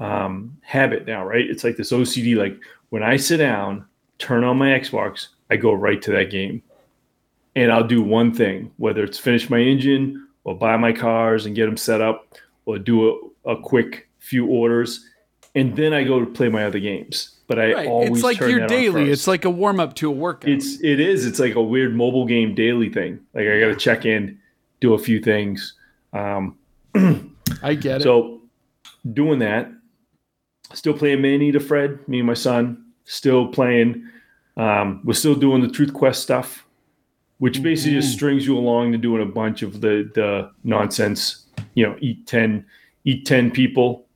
um, 0.00 0.56
habit 0.62 1.06
now, 1.06 1.24
right? 1.24 1.44
It's 1.48 1.64
like 1.64 1.76
this 1.76 1.92
OCD. 1.92 2.36
Like 2.36 2.56
when 2.90 3.02
I 3.02 3.16
sit 3.16 3.38
down, 3.38 3.86
turn 4.18 4.44
on 4.44 4.56
my 4.58 4.68
Xbox, 4.68 5.28
I 5.50 5.56
go 5.56 5.72
right 5.72 6.00
to 6.02 6.10
that 6.12 6.30
game, 6.30 6.62
and 7.54 7.70
I'll 7.72 7.86
do 7.86 8.02
one 8.02 8.32
thing, 8.32 8.70
whether 8.76 9.04
it's 9.04 9.18
finish 9.18 9.48
my 9.50 9.58
engine 9.58 10.26
or 10.44 10.56
buy 10.56 10.76
my 10.76 10.92
cars 10.92 11.46
and 11.46 11.56
get 11.56 11.66
them 11.66 11.76
set 11.76 12.00
up, 12.00 12.34
or 12.66 12.78
do 12.78 13.32
a, 13.44 13.52
a 13.52 13.60
quick 13.60 14.08
few 14.18 14.46
orders, 14.46 15.08
and 15.54 15.76
then 15.76 15.92
I 15.92 16.04
go 16.04 16.20
to 16.20 16.26
play 16.26 16.48
my 16.48 16.64
other 16.64 16.78
games. 16.80 17.32
But 17.48 17.58
I 17.60 17.72
Right. 17.74 17.86
always 17.86 18.10
It's 18.12 18.22
like 18.22 18.40
your 18.40 18.66
daily. 18.66 19.10
It's 19.10 19.26
like 19.28 19.44
a 19.44 19.50
warm 19.50 19.78
up 19.78 19.94
to 19.96 20.08
a 20.08 20.12
workout. 20.12 20.50
It's 20.50 20.80
it 20.82 20.98
is. 20.98 21.24
It's 21.26 21.38
like 21.38 21.54
a 21.54 21.62
weird 21.62 21.94
mobile 21.94 22.26
game 22.26 22.54
daily 22.54 22.88
thing. 22.88 23.20
Like 23.34 23.46
I 23.46 23.60
got 23.60 23.66
to 23.68 23.76
check 23.76 24.04
in, 24.04 24.38
do 24.80 24.94
a 24.94 24.98
few 24.98 25.20
things. 25.20 25.74
Um, 26.12 26.56
I 27.62 27.74
get 27.74 28.00
it. 28.00 28.02
so 28.02 28.42
doing 29.12 29.38
that, 29.40 29.70
still 30.72 30.94
playing 30.94 31.20
Maneater 31.22 31.60
Fred. 31.60 32.06
Me 32.08 32.18
and 32.18 32.26
my 32.26 32.34
son 32.34 32.84
still 33.04 33.48
playing. 33.48 34.08
Um, 34.56 35.00
we're 35.04 35.12
still 35.14 35.34
doing 35.34 35.60
the 35.62 35.68
Truth 35.68 35.92
Quest 35.92 36.22
stuff, 36.22 36.66
which 37.38 37.62
basically 37.62 37.94
just 38.00 38.12
strings 38.12 38.46
you 38.46 38.56
along 38.56 38.92
to 38.92 38.98
doing 38.98 39.22
a 39.22 39.26
bunch 39.30 39.62
of 39.62 39.80
the 39.80 40.10
the 40.14 40.50
nonsense. 40.64 41.46
You 41.74 41.86
know, 41.86 41.96
eat 42.00 42.26
ten, 42.26 42.64
eat 43.04 43.26
ten 43.26 43.50
people, 43.50 44.06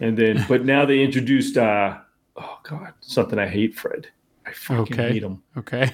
and 0.00 0.16
then. 0.16 0.44
but 0.48 0.64
now 0.64 0.84
they 0.86 1.02
introduced. 1.02 1.56
uh 1.58 1.98
Oh 2.36 2.58
God, 2.64 2.92
something 3.00 3.38
I 3.38 3.46
hate, 3.46 3.74
Fred. 3.76 4.08
I 4.46 4.52
fucking 4.52 4.82
Okay. 4.94 5.12
hate 5.12 5.22
them 5.22 5.42
okay. 5.56 5.92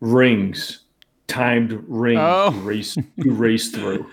rings, 0.00 0.80
timed 1.28 1.72
ring 1.86 2.18
Oh. 2.18 2.50
to 2.50 2.58
race 2.60 2.94
to 2.94 3.30
race 3.32 3.70
through. 3.70 4.06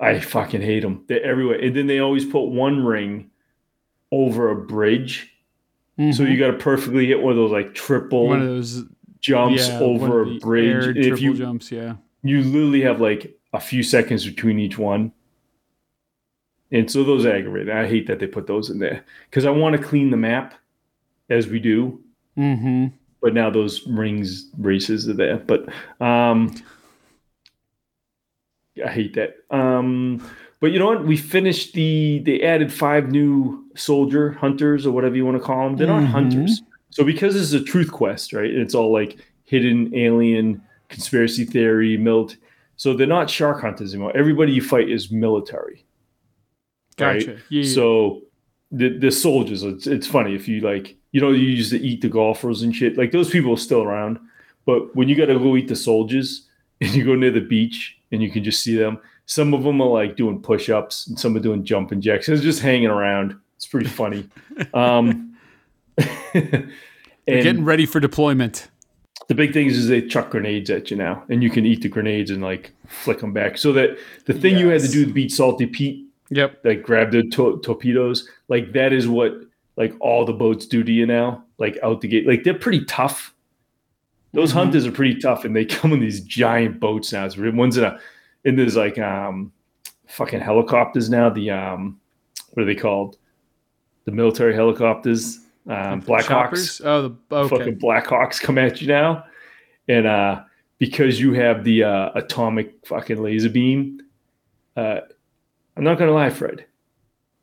I 0.00 0.18
fucking 0.20 0.62
hate 0.62 0.80
them. 0.80 1.04
They're 1.06 1.22
everywhere, 1.22 1.58
and 1.60 1.74
then 1.74 1.86
they 1.86 2.00
always 2.00 2.24
put 2.24 2.46
one 2.46 2.84
ring 2.84 3.30
over 4.10 4.50
a 4.50 4.56
bridge, 4.56 5.30
so 6.12 6.24
you 6.24 6.36
got 6.36 6.48
to 6.48 6.58
perfectly 6.58 7.06
hit 7.06 7.22
one 7.22 7.30
of 7.30 7.36
those 7.36 7.52
like 7.52 7.74
triple 7.74 8.22
Mm-hmm. 8.24 8.28
one 8.30 8.40
of 8.42 8.48
those 8.48 8.84
jumps 9.20 9.68
yeah, 9.68 9.78
over 9.78 10.22
a 10.22 10.38
bridge. 10.38 10.96
if 10.96 11.20
you 11.20 11.34
jumps, 11.34 11.70
yeah. 11.70 11.94
you 12.24 12.42
literally 12.42 12.80
have 12.82 13.00
like 13.00 13.38
a 13.52 13.60
few 13.60 13.82
seconds 13.84 14.26
between 14.26 14.58
each 14.58 14.76
one. 14.78 15.12
And 16.72 16.90
so 16.90 17.04
those 17.04 17.24
aggravate. 17.26 17.68
I 17.68 17.86
hate 17.86 18.06
that 18.08 18.18
they 18.18 18.26
put 18.26 18.46
those 18.46 18.70
in 18.70 18.78
there 18.80 19.04
because 19.30 19.44
I 19.44 19.50
want 19.50 19.76
to 19.76 19.82
clean 19.82 20.10
the 20.10 20.16
map 20.16 20.54
as 21.30 21.46
we 21.46 21.60
do. 21.60 22.00
Mm-hmm. 22.36 22.86
But 23.22 23.32
now 23.34 23.48
those 23.48 23.86
rings 23.86 24.50
races 24.58 25.08
are 25.08 25.14
there. 25.14 25.36
But 25.38 25.68
um, 26.00 26.52
I 28.84 28.90
hate 28.90 29.14
that. 29.14 29.36
Um, 29.50 30.26
but 30.60 30.72
you 30.72 30.78
know 30.78 30.86
what? 30.86 31.04
We 31.06 31.16
finished 31.16 31.74
the. 31.74 32.20
They 32.24 32.42
added 32.42 32.72
five 32.72 33.10
new 33.10 33.64
soldier 33.74 34.32
hunters 34.32 34.86
or 34.86 34.92
whatever 34.92 35.16
you 35.16 35.24
want 35.24 35.36
to 35.38 35.42
call 35.44 35.64
them. 35.68 35.76
They're 35.76 35.86
not 35.86 36.02
Mhm. 36.02 36.06
hunters. 36.06 36.62
So 36.90 37.04
because 37.04 37.34
this 37.34 37.42
is 37.42 37.54
a 37.54 37.62
truth 37.64 37.90
quest, 37.90 38.32
right? 38.32 38.50
And 38.50 38.60
it's 38.60 38.74
all 38.74 38.92
like 38.92 39.18
hidden 39.44 39.94
alien 39.94 40.62
conspiracy 40.88 41.44
theory, 41.44 41.96
milt. 41.96 42.36
So 42.76 42.94
they're 42.94 43.06
not 43.06 43.30
shark 43.30 43.60
hunters 43.62 43.94
anymore. 43.94 44.12
Everybody 44.16 44.52
you 44.52 44.62
fight 44.62 44.88
is 44.90 45.10
military. 45.10 45.84
right? 47.00 47.18
Gotcha. 47.26 47.38
Yeah. 47.48 47.64
So 47.64 48.22
the 48.70 48.98
the 48.98 49.10
soldiers, 49.10 49.62
it's, 49.62 49.86
it's 49.86 50.06
funny 50.06 50.34
if 50.34 50.48
you 50.48 50.60
like, 50.60 50.96
you 51.12 51.20
know, 51.20 51.30
you 51.30 51.46
used 51.48 51.70
to 51.70 51.80
eat 51.80 52.00
the 52.00 52.08
golfers 52.08 52.62
and 52.62 52.74
shit. 52.74 52.96
Like 52.98 53.12
those 53.12 53.30
people 53.30 53.52
are 53.52 53.58
still 53.58 53.82
around, 53.82 54.18
but 54.66 54.94
when 54.96 55.08
you 55.08 55.14
got 55.14 55.26
to 55.26 55.38
go 55.38 55.56
eat 55.56 55.68
the 55.68 55.76
soldiers 55.76 56.48
and 56.80 56.90
you 56.94 57.04
go 57.04 57.14
near 57.14 57.30
the 57.30 57.40
beach 57.40 57.96
and 58.10 58.22
you 58.22 58.30
can 58.30 58.42
just 58.42 58.62
see 58.62 58.76
them. 58.76 58.98
Some 59.26 59.54
of 59.54 59.62
them 59.62 59.80
are 59.80 59.88
like 59.88 60.16
doing 60.16 60.42
push 60.42 60.68
ups 60.68 61.06
and 61.06 61.18
some 61.18 61.36
are 61.36 61.40
doing 61.40 61.64
jumping 61.64 62.00
jacks. 62.00 62.28
It's 62.28 62.42
just 62.42 62.60
hanging 62.60 62.88
around. 62.88 63.36
It's 63.56 63.66
pretty 63.66 63.88
funny. 63.88 64.28
Um, 64.74 65.36
They're 66.32 67.36
and 67.36 67.42
getting 67.44 67.64
ready 67.64 67.86
for 67.86 68.00
deployment. 68.00 68.68
the 69.28 69.34
big 69.34 69.52
thing 69.52 69.66
is, 69.66 69.76
is 69.78 69.88
they 69.88 70.02
chuck 70.02 70.30
grenades 70.30 70.70
at 70.70 70.90
you 70.90 70.96
now, 70.96 71.22
and 71.28 71.42
you 71.42 71.50
can 71.50 71.64
eat 71.64 71.82
the 71.82 71.88
grenades 71.88 72.30
and 72.30 72.42
like 72.42 72.72
flick 72.88 73.20
them 73.20 73.32
back. 73.32 73.58
So 73.58 73.72
that 73.74 73.96
the 74.26 74.34
thing 74.34 74.58
you 74.58 74.68
had 74.68 74.80
to 74.80 74.88
do 74.88 75.04
to 75.06 75.12
beat 75.12 75.30
Scaly 75.30 75.66
Pete 75.66 76.08
Yep. 76.30 76.60
like 76.64 76.82
grab 76.82 77.10
the 77.12 77.22
to- 77.30 77.60
torpedoes 77.62 78.26
like 78.48 78.72
that 78.72 78.92
is 78.94 79.06
what 79.06 79.34
like 79.76 79.94
all 80.00 80.24
the 80.24 80.32
boats 80.32 80.66
do 80.66 80.82
to 80.84 80.92
you 80.92 81.06
now 81.06 81.44
like 81.58 81.78
out 81.82 82.00
the 82.00 82.08
gate. 82.08 82.26
Like 82.26 82.44
they're 82.44 82.54
pretty 82.54 82.84
tough. 82.84 83.34
Those 84.32 84.50
Mhm. 84.50 84.54
hunters 84.56 84.86
are 84.86 84.92
pretty 84.92 85.18
tough 85.20 85.44
and 85.44 85.54
they 85.54 85.64
come 85.78 85.92
in 85.92 86.00
these 86.00 86.20
giant 86.20 86.80
boats 86.80 87.12
now. 87.12 87.24
It's 87.24 87.36
one's 87.36 87.76
in 87.78 87.84
a 87.84 87.98
and 88.44 88.58
there's 88.58 88.76
like 88.76 88.98
um 88.98 89.52
fucking 90.06 90.40
helicopters 90.40 91.08
now 91.08 91.30
the 91.30 91.50
um 91.50 91.98
what 92.52 92.62
are 92.62 92.66
they 92.66 92.74
called? 92.74 93.16
The 94.04 94.12
military 94.12 94.54
helicopters 94.54 95.38
um 95.68 96.02
blackhawks. 96.02 96.26
Choppers? 96.26 96.80
Oh, 96.84 97.16
the 97.28 97.36
okay. 97.36 97.56
fucking 97.56 97.78
Blackhawks 97.78 98.40
come 98.40 98.58
at 98.58 98.80
you 98.82 98.88
now, 98.88 99.24
and 99.88 100.06
uh, 100.08 100.42
because 100.78 101.20
you 101.20 101.32
have 101.34 101.62
the 101.62 101.84
uh, 101.84 102.10
atomic 102.16 102.74
fucking 102.84 103.22
laser 103.22 103.48
beam, 103.48 104.00
uh, 104.76 105.00
I'm 105.76 105.84
not 105.84 105.98
gonna 105.98 106.10
lie, 106.10 106.30
Fred, 106.30 106.66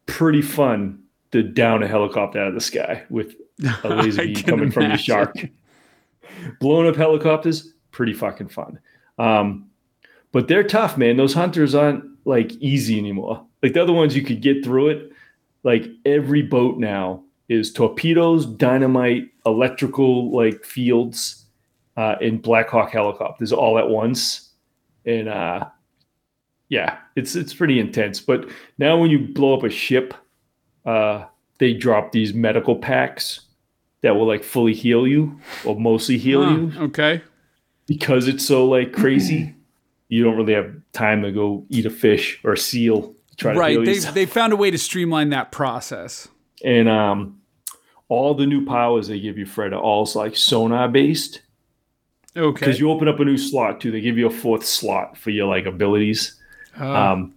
pretty 0.06 0.42
fun 0.42 1.02
to 1.32 1.44
down 1.44 1.84
a 1.84 1.88
helicopter 1.88 2.40
out 2.40 2.48
of 2.48 2.54
the 2.54 2.62
sky 2.62 3.04
with 3.10 3.36
a 3.84 3.90
laser 3.90 4.24
beam 4.24 4.36
coming 4.36 4.72
from 4.72 4.90
the 4.90 4.98
shark. 4.98 5.36
Blowing 6.60 6.88
up 6.88 6.96
helicopters, 6.96 7.74
pretty 7.92 8.14
fucking 8.14 8.50
fun. 8.50 8.80
Um, 9.18 9.70
but 10.32 10.48
they're 10.48 10.64
tough, 10.64 10.98
man. 10.98 11.18
Those 11.18 11.34
hunters 11.34 11.76
aren't 11.76 12.06
like 12.26 12.52
easy 12.54 12.98
anymore. 12.98 13.46
Like 13.62 13.74
the 13.74 13.82
other 13.82 13.94
ones, 13.94 14.16
you 14.16 14.22
could 14.22 14.42
get 14.42 14.64
through 14.64 14.90
it. 14.90 15.12
Like 15.64 15.88
every 16.06 16.42
boat 16.42 16.78
now 16.78 17.24
is 17.50 17.74
torpedoes, 17.74 18.46
dynamite, 18.46 19.30
electrical 19.46 20.32
like 20.32 20.64
fields, 20.64 21.46
uh, 21.98 22.16
and 22.22 22.42
Black 22.42 22.70
Hawk 22.70 22.92
helicopters 22.92 23.52
all 23.52 23.78
at 23.78 23.90
once. 23.90 24.52
And 25.06 25.28
uh, 25.28 25.66
yeah, 26.70 27.00
it's 27.16 27.36
it's 27.36 27.54
pretty 27.54 27.80
intense. 27.80 28.22
But 28.22 28.48
now 28.78 28.98
when 28.98 29.10
you 29.10 29.20
blow 29.20 29.58
up 29.58 29.64
a 29.64 29.70
ship, 29.70 30.14
uh, 30.90 31.26
they 31.60 31.74
drop 31.74 32.12
these 32.12 32.34
medical 32.34 32.76
packs 32.76 33.42
that 34.02 34.16
will 34.16 34.28
like 34.28 34.44
fully 34.44 34.74
heal 34.74 35.06
you 35.08 35.40
or 35.66 35.80
mostly 35.80 36.18
heal 36.18 36.44
Huh, 36.44 36.52
you 36.52 36.72
Okay. 36.88 37.22
because 37.86 38.28
it's 38.28 38.46
so 38.46 38.66
like 38.66 38.94
crazy. 38.94 39.56
you 40.08 40.24
don't 40.24 40.38
really 40.38 40.54
have 40.54 40.72
time 40.94 41.22
to 41.24 41.32
go 41.32 41.66
eat 41.70 41.86
a 41.86 41.90
fish 41.90 42.40
or 42.44 42.54
a 42.54 42.58
seal. 42.58 43.14
Try 43.38 43.54
to 43.54 43.60
Right. 43.60 43.86
They 43.86 44.00
they 44.00 44.26
found 44.26 44.54
a 44.54 44.56
way 44.56 44.72
to 44.72 44.78
streamline 44.78 45.30
that 45.30 45.52
process. 45.52 46.28
and 46.64 46.88
um, 46.90 47.40
all 48.10 48.34
the 48.34 48.46
new 48.48 48.66
powers 48.66 49.08
they 49.08 49.20
give 49.20 49.38
you, 49.38 49.46
Fred, 49.46 49.72
are 49.74 49.80
all 49.82 50.10
like 50.16 50.36
sonar 50.36 50.88
based. 50.90 51.42
Okay. 52.36 52.60
Because 52.66 52.80
you 52.80 52.90
open 52.92 53.08
up 53.08 53.20
a 53.20 53.26
new 53.26 53.38
slot 53.38 53.80
too. 53.82 53.92
They 53.92 54.02
give 54.02 54.18
you 54.18 54.28
a 54.28 54.32
fourth 54.44 54.66
slot 54.66 55.18
for 55.18 55.30
your 55.30 55.48
like 55.48 55.66
abilities. 55.66 56.36
Uh, 56.80 56.86
Um, 57.12 57.34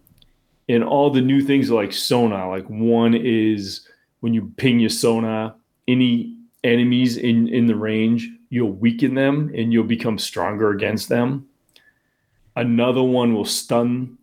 and 0.73 0.83
all 0.83 1.11
the 1.11 1.20
new 1.20 1.43
things 1.43 1.70
are 1.70 1.75
like 1.75 1.93
sonar. 1.93 2.49
Like 2.49 2.68
one 2.68 3.14
is 3.14 3.87
when 4.20 4.33
you 4.33 4.53
ping 4.57 4.81
your 4.81 4.91
sonar, 4.91 5.55
any 5.87 6.37
enemies 6.64 7.18
in 7.18 7.49
in 7.49 7.66
the 7.66 7.77
range, 7.77 8.29
you'll 8.49 8.73
weaken 8.73 9.14
them 9.14 9.53
and 9.55 9.73
you'll 9.73 9.85
become 9.85 10.18
stronger 10.18 10.70
against 10.70 11.11
them. 11.11 11.47
Another 12.57 13.03
one 13.03 13.35
will 13.35 13.45
stun. 13.45 14.16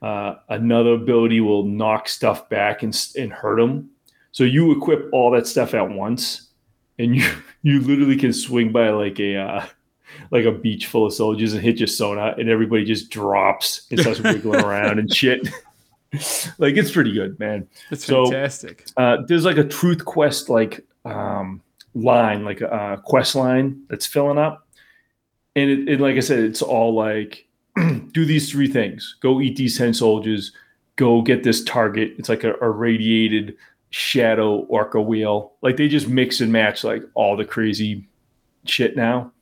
Uh, 0.00 0.36
another 0.48 0.92
ability 0.92 1.40
will 1.40 1.64
knock 1.64 2.08
stuff 2.08 2.48
back 2.48 2.84
and 2.84 2.96
and 3.18 3.32
hurt 3.32 3.56
them. 3.56 3.90
So 4.30 4.44
you 4.44 4.70
equip 4.70 5.08
all 5.12 5.32
that 5.32 5.48
stuff 5.48 5.74
at 5.74 5.90
once, 5.90 6.50
and 7.00 7.16
you 7.16 7.28
you 7.62 7.80
literally 7.80 8.16
can 8.16 8.32
swing 8.32 8.70
by 8.70 8.90
like 8.90 9.18
a 9.18 9.36
uh, 9.36 9.66
like 10.30 10.44
a 10.44 10.52
beach 10.52 10.86
full 10.86 11.06
of 11.06 11.14
soldiers 11.14 11.52
and 11.52 11.62
hit 11.62 11.80
your 11.80 11.88
sonar, 11.88 12.38
and 12.38 12.48
everybody 12.48 12.84
just 12.84 13.10
drops 13.10 13.88
and 13.90 13.98
starts 13.98 14.20
wiggling 14.20 14.60
around 14.64 15.00
and 15.00 15.12
shit. 15.12 15.48
like 16.58 16.76
it's 16.76 16.90
pretty 16.90 17.12
good, 17.12 17.38
man. 17.38 17.68
that's 17.88 18.04
so- 18.04 18.24
fantastic. 18.24 18.86
Uh, 18.96 19.18
there's 19.26 19.44
like 19.44 19.58
a 19.58 19.64
truth 19.64 20.04
quest 20.04 20.48
like 20.48 20.84
um, 21.04 21.62
line, 21.94 22.44
like 22.44 22.60
a 22.60 22.72
uh, 22.72 22.96
quest 22.96 23.34
line 23.34 23.82
that's 23.88 24.06
filling 24.06 24.38
up, 24.38 24.66
and 25.56 25.70
it, 25.70 25.88
it, 25.88 26.00
like 26.00 26.16
I 26.16 26.20
said, 26.20 26.40
it's 26.40 26.62
all 26.62 26.94
like 26.94 27.46
do 28.12 28.24
these 28.24 28.50
three 28.50 28.68
things: 28.68 29.16
go 29.20 29.40
eat 29.40 29.56
these 29.56 29.78
ten 29.78 29.94
soldiers, 29.94 30.52
go 30.96 31.22
get 31.22 31.44
this 31.44 31.62
target. 31.64 32.14
It's 32.18 32.28
like 32.28 32.44
a, 32.44 32.54
a 32.60 32.70
radiated 32.70 33.56
shadow 33.90 34.60
orca 34.62 35.00
wheel. 35.00 35.52
Like 35.62 35.76
they 35.76 35.88
just 35.88 36.08
mix 36.08 36.40
and 36.40 36.52
match 36.52 36.84
like 36.84 37.02
all 37.14 37.36
the 37.36 37.44
crazy 37.44 38.04
shit 38.64 38.96
now. 38.96 39.32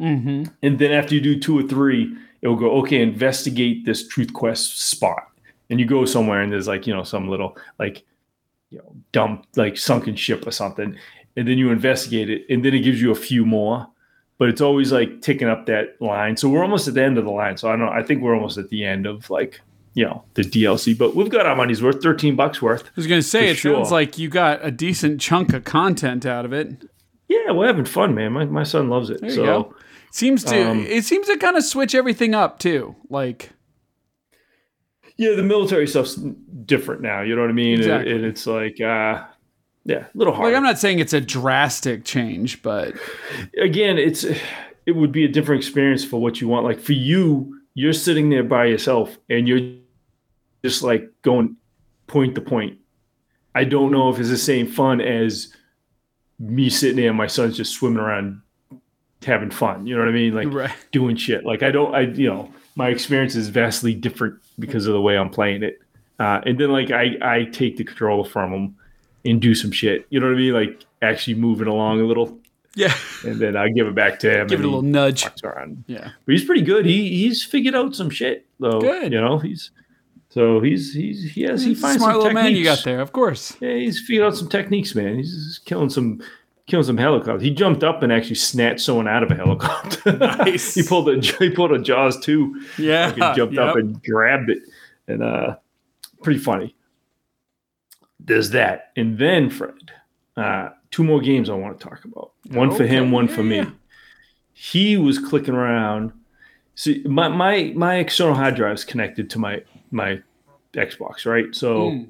Mm-hmm. 0.00 0.44
And 0.62 0.78
then 0.78 0.92
after 0.92 1.14
you 1.14 1.20
do 1.20 1.38
two 1.38 1.58
or 1.58 1.62
three, 1.62 2.16
it 2.42 2.48
will 2.48 2.56
go, 2.56 2.70
okay, 2.78 3.00
investigate 3.00 3.84
this 3.86 4.06
truth 4.06 4.32
quest 4.32 4.80
spot. 4.80 5.30
And 5.70 5.80
you 5.80 5.86
go 5.86 6.04
somewhere 6.04 6.40
and 6.40 6.52
there's 6.52 6.68
like, 6.68 6.86
you 6.86 6.94
know, 6.94 7.02
some 7.02 7.28
little 7.28 7.56
like, 7.78 8.04
you 8.70 8.78
know, 8.78 8.94
dump, 9.12 9.46
like 9.56 9.76
sunken 9.76 10.16
ship 10.16 10.46
or 10.46 10.50
something. 10.50 10.96
And 11.36 11.48
then 11.48 11.58
you 11.58 11.70
investigate 11.70 12.30
it. 12.30 12.44
And 12.48 12.64
then 12.64 12.74
it 12.74 12.80
gives 12.80 13.00
you 13.00 13.10
a 13.10 13.16
few 13.16 13.44
more. 13.44 13.86
But 14.36 14.48
it's 14.48 14.60
always 14.60 14.92
like 14.92 15.22
ticking 15.22 15.48
up 15.48 15.66
that 15.66 16.00
line. 16.00 16.36
So 16.36 16.48
we're 16.48 16.62
almost 16.62 16.88
at 16.88 16.94
the 16.94 17.02
end 17.02 17.18
of 17.18 17.24
the 17.24 17.30
line. 17.30 17.56
So 17.56 17.68
I 17.68 17.72
don't 17.72 17.86
know. 17.86 17.88
I 17.88 18.02
think 18.02 18.20
we're 18.20 18.34
almost 18.34 18.58
at 18.58 18.68
the 18.68 18.84
end 18.84 19.06
of 19.06 19.30
like, 19.30 19.60
you 19.94 20.04
know, 20.04 20.24
the 20.34 20.42
DLC. 20.42 20.96
But 20.96 21.14
we've 21.14 21.30
got 21.30 21.46
our 21.46 21.54
money's 21.54 21.82
worth, 21.82 22.02
13 22.02 22.34
bucks 22.34 22.60
worth. 22.60 22.84
I 22.84 22.90
was 22.96 23.06
going 23.06 23.20
to 23.20 23.26
say, 23.26 23.48
it 23.48 23.58
sounds 23.58 23.92
like 23.92 24.18
you 24.18 24.28
got 24.28 24.58
a 24.64 24.72
decent 24.72 25.20
chunk 25.20 25.52
of 25.52 25.64
content 25.64 26.26
out 26.26 26.44
of 26.44 26.52
it. 26.52 26.88
Yeah, 27.28 27.52
we're 27.52 27.68
having 27.68 27.84
fun, 27.84 28.14
man. 28.14 28.32
My, 28.32 28.44
my 28.44 28.64
son 28.64 28.90
loves 28.90 29.08
it. 29.08 29.20
There 29.20 29.30
so. 29.30 29.74
Seems 30.10 30.44
to 30.44 30.70
Um, 30.70 30.86
it 30.86 31.04
seems 31.04 31.26
to 31.26 31.36
kind 31.38 31.56
of 31.56 31.64
switch 31.64 31.92
everything 31.92 32.34
up 32.34 32.60
too. 32.60 32.94
Like 33.08 33.50
yeah, 35.16 35.34
the 35.34 35.42
military 35.42 35.86
stuff's 35.86 36.14
different 36.66 37.02
now. 37.02 37.22
You 37.22 37.34
know 37.36 37.42
what 37.42 37.50
I 37.50 37.54
mean? 37.54 37.82
And- 37.82 38.08
And, 38.08 38.24
it's 38.24 38.46
like, 38.46 38.80
uh, 38.80 39.24
yeah, 39.84 40.06
a 40.06 40.06
little 40.14 40.32
hard. 40.32 40.46
like 40.46 40.56
I'm 40.56 40.62
not 40.62 40.78
saying 40.78 40.98
it's 40.98 41.12
a 41.12 41.20
drastic 41.20 42.04
change, 42.04 42.62
but 42.62 42.94
Again, 43.60 43.98
it's 43.98 44.24
it 44.86 44.92
would 44.92 45.12
be 45.12 45.24
a 45.24 45.28
different 45.28 45.62
experience 45.62 46.04
for 46.04 46.20
what 46.20 46.40
you 46.40 46.48
want. 46.48 46.64
Like 46.64 46.80
for 46.80 46.92
you, 46.92 47.60
you're 47.74 47.92
sitting 47.92 48.30
there 48.30 48.44
by 48.44 48.66
yourself 48.66 49.16
and 49.28 49.46
you're 49.46 49.76
just 50.64 50.82
like 50.82 51.10
going 51.22 51.56
point 52.06 52.34
to 52.36 52.40
point. 52.40 52.78
I 53.54 53.64
don't 53.64 53.92
know 53.92 54.08
if 54.10 54.18
it's 54.18 54.30
the 54.30 54.38
same 54.38 54.66
fun 54.66 55.00
as 55.00 55.52
me 56.38 56.68
sitting 56.70 56.96
there 56.96 57.08
and 57.08 57.16
my 57.16 57.26
son's 57.26 57.56
just 57.56 57.72
swimming 57.74 57.98
around 58.00 58.40
having 59.24 59.50
fun. 59.50 59.86
You 59.86 59.94
know 59.94 60.00
what 60.00 60.08
I 60.08 60.12
mean? 60.12 60.34
Like 60.34 60.52
right. 60.52 60.74
doing 60.92 61.16
shit. 61.16 61.44
Like 61.44 61.62
I 61.62 61.70
don't, 61.70 61.94
I 61.94 62.00
you 62.00 62.28
know, 62.28 62.52
my 62.76 62.88
experience 62.88 63.34
is 63.34 63.48
vastly 63.48 63.94
different 63.94 64.36
because 64.58 64.86
of 64.86 64.92
the 64.94 65.00
way 65.00 65.16
I'm 65.16 65.30
playing 65.30 65.62
it. 65.62 65.80
Uh, 66.18 66.40
and 66.46 66.58
then 66.58 66.70
like 66.70 66.90
I 66.90 67.16
I 67.22 67.44
take 67.44 67.76
the 67.76 67.84
controller 67.84 68.28
from 68.28 68.52
him 68.52 68.76
and 69.24 69.40
do 69.40 69.54
some 69.54 69.70
shit. 69.72 70.06
You 70.10 70.20
know 70.20 70.26
what 70.26 70.34
I 70.34 70.38
mean? 70.38 70.52
Like 70.52 70.84
actually 71.02 71.34
move 71.34 71.60
it 71.60 71.66
along 71.66 72.00
a 72.00 72.04
little, 72.04 72.38
Yeah. 72.76 72.94
and 73.24 73.38
then 73.40 73.56
I 73.56 73.68
give 73.68 73.86
it 73.86 73.94
back 73.94 74.18
to 74.20 74.30
him. 74.40 74.46
Give 74.46 74.60
it 74.60 74.64
a 74.64 74.68
little 74.68 74.82
nudge. 74.82 75.26
around. 75.42 75.84
Yeah. 75.86 76.10
But 76.24 76.32
he's 76.32 76.44
pretty 76.44 76.62
good. 76.62 76.86
He 76.86 77.08
he's 77.16 77.42
figured 77.44 77.74
out 77.74 77.94
some 77.94 78.10
shit 78.10 78.46
though. 78.60 78.80
Good. 78.80 79.12
You 79.12 79.20
know 79.20 79.38
he's 79.38 79.70
so 80.30 80.60
he's 80.60 80.92
he's 80.94 81.32
he 81.32 81.42
has 81.42 81.62
he 81.62 81.70
He's 81.70 81.78
a 81.78 81.82
finds 81.82 81.98
smart 81.98 82.14
some 82.14 82.22
little 82.22 82.34
man 82.34 82.54
you 82.56 82.64
got 82.64 82.82
there, 82.84 83.00
of 83.00 83.12
course. 83.12 83.56
Yeah, 83.60 83.74
he's 83.74 84.00
figured 84.00 84.26
out 84.26 84.36
some 84.36 84.48
techniques, 84.48 84.94
man. 84.94 85.16
He's 85.16 85.60
killing 85.64 85.90
some 85.90 86.20
killing 86.66 86.84
some 86.84 86.96
helicopters. 86.96 87.42
He 87.42 87.50
jumped 87.50 87.84
up 87.84 88.02
and 88.02 88.12
actually 88.12 88.36
snatched 88.36 88.80
someone 88.80 89.06
out 89.08 89.22
of 89.22 89.30
a 89.30 89.34
helicopter. 89.34 90.12
Nice. 90.18 90.74
he 90.74 90.82
pulled 90.82 91.08
a 91.08 91.20
he 91.20 91.50
pulled 91.50 91.72
a 91.72 91.78
Jaws 91.78 92.18
too. 92.20 92.60
Yeah. 92.78 93.12
He 93.12 93.20
jumped 93.36 93.58
up 93.58 93.76
and 93.76 94.02
grabbed 94.02 94.50
it, 94.50 94.62
and 95.08 95.22
uh, 95.22 95.56
pretty 96.22 96.38
funny. 96.40 96.74
There's 98.20 98.50
that, 98.50 98.92
and 98.96 99.18
then 99.18 99.50
Fred, 99.50 99.74
uh, 100.36 100.70
two 100.90 101.04
more 101.04 101.20
games 101.20 101.50
I 101.50 101.54
want 101.54 101.78
to 101.78 101.86
talk 101.88 102.04
about. 102.04 102.32
One 102.50 102.74
for 102.74 102.86
him, 102.86 103.10
one 103.12 103.26
yeah, 103.28 103.34
for 103.34 103.42
me. 103.42 103.66
He 104.54 104.96
was 104.96 105.18
clicking 105.18 105.54
around. 105.54 106.12
See, 106.74 107.02
my 107.04 107.28
my 107.28 107.72
my 107.76 107.96
external 107.96 108.34
hard 108.34 108.54
drive 108.54 108.74
is 108.76 108.84
connected 108.84 109.28
to 109.30 109.38
my 109.38 109.62
my 109.90 110.22
Xbox, 110.72 111.26
right? 111.26 111.54
So, 111.54 111.90
Hmm. 111.90 112.02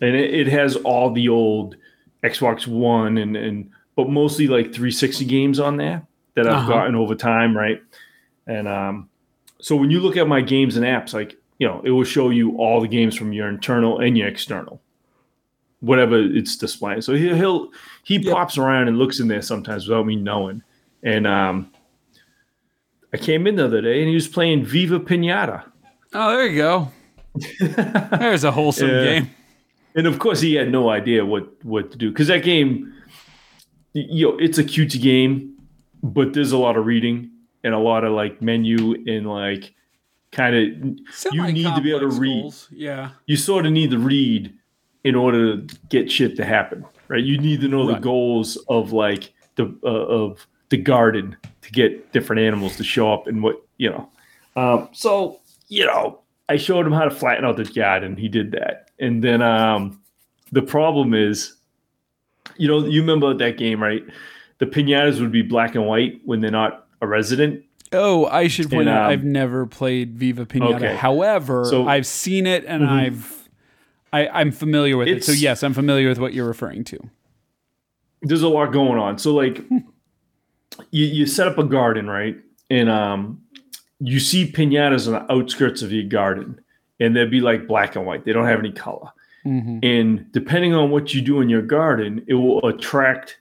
and 0.00 0.16
it, 0.16 0.34
it 0.34 0.46
has 0.48 0.76
all 0.76 1.12
the 1.12 1.28
old 1.28 1.76
Xbox 2.24 2.66
One 2.66 3.18
and 3.18 3.36
and 3.36 3.70
but 3.98 4.08
mostly 4.08 4.46
like 4.46 4.66
360 4.66 5.24
games 5.24 5.58
on 5.58 5.76
there 5.76 6.06
that 6.36 6.46
I've 6.46 6.58
Uh-huh. 6.58 6.68
gotten 6.72 6.94
over 6.94 7.16
time, 7.16 7.56
right? 7.56 7.82
And 8.46 8.68
um, 8.68 9.08
so 9.60 9.74
when 9.74 9.90
you 9.90 9.98
look 9.98 10.16
at 10.16 10.28
my 10.28 10.40
games 10.40 10.76
and 10.76 10.86
apps, 10.86 11.12
like 11.12 11.36
you 11.58 11.66
know, 11.66 11.80
it 11.84 11.90
will 11.90 12.04
show 12.04 12.30
you 12.30 12.56
all 12.58 12.80
the 12.80 12.86
games 12.86 13.16
from 13.16 13.32
your 13.32 13.48
internal 13.48 13.98
and 13.98 14.16
your 14.16 14.28
external, 14.28 14.80
whatever 15.80 16.16
it's 16.16 16.56
displaying. 16.56 17.00
So 17.00 17.14
he, 17.14 17.34
he'll 17.34 17.70
he 18.04 18.18
Yep. 18.18 18.32
pops 18.32 18.56
around 18.56 18.86
and 18.86 18.96
looks 18.98 19.18
in 19.18 19.26
there 19.26 19.42
sometimes 19.42 19.88
without 19.88 20.06
me 20.06 20.14
knowing. 20.14 20.62
And 21.02 21.26
um, 21.26 21.72
I 23.12 23.16
came 23.16 23.48
in 23.48 23.56
the 23.56 23.64
other 23.64 23.80
day 23.80 23.98
and 23.98 24.08
he 24.08 24.14
was 24.14 24.28
playing 24.28 24.64
Viva 24.64 25.00
Pinata. 25.00 25.64
Oh, 26.14 26.30
there 26.30 26.46
you 26.46 26.56
go. 26.58 26.92
There's 28.18 28.44
a 28.44 28.52
wholesome 28.52 28.88
Yeah. 28.90 29.02
game. 29.02 29.30
and 29.96 30.06
of 30.06 30.20
course 30.20 30.40
he 30.40 30.54
had 30.54 30.70
no 30.70 30.88
idea 30.88 31.24
what 31.26 31.48
what 31.64 31.90
to 31.90 31.98
do 31.98 32.10
because 32.12 32.28
that 32.28 32.44
game 32.44 32.94
you 33.92 34.30
know 34.30 34.38
it's 34.38 34.58
a 34.58 34.64
cutesy 34.64 35.00
game 35.00 35.54
but 36.02 36.32
there's 36.32 36.52
a 36.52 36.58
lot 36.58 36.76
of 36.76 36.86
reading 36.86 37.30
and 37.64 37.74
a 37.74 37.78
lot 37.78 38.04
of 38.04 38.12
like 38.12 38.40
menu 38.40 38.94
and 39.06 39.26
like 39.28 39.74
kind 40.30 40.54
of 40.54 40.62
you 41.32 41.52
need 41.52 41.74
to 41.74 41.80
be 41.80 41.90
able 41.90 42.00
to 42.00 42.08
read. 42.08 42.42
goals. 42.42 42.68
Yeah. 42.70 43.10
you 43.26 43.36
sort 43.36 43.66
of 43.66 43.72
need 43.72 43.90
to 43.90 43.98
read 43.98 44.54
in 45.04 45.14
order 45.14 45.56
to 45.56 45.76
get 45.88 46.10
shit 46.10 46.36
to 46.36 46.44
happen 46.44 46.84
right? 47.08 47.24
You 47.24 47.38
need 47.38 47.60
to 47.62 47.68
know 47.68 47.86
the 47.86 47.98
goals 47.98 48.56
of 48.68 48.92
like 48.92 49.32
the 49.56 49.74
uh, 49.82 49.88
of 49.88 50.46
the 50.68 50.76
garden 50.76 51.36
to 51.62 51.72
get 51.72 52.12
different 52.12 52.40
animals 52.40 52.76
to 52.76 52.84
show 52.84 53.12
up 53.12 53.26
and 53.26 53.42
what 53.42 53.56
you 53.78 53.90
know. 53.90 54.08
Um, 54.56 54.88
so 54.92 55.40
you 55.68 55.84
know 55.84 56.20
i 56.48 56.56
showed 56.56 56.86
him 56.86 56.92
how 56.92 57.04
to 57.04 57.10
flatten 57.10 57.44
out 57.44 57.56
the 57.56 57.64
garden. 57.64 58.16
He 58.16 58.28
did 58.28 58.52
that. 58.52 58.90
And 58.98 59.22
then 59.22 59.42
um, 59.42 60.00
the 60.50 60.62
problem 60.62 61.14
is 61.14 61.54
you 62.56 62.66
know 62.68 62.84
you 62.86 63.00
remember 63.00 63.34
that 63.34 63.56
game 63.58 63.82
right 63.82 64.04
the 64.58 64.66
pinatas 64.66 65.20
would 65.20 65.30
be 65.32 65.42
black 65.42 65.74
and 65.74 65.86
white 65.86 66.20
when 66.24 66.40
they're 66.40 66.50
not 66.50 66.86
a 67.00 67.06
resident 67.06 67.64
Oh, 67.90 68.26
I 68.26 68.48
should 68.48 68.68
point 68.68 68.82
And, 68.88 68.90
out 68.90 69.04
um, 69.06 69.10
I've 69.12 69.24
never 69.24 69.64
played 69.64 70.14
Viva 70.14 70.44
Pinata. 70.44 70.74
Okay. 70.74 70.94
However, 70.94 71.64
So- 71.64 71.88
I've 71.88 72.06
seen 72.06 72.46
it 72.46 72.66
and 72.66 72.82
Mhm. 72.82 72.88
I've 72.88 73.48
I, 74.12 74.28
I'm 74.28 74.50
familiar 74.52 74.96
with 74.98 75.08
it. 75.08 75.24
So 75.24 75.32
yes, 75.32 75.62
I'm 75.62 75.72
familiar 75.72 76.08
with 76.10 76.18
what 76.18 76.34
you're 76.34 76.46
referring 76.46 76.84
to. 76.84 76.98
there's 78.20 78.42
a 78.42 78.48
lot 78.48 78.72
going 78.72 78.98
on. 78.98 79.16
So 79.18 79.34
like 79.34 79.64
you, 80.90 81.06
you 81.06 81.24
set 81.26 81.46
up 81.48 81.56
a 81.58 81.64
garden, 81.64 82.06
right? 82.08 82.36
And 82.70 82.90
um 82.90 83.40
you 84.00 84.20
see 84.20 84.50
pinatas 84.52 85.06
on 85.06 85.14
the 85.26 85.32
outskirts 85.32 85.80
of 85.82 85.90
your 85.90 86.04
garden, 86.04 86.60
and 87.00 87.16
they'd 87.16 87.30
be 87.30 87.40
like 87.40 87.66
black 87.66 87.96
and 87.96 88.04
white. 88.06 88.24
They 88.24 88.32
don't 88.32 88.46
have 88.46 88.58
any 88.60 88.70
color. 88.72 89.08
Hmm 89.48 89.78
And 89.82 90.30
depending 90.32 90.74
on 90.74 90.90
what 90.90 91.14
you 91.14 91.20
do 91.22 91.40
in 91.40 91.48
your 91.48 91.62
garden, 91.62 92.24
it 92.26 92.34
will 92.34 92.64
attract 92.66 93.38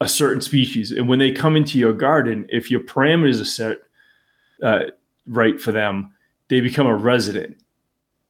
a 0.00 0.08
certain 0.08 0.40
species. 0.40 0.92
And 0.92 1.08
when 1.08 1.18
they 1.18 1.32
come 1.32 1.56
into 1.56 1.78
your 1.78 1.92
garden, 1.92 2.46
if 2.48 2.70
your 2.70 2.80
parameters 2.80 3.40
are 3.40 3.44
set 3.44 3.78
uh, 4.62 4.84
right 5.26 5.60
for 5.60 5.72
them, 5.72 6.12
they 6.48 6.60
become 6.60 6.86
a 6.86 6.96
resident, 6.96 7.56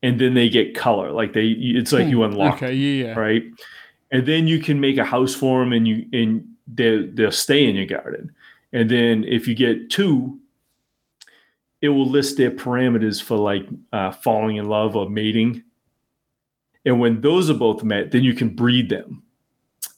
and 0.02 0.20
then 0.20 0.34
they 0.34 0.48
get 0.48 0.74
color. 0.74 1.12
Like 1.12 1.32
they, 1.32 1.46
it's 1.46 1.92
like 1.92 2.08
you 2.08 2.24
unlock 2.24 2.56
Okay, 2.56 2.74
yeah, 2.74 3.06
yeah. 3.06 3.14
right? 3.14 3.44
And 4.10 4.26
then 4.26 4.48
you 4.48 4.58
can 4.58 4.80
make 4.80 4.98
a 4.98 5.04
house 5.04 5.34
for 5.34 5.60
them, 5.60 5.72
and 5.72 5.86
you 5.86 6.06
and 6.12 6.46
they 6.66 7.06
they'll 7.14 7.30
stay 7.30 7.64
in 7.68 7.76
your 7.76 7.86
garden. 7.86 8.32
And 8.72 8.90
then 8.90 9.24
if 9.24 9.46
you 9.46 9.54
get 9.54 9.90
two, 9.90 10.38
it 11.80 11.90
will 11.90 12.08
list 12.08 12.36
their 12.36 12.50
parameters 12.50 13.22
for 13.22 13.36
like 13.36 13.66
uh, 13.92 14.10
falling 14.10 14.56
in 14.56 14.68
love 14.68 14.96
or 14.96 15.08
mating. 15.08 15.62
And 16.84 17.00
when 17.00 17.20
those 17.20 17.50
are 17.50 17.54
both 17.54 17.82
met, 17.84 18.10
then 18.12 18.22
you 18.24 18.34
can 18.34 18.50
breed 18.50 18.88
them. 18.88 19.22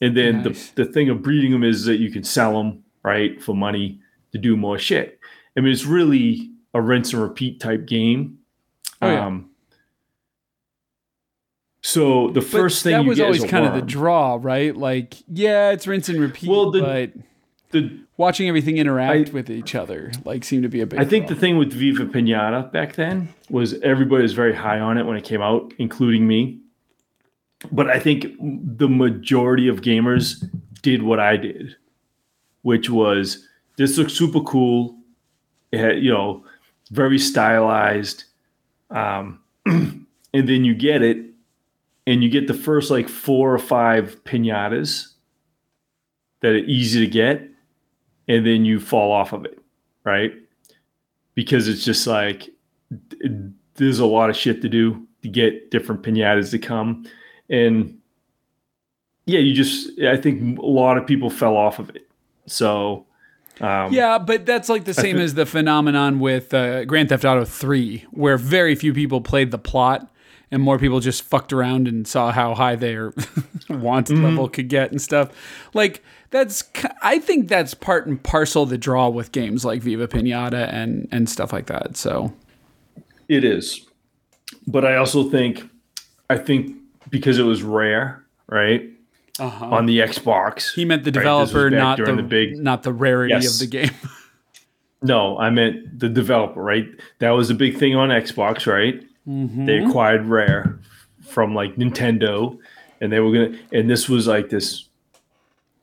And 0.01 0.17
then 0.17 0.43
Nice. 0.43 0.71
the 0.71 0.85
the 0.85 0.93
thing 0.93 1.09
of 1.11 1.23
breeding 1.23 1.53
them 1.53 1.63
is 1.65 1.85
that 1.85 1.97
you 1.99 2.11
can 2.11 2.25
sell 2.25 2.57
them 2.57 2.85
right 3.03 3.41
for 3.43 3.55
money 3.55 4.01
to 4.33 4.39
do 4.39 4.57
more 4.57 4.79
shit. 4.79 5.19
I 5.57 5.61
mean, 5.61 5.73
it's 5.73 5.85
really 5.85 6.51
a 6.75 6.81
rinse 6.81 7.13
and 7.13 7.23
repeat 7.23 7.61
type 7.61 7.87
game. 7.87 8.39
Oh, 9.03 9.11
yeah. 9.11 9.27
Um, 9.27 9.51
so 11.83 12.29
the 12.29 12.41
But 12.41 12.49
first 12.49 12.83
thing 12.83 12.93
that 12.93 13.03
you 13.03 13.09
was 13.09 13.19
get 13.19 13.25
always 13.25 13.45
kind 13.45 13.67
of 13.67 13.75
the 13.75 13.83
draw, 13.83 14.39
right? 14.41 14.77
Like, 14.77 15.15
yeah, 15.29 15.71
it's 15.71 15.87
rinse 15.87 16.09
and 16.09 16.21
repeat, 16.21 16.49
Well, 16.49 16.71
the- 16.71 16.81
but 16.81 17.13
the 17.71 17.91
watching 18.17 18.49
everything 18.49 18.77
interact 18.77 19.31
I- 19.31 19.33
with 19.33 19.49
each 19.51 19.75
other 19.75 20.13
like 20.25 20.45
seemed 20.45 20.63
to 20.65 20.69
be 20.69 20.81
a 20.83 20.87
big. 20.87 21.01
I 21.01 21.05
think 21.05 21.29
the 21.29 21.35
thing 21.35 21.57
with 21.57 21.73
Viva 21.73 22.05
Pinata 22.07 22.71
back 22.71 22.95
then 22.97 23.29
was 23.49 23.75
everybody 23.81 24.23
was 24.23 24.35
very 24.35 24.55
high 24.55 24.79
on 24.79 24.99
it 24.99 25.07
when 25.07 25.17
it 25.17 25.25
came 25.25 25.41
out, 25.43 25.73
including 25.79 26.27
me. 26.27 26.59
But 27.71 27.91
I 27.91 27.99
think 27.99 28.27
the 28.41 28.89
majority 28.89 29.69
of 29.69 29.83
gamers 29.83 30.43
did 30.83 31.03
what 31.03 31.21
I 31.21 31.37
did, 31.37 31.77
which 32.63 32.89
was 32.89 33.47
this 33.77 33.99
looks 33.99 34.15
super 34.15 34.41
cool. 34.41 34.97
Had, 35.73 36.03
you 36.03 36.11
know, 36.11 36.45
very 36.91 37.19
stylized. 37.19 38.25
Um, 38.91 39.41
and 39.67 40.07
then 40.33 40.65
you 40.65 40.75
get 40.75 41.03
it, 41.03 41.19
and 42.07 42.25
you 42.25 42.31
get 42.31 42.47
the 42.47 42.55
first 42.55 42.91
like 42.91 43.09
four 43.09 43.55
or 43.55 43.59
five 43.59 44.23
pinatas 44.25 45.13
that 46.41 46.53
are 46.53 46.57
easy 46.57 47.01
to 47.01 47.07
get, 47.07 47.49
and 48.27 48.47
then 48.47 48.65
you 48.65 48.81
fall 48.81 49.13
off 49.13 49.33
of 49.33 49.45
it, 49.45 49.59
right? 50.05 50.33
Because 51.35 51.69
it's 51.69 51.85
just 51.85 52.07
like 52.07 52.49
th- 53.11 53.33
there's 53.75 53.99
a 53.99 54.07
lot 54.07 54.31
of 54.31 54.37
shit 54.37 54.63
to 54.63 54.69
do 54.69 55.07
to 55.23 55.29
get 55.29 55.71
different 55.71 56.03
pinatas 56.03 56.51
to 56.51 56.59
come, 56.59 57.05
and 57.51 57.99
yeah, 59.27 59.41
you 59.41 59.53
just 59.55 59.99
I 60.01 60.17
think 60.17 60.59
a 60.59 60.63
lot 60.63 60.97
of 60.97 61.07
people 61.07 61.29
fell 61.31 61.57
off 61.57 61.79
of 61.79 61.91
it. 61.91 62.09
So 62.47 63.07
um, 63.61 63.93
Yeah, 63.93 64.19
but 64.19 64.47
that's 64.47 64.69
like 64.69 64.85
the 64.85 64.95
same 64.95 65.19
as 65.19 65.35
the 65.35 65.45
phenomenon 65.47 66.19
with 66.21 66.55
uh, 66.55 66.85
Grand 66.87 67.11
Theft 67.11 67.25
Auto 67.25 67.45
3, 67.45 68.07
where 68.11 68.39
very 68.39 68.75
few 68.75 68.95
people 68.95 69.21
played 69.21 69.51
the 69.51 69.59
plot 69.59 70.11
and 70.51 70.63
more 70.63 70.79
people 70.79 70.99
just 70.99 71.23
fucked 71.23 71.53
around 71.53 71.87
and 71.87 72.09
saw 72.09 72.33
how 72.33 72.55
high 72.55 72.75
their 72.75 73.13
wanted 73.69 74.15
Mm-hmm. 74.17 74.25
level 74.25 74.49
could 74.49 74.69
get 74.69 74.91
and 74.91 75.01
stuff. 75.01 75.31
Like, 75.75 76.03
that's, 76.31 76.65
I 77.03 77.19
think 77.21 77.49
that's 77.49 77.75
part 77.75 78.07
and 78.07 78.21
parcel 78.21 78.65
of 78.65 78.71
the 78.71 78.79
draw 78.79 79.09
with 79.11 79.31
games 79.31 79.65
like 79.65 79.83
Viva 79.83 80.09
Pinata 80.09 80.73
and, 80.73 81.07
and 81.13 81.29
stuff 81.29 81.53
like 81.53 81.67
that. 81.67 81.97
So, 81.97 82.33
It 83.29 83.45
is. 83.45 83.87
But 84.67 84.85
I 84.85 84.97
also 84.97 85.29
think 85.31 85.69
I 86.29 86.37
think 86.39 86.77
because 87.11 87.39
it 87.39 87.43
was 87.43 87.63
rare, 87.63 88.25
right? 88.49 88.89
On 89.39 89.87
the 89.87 90.01
Xbox. 90.01 90.75
he 90.75 90.85
meant 90.85 91.03
the 91.05 91.11
Right, 91.11 91.15
developer, 91.23 91.71
back 91.71 91.79
not 91.79 91.99
the, 92.05 92.15
the 92.15 92.23
big- 92.23 92.59
not 92.59 92.83
the 92.83 92.93
rarity 92.93 93.33
Yes. 93.35 93.55
of 93.55 93.61
the 93.71 93.79
game. 93.79 93.91
No, 95.03 95.39
I 95.39 95.49
meant 95.49 95.99
the 95.99 96.11
developer, 96.11 96.63
right? 96.63 96.87
That 97.21 97.31
was 97.31 97.49
a 97.49 97.55
big 97.55 97.79
thing 97.79 97.97
on 97.97 98.11
Xbox, 98.11 98.67
right? 98.71 99.03
Mm-hmm. 99.27 99.65
They 99.65 99.79
acquired 99.79 100.27
Rare 100.27 100.79
from 101.27 101.55
like 101.55 101.77
Nintendo, 101.77 102.59
and 103.01 103.11
they 103.11 103.19
were 103.21 103.33
gonna, 103.33 103.59
and 103.73 103.89
this 103.89 104.11
was 104.11 104.27
like 104.27 104.51
this 104.51 104.89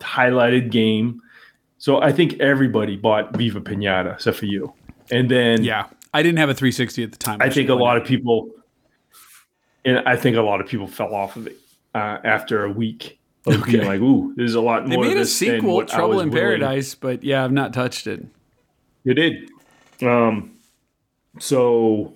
highlighted 0.01 0.69
game. 0.71 1.19
So 1.79 1.99
I 2.01 2.11
think 2.11 2.39
everybody 2.39 2.95
bought 2.95 3.35
Viva 3.35 3.59
Pinata, 3.61 4.13
except 4.13 4.37
for 4.37 4.45
you. 4.45 4.73
And 5.09 5.31
then 5.31 5.63
yeah. 5.63 5.87
I 6.13 6.21
didn't 6.21 6.37
have 6.37 6.49
a 6.49 6.53
360 6.53 7.03
at 7.03 7.11
the 7.11 7.17
time. 7.17 7.41
I 7.41 7.49
think 7.49 7.69
a 7.69 7.73
lot 7.75 7.97
of 7.97 8.05
people, 8.05 8.49
and 9.87 9.99
I 10.07 10.15
think 10.17 10.35
a 10.37 10.41
lot 10.41 10.61
of 10.61 10.67
people 10.67 10.85
fell 10.87 11.15
off 11.15 11.35
of 11.37 11.47
it 11.47 11.55
uh, 11.95 12.17
after 12.23 12.63
a 12.65 12.71
week 12.71 13.17
of 13.47 13.63
being 13.65 13.85
like, 13.85 14.01
"Ooh, 14.01 14.33
there's 14.35 14.53
a 14.55 14.61
lot 14.61 14.87
more." 14.87 15.03
to 15.03 15.09
made 15.09 15.17
a 15.17 15.21
this 15.21 15.39
than 15.39 15.55
sequel, 15.61 15.75
what 15.75 15.87
Trouble 15.87 16.09
was 16.09 16.23
in 16.23 16.29
willing- 16.29 16.43
Paradise, 16.59 16.93
but 16.93 17.23
yeah, 17.23 17.43
I've 17.43 17.51
not 17.51 17.73
touched 17.73 18.05
it. 18.05 18.25
They 19.05 19.13
did. 19.13 19.49
Um, 20.01 20.51
so, 21.39 22.13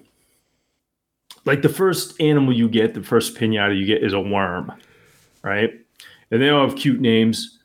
like 1.45 1.61
the 1.61 1.69
first 1.69 2.19
animal 2.21 2.53
you 2.53 2.67
get, 2.69 2.93
the 2.93 3.01
first 3.03 3.35
pinata 3.35 3.77
you 3.77 3.85
get 3.85 4.03
is 4.03 4.13
a 4.13 4.19
worm, 4.19 4.71
right? 5.43 5.71
And 6.29 6.41
they 6.41 6.49
all 6.49 6.67
have 6.67 6.77
cute 6.77 6.99
names. 6.99 7.57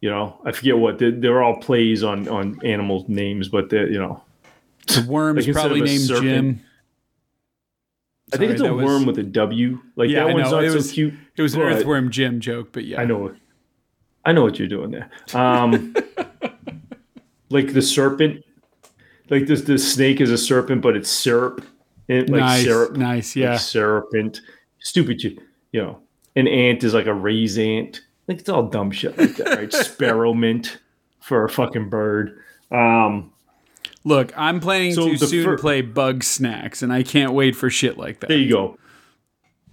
You 0.00 0.10
know, 0.10 0.38
I 0.44 0.52
forget 0.52 0.76
what 0.76 0.98
they're, 0.98 1.10
they're 1.10 1.42
all 1.42 1.56
plays 1.56 2.04
on 2.04 2.28
on 2.28 2.60
animal 2.64 3.04
names, 3.08 3.48
but 3.48 3.70
they're 3.70 3.90
you 3.90 3.98
know, 3.98 4.22
The 4.86 5.06
worm's 5.08 5.38
Like, 5.38 5.48
instead 5.48 5.60
probably 5.62 5.80
named 5.80 6.00
serpent- 6.02 6.24
Jim. 6.28 6.60
I 8.34 8.36
think 8.36 8.52
it's 8.52 8.60
a 8.60 8.64
that 8.64 8.74
was- 8.74 8.84
worm 8.84 9.06
with 9.06 9.18
a 9.18 9.22
W. 9.22 9.80
Like 9.96 10.10
Yeah, 10.10 10.24
that 10.24 10.34
one's 10.34 10.50
not 10.50 10.64
It 10.64 10.70
so 10.70 10.76
was- 10.76 10.92
cute. 10.92 11.14
It 11.36 11.42
was 11.42 11.54
an 11.54 11.62
earthworm 11.62 12.10
Jim 12.10 12.40
joke, 12.40 12.68
but 12.72 12.84
yeah. 12.84 13.00
I 13.00 13.04
know. 13.04 13.34
I 14.24 14.32
know 14.32 14.42
what 14.42 14.58
you're 14.58 14.68
doing 14.68 14.90
there. 14.90 15.10
Um, 15.34 15.94
like 17.50 17.72
the 17.72 17.82
serpent, 17.82 18.42
like 19.30 19.46
this 19.46 19.62
the 19.62 19.78
snake 19.78 20.20
is 20.20 20.30
a 20.30 20.38
serpent, 20.38 20.82
but 20.82 20.96
it's 20.96 21.10
syrup. 21.10 21.64
It, 22.08 22.28
like 22.30 22.40
nice, 22.40 22.64
syrup. 22.64 22.96
nice, 22.96 23.36
like 23.36 23.42
yeah. 23.42 23.56
serpent. 23.56 24.40
Stupid, 24.80 25.22
you, 25.22 25.38
you 25.72 25.82
know. 25.82 26.00
An 26.36 26.48
ant 26.48 26.82
is 26.82 26.94
like 26.94 27.06
a 27.06 27.14
raised 27.14 27.58
ant. 27.58 28.00
Like 28.26 28.38
it's 28.38 28.48
all 28.48 28.64
dumb 28.64 28.90
shit 28.90 29.16
like 29.16 29.36
that, 29.36 29.56
right? 29.58 29.72
Sparrow 29.72 30.34
mint 30.34 30.78
for 31.20 31.44
a 31.44 31.48
fucking 31.48 31.90
bird. 31.90 32.38
Um, 32.70 33.32
Look, 34.04 34.32
I'm 34.36 34.60
planning 34.60 34.94
So 34.94 35.08
to 35.08 35.18
soon 35.18 35.44
fir- 35.44 35.58
play 35.58 35.82
Bugsnax, 35.82 36.82
and 36.82 36.92
I 36.92 37.02
can't 37.02 37.32
wait 37.32 37.56
for 37.56 37.70
shit 37.70 37.96
like 37.96 38.20
that. 38.20 38.28
There 38.28 38.38
you 38.38 38.50
go. 38.50 38.78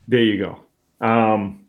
There 0.07 0.23
you 0.23 0.37
go. 0.37 1.05
Um, 1.05 1.65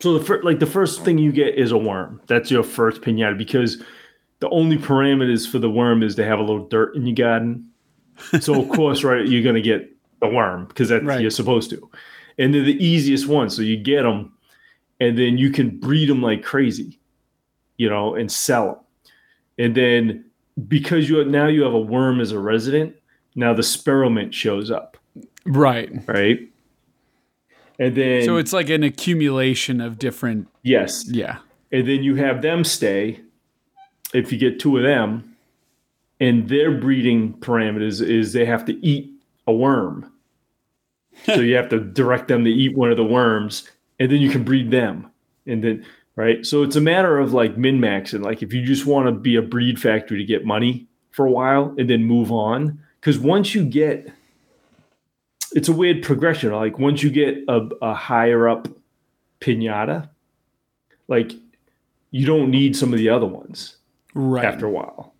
so 0.00 0.18
the 0.18 0.24
fir- 0.24 0.42
like 0.42 0.58
the 0.58 0.66
first 0.66 1.04
thing 1.04 1.18
you 1.18 1.32
get 1.32 1.56
is 1.56 1.70
a 1.72 1.76
worm. 1.78 2.20
That's 2.26 2.50
your 2.50 2.62
first 2.62 3.02
pinata 3.02 3.36
because 3.36 3.82
the 4.40 4.48
only 4.48 4.78
parameters 4.78 5.50
for 5.50 5.58
the 5.58 5.68
worm 5.70 6.02
is 6.02 6.14
to 6.16 6.24
have 6.24 6.38
a 6.38 6.42
little 6.42 6.66
dirt 6.68 6.96
in 6.96 7.06
your 7.06 7.14
garden. 7.14 7.68
So 8.40 8.60
of 8.62 8.68
course, 8.70 9.04
right, 9.04 9.26
you're 9.26 9.42
gonna 9.42 9.60
get 9.60 9.90
the 10.20 10.28
worm 10.28 10.66
because 10.66 10.88
that's 10.88 11.04
Right. 11.04 11.20
you're 11.20 11.30
supposed 11.30 11.68
to, 11.70 11.90
and 12.38 12.54
they're 12.54 12.62
the 12.62 12.82
easiest 12.82 13.26
ones. 13.26 13.54
So 13.54 13.60
you 13.62 13.76
get 13.76 14.02
them, 14.02 14.32
and 14.98 15.18
then 15.18 15.36
you 15.36 15.50
can 15.50 15.78
breed 15.78 16.08
them 16.08 16.22
like 16.22 16.42
crazy, 16.42 16.98
you 17.76 17.90
know, 17.90 18.14
and 18.14 18.32
sell 18.32 18.66
them, 18.66 18.76
and 19.58 19.74
then 19.74 20.24
because 20.68 21.08
you 21.08 21.24
now 21.24 21.46
you 21.46 21.62
have 21.62 21.74
a 21.74 21.80
worm 21.80 22.20
as 22.20 22.32
a 22.32 22.38
resident, 22.38 22.94
now 23.34 23.52
the 23.54 23.62
spearmint 23.62 24.34
shows 24.34 24.70
up 24.70 24.96
Right. 25.46 25.90
right? 26.06 26.40
And 27.78 27.94
then 27.94 28.24
So 28.24 28.36
it's 28.36 28.52
like 28.52 28.68
an 28.70 28.82
accumulation 28.82 29.80
of 29.80 29.98
different. 29.98 30.48
yes, 30.62 31.04
Yeah. 31.10 31.38
and 31.72 31.88
then 31.88 32.02
you 32.02 32.16
have 32.16 32.42
them 32.42 32.64
stay. 32.64 33.20
If 34.12 34.32
you 34.32 34.38
get 34.38 34.58
two 34.58 34.76
of 34.76 34.82
them, 34.82 35.36
and 36.18 36.48
their 36.48 36.70
breeding 36.72 37.32
parameters 37.34 38.04
is 38.06 38.32
they 38.32 38.44
have 38.44 38.64
to 38.66 38.84
eat 38.84 39.10
a 39.46 39.52
worm. 39.52 40.12
so 41.24 41.36
you 41.40 41.54
have 41.56 41.68
to 41.70 41.80
direct 41.80 42.28
them 42.28 42.44
to 42.44 42.50
eat 42.50 42.76
one 42.76 42.90
of 42.90 42.96
the 42.96 43.04
worms, 43.04 43.70
and 43.98 44.10
then 44.10 44.20
you 44.20 44.30
can 44.30 44.42
breed 44.42 44.70
them, 44.70 45.06
and 45.46 45.62
then 45.62 45.84
right. 46.20 46.44
So 46.46 46.62
it's 46.62 46.76
a 46.76 46.80
matter 46.80 47.18
of 47.18 47.32
like 47.32 47.56
min 47.56 47.78
maxing. 47.78 48.22
Like 48.24 48.42
if 48.42 48.52
you 48.52 48.64
just 48.64 48.86
want 48.86 49.06
to 49.06 49.12
be 49.12 49.36
a 49.36 49.42
breed 49.42 49.80
factory 49.80 50.18
to 50.18 50.24
get 50.24 50.44
money 50.44 50.86
for 51.10 51.26
a 51.26 51.30
while 51.30 51.74
and 51.78 51.88
then 51.90 52.04
move 52.04 52.30
on, 52.30 52.78
because 53.00 53.18
once 53.18 53.54
you 53.54 53.64
get 53.64 54.12
it's 55.52 55.68
a 55.68 55.72
weird 55.72 56.02
progression. 56.04 56.52
Like 56.52 56.78
once 56.78 57.02
you 57.02 57.10
get 57.10 57.38
a, 57.48 57.68
a 57.82 57.92
higher 57.92 58.48
up 58.48 58.68
pinata, 59.40 60.08
like 61.08 61.32
you 62.12 62.24
don't 62.26 62.50
need 62.50 62.76
some 62.76 62.92
of 62.92 62.98
the 62.98 63.08
other 63.08 63.26
ones 63.26 63.76
Right. 64.14 64.44
after 64.44 64.66
a 64.66 64.70
while. 64.70 65.14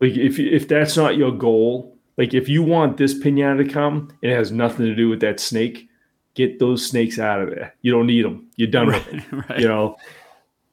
Like 0.00 0.12
if 0.16 0.38
if 0.38 0.68
that's 0.68 0.96
not 0.96 1.16
your 1.16 1.32
goal, 1.32 1.96
like 2.18 2.34
if 2.34 2.48
you 2.48 2.62
want 2.62 2.96
this 2.98 3.14
pinata 3.14 3.66
to 3.66 3.72
come, 3.72 4.10
it 4.22 4.34
has 4.34 4.50
nothing 4.52 4.84
to 4.86 4.94
do 4.94 5.08
with 5.08 5.20
that 5.20 5.40
snake. 5.40 5.88
Get 6.34 6.58
those 6.58 6.86
snakes 6.86 7.18
out 7.18 7.40
of 7.42 7.50
there. 7.50 7.74
You 7.82 7.90
don't 7.92 8.06
need 8.06 8.24
them. 8.24 8.48
You're 8.56 8.68
done 8.70 8.86
with 8.94 9.08
it. 9.08 9.22
right. 9.32 9.58
You 9.60 9.68
know, 9.68 9.96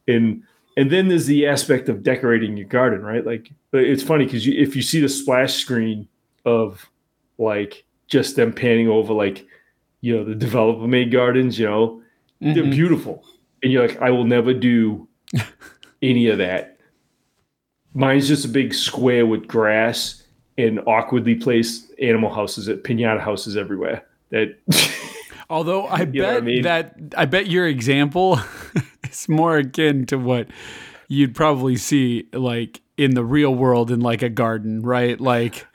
and 0.07 0.43
and 0.77 0.91
then 0.91 1.07
there's 1.07 1.25
the 1.25 1.47
aspect 1.47 1.89
of 1.89 2.03
decorating 2.03 2.55
your 2.55 2.67
garden, 2.67 3.01
right? 3.01 3.25
Like, 3.25 3.51
but 3.71 3.83
it's 3.83 4.03
funny 4.03 4.25
because 4.25 4.45
you, 4.45 4.61
if 4.61 4.75
you 4.75 4.81
see 4.83 4.99
the 5.01 5.09
splash 5.09 5.55
screen 5.55 6.07
of 6.45 6.87
like 7.39 7.83
just 8.07 8.35
them 8.35 8.53
panning 8.53 8.87
over 8.87 9.11
like 9.13 9.45
you 10.01 10.15
know 10.15 10.23
the 10.23 10.35
developer 10.35 10.87
made 10.87 11.11
gardens, 11.11 11.57
you 11.59 11.65
know, 11.65 12.01
they're 12.41 12.63
Mhm. 12.63 12.71
beautiful, 12.71 13.23
and 13.63 13.71
you're 13.71 13.87
like, 13.87 13.99
I 14.01 14.11
will 14.11 14.25
never 14.25 14.53
do 14.53 15.07
any 16.01 16.27
of 16.29 16.37
that. 16.37 16.77
Mine's 17.93 18.27
just 18.27 18.45
a 18.45 18.49
big 18.49 18.73
square 18.73 19.25
with 19.25 19.47
grass 19.47 20.23
and 20.59 20.79
awkwardly 20.87 21.35
placed 21.35 21.91
animal 21.99 22.33
houses, 22.33 22.69
at 22.69 22.83
pinata 22.83 23.19
houses 23.19 23.57
everywhere. 23.57 24.05
That 24.29 24.57
Although 25.49 25.85
I 25.87 25.99
what 25.99 26.01
I 26.01 26.05
bet 26.05 26.43
mean? 26.43 26.61
that 26.63 26.95
I 27.17 27.25
bet 27.25 27.47
your 27.47 27.67
example 27.67 28.39
is 29.11 29.29
more 29.29 29.57
akin 29.57 30.05
to 30.07 30.17
what 30.17 30.47
you'd 31.07 31.35
probably 31.35 31.75
see 31.77 32.27
like 32.33 32.81
in 32.97 33.13
the 33.13 33.23
real 33.23 33.53
world 33.53 33.91
in 33.91 33.99
like 33.99 34.21
a 34.21 34.29
garden, 34.29 34.81
right? 34.81 35.19
Like 35.19 35.65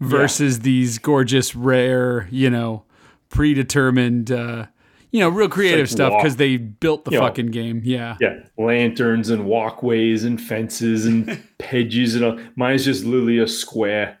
versus 0.00 0.60
these 0.60 0.98
gorgeous, 0.98 1.54
rare, 1.54 2.28
you 2.30 2.50
know, 2.50 2.84
predetermined, 3.30 4.30
uh, 4.30 4.66
you 5.10 5.20
know, 5.20 5.28
real 5.28 5.48
creative 5.48 5.86
like 5.86 5.88
stuff 5.88 6.12
because 6.18 6.36
they 6.36 6.56
built 6.56 7.04
the 7.04 7.12
you 7.12 7.18
know, 7.18 7.26
fucking 7.26 7.46
game. 7.46 7.80
Yeah. 7.84 8.16
yeah, 8.20 8.40
lanterns 8.58 9.30
and 9.30 9.46
walkways 9.46 10.24
and 10.24 10.40
fences 10.40 11.06
and 11.06 11.42
hedges 11.60 12.14
and 12.14 12.24
all. 12.24 12.38
Mine's 12.56 12.84
just 12.84 13.04
literally 13.04 13.38
a 13.38 13.48
square 13.48 14.18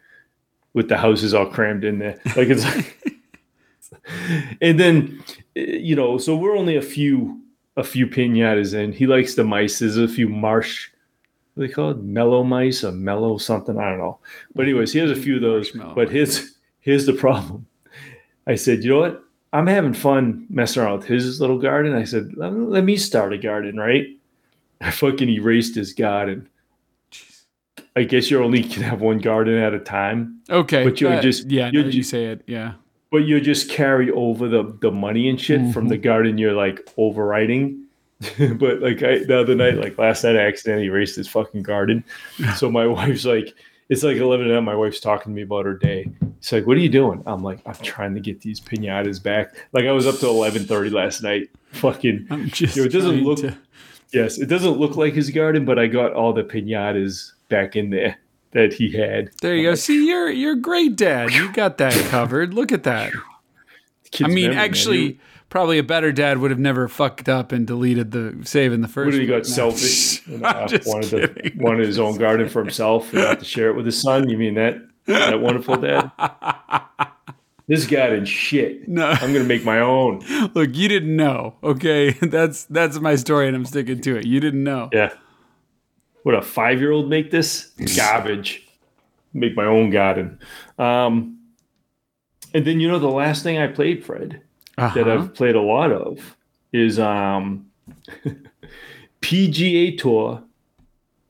with 0.72 0.88
the 0.88 0.96
houses 0.96 1.34
all 1.34 1.46
crammed 1.46 1.84
in 1.84 1.98
there. 1.98 2.20
Like 2.36 2.48
it's, 2.48 2.64
like, 2.64 2.96
and 4.60 4.78
then 4.78 5.22
eh, 5.56 5.78
you 5.78 5.96
know, 5.96 6.18
so 6.18 6.36
we're 6.36 6.56
only 6.56 6.76
a 6.76 6.82
few 6.82 7.40
a 7.78 7.84
few 7.84 8.06
pinatas 8.06 8.74
in. 8.74 8.92
He 8.92 9.06
likes 9.06 9.34
the 9.34 9.44
mice. 9.44 9.78
There's 9.78 9.96
a 9.96 10.08
few 10.08 10.28
marsh. 10.28 10.90
What 11.54 11.66
they 11.68 11.72
call 11.72 11.90
it? 11.92 11.98
Mellow 11.98 12.42
mice 12.44 12.84
or 12.84 12.92
mellow 12.92 13.38
something? 13.38 13.78
I 13.78 13.88
don't 13.90 13.98
know. 13.98 14.18
But 14.54 14.64
anyways, 14.64 14.92
he 14.92 14.98
has 14.98 15.10
a 15.10 15.16
few 15.16 15.36
of 15.36 15.42
those. 15.42 15.70
But 15.70 16.10
here's 16.10 16.56
here's 16.80 17.06
the 17.06 17.12
problem. 17.14 17.66
I 18.46 18.56
said, 18.56 18.82
you 18.84 18.90
know 18.90 19.00
what? 19.00 19.24
I'm 19.52 19.66
having 19.66 19.94
fun 19.94 20.46
messing 20.50 20.82
around 20.82 20.98
with 20.98 21.06
his 21.06 21.40
little 21.40 21.58
garden. 21.58 21.94
I 21.94 22.04
said, 22.04 22.32
let, 22.36 22.84
me 22.84 22.96
start 22.96 23.32
a 23.32 23.38
garden, 23.38 23.76
right? 23.78 24.06
I 24.80 24.90
fucking 24.90 25.28
erased 25.30 25.74
his 25.74 25.94
garden. 25.94 26.48
I 27.96 28.04
guess 28.04 28.30
you 28.30 28.42
only 28.42 28.62
can 28.62 28.82
have 28.82 29.00
one 29.00 29.18
garden 29.18 29.58
at 29.58 29.72
a 29.74 29.78
time, 29.78 30.40
Okay. 30.50 30.84
But 30.84 31.00
you're 31.00 31.10
that- 31.10 31.18
uh, 31.20 31.22
just- 31.22 31.50
yeah. 31.50 31.70
you're 31.72 31.84
now 31.84 31.88
you 31.90 32.02
say 32.02 32.26
it. 32.26 32.42
Yeah. 32.46 32.74
But 33.10 33.18
you 33.18 33.40
just 33.40 33.70
carry 33.70 34.10
over 34.10 34.48
the, 34.48 34.76
the 34.80 34.90
money 34.90 35.28
and 35.28 35.40
shit 35.40 35.72
from 35.72 35.88
the 35.88 35.94
mm-hmm. 35.94 36.02
garden 36.02 36.38
you're 36.38 36.52
like 36.52 36.86
overriding. 36.96 37.84
but 38.38 38.80
like 38.80 39.02
I, 39.02 39.24
the 39.24 39.38
other 39.40 39.54
night, 39.54 39.76
like 39.76 39.96
last 39.96 40.24
night, 40.24 40.36
I 40.36 40.40
accidentally 40.40 40.86
erased 40.86 41.16
his 41.16 41.28
fucking 41.28 41.62
garden. 41.62 42.04
So 42.56 42.70
my 42.70 42.86
wife's 42.86 43.24
like, 43.24 43.54
it's 43.88 44.02
like 44.02 44.16
11 44.16 44.50
a.m. 44.50 44.64
My 44.64 44.74
wife's 44.74 45.00
talking 45.00 45.32
to 45.32 45.36
me 45.36 45.42
about 45.42 45.64
her 45.64 45.74
day. 45.74 46.10
She's 46.40 46.52
like, 46.52 46.66
"What 46.66 46.76
are 46.76 46.80
you 46.80 46.90
doing?" 46.90 47.22
I'm 47.26 47.42
like, 47.42 47.60
"I'm 47.64 47.74
trying 47.76 48.14
to 48.14 48.20
get 48.20 48.42
these 48.42 48.60
pinatas 48.60 49.22
back." 49.22 49.54
Like 49.72 49.86
I 49.86 49.92
was 49.92 50.06
up 50.06 50.16
to 50.16 50.26
11:30 50.26 50.92
last 50.92 51.22
night. 51.22 51.48
Fucking 51.72 52.26
I'm 52.28 52.48
just. 52.50 52.76
Yo, 52.76 52.84
it 52.84 52.92
doesn't 52.92 53.24
look- 53.24 53.38
to- 53.38 53.56
yes, 54.12 54.38
it 54.38 54.46
doesn't 54.46 54.78
look 54.78 54.96
like 54.96 55.14
his 55.14 55.30
garden, 55.30 55.64
but 55.64 55.78
I 55.78 55.86
got 55.86 56.12
all 56.12 56.34
the 56.34 56.44
pinatas 56.44 57.32
back 57.48 57.76
in 57.76 57.88
there 57.88 58.18
that 58.52 58.72
he 58.74 58.90
had. 58.92 59.30
There 59.40 59.54
you 59.54 59.70
go. 59.70 59.74
See, 59.74 60.06
you're 60.06 60.30
you're 60.30 60.56
great, 60.56 60.96
Dad. 60.96 61.32
You 61.32 61.52
got 61.52 61.78
that 61.78 61.92
covered. 62.10 62.54
Look 62.54 62.72
at 62.72 62.84
that. 62.84 63.12
I 64.22 64.28
mean, 64.28 64.50
memory, 64.50 64.56
actually, 64.56 65.20
probably 65.50 65.78
a 65.78 65.82
better 65.82 66.12
dad 66.12 66.38
would 66.38 66.50
have 66.50 66.60
never 66.60 66.88
fucked 66.88 67.28
up 67.28 67.52
and 67.52 67.66
deleted 67.66 68.10
the 68.10 68.38
save 68.44 68.72
in 68.72 68.80
the 68.80 68.88
first. 68.88 69.16
He 69.16 69.26
got 69.26 69.42
place. 69.42 69.54
selfish 69.54 70.26
and 70.26 70.44
uh, 70.44 70.68
wanted, 70.86 71.34
kidding. 71.36 71.58
wanted 71.62 71.86
his 71.86 71.98
own 71.98 72.16
garden 72.16 72.48
for 72.48 72.60
himself 72.62 73.12
and 73.12 73.22
not 73.22 73.38
to 73.40 73.44
share 73.44 73.68
it 73.68 73.76
with 73.76 73.86
his 73.86 74.00
son? 74.00 74.28
You 74.28 74.38
mean 74.38 74.54
that 74.54 74.76
that 75.06 75.40
wonderful 75.40 75.76
dad? 75.76 76.10
This 77.66 77.86
garden 77.86 78.24
shit. 78.24 78.88
No. 78.88 79.06
I'm 79.06 79.32
gonna 79.34 79.44
make 79.44 79.62
my 79.64 79.80
own. 79.80 80.20
Look, 80.54 80.74
you 80.74 80.88
didn't 80.88 81.14
know. 81.14 81.56
Okay, 81.62 82.12
that's 82.12 82.64
that's 82.64 82.98
my 82.98 83.14
story, 83.16 83.46
and 83.46 83.54
I'm 83.54 83.66
sticking 83.66 84.00
to 84.00 84.16
it. 84.16 84.26
You 84.26 84.40
didn't 84.40 84.64
know. 84.64 84.88
Yeah. 84.92 85.12
Would 86.28 86.34
a 86.34 86.42
five 86.42 86.78
year 86.78 86.90
old 86.92 87.08
make 87.08 87.30
this? 87.30 87.70
Garbage. 87.96 88.68
Make 89.32 89.56
my 89.56 89.64
own 89.64 89.88
garden. 89.88 90.38
Um, 90.78 91.38
and 92.52 92.66
then 92.66 92.80
you 92.80 92.88
know 92.88 92.98
the 92.98 93.08
last 93.08 93.42
thing 93.42 93.56
I 93.56 93.66
played, 93.66 94.04
Fred, 94.04 94.42
that 94.76 94.94
Uh-huh. 94.98 95.10
I've 95.10 95.32
played 95.34 95.54
a 95.54 95.62
lot 95.62 95.90
of 95.90 96.36
is 96.70 96.98
um 96.98 97.70
PGA 99.22 99.96
Tour 99.96 100.42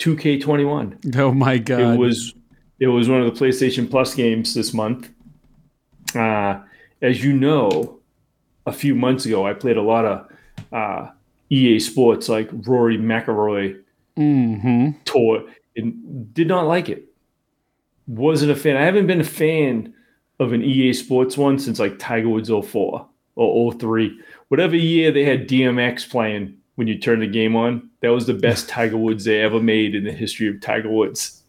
2K21. 0.00 1.16
Oh 1.16 1.32
my 1.32 1.58
god! 1.58 1.94
It 1.94 1.96
was 1.96 2.34
it 2.80 2.88
was 2.88 3.08
one 3.08 3.20
of 3.22 3.32
the 3.32 3.44
PlayStation 3.44 3.88
Plus 3.88 4.16
games 4.16 4.52
this 4.52 4.74
month. 4.74 5.10
Uh, 6.12 6.58
as 7.02 7.22
you 7.22 7.32
know, 7.32 8.00
a 8.66 8.72
few 8.72 8.96
months 8.96 9.26
ago, 9.26 9.46
I 9.46 9.52
played 9.54 9.76
a 9.76 9.82
lot 9.82 10.04
of 10.04 10.28
uh, 10.72 11.10
EA 11.50 11.78
Sports, 11.78 12.28
like 12.28 12.48
Rory 12.52 12.98
McIlroy 12.98 13.80
hmm 14.18 14.90
tour, 15.04 15.44
and 15.76 16.34
did 16.34 16.48
not 16.48 16.66
like 16.66 16.88
it. 16.88 17.04
Wasn't 18.08 18.50
a 18.50 18.56
fan. 18.56 18.76
I 18.76 18.84
haven't 18.84 19.06
been 19.06 19.20
a 19.20 19.24
fan 19.24 19.94
of 20.40 20.52
an 20.52 20.62
EA 20.62 20.92
Sports 20.92 21.36
one 21.36 21.58
since 21.58 21.78
like 21.78 21.98
Tiger 21.98 22.28
Woods 22.28 22.48
04 22.50 23.06
or 23.36 23.72
03. 23.72 24.18
Whatever 24.48 24.76
year 24.76 25.12
they 25.12 25.24
had 25.24 25.48
DMX 25.48 26.08
playing 26.10 26.56
when 26.74 26.88
you 26.88 26.98
turn 26.98 27.20
the 27.20 27.26
game 27.26 27.54
on, 27.54 27.88
that 28.00 28.08
was 28.08 28.26
the 28.26 28.34
best 28.34 28.68
Tiger 28.68 28.96
Woods 28.96 29.24
they 29.24 29.40
ever 29.40 29.60
made 29.60 29.94
in 29.94 30.04
the 30.04 30.12
history 30.12 30.48
of 30.48 30.60
Tiger 30.60 30.90
Woods. 30.90 31.42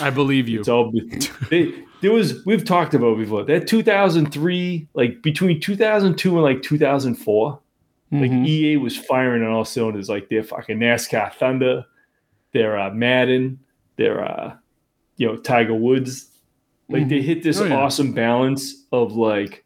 I 0.00 0.10
believe 0.10 0.48
you. 0.48 0.60
It's 0.60 0.68
all 0.68 0.92
they, 1.50 1.72
there 2.00 2.12
was 2.12 2.44
we've 2.44 2.64
talked 2.64 2.94
about 2.94 3.16
before 3.16 3.44
that 3.44 3.66
2003 3.66 4.88
like 4.92 5.22
between 5.22 5.60
2002 5.60 6.34
and 6.34 6.42
like 6.42 6.62
2004 6.62 7.58
like 8.10 8.30
Mhm. 8.30 8.46
EA 8.46 8.76
was 8.76 8.96
firing 8.96 9.42
on 9.44 9.50
all 9.52 9.64
cylinders 9.64 10.08
like 10.08 10.28
their 10.28 10.42
fucking 10.42 10.78
NASCAR 10.78 11.32
Thunder 11.34 11.84
their 12.52 12.78
uh, 12.78 12.90
Madden 12.90 13.58
their 13.96 14.24
uh 14.24 14.54
you 15.16 15.26
know 15.26 15.36
Tiger 15.36 15.74
Woods 15.74 16.28
like 16.88 17.08
they 17.08 17.20
hit 17.22 17.42
this 17.44 17.60
Oh, 17.60 17.66
yeah. 17.66 17.76
awesome 17.76 18.12
balance 18.12 18.84
of 18.90 19.12
like 19.12 19.64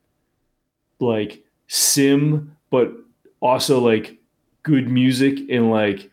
like 1.00 1.42
sim 1.68 2.54
but 2.70 2.92
also 3.40 3.80
like 3.80 4.18
good 4.62 4.88
music 4.90 5.38
and 5.50 5.70
like 5.70 6.10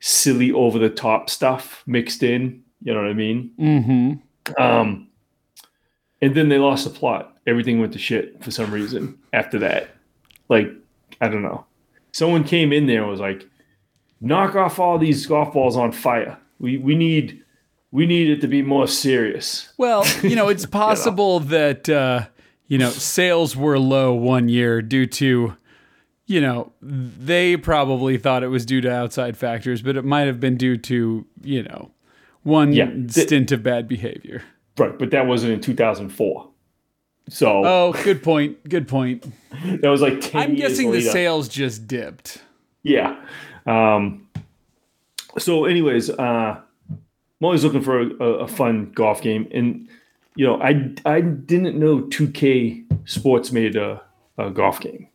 silly 0.00 0.52
over 0.52 0.78
the 0.78 0.90
top 0.90 1.28
stuff 1.30 1.82
mixed 1.86 2.22
in. 2.22 2.62
You 2.82 2.94
know 2.94 3.00
what 3.00 3.10
I 3.10 3.14
mean? 3.14 3.50
Mm-hmm. 3.58 4.62
Um, 4.62 5.08
and 6.22 6.34
then 6.34 6.48
they 6.48 6.58
lost 6.58 6.84
the 6.84 6.90
plot. 6.90 7.36
Everything 7.46 7.80
went 7.80 7.92
to 7.94 7.98
shit 7.98 8.42
for 8.44 8.50
some 8.50 8.70
reason 8.70 9.18
after 9.32 9.58
that. 9.60 9.88
Like, 10.48 10.70
I 11.20 11.28
don't 11.28 11.42
know. 11.42 11.64
Someone 12.12 12.44
came 12.44 12.72
in 12.72 12.86
there 12.86 13.02
and 13.02 13.10
was 13.10 13.20
like, 13.20 13.46
knock 14.20 14.54
off 14.54 14.78
all 14.78 14.98
these 14.98 15.26
golf 15.26 15.52
balls 15.52 15.76
on 15.76 15.92
fire. 15.92 16.38
We 16.58 16.78
we 16.78 16.94
need 16.94 17.42
we 17.90 18.06
need 18.06 18.28
it 18.30 18.40
to 18.40 18.48
be 18.48 18.62
more 18.62 18.86
serious. 18.88 19.72
Well, 19.78 20.04
you 20.22 20.36
know, 20.36 20.48
it's 20.48 20.66
possible 20.84 21.40
that 21.40 21.88
uh, 21.88 22.26
you 22.66 22.78
know 22.78 22.90
sales 22.90 23.56
were 23.56 23.78
low 23.78 24.14
one 24.14 24.48
year 24.48 24.82
due 24.82 25.06
to 25.06 25.56
you 26.26 26.40
know 26.40 26.72
they 26.82 27.56
probably 27.56 28.18
thought 28.18 28.42
it 28.42 28.48
was 28.48 28.64
due 28.66 28.80
to 28.80 28.92
outside 28.92 29.36
factors, 29.36 29.82
but 29.82 29.96
it 29.96 30.04
might 30.04 30.26
have 30.26 30.40
been 30.40 30.56
due 30.56 30.76
to 30.78 31.26
you 31.42 31.62
know 31.62 31.90
one 32.42 32.72
Yeah, 32.72 32.86
th- 32.86 33.10
stint 33.12 33.52
of 33.52 33.62
bad 33.62 33.88
behavior. 33.88 34.42
Right, 34.78 34.98
but 34.98 35.10
that 35.10 35.26
wasn't 35.26 35.52
in 35.54 35.60
2004. 35.60 36.48
So 37.28 37.64
Oh, 37.64 37.92
good 38.04 38.22
point. 38.22 38.68
Good 38.68 38.88
point. 38.88 39.24
that 39.64 39.88
was 39.88 40.00
like 40.00 40.20
10 40.20 40.40
I'm 40.40 40.54
guessing 40.54 40.90
the 40.90 41.00
sales 41.00 41.48
just 41.48 41.86
dipped. 41.86 42.42
Yeah. 42.82 43.16
Um, 43.66 44.28
so, 45.38 45.64
anyways, 45.64 46.08
uh, 46.10 46.60
I'm 46.88 47.44
always 47.44 47.64
looking 47.64 47.82
for 47.82 48.00
a, 48.00 48.24
a, 48.24 48.48
fun 48.48 48.92
golf 48.94 49.20
game, 49.20 49.48
and 49.52 49.88
you 50.34 50.46
know, 50.46 50.60
I 50.62 50.94
I 51.04 51.20
didn't 51.20 51.78
know 51.78 52.02
2K 52.02 52.84
Sports 53.04 53.52
made 53.52 53.76
a, 53.76 54.00
a 54.38 54.50
golf 54.50 54.80
game, 54.80 55.08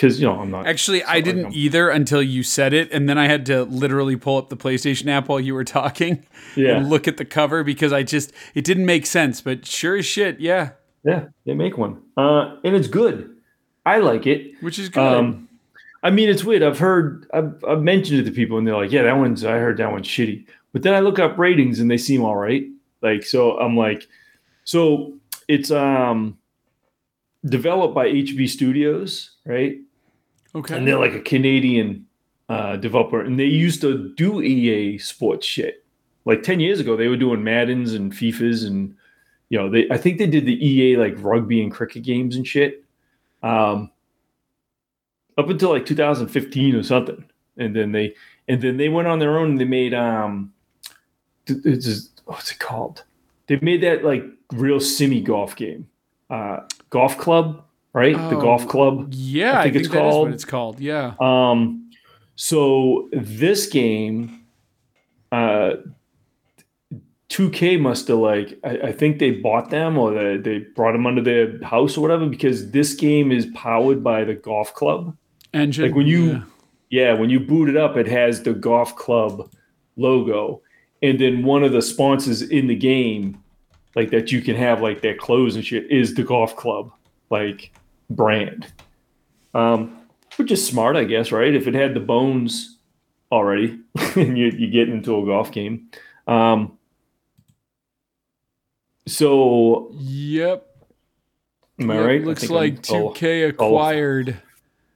because 0.00 0.18
you 0.18 0.26
know 0.26 0.40
I'm 0.40 0.50
not 0.50 0.66
Actually, 0.66 1.04
I 1.04 1.20
didn't 1.20 1.42
them. 1.42 1.52
either 1.54 1.90
until 1.90 2.22
you 2.22 2.42
said 2.42 2.72
it, 2.72 2.90
and 2.90 3.06
then 3.08 3.18
I 3.18 3.28
had 3.28 3.44
to 3.46 3.64
literally 3.64 4.16
pull 4.16 4.38
up 4.38 4.48
the 4.48 4.56
PlayStation 4.56 5.08
app 5.08 5.28
while 5.28 5.38
you 5.40 5.52
were 5.54 5.64
talking 5.64 6.24
Yeah. 6.56 6.76
and 6.78 6.88
look 6.88 7.06
at 7.06 7.18
the 7.18 7.24
cover 7.26 7.62
because 7.62 7.92
I 7.92 8.02
just 8.02 8.32
it 8.54 8.64
didn't 8.64 8.86
make 8.86 9.04
sense. 9.04 9.42
But 9.42 9.66
sure 9.66 9.96
as 9.96 10.06
shit, 10.06 10.40
yeah, 10.40 10.70
yeah 11.04 11.26
they 11.44 11.52
make 11.54 11.76
one, 11.76 12.00
uh, 12.16 12.56
and 12.64 12.74
it's 12.74 12.88
good. 12.88 13.36
I 13.84 13.98
like 13.98 14.26
it. 14.26 14.52
which 14.62 14.78
is 14.78 14.88
good. 14.88 15.00
Um, 15.02 15.48
I 16.02 16.10
mean, 16.10 16.30
it's 16.30 16.44
weird. 16.44 16.62
I've 16.62 16.78
heard, 16.78 17.26
I've, 17.34 17.62
I've 17.68 17.82
mentioned 17.82 18.20
it 18.20 18.24
to 18.24 18.30
people, 18.30 18.56
and 18.56 18.66
they're 18.66 18.76
like, 18.76 18.90
"Yeah, 18.92 19.02
that 19.02 19.16
one's." 19.18 19.44
I 19.44 19.58
heard 19.58 19.76
that 19.78 19.92
one's 19.92 20.06
shitty. 20.06 20.46
But 20.72 20.82
then 20.82 20.94
I 20.94 21.00
look 21.00 21.18
up 21.18 21.36
ratings, 21.38 21.78
and 21.80 21.90
they 21.90 21.98
seem 21.98 22.22
all 22.24 22.36
right. 22.36 22.64
Like, 23.02 23.22
so 23.24 23.58
I'm 23.58 23.76
like, 23.76 24.06
so 24.64 25.12
it's 25.48 25.70
um 25.70 26.38
developed 27.44 27.94
by 27.94 28.06
HB 28.08 28.48
Studios, 28.48 29.30
right? 29.44 29.78
Okay, 30.54 30.76
And 30.76 30.86
they're 30.86 30.98
like 30.98 31.12
a 31.12 31.20
Canadian 31.20 32.06
uh, 32.48 32.76
developer, 32.76 33.20
and 33.20 33.38
they 33.38 33.44
used 33.44 33.80
to 33.82 34.12
do 34.16 34.42
EA 34.42 34.98
sports 34.98 35.46
shit. 35.46 35.84
Like 36.24 36.42
ten 36.42 36.60
years 36.60 36.80
ago, 36.80 36.96
they 36.96 37.08
were 37.08 37.16
doing 37.16 37.42
Maddens 37.42 37.94
and 37.94 38.12
FIFAs, 38.12 38.66
and 38.66 38.94
you 39.48 39.58
know, 39.58 39.70
they 39.70 39.88
I 39.90 39.96
think 39.96 40.18
they 40.18 40.26
did 40.26 40.46
the 40.46 40.66
EA 40.66 40.96
like 40.96 41.14
rugby 41.18 41.62
and 41.62 41.72
cricket 41.72 42.02
games 42.02 42.36
and 42.36 42.46
shit. 42.46 42.84
Um, 43.42 43.90
up 45.38 45.48
until 45.48 45.70
like 45.70 45.86
2015 45.86 46.74
or 46.74 46.82
something, 46.82 47.24
and 47.56 47.74
then 47.74 47.92
they 47.92 48.14
and 48.48 48.60
then 48.60 48.76
they 48.76 48.88
went 48.88 49.08
on 49.08 49.18
their 49.18 49.38
own 49.38 49.52
and 49.52 49.60
they 49.60 49.64
made 49.64 49.94
um, 49.94 50.52
it's 51.46 51.86
just, 51.86 52.22
what's 52.24 52.50
it 52.50 52.58
called? 52.58 53.04
They 53.46 53.58
made 53.60 53.82
that 53.82 54.04
like 54.04 54.24
real 54.52 54.80
simmy 54.80 55.20
golf 55.20 55.56
game, 55.56 55.88
uh, 56.30 56.60
golf 56.90 57.18
club, 57.18 57.64
right? 57.92 58.16
the 58.16 58.36
Oh, 58.36 58.40
golf 58.40 58.66
club. 58.68 59.08
yeah, 59.12 59.52
I 59.52 59.60
I 59.60 59.62
think 59.64 59.74
think, 59.74 59.84
it's 59.86 59.94
called- 59.94 60.26
what 60.28 60.34
it's 60.34 60.44
called. 60.44 60.80
Yeah, 60.80 61.14
Um, 61.20 61.90
so 62.36 63.08
this 63.12 63.66
game, 63.68 64.44
uh, 65.32 65.72
2K 67.28 67.80
must 67.80 68.08
have 68.08 68.18
like 68.18 68.58
I, 68.64 68.88
I 68.88 68.92
think 68.92 69.18
they 69.20 69.30
bought 69.30 69.70
them 69.70 69.96
or 69.96 70.12
they, 70.12 70.36
they 70.38 70.58
brought 70.74 70.92
them 70.92 71.06
under 71.06 71.22
their 71.22 71.62
house 71.62 71.96
or 71.96 72.00
whatever 72.00 72.26
because 72.26 72.70
this 72.72 72.94
game 72.94 73.30
is 73.30 73.46
powered 73.54 74.02
by 74.02 74.24
the 74.24 74.34
golf 74.34 74.74
club. 74.74 75.16
engine. 75.54 75.84
Like 75.86 75.94
when 75.94 76.06
you, 76.08 76.24
yeah. 76.32 76.42
yeah, 76.90 77.12
when 77.14 77.30
you 77.30 77.38
boot 77.38 77.68
it 77.68 77.76
up, 77.76 77.96
it 77.96 78.08
has 78.08 78.42
the 78.42 78.52
golf 78.52 78.96
club 78.96 79.48
logo, 79.96 80.60
and 81.02 81.20
then 81.20 81.44
one 81.44 81.62
of 81.62 81.70
the 81.72 81.82
sponsors 81.82 82.42
in 82.42 82.66
the 82.66 82.74
game, 82.74 83.40
like 83.94 84.10
that 84.10 84.32
you 84.32 84.40
can 84.42 84.56
have 84.56 84.82
like 84.82 85.00
their 85.00 85.14
clothes 85.16 85.54
and 85.54 85.64
shit, 85.64 85.88
is 85.90 86.14
the 86.14 86.24
golf 86.24 86.56
club 86.56 86.90
like 87.30 87.70
brand. 88.10 88.66
Um, 89.54 89.96
which 90.36 90.50
is 90.50 90.66
smart, 90.66 90.96
I 90.96 91.04
guess, 91.04 91.32
right? 91.32 91.54
If 91.54 91.66
it 91.66 91.74
had 91.74 91.94
the 91.94 92.00
bones 92.00 92.78
already, 93.32 93.78
and 94.16 94.36
you 94.36 94.46
you 94.56 94.68
get 94.70 94.88
into 94.88 95.16
a 95.20 95.24
golf 95.26 95.50
game. 95.52 95.88
Um, 96.26 96.76
so 99.06 99.90
Yep. 99.98 100.66
am 101.80 101.90
I 101.90 101.94
Yep, 101.96 102.04
right? 102.06 102.20
I 102.20 102.24
Looks 102.24 102.44
I'm- 102.44 102.52
like 102.54 102.90
oh, 102.90 103.10
2K 103.10 103.48
acquired 103.48 104.36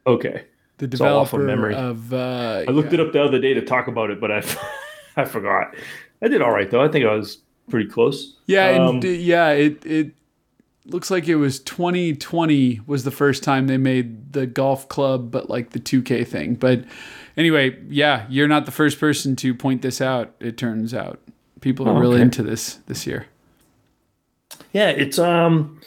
okay. 0.07 0.45
the 0.79 0.87
developer 0.87 1.39
memory. 1.39 1.75
of. 1.75 2.13
Uh, 2.13 2.65
I 2.69 2.71
looked 2.71 2.93
yeah. 2.93 3.01
it 3.01 3.07
up 3.07 3.13
the 3.13 3.23
other 3.23 3.39
day 3.41 3.55
to 3.55 3.63
talk 3.63 3.89
about 3.89 4.11
it, 4.11 4.21
but 4.21 4.31
I 4.31 4.43
I 5.17 5.25
forgot. 5.25 5.75
I 6.23 6.29
did 6.29 6.43
all 6.43 6.51
right 6.53 6.71
though. 6.71 6.83
I 6.83 6.89
think 6.89 7.05
I 7.07 7.15
was 7.15 7.39
pretty 7.71 7.89
close. 7.89 8.37
Yeah, 8.47 8.71
Um, 8.71 8.97
and 8.97 9.05
yeah, 9.05 9.51
it 9.51 9.85
it 9.85 10.13
looks 10.87 11.11
like 11.11 11.29
it 11.29 11.37
was 11.37 11.61
2020 11.61 12.81
was 12.87 13.05
the 13.05 13.11
first 13.11 13.43
time 13.43 13.67
they 13.67 13.79
made 13.79 14.33
the 14.33 14.47
golf 14.47 14.89
club, 14.89 15.31
but 15.31 15.49
like 15.49 15.71
the 15.71 15.81
2K 15.81 16.27
thing. 16.27 16.55
But 16.55 16.85
anyway, 17.37 17.79
yeah, 17.89 18.27
you're 18.29 18.49
not 18.49 18.67
the 18.67 18.73
first 18.73 19.01
person 19.01 19.37
to 19.37 19.55
point 19.55 19.83
this 19.83 20.01
out. 20.01 20.35
It 20.41 20.57
turns 20.57 20.93
out 20.95 21.21
people 21.61 21.89
are 21.89 21.97
Oh, 21.97 21.99
really 21.99 22.21
into 22.21 22.43
this 22.43 22.75
this 22.87 23.07
year. 23.07 23.27
Yeah, 24.73 24.91
it's 24.91 25.19
um 25.19 25.81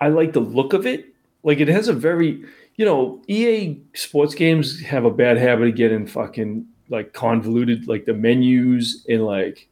I 0.00 0.08
like 0.08 0.32
the 0.32 0.40
look 0.40 0.72
of 0.72 0.86
it. 0.86 1.06
Like 1.42 1.60
it 1.60 1.68
has 1.68 1.88
a 1.88 1.92
very 1.92 2.44
you 2.76 2.84
know, 2.84 3.22
EA 3.26 3.80
sports 3.94 4.34
games 4.34 4.82
have 4.82 5.06
a 5.06 5.10
bad 5.10 5.38
habit 5.38 5.68
of 5.68 5.76
getting 5.76 6.06
fucking 6.06 6.66
like 6.90 7.14
convoluted, 7.14 7.88
like 7.88 8.04
the 8.04 8.12
menus 8.12 9.04
and 9.08 9.24
like 9.24 9.66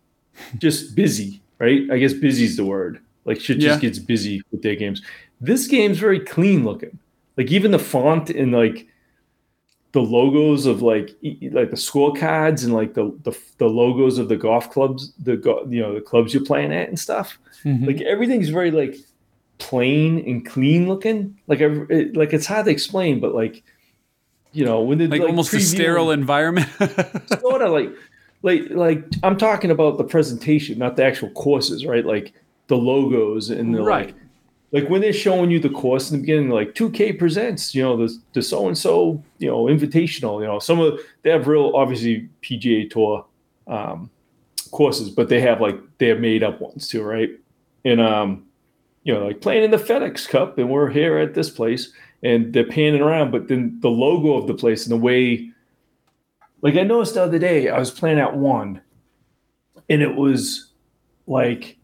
just 0.57 0.95
busy, 0.95 1.43
right? 1.59 1.83
I 1.91 1.99
guess 1.99 2.15
busy 2.15 2.45
is 2.45 2.57
the 2.57 2.65
word. 2.65 3.01
Like 3.25 3.41
shit 3.41 3.59
just 3.59 3.83
Yeah. 3.83 3.89
gets 3.89 3.99
busy 3.99 4.43
with 4.51 4.63
their 4.63 4.75
games. 4.77 5.03
This 5.41 5.67
game's 5.67 5.99
very 5.99 6.21
clean 6.21 6.65
looking. 6.65 6.99
Like 7.37 7.51
even 7.51 7.71
the 7.71 7.79
font 7.79 8.31
and 8.31 8.53
like 8.53 8.87
the 9.93 10.03
logos 10.03 10.67
of 10.67 10.83
like 10.83 11.11
like 11.53 11.71
the 11.71 11.77
scorecards 11.77 12.65
and 12.65 12.73
like 12.75 12.95
the, 12.95 13.17
the 13.23 13.37
the 13.59 13.67
logos 13.69 14.19
of 14.19 14.29
the 14.29 14.37
golf 14.37 14.71
clubs, 14.71 15.13
the 15.23 15.37
go, 15.37 15.67
you 15.71 15.81
know 15.81 15.95
the 15.95 16.01
clubs 16.01 16.35
you're 16.35 16.45
playing 16.45 16.73
at 16.73 16.89
and 16.89 16.99
stuff. 16.99 17.39
Mhm. 17.65 17.87
Like 17.87 18.01
everything's 18.03 18.49
very 18.49 18.71
like 18.71 18.97
plain 19.59 20.19
and 20.27 20.45
clean 20.45 20.89
looking. 20.89 21.39
Like 21.47 21.61
I, 21.61 21.67
it, 21.91 22.17
like 22.17 22.33
it's 22.33 22.47
hard 22.47 22.67
to 22.67 22.71
explain, 22.73 23.21
but 23.21 23.35
like 23.35 23.63
you 24.53 24.65
know 24.65 24.81
when 24.83 24.99
they 24.99 25.07
like, 25.07 25.23
almost 25.23 25.53
a 25.55 25.61
sterile 25.61 26.11
environment. 26.11 26.69
sort 27.41 27.63
of 27.63 27.71
like 27.73 27.91
like 28.43 28.63
like 28.71 29.05
I'm 29.23 29.37
talking 29.37 29.71
about 29.71 29.97
the 29.99 30.05
presentation, 30.05 30.79
not 30.79 30.97
the 30.97 31.05
actual 31.05 31.31
courses, 31.31 31.87
right? 31.87 32.05
Like 32.05 32.33
the 32.69 32.77
logos 32.77 33.51
and 33.51 33.75
the 33.75 33.83
Right. 33.83 34.07
like 34.07 34.17
like 34.73 34.89
when 34.91 35.01
they're 35.01 35.13
showing 35.13 35.53
you 35.53 35.61
the 35.61 35.69
course 35.69 36.11
in 36.11 36.17
the 36.17 36.23
beginning, 36.23 36.51
like 36.51 36.75
2K 36.75 37.17
presents, 37.17 37.75
you 37.77 37.83
know, 37.83 37.97
the 37.97 38.13
the 38.33 38.43
so 38.43 38.67
and 38.67 38.77
so, 38.77 39.23
you 39.39 39.49
know, 39.49 39.65
invitational, 39.67 40.41
you 40.41 40.47
know, 40.47 40.59
some 40.59 40.81
of 40.81 40.99
they 41.23 41.31
have 41.31 41.47
real 41.47 41.73
obviously 41.75 42.29
PGA 42.43 42.91
tour 42.91 43.25
um 43.67 44.11
courses, 44.73 45.11
but 45.11 45.29
they 45.29 45.41
have 45.41 45.61
like 45.61 45.79
they 45.99 46.09
have 46.09 46.19
made 46.21 46.43
up 46.43 46.61
ones 46.61 46.89
too, 46.89 47.03
right? 47.03 47.31
And 47.85 48.01
um, 48.01 48.47
you 49.05 49.15
know, 49.15 49.27
like 49.27 49.41
playing 49.41 49.65
in 49.65 49.71
the 49.71 49.77
FedEx 49.77 50.29
Cup, 50.29 50.59
and 50.59 50.69
we're 50.69 50.91
here 50.91 51.19
at 51.19 51.35
this 51.35 51.51
place, 51.51 51.93
and 52.23 52.53
they're 52.53 52.67
panning 52.67 53.01
around, 53.03 53.31
but 53.31 53.47
then 53.49 53.79
the 53.81 53.91
logo 53.91 54.35
of 54.35 54.47
the 54.49 54.55
place 54.55 54.85
and 54.85 54.93
the 54.93 54.97
way 54.97 55.51
like 56.63 56.77
I 56.77 56.83
noticed 56.83 57.15
the 57.15 57.23
other 57.23 57.39
day, 57.39 57.69
I 57.69 57.79
was 57.79 57.91
playing 57.91 58.19
at 58.19 58.37
one, 58.37 58.81
and 59.91 60.01
it 60.01 60.17
was 60.17 60.73
like 61.27 61.77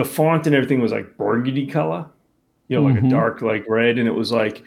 the 0.00 0.04
font 0.04 0.46
and 0.46 0.56
everything 0.56 0.80
was 0.80 0.92
like 0.92 1.16
burgundy 1.18 1.66
color, 1.66 2.06
you 2.68 2.76
know, 2.76 2.82
like 2.88 2.96
Mhm. 3.02 3.06
a 3.08 3.10
dark 3.10 3.42
like 3.42 3.64
red, 3.68 3.98
and 3.98 4.08
it 4.08 4.14
was 4.14 4.32
like, 4.32 4.62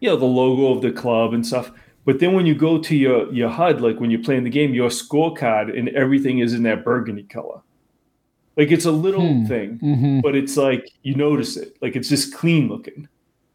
you 0.00 0.08
know, 0.10 0.16
the 0.16 0.26
logo 0.42 0.64
of 0.74 0.82
the 0.82 0.92
club 0.92 1.32
and 1.32 1.46
stuff. 1.46 1.72
But 2.04 2.18
then 2.20 2.32
when 2.34 2.44
you 2.46 2.54
go 2.54 2.78
to 2.78 2.94
your 2.96 3.32
your 3.32 3.48
HUD, 3.48 3.80
like 3.80 3.98
when 4.00 4.10
you're 4.10 4.22
playing 4.28 4.44
the 4.44 4.50
game, 4.58 4.74
your 4.74 4.90
scorecard 4.90 5.66
and 5.78 5.88
everything 5.90 6.40
is 6.40 6.52
in 6.52 6.62
that 6.64 6.84
burgundy 6.84 7.22
color. 7.22 7.60
Like 8.58 8.70
it's 8.70 8.84
a 8.84 8.92
little 9.06 9.26
Hmm. 9.34 9.44
thing, 9.46 9.78
Mhm. 9.82 10.22
but 10.22 10.34
it's 10.34 10.56
like 10.56 10.84
you 11.02 11.14
notice 11.14 11.56
it. 11.56 11.76
Like 11.80 11.96
it's 11.96 12.08
just 12.10 12.34
clean 12.34 12.68
looking. 12.68 13.08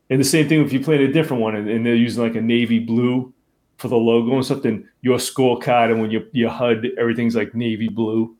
And 0.09 0.19
the 0.19 0.23
same 0.35 0.47
thing 0.47 0.61
if 0.65 0.73
you 0.73 0.79
play 0.79 1.03
a 1.03 1.11
different 1.11 1.41
one 1.43 1.55
and, 1.55 1.69
and 1.69 1.85
they're 1.85 2.03
using 2.07 2.23
like 2.23 2.35
a 2.35 2.41
navy 2.41 2.79
blue 2.79 3.31
for 3.77 3.89
the 3.89 3.97
logo 3.97 4.33
and 4.35 4.45
stuff, 4.45 4.61
then 4.63 4.87
your 5.01 5.17
scorecard 5.19 5.91
and 5.91 5.99
when 6.01 6.09
you 6.09 6.23
your 6.31 6.49
HUD, 6.49 6.79
everything's 6.97 7.35
like 7.35 7.53
navy 7.53 7.89
blue. 7.89 8.35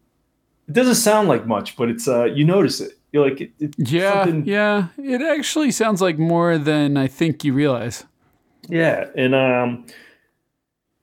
It 0.68 0.74
doesn't 0.74 0.96
sound 0.96 1.28
like 1.28 1.46
much, 1.46 1.76
but 1.78 1.90
it's 1.90 2.08
uh 2.08 2.26
you 2.26 2.44
notice 2.46 2.82
it. 2.82 2.94
You're 3.12 3.30
like 3.30 3.42
it, 3.42 3.76
Yeah, 3.78 4.24
something- 4.24 4.46
yeah. 4.46 4.88
It 4.98 5.22
actually 5.22 5.72
sounds 5.72 6.02
like 6.02 6.18
more 6.20 6.58
than 6.58 6.98
I 6.98 7.08
think 7.08 7.44
you 7.44 7.54
realize. 7.54 8.04
Yeah, 8.68 9.10
and 9.16 9.36
um, 9.36 9.86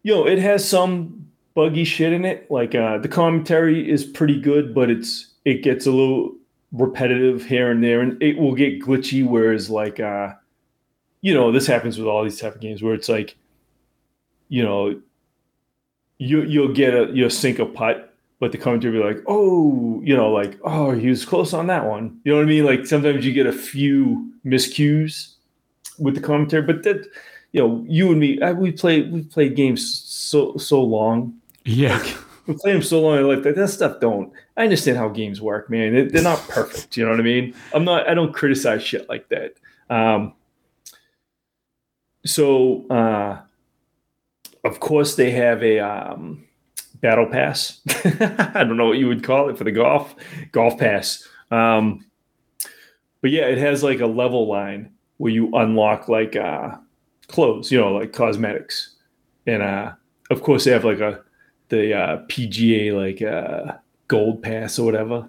you 0.03 0.13
know, 0.15 0.27
it 0.27 0.39
has 0.41 0.69
some 0.69 1.27
buggy 1.55 1.85
shit 1.85 2.13
in 2.13 2.25
it. 2.25 2.51
Like 2.51 2.75
uh, 2.75 2.99
the 2.99 3.09
commentary 3.09 3.89
is 3.89 4.05
pretty 4.05 4.41
good, 4.41 4.75
but 4.75 4.91
it's 4.91 5.29
it 5.45 5.63
gets 5.63 5.87
a 5.87 5.91
little 5.93 6.35
repetitive 6.73 7.45
here 7.45 7.71
and 7.71 7.83
there, 7.85 8.01
and 8.01 8.21
it 8.23 8.37
will 8.37 8.55
get 8.55 8.81
glitchy. 8.83 9.25
Whereas 9.25 9.71
like 9.71 10.01
uh, 10.01 10.33
you 11.21 11.33
know, 11.33 11.53
this 11.53 11.69
happens 11.69 11.99
with 11.99 12.09
all 12.09 12.25
these 12.25 12.41
type 12.41 12.57
of 12.57 12.61
games 12.61 12.83
where 12.83 12.95
it's 12.95 13.09
like, 13.09 13.37
you 14.49 14.63
know, 14.65 15.01
you 16.19 16.43
you'll 16.43 16.73
get 16.75 16.95
a 16.95 17.11
you'll 17.13 17.31
sink 17.31 17.59
a 17.61 17.67
putt, 17.67 18.12
but 18.43 18.51
the 18.51 18.59
commentary 18.59 18.99
be 18.99 19.05
like, 19.05 19.23
oh, 19.29 20.01
you 20.03 20.17
know, 20.17 20.33
like 20.33 20.59
oh, 20.65 20.91
he 20.91 21.09
was 21.09 21.25
close 21.25 21.55
on 21.55 21.69
that 21.69 21.87
one. 21.87 22.19
You 22.25 22.33
know 22.33 22.39
what 22.39 22.45
I 22.45 22.49
mean? 22.49 22.65
Like 22.65 22.87
sometimes 22.87 23.25
you 23.25 23.33
get 23.33 23.47
a 23.47 23.53
few 23.53 24.33
miscues 24.45 25.35
with 26.01 26.17
the 26.17 26.21
commentary, 26.21 26.63
but 26.63 26.83
that 26.83 27.07
you 27.53 27.61
know, 27.61 27.85
you 27.87 28.11
and 28.11 28.19
me, 28.19 28.43
I, 28.43 28.51
we 28.51 28.73
play 28.73 29.03
we 29.03 29.23
played 29.23 29.55
games 29.55 29.97
so 29.97 30.57
so 30.57 30.83
long. 30.83 31.39
Yeah. 31.65 31.99
Like, 31.99 32.17
we 32.49 32.55
play 32.55 32.73
them 32.73 32.83
so 32.83 33.01
long 33.01 33.19
in 33.19 33.29
life 33.29 33.45
that 33.45 33.55
that 33.55 33.69
stuff 33.69 34.01
don't. 34.01 34.33
I 34.57 34.65
understand 34.65 34.99
how 34.99 35.09
games 35.09 35.41
work, 35.41 35.71
man. 35.71 35.95
They, 35.95 36.03
they're 36.07 36.21
not 36.25 36.41
perfect. 36.49 36.97
You 36.97 37.05
know 37.05 37.13
what 37.13 37.21
I 37.21 37.23
mean? 37.23 37.55
I'm 37.73 37.85
not. 37.85 38.09
I 38.09 38.15
don't 38.15 38.33
criticize 38.33 38.83
shit 38.83 39.09
like 39.09 39.29
that. 39.29 39.55
Um, 39.89 40.35
so, 42.27 42.89
uh, 42.89 43.41
of 44.65 44.81
course, 44.81 45.15
they 45.15 45.31
have 45.31 45.63
a 45.63 45.79
um, 45.79 46.45
battle 47.03 47.27
pass. 47.27 47.81
I 48.05 48.65
don't 48.65 48.79
know 48.79 48.87
what 48.87 48.99
you 48.99 49.09
would 49.09 49.23
call 49.23 49.51
it 49.51 49.59
for 49.59 49.65
the 49.65 49.73
golf 49.73 50.15
golf 50.53 50.79
pass. 50.79 51.29
Um, 51.51 52.07
but 53.21 53.31
yeah, 53.31 53.47
it 53.47 53.59
has 53.59 53.83
like 53.83 54.01
a 54.01 54.07
level 54.07 54.49
line 54.49 54.93
where 55.19 55.33
you 55.33 55.55
unlock 55.55 56.09
like 56.09 56.35
uh, 56.35 56.77
clothes, 57.29 57.71
you 57.71 57.79
know, 57.79 57.93
like 57.93 58.13
cosmetics, 58.13 58.97
and 59.47 59.63
uh, 59.63 59.93
of 60.31 60.43
course 60.43 60.65
they 60.65 60.71
have 60.71 60.85
like 60.85 61.01
a 61.01 61.23
the 61.69 61.95
uh, 61.95 62.19
PGA 62.27 62.95
like 62.95 63.23
uh, 63.23 63.77
gold 64.09 64.43
pass 64.43 64.79
or 64.79 64.87
whatever 64.87 65.29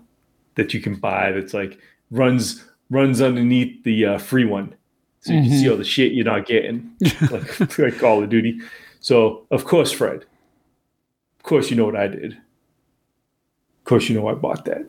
that 0.56 0.74
you 0.74 0.80
can 0.80 0.96
buy. 0.96 1.32
That's 1.32 1.54
like 1.54 1.80
runs 2.12 2.66
runs 2.90 3.22
underneath 3.22 3.84
the 3.84 4.06
uh, 4.06 4.18
free 4.18 4.46
one, 4.46 4.76
so 5.22 5.34
you 5.34 5.42
can 5.42 5.52
see 5.52 5.70
all 5.70 5.78
the 5.78 5.84
shit 5.84 6.14
you're 6.14 6.26
not 6.26 6.46
getting, 6.46 6.96
like, 7.32 7.60
like 7.78 8.00
Call 8.00 8.24
of 8.24 8.30
Duty. 8.30 8.60
So 9.00 9.46
of 9.52 9.66
course, 9.66 9.92
Fred, 9.92 10.26
of 11.44 11.50
course 11.50 11.70
you 11.70 11.76
know 11.78 11.86
what 11.86 11.96
I 11.96 12.08
did. 12.08 12.34
Of 12.34 13.84
course 13.86 14.08
you 14.10 14.16
know 14.20 14.28
I 14.28 14.34
bought 14.34 14.66
that. 14.66 14.86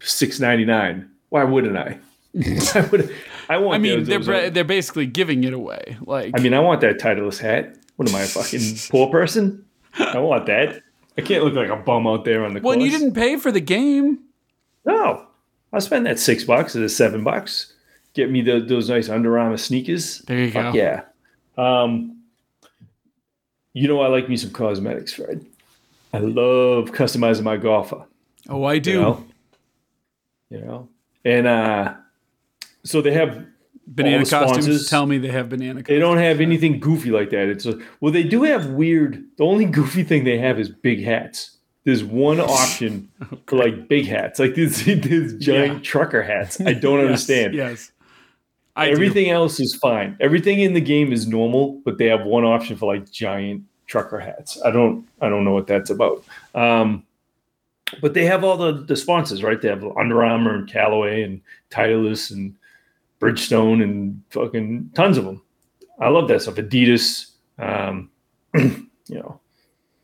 Six 0.00 0.40
ninety 0.40 0.64
nine. 0.64 1.10
Why 1.28 1.44
wouldn't 1.44 1.76
I? 1.76 1.98
I 2.74 2.80
would. 2.90 3.14
I 3.48 3.56
want. 3.58 3.74
I 3.76 3.78
mean, 3.78 3.98
those- 3.98 4.06
they're 4.08 4.18
those- 4.18 4.26
bra- 4.26 4.50
they're 4.50 4.64
basically 4.64 5.06
giving 5.06 5.44
it 5.44 5.52
away. 5.52 5.96
Like, 6.02 6.32
I 6.36 6.40
mean, 6.42 6.54
I 6.54 6.60
want 6.60 6.80
that 6.80 6.98
Titleist 6.98 7.38
hat. 7.40 7.76
What 7.96 8.08
am 8.08 8.14
I, 8.14 8.22
a 8.22 8.26
fucking 8.26 8.60
poor 8.90 9.10
person? 9.10 9.64
I 9.98 10.18
want 10.18 10.46
that. 10.46 10.82
I 11.18 11.22
can't 11.22 11.44
look 11.44 11.54
like 11.54 11.68
a 11.68 11.76
bum 11.76 12.06
out 12.06 12.24
there 12.24 12.44
on 12.44 12.54
the 12.54 12.60
well, 12.60 12.74
course. 12.76 12.84
you 12.84 12.90
didn't 12.90 13.14
pay 13.14 13.36
for 13.36 13.52
the 13.52 13.60
game. 13.60 14.20
No, 14.86 15.26
I'll 15.72 15.80
spend 15.80 16.06
that 16.06 16.18
six 16.18 16.44
bucks 16.44 16.74
or 16.74 16.80
the 16.80 16.88
seven 16.88 17.22
bucks. 17.24 17.74
Get 18.14 18.30
me 18.30 18.40
the, 18.40 18.60
those 18.60 18.88
nice 18.88 19.08
Under 19.10 19.38
Armour 19.38 19.56
sneakers. 19.58 20.20
There 20.20 20.38
you 20.38 20.50
Fuck 20.50 20.72
go. 20.72 20.78
yeah. 20.78 21.02
Um, 21.58 22.19
you 23.72 23.88
know, 23.88 24.00
I 24.00 24.08
like 24.08 24.28
me 24.28 24.36
some 24.36 24.50
cosmetics, 24.50 25.12
Fred. 25.12 25.44
I 26.12 26.18
love 26.18 26.90
customizing 26.90 27.42
my 27.44 27.56
golfer. 27.56 28.04
Oh, 28.48 28.64
I 28.64 28.78
do. 28.78 28.90
You 28.92 29.00
know, 29.00 29.24
you 30.50 30.60
know, 30.60 30.88
and 31.24 31.46
uh, 31.46 31.94
so 32.84 33.00
they 33.00 33.12
have 33.12 33.46
banana 33.86 34.24
the 34.24 34.30
costumes. 34.30 34.88
Tell 34.88 35.06
me 35.06 35.18
they 35.18 35.28
have 35.28 35.48
banana. 35.48 35.82
They 35.82 35.98
don't 35.98 36.18
have 36.18 36.40
anything 36.40 36.80
goofy 36.80 37.10
like 37.10 37.30
that. 37.30 37.48
It's 37.48 37.66
a, 37.66 37.78
well, 38.00 38.12
they 38.12 38.24
do 38.24 38.42
have 38.42 38.66
weird. 38.70 39.22
The 39.36 39.44
only 39.44 39.66
goofy 39.66 40.02
thing 40.02 40.24
they 40.24 40.38
have 40.38 40.58
is 40.58 40.68
big 40.68 41.04
hats. 41.04 41.56
There's 41.84 42.02
one 42.02 42.40
option 42.40 43.08
for 43.46 43.56
like 43.56 43.88
big 43.88 44.06
hats, 44.06 44.40
like 44.40 44.54
these, 44.56 44.84
these 44.84 45.34
giant 45.34 45.74
Yeah. 45.74 45.80
trucker 45.82 46.22
hats. 46.22 46.60
I 46.60 46.72
don't 46.72 46.98
Yes, 46.98 47.04
understand. 47.06 47.54
Yes, 47.54 47.92
I 48.76 48.86
do. 48.86 48.92
Everything 48.92 49.30
else 49.30 49.60
is 49.60 49.74
fine. 49.74 50.16
Everything 50.20 50.60
in 50.60 50.74
the 50.74 50.80
game 50.80 51.12
is 51.12 51.26
normal, 51.26 51.80
but 51.84 51.98
they 51.98 52.06
have 52.06 52.24
one 52.24 52.44
option 52.44 52.76
for 52.76 52.92
like 52.92 53.10
giant 53.10 53.64
trucker 53.86 54.18
hats. 54.18 54.60
I 54.64 54.70
don't. 54.70 55.06
I 55.20 55.28
don't 55.28 55.44
know 55.44 55.52
what 55.52 55.66
that's 55.66 55.90
about. 55.90 56.24
Um, 56.54 57.04
but 58.00 58.14
they 58.14 58.24
have 58.24 58.44
all 58.44 58.56
the 58.56 58.72
the 58.72 58.96
sponsors, 58.96 59.42
right? 59.42 59.60
They 59.60 59.68
have 59.68 59.84
Under 59.96 60.24
Armour 60.24 60.54
and 60.54 60.68
Callaway 60.68 61.22
and 61.22 61.40
Titleist 61.70 62.30
and 62.30 62.54
Bridgestone 63.20 63.82
and 63.82 64.22
fucking 64.30 64.90
tons 64.94 65.18
of 65.18 65.24
them. 65.24 65.42
I 65.98 66.08
love 66.08 66.28
that 66.28 66.42
stuff. 66.42 66.54
Adidas, 66.54 67.32
um, 67.58 68.10
you 68.54 68.88
know, 69.08 69.40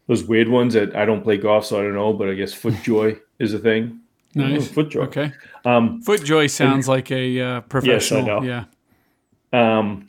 those 0.09 0.25
weird 0.25 0.49
ones 0.49 0.75
that 0.75 0.95
I 0.95 1.05
don't 1.05 1.23
play 1.23 1.37
golf, 1.37 1.65
so 1.65 1.79
I 1.79 1.83
don't 1.83 1.95
know. 1.95 2.13
But 2.13 2.29
I 2.29 2.35
guess 2.35 2.55
FootJoy 2.55 3.21
is 3.39 3.55
a 3.55 3.59
thing. 3.59 4.01
Nice. 4.37 4.69
Oh, 4.69 4.83
FootJoy. 4.83 5.07
Okay. 5.07 5.33
Um, 5.65 6.03
Footjoy 6.03 6.51
sounds 6.51 6.89
like 6.89 7.11
a 7.11 7.41
uh, 7.41 7.61
professional. 7.63 8.27
know. 8.27 8.43
Yeah. 8.43 8.65
Um, 9.53 10.09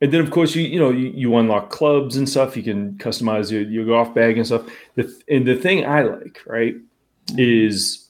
and 0.00 0.12
then 0.12 0.20
of 0.20 0.30
course 0.30 0.54
you 0.54 0.62
you 0.62 0.78
know 0.78 0.90
you, 0.90 1.08
you 1.08 1.36
unlock 1.36 1.70
clubs 1.70 2.16
and 2.16 2.28
stuff. 2.28 2.56
You 2.56 2.62
can 2.62 2.94
customize 2.94 3.50
your, 3.50 3.62
your 3.62 3.84
golf 3.84 4.12
bag 4.14 4.36
and 4.36 4.46
stuff. 4.46 4.68
The 4.96 5.12
and 5.28 5.46
the 5.46 5.54
thing 5.54 5.86
I 5.86 6.02
like 6.02 6.40
right 6.46 6.76
is 7.36 8.08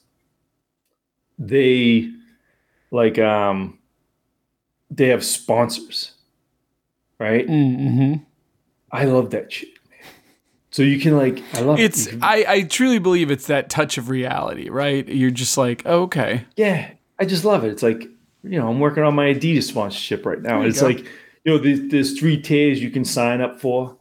they 1.37 2.09
like 2.91 3.19
um 3.19 3.77
they 4.89 5.07
have 5.07 5.23
sponsors, 5.23 6.13
right? 7.19 7.47
Mm-hmm. 7.47 8.23
I 8.91 9.05
love 9.05 9.29
that 9.31 9.51
shit. 9.51 9.69
So 10.71 10.83
you 10.83 10.99
can 10.99 11.17
like 11.17 11.41
I 11.55 11.61
love 11.61 11.79
It's 11.79 12.07
it. 12.07 12.19
I, 12.21 12.45
I 12.47 12.61
truly 12.63 12.99
believe 12.99 13.31
it's 13.31 13.47
that 13.47 13.69
touch 13.69 13.97
of 13.97 14.09
reality, 14.09 14.69
right? 14.69 15.07
You're 15.07 15.31
just 15.31 15.57
like, 15.57 15.81
oh, 15.85 16.03
okay. 16.03 16.45
yeah, 16.55 16.91
I 17.17 17.25
just 17.25 17.43
love 17.43 17.63
it. 17.63 17.69
It's 17.69 17.83
like 17.83 18.03
you 18.43 18.59
know 18.59 18.69
I'm 18.69 18.79
working 18.79 19.03
on 19.03 19.15
my 19.15 19.33
Adidas 19.33 19.63
sponsorship 19.63 20.25
right 20.25 20.41
now. 20.41 20.61
It's 20.61 20.81
go. 20.81 20.87
like 20.87 20.99
you 21.43 21.53
know 21.53 21.57
there's, 21.57 21.89
there's 21.89 22.19
three 22.19 22.39
tiers 22.39 22.81
you 22.81 22.91
can 22.91 23.03
sign 23.03 23.41
up 23.41 23.59
for, 23.59 23.97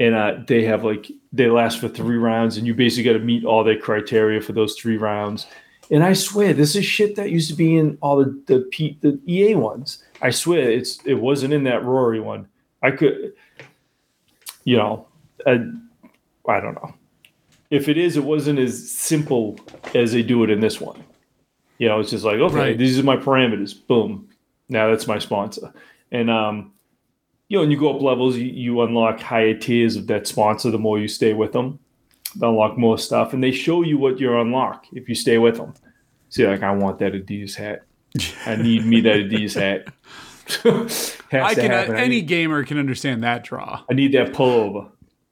and 0.00 0.14
uh, 0.14 0.38
they 0.46 0.64
have 0.64 0.84
like 0.84 1.10
they 1.32 1.48
last 1.48 1.80
for 1.80 1.88
three 1.88 2.16
rounds, 2.16 2.56
and 2.56 2.66
you 2.66 2.74
basically 2.74 3.04
got 3.04 3.18
to 3.18 3.24
meet 3.24 3.44
all 3.44 3.62
their 3.62 3.78
criteria 3.78 4.40
for 4.40 4.52
those 4.52 4.74
three 4.74 4.96
rounds. 4.96 5.46
And 5.90 6.02
I 6.02 6.14
swear 6.14 6.52
this 6.52 6.74
is 6.74 6.84
shit 6.84 7.14
that 7.16 7.30
used 7.30 7.48
to 7.50 7.54
be 7.54 7.76
in 7.76 7.98
all 8.00 8.16
the 8.16 8.42
the 8.46 8.60
P, 8.70 8.98
the 9.02 9.20
EA 9.28 9.54
ones. 9.54 10.02
I 10.22 10.30
swear 10.30 10.70
it's 10.70 10.98
it 11.04 11.14
wasn't 11.14 11.52
in 11.52 11.64
that 11.64 11.84
Rory 11.84 12.20
one. 12.20 12.48
I 12.82 12.90
could, 12.90 13.34
you 14.64 14.76
know, 14.76 15.06
I, 15.46 15.66
I 16.48 16.60
don't 16.60 16.74
know. 16.74 16.94
If 17.70 17.88
it 17.88 17.98
is, 17.98 18.16
it 18.16 18.24
wasn't 18.24 18.58
as 18.60 18.90
simple 18.90 19.58
as 19.94 20.12
they 20.12 20.22
do 20.22 20.44
it 20.44 20.50
in 20.50 20.60
this 20.60 20.80
one. 20.80 21.02
You 21.78 21.88
know, 21.88 22.00
it's 22.00 22.10
just 22.10 22.24
like, 22.24 22.36
okay, 22.38 22.54
Right. 22.54 22.78
these 22.78 22.98
are 22.98 23.02
my 23.02 23.16
parameters. 23.16 23.74
Boom. 23.86 24.28
Now 24.68 24.88
that's 24.90 25.06
my 25.06 25.18
sponsor. 25.18 25.72
And 26.12 26.30
um, 26.30 26.72
you 27.48 27.56
know, 27.56 27.62
when 27.62 27.70
you 27.70 27.78
go 27.78 27.94
up 27.94 28.00
levels, 28.02 28.36
you, 28.36 28.46
you 28.46 28.80
unlock 28.82 29.20
higher 29.20 29.54
tiers 29.54 29.96
of 29.96 30.06
that 30.06 30.26
sponsor 30.26 30.70
the 30.70 30.78
more 30.78 30.98
you 30.98 31.08
stay 31.08 31.32
with 31.34 31.52
them. 31.52 31.78
They 32.36 32.46
unlock 32.46 32.76
more 32.78 32.98
stuff 32.98 33.32
and 33.32 33.42
they 33.42 33.52
show 33.52 33.82
you 33.82 33.98
what 33.98 34.20
you 34.20 34.36
unlock 34.38 34.86
if 34.92 35.08
you 35.08 35.14
stay 35.14 35.38
with 35.38 35.56
them. 35.56 35.74
See, 36.28 36.46
like 36.46 36.62
I 36.62 36.70
want 36.72 36.98
that 37.00 37.12
Adidas 37.12 37.54
hat. 37.56 37.82
I 38.46 38.56
need 38.62 38.84
me 38.86 39.00
that 39.02 39.16
Adidas 39.16 39.54
hat. 39.54 39.88
I 41.32 41.54
can. 41.54 41.70
Uh, 41.72 41.74
happen. 41.76 41.96
I 41.96 42.00
any 42.00 42.16
need- 42.16 42.28
gamer 42.28 42.64
can 42.64 42.78
understand 42.78 43.22
that 43.24 43.42
draw. 43.44 43.82
I 43.90 43.94
need 43.94 44.12
that 44.12 44.32
pullover. 44.32 44.88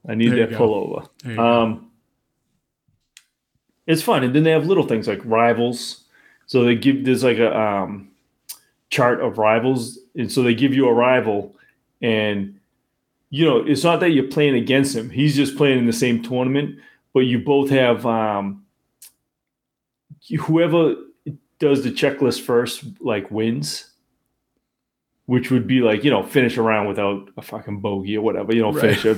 I 0.09 0.14
need 0.14 0.32
There 0.32 0.47
that 0.47 0.59
pullover. 0.59 1.09
There 1.22 1.32
you 1.32 1.36
go. 1.39 1.62
Um, 1.62 1.90
it's 3.86 4.02
fun, 4.02 4.24
and 4.24 4.35
then 4.35 4.44
they 4.44 4.51
have 4.51 4.66
little 4.66 4.86
things 4.86 5.06
like 5.09 5.20
rivals. 5.24 6.05
So 6.47 6.64
they 6.64 6.74
give 6.74 7.05
there's 7.05 7.24
like 7.24 7.39
a 7.39 7.59
um, 7.59 8.10
chart 8.90 9.20
of 9.20 9.39
rivals, 9.39 9.98
and 10.14 10.31
so 10.31 10.43
they 10.43 10.55
give 10.55 10.74
you 10.74 10.89
a 10.89 10.93
rival, 10.93 11.55
and 12.02 12.59
you 13.31 13.44
know 13.44 13.59
it's 13.59 13.85
not 13.85 14.01
that 14.01 14.10
you're 14.10 14.28
playing 14.28 14.55
against 14.55 14.94
him; 14.97 15.10
he's 15.10 15.36
just 15.36 15.56
playing 15.56 15.78
in 15.78 15.86
the 15.86 15.93
same 15.93 16.22
tournament. 16.22 16.78
But 17.12 17.20
you 17.20 17.39
both 17.39 17.70
have 17.70 18.05
um, 18.06 18.64
whoever 20.40 20.97
does 21.59 21.82
the 21.85 21.90
checklist 21.90 22.40
first, 22.43 22.85
like 23.01 23.31
wins. 23.31 23.90
Which 25.26 25.51
would 25.51 25.66
be 25.66 25.81
like 25.81 26.05
you 26.05 26.10
know 26.10 26.22
finish 26.22 26.59
around 26.59 26.86
without 26.86 27.31
a 27.39 27.43
fucking 27.43 27.81
bogey 27.81 28.18
or 28.18 28.20
whatever 28.22 28.55
you 28.55 28.60
know 28.60 28.72
Right. 28.72 28.94
finish 28.98 29.05
a 29.06 29.14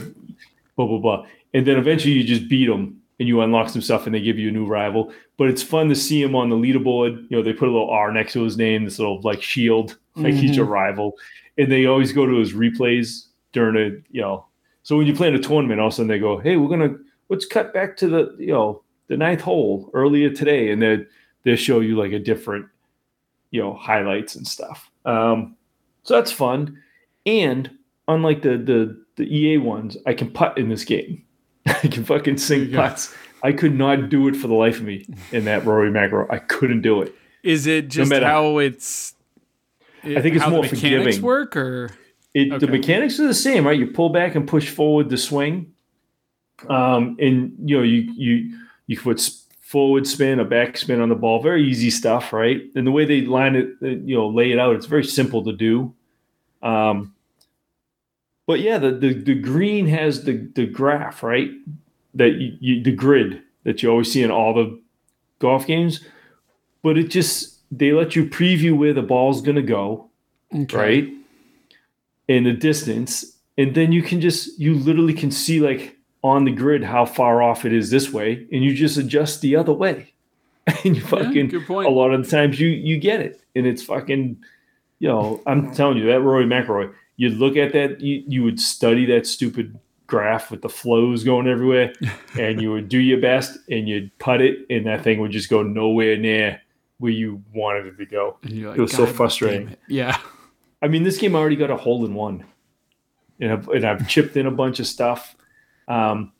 blah 0.77 0.87
blah 0.87 0.99
blah, 0.99 1.27
and 1.55 1.67
then 1.67 1.79
eventually 1.79 2.15
you 2.15 2.25
just 2.25 2.49
beat 2.49 2.67
them 2.67 3.01
and 3.19 3.29
you 3.29 3.41
unlock 3.41 3.69
some 3.69 3.81
stuff 3.81 4.07
and 4.07 4.15
they 4.15 4.21
give 4.21 4.39
you 4.39 4.49
a 4.49 4.53
new 4.53 4.67
rival. 4.67 5.13
But 5.39 5.49
it's 5.49 5.63
fun 5.63 5.89
to 5.89 5.95
see 5.95 6.23
him 6.23 6.35
on 6.35 6.51
the 6.51 6.57
leaderboard. 6.57 7.31
You 7.31 7.37
know, 7.37 7.43
they 7.43 7.53
put 7.53 7.69
a 7.69 7.73
little 7.73 7.91
R 7.91 8.13
next 8.13 8.35
to 8.35 8.43
his 8.43 8.57
name, 8.57 8.85
this 8.85 8.99
little 8.99 9.21
like 9.23 9.43
shield, 9.43 9.97
like 10.17 10.35
he's 10.35 10.57
your 10.57 10.67
rival. 10.67 11.17
And 11.59 11.73
they 11.73 11.87
always 11.87 12.13
go 12.13 12.27
to 12.27 12.37
his 12.37 12.53
replays 12.53 13.27
during 13.53 13.77
a, 13.77 13.97
you 14.11 14.21
know. 14.21 14.47
So 14.83 14.97
when 14.97 15.07
you 15.07 15.15
play 15.15 15.29
in 15.29 15.35
a 15.35 15.39
tournament, 15.39 15.81
all 15.81 15.89
of 15.89 15.93
a 15.95 15.97
sudden 15.97 16.09
they 16.09 16.19
go, 16.19 16.39
Hey, 16.39 16.57
we're 16.57 16.69
gonna 16.69 16.97
let's 17.29 17.47
cut 17.47 17.73
back 17.73 17.97
to 17.99 18.09
the, 18.09 18.37
you 18.39 18.53
know, 18.53 18.83
the 19.09 19.17
ninth 19.17 19.41
hole 19.41 19.91
earlier 19.95 20.31
today, 20.31 20.71
and 20.71 20.83
they 20.83 21.05
they 21.45 21.57
show 21.57 21.81
you 21.81 21.97
like 21.97 22.13
a 22.13 22.19
different, 22.19 22.67
you 23.51 23.63
know, 23.63 23.75
highlights 23.75 24.35
and 24.35 24.47
stuff. 24.47 24.91
Um, 25.05 25.57
so 26.03 26.15
that's 26.15 26.33
fun. 26.33 26.83
And 27.25 27.71
unlike 28.09 28.43
the 28.43 28.59
the 28.59 29.05
the 29.17 29.25
EA 29.25 29.59
ones, 29.59 29.97
I 30.07 30.15
can 30.15 30.31
putt 30.31 30.59
in 30.59 30.69
this 30.69 30.85
game. 30.85 31.25
I 31.67 31.73
can 31.89 32.05
fucking 32.05 32.39
sink 32.39 32.73
go. 32.73 32.79
putts. 32.79 33.15
I 33.43 33.53
could 33.53 33.75
not 33.75 34.09
do 34.09 34.29
it 34.29 34.37
for 34.37 34.49
the 34.49 34.55
life 34.55 34.79
of 34.79 34.85
me 34.85 35.07
in 35.33 35.45
that 35.45 35.65
Rory 35.65 35.91
McIlroy. 35.91 36.31
I 36.31 36.39
couldn't 36.39 36.83
do 36.83 37.03
it. 37.03 37.15
Is 37.43 37.67
it 37.67 37.89
just 37.89 38.11
matter- 38.11 38.27
how 38.27 38.59
it's? 38.59 39.15
I 40.03 40.21
think 40.21 40.37
it's 40.37 40.47
more 40.47 40.63
the 40.63 40.71
mechanics 40.73 40.81
forgiving. 40.81 41.23
work, 41.23 41.57
or 41.57 41.91
It, 42.33 42.61
The 42.61 42.67
mechanics 42.69 43.19
are 43.19 43.27
the 43.27 43.35
same, 43.35 43.67
right? 43.67 43.79
You 43.79 43.89
pull 43.89 44.11
back 44.11 44.35
and 44.37 44.47
push 44.47 44.69
forward 44.69 45.09
the 45.11 45.17
swing, 45.17 45.73
um, 46.69 47.17
and 47.19 47.53
you 47.65 47.77
know 47.77 47.83
you 47.83 48.13
you 48.15 48.59
you 48.87 49.01
put 49.01 49.21
forward 49.61 50.07
spin, 50.07 50.39
a 50.39 50.45
back 50.45 50.77
spin 50.77 51.01
on 51.01 51.09
the 51.09 51.17
ball. 51.17 51.43
Very 51.43 51.69
easy 51.69 51.91
stuff, 51.91 52.33
right? 52.33 52.63
And 52.77 52.87
the 52.87 52.93
way 52.93 53.05
they 53.05 53.23
line 53.23 53.57
it, 53.57 53.71
you 53.81 54.15
know, 54.15 54.29
lay 54.29 54.53
it 54.53 54.61
out, 54.61 54.77
it's 54.77 54.87
very 54.87 55.05
simple 55.05 55.43
to 55.43 55.53
do. 55.53 55.93
Um, 56.63 57.16
but 58.47 58.61
yeah, 58.61 58.79
the, 58.79 58.93
the 58.93 59.13
the 59.13 59.35
green 59.35 59.87
has 59.89 60.25
the 60.25 60.49
the 60.55 60.67
graph, 60.67 61.23
right? 61.23 61.51
That 62.15 62.35
you, 62.35 62.57
you 62.61 62.83
the 62.83 62.93
grid 62.93 63.43
that 63.65 63.83
you 63.83 63.91
always 63.91 64.11
see 64.11 64.23
in 64.23 64.31
all 64.31 64.55
the 64.55 64.81
golf 65.39 65.67
games, 65.67 66.05
but 66.83 66.97
it 66.97 67.11
just 67.11 67.59
they 67.71 67.93
let 67.93 68.15
you 68.15 68.25
preview 68.27 68.77
where 68.77 68.95
the 68.95 69.03
ball's 69.03 69.43
gonna 69.43 69.63
go 69.63 70.09
okay. 70.55 70.77
right? 70.77 71.13
In 72.29 72.45
the 72.45 72.53
distance, 72.53 73.37
and 73.59 73.75
then 73.75 73.93
you 73.93 74.03
can 74.03 74.21
just 74.21 74.59
you 74.59 74.75
literally 74.75 75.15
can 75.15 75.31
see 75.31 75.61
like 75.61 75.97
on 76.23 76.45
the 76.45 76.51
grid 76.51 76.83
how 76.83 77.05
far 77.05 77.43
off 77.43 77.65
it 77.65 77.73
is 77.73 77.91
this 77.91 78.13
way, 78.13 78.47
and 78.53 78.65
you 78.65 78.75
just 78.75 78.97
adjust 78.97 79.41
the 79.41 79.57
other 79.57 79.73
way, 79.73 80.13
and 80.85 80.97
you 80.97 81.03
fucking 81.03 81.51
point. 81.65 81.87
a 81.87 81.91
lot 81.91 82.13
of 82.13 82.25
the 82.25 82.31
times 82.31 82.61
you 82.61 82.69
you 82.69 82.99
get 82.99 83.21
it, 83.21 83.41
and 83.55 83.67
it's 83.67 83.83
fucking, 83.83 84.37
you 84.99 85.09
know, 85.09 85.43
I'm 85.47 85.73
telling 85.73 85.99
you 85.99 86.07
that 86.07 86.21
Rory 86.21 86.45
McIlroy, 86.45 86.93
you 87.17 87.31
look 87.31 87.57
at 87.57 87.73
that, 87.73 88.01
you 88.01 88.23
you 88.27 88.43
would 88.45 88.61
study 88.61 89.07
that 89.07 89.27
stupid 89.27 89.79
graph 90.07 90.51
with 90.51 90.63
the 90.63 90.69
flows 90.69 91.25
going 91.25 91.49
everywhere, 91.49 91.93
and 92.39 92.61
you 92.61 92.71
would 92.73 92.89
do 92.89 92.99
your 92.99 93.21
best, 93.21 93.59
and 93.71 93.89
you'd 93.89 94.17
putt 94.19 94.41
it, 94.41 94.67
and 94.71 94.87
that 94.87 95.03
thing 95.03 95.21
would 95.21 95.33
just 95.33 95.51
go 95.51 95.63
nowhere 95.63 96.17
near 96.17 96.61
where 96.99 97.13
you 97.13 97.43
wanted 97.55 97.87
it 97.87 97.97
to 97.99 98.07
go. 98.07 98.37
Like, 98.43 98.79
It 98.79 98.81
was 98.81 98.93
so 98.93 99.05
frustrating." 99.07 99.77
Yeah. 99.89 100.17
I 100.83 100.89
mean, 100.89 101.03
this 101.05 101.17
game 101.19 101.35
already 101.35 101.57
got 101.57 101.71
a 101.71 101.77
hole 101.77 102.05
in 102.05 102.15
one, 102.15 102.45
and 103.41 103.53
I've, 103.53 103.69
and 103.69 103.85
I've 103.85 104.07
chipped 104.09 104.37
in 104.37 104.47
a 104.47 104.51
bunch 104.51 104.79
of 104.79 104.87
stuff. 104.87 105.35
Um, 105.89 106.33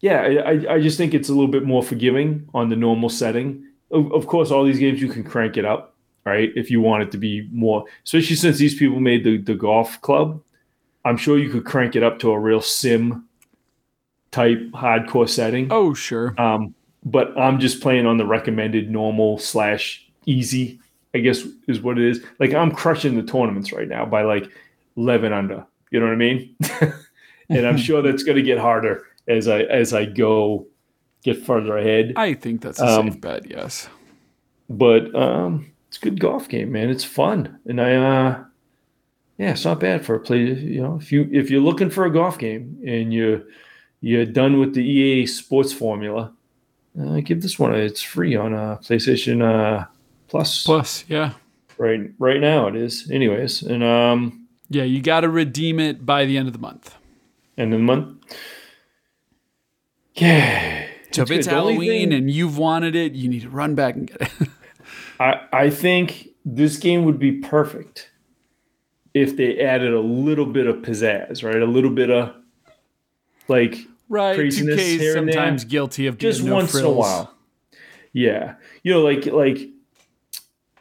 yeah, 0.00 0.20
I, 0.20 0.50
I- 0.52 0.74
I 0.74 0.80
just 0.80 0.98
think 0.98 1.14
it's 1.14 1.28
a 1.30 1.32
little 1.32 1.48
bit 1.50 1.64
more 1.64 1.82
forgiving 1.82 2.48
on 2.52 2.68
the 2.68 2.76
normal 2.76 3.08
setting. 3.08 3.64
Of, 3.90 4.12
of 4.12 4.26
course, 4.26 4.50
all 4.50 4.64
these 4.64 4.78
games 4.78 5.00
you 5.00 5.08
can 5.08 5.24
crank 5.24 5.56
it 5.56 5.64
up, 5.64 5.93
right? 6.24 6.50
If 6.56 6.70
you 6.70 6.80
want 6.80 7.02
it 7.04 7.12
to 7.12 7.18
be 7.18 7.48
more, 7.52 7.84
especially 8.04 8.36
since 8.36 8.58
these 8.58 8.74
people 8.74 9.00
made 9.00 9.24
the, 9.24 9.38
the 9.38 9.54
golf 9.54 10.00
club, 10.00 10.40
I'm 11.04 11.16
sure 11.16 11.38
you 11.38 11.50
could 11.50 11.64
crank 11.64 11.96
it 11.96 12.02
up 12.02 12.18
to 12.20 12.30
a 12.32 12.38
real 12.38 12.60
sim 12.60 13.26
type 14.30 14.58
hardcore 14.72 15.28
setting. 15.28 15.68
Oh, 15.70 15.94
sure. 15.94 16.34
Um, 16.40 16.74
but 17.04 17.38
I'm 17.38 17.60
just 17.60 17.80
playing 17.80 18.06
on 18.06 18.16
the 18.16 18.24
recommended 18.26 18.90
normal 18.90 19.38
slash 19.38 20.06
easy, 20.26 20.80
I 21.14 21.18
guess 21.18 21.44
is 21.68 21.80
what 21.80 21.98
it 21.98 22.08
is. 22.08 22.24
Like 22.40 22.54
I'm 22.54 22.72
crushing 22.72 23.14
the 23.16 23.22
tournaments 23.22 23.72
right 23.72 23.86
now 23.88 24.06
by 24.06 24.22
like 24.22 24.48
11 24.96 25.32
under. 25.32 25.66
You 25.90 26.00
know 26.00 26.06
what 26.06 26.12
I 26.12 26.16
mean? 26.16 26.56
and 27.50 27.66
I'm 27.66 27.76
sure 27.76 28.02
that's 28.02 28.22
going 28.22 28.36
to 28.36 28.42
get 28.42 28.58
harder 28.58 29.04
as 29.28 29.46
I 29.46 29.60
as 29.60 29.92
I 29.92 30.06
go 30.06 30.66
get 31.22 31.44
further 31.44 31.76
ahead. 31.76 32.14
I 32.16 32.34
think 32.34 32.62
that's 32.62 32.80
a 32.80 32.86
Um, 32.86 33.10
safe 33.12 33.20
bet. 33.20 33.48
Yes. 33.50 33.88
But 34.68 35.14
um, 35.14 35.70
it's 35.94 36.02
a 36.02 36.10
good 36.10 36.18
golf 36.18 36.48
game, 36.48 36.72
man. 36.72 36.90
It's 36.90 37.04
fun, 37.04 37.58
and 37.66 37.80
I 37.80 37.94
uh, 37.94 38.44
yeah, 39.38 39.52
it's 39.52 39.64
not 39.64 39.78
bad 39.80 40.04
for 40.04 40.16
a 40.16 40.20
play. 40.20 40.40
You 40.42 40.82
know, 40.82 40.96
if 41.00 41.12
you 41.12 41.28
if 41.32 41.50
you're 41.50 41.60
looking 41.60 41.88
for 41.90 42.04
a 42.04 42.10
golf 42.12 42.36
game 42.38 42.78
and 42.86 43.12
you 43.14 43.44
you're 44.00 44.26
done 44.26 44.58
with 44.58 44.74
the 44.74 44.82
EA 44.84 45.26
Sports 45.26 45.72
formula, 45.72 46.32
uh, 47.00 47.20
give 47.20 47.42
this 47.42 47.58
one. 47.58 47.72
a- 47.74 47.78
It's 47.78 48.02
free 48.02 48.34
on 48.36 48.54
uh, 48.54 48.78
PlayStation 48.78 49.40
uh, 49.42 49.86
Plus 50.28 50.64
Plus, 50.64 51.04
yeah. 51.08 51.34
right 51.78 52.10
right 52.18 52.40
now. 52.40 52.66
It 52.66 52.76
is, 52.76 53.08
anyways, 53.10 53.62
and 53.62 53.84
um, 53.84 54.46
Yeah, 54.70 54.82
you 54.84 55.00
got 55.00 55.20
to 55.20 55.28
redeem 55.28 55.78
it 55.78 56.04
by 56.04 56.24
the 56.24 56.36
end 56.36 56.48
of 56.48 56.52
the 56.54 56.58
month. 56.60 56.96
end 57.56 57.72
of 57.72 57.78
the 57.78 57.84
month. 57.84 58.18
Yeah. 60.14 60.86
So 61.12 61.22
if 61.22 61.28
good. 61.28 61.38
it's 61.38 61.46
Halloween 61.46 62.10
thing- 62.10 62.12
and 62.12 62.30
you've 62.30 62.58
wanted 62.58 62.94
it, 62.96 63.12
you 63.12 63.28
need 63.28 63.42
to 63.42 63.48
run 63.50 63.74
back 63.76 63.94
and 63.94 64.08
get 64.08 64.20
it. 64.22 64.30
I, 65.20 65.40
I 65.52 65.70
think 65.70 66.28
this 66.44 66.76
game 66.76 67.04
would 67.04 67.18
be 67.18 67.32
perfect 67.32 68.10
if 69.12 69.36
they 69.36 69.60
added 69.60 69.94
a 69.94 70.00
little 70.00 70.46
bit 70.46 70.66
of 70.66 70.76
pizzazz, 70.76 71.44
right? 71.44 71.62
A 71.62 71.66
little 71.66 71.90
bit 71.90 72.10
of 72.10 72.34
like 73.48 73.78
right. 74.08 74.34
Craziness 74.34 74.80
2K 74.80 74.98
here 74.98 75.16
and 75.16 75.28
there. 75.28 75.34
sometimes 75.34 75.64
guilty 75.64 76.06
of 76.06 76.18
just 76.18 76.42
no 76.42 76.54
once 76.54 76.74
in 76.74 76.84
a 76.84 76.90
while. 76.90 77.32
Yeah, 78.12 78.54
you 78.82 78.92
know, 78.92 79.02
like 79.02 79.26
like 79.26 79.68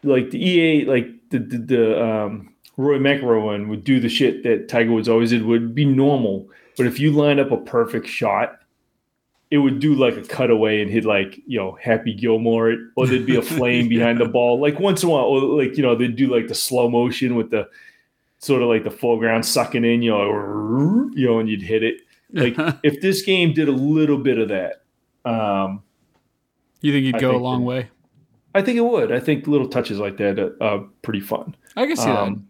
like 0.03 0.31
the 0.31 0.43
EA, 0.43 0.85
like 0.85 1.07
the 1.29 1.39
the, 1.39 1.57
the 1.57 2.03
um, 2.03 2.53
Roy 2.77 2.97
McIlroy 2.97 3.43
one 3.43 3.69
would 3.69 3.83
do 3.83 3.99
the 3.99 4.09
shit 4.09 4.43
that 4.43 4.67
Tiger 4.67 4.91
Woods 4.91 5.09
always 5.09 5.29
did. 5.29 5.45
Would 5.45 5.73
be 5.73 5.85
normal, 5.85 6.47
but 6.77 6.85
if 6.85 6.99
you 6.99 7.11
line 7.11 7.39
up 7.39 7.51
a 7.51 7.57
perfect 7.57 8.07
shot, 8.07 8.59
it 9.53 9.59
would 9.59 9.77
do 9.79 9.93
like 9.93 10.15
a 10.17 10.21
cutaway 10.23 10.81
and 10.81 10.89
hit 10.89 11.05
like 11.05 11.39
you 11.45 11.59
know 11.59 11.77
Happy 11.81 12.13
Gilmore, 12.13 12.71
it, 12.71 12.79
or 12.95 13.05
there'd 13.05 13.25
be 13.25 13.35
a 13.35 13.41
flame 13.41 13.87
behind 13.87 14.19
the 14.19 14.25
ball. 14.37 14.59
Like 14.59 14.79
once 14.79 15.03
in 15.03 15.09
a 15.09 15.11
while, 15.11 15.25
or 15.25 15.41
like 15.63 15.77
you 15.77 15.83
know 15.83 15.95
they'd 15.95 16.15
do 16.15 16.27
like 16.33 16.47
the 16.47 16.55
slow 16.55 16.89
motion 16.89 17.35
with 17.35 17.51
the 17.51 17.69
sort 18.39 18.61
of 18.63 18.67
like 18.67 18.83
the 18.83 18.91
foreground 18.91 19.45
sucking 19.45 19.85
in, 19.85 20.01
you 20.01 20.11
know, 20.11 21.09
you 21.13 21.25
know, 21.27 21.39
and 21.39 21.47
you'd 21.49 21.61
hit 21.61 21.83
it. 21.83 22.01
Like 22.33 22.55
if 22.83 22.99
this 22.99 23.21
game 23.21 23.53
did 23.53 23.67
a 23.69 23.71
little 23.71 24.17
bit 24.17 24.37
of 24.39 24.49
that, 24.49 24.83
um, 25.23 25.83
You 26.81 26.91
think 26.91 27.05
you'd 27.05 27.15
I 27.15 27.19
go 27.19 27.35
a 27.35 27.37
long 27.37 27.61
that- 27.61 27.65
way? 27.67 27.89
I 28.55 28.61
think 28.61 28.77
it 28.77 28.81
would. 28.85 29.11
I 29.11 29.19
think 29.19 29.47
little 29.47 29.67
touches 29.67 29.97
like 29.99 30.17
that 30.17 30.37
are, 30.39 30.55
are 30.61 30.79
pretty 31.03 31.21
fun. 31.21 31.55
I 31.75 31.87
can 31.87 31.95
see 31.95 32.09
Um, 32.09 32.47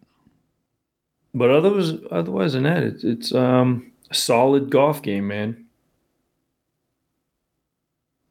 but 1.33 1.49
otherwise, 1.49 1.93
otherwise 2.11 2.53
than 2.53 2.63
that, 2.63 2.83
it's 2.83 3.03
it's 3.03 3.33
um, 3.33 3.91
a 4.09 4.13
solid 4.13 4.69
golf 4.69 5.01
game, 5.01 5.27
man. 5.27 5.62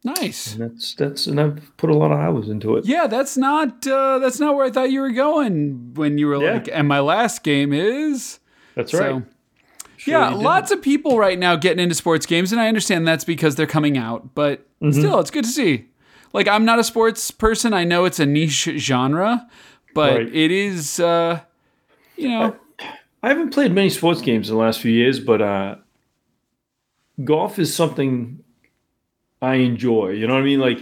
Nice. 0.04 0.54
And 0.54 0.62
that's 0.62 0.94
that's 0.94 1.26
and 1.28 1.40
I've 1.40 1.76
put 1.76 1.88
a 1.90 1.94
lot 1.96 2.10
of 2.10 2.18
hours 2.18 2.48
into 2.48 2.76
it. 2.76 2.84
Yeah, 2.86 3.06
that's 3.06 3.36
not 3.36 3.86
uh, 3.86 4.18
that's 4.18 4.40
not 4.40 4.56
where 4.56 4.66
I 4.66 4.70
thought 4.70 4.90
you 4.90 5.00
were 5.00 5.12
going 5.12 5.94
when 5.94 6.18
you 6.18 6.26
were 6.26 6.42
Yeah. 6.42 6.54
like, 6.54 6.68
and 6.72 6.88
my 6.88 6.98
last 7.00 7.44
game 7.44 7.72
is. 7.72 8.40
That's 8.74 8.90
So- 8.92 8.98
right. 9.14 9.22
Sure 9.98 10.14
yeah, 10.14 10.30
lots 10.30 10.72
of 10.72 10.82
people 10.82 11.16
right 11.16 11.38
now 11.38 11.54
getting 11.54 11.80
into 11.80 11.94
sports 11.94 12.26
games, 12.26 12.50
and 12.50 12.60
I 12.60 12.66
understand 12.66 13.06
that's 13.06 13.22
because 13.22 13.54
they're 13.54 13.66
coming 13.68 13.96
out, 13.96 14.34
but 14.34 14.66
Mm-hmm. 14.82 14.98
still, 14.98 15.20
it's 15.20 15.30
good 15.30 15.44
to 15.44 15.50
see. 15.50 15.84
Like, 16.32 16.48
I'm 16.48 16.64
not 16.64 16.80
a 16.80 16.82
sports 16.84 17.30
person. 17.30 17.72
I 17.72 17.84
know 17.84 18.04
it's 18.04 18.18
a 18.18 18.26
niche 18.26 18.68
genre, 18.78 19.46
but 19.94 20.16
Right. 20.16 20.34
it 20.34 20.50
is, 20.50 20.98
uh, 20.98 21.38
you 22.16 22.28
know, 22.30 22.56
I 23.22 23.28
haven't 23.28 23.50
played 23.50 23.70
many 23.70 23.90
sports 23.90 24.20
games 24.22 24.48
in 24.50 24.56
the 24.56 24.60
last 24.60 24.80
few 24.80 24.90
years, 24.90 25.20
but 25.20 25.40
uh, 25.40 25.76
golf 27.22 27.60
is 27.60 27.72
something 27.72 28.41
I 29.43 29.56
enjoy. 29.56 30.10
You 30.10 30.27
know 30.27 30.35
what 30.35 30.43
I 30.43 30.47
mean? 30.47 30.60
Like 30.60 30.78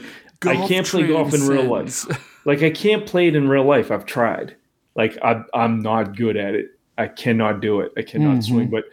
I 0.47 0.55
can't 0.69 0.87
play 0.87 1.07
golf 1.09 1.35
in 1.35 1.47
real 1.49 1.65
life. 1.65 2.07
Like 2.47 2.62
I 2.62 2.70
can't 2.70 3.05
play 3.07 3.28
it 3.28 3.37
in 3.37 3.49
real 3.49 3.65
life. 3.65 3.91
I've 3.91 4.07
tried. 4.07 4.57
Like 4.95 5.19
I, 5.23 5.43
I'm 5.53 5.81
not 5.81 6.16
good 6.16 6.39
at 6.39 6.55
it. 6.55 6.69
I 6.97 7.07
cannot 7.09 7.61
do 7.61 7.81
it. 7.81 7.93
I 7.99 8.03
cannot 8.03 8.37
Mhm. 8.39 8.45
swing. 8.45 8.70
But 8.70 8.85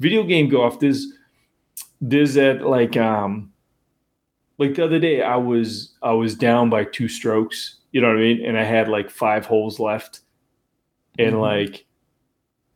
video 0.00 0.22
game 0.24 0.50
golf, 0.50 0.80
there's 0.80 1.06
there's 2.02 2.34
that 2.34 2.60
like 2.60 2.98
um 2.98 3.52
like 4.58 4.74
the 4.74 4.84
other 4.84 4.98
day 4.98 5.22
I 5.22 5.36
was 5.36 5.94
I 6.02 6.12
was 6.12 6.34
down 6.34 6.68
by 6.68 6.84
two 6.84 7.08
strokes. 7.08 7.76
You 7.92 8.02
know 8.02 8.08
what 8.08 8.18
I 8.18 8.20
mean? 8.20 8.44
And 8.44 8.58
I 8.58 8.64
had 8.64 8.88
like 8.88 9.08
five 9.10 9.46
holes 9.46 9.80
left, 9.80 10.20
and 11.18 11.36
Mhm. 11.36 11.40
like 11.40 11.86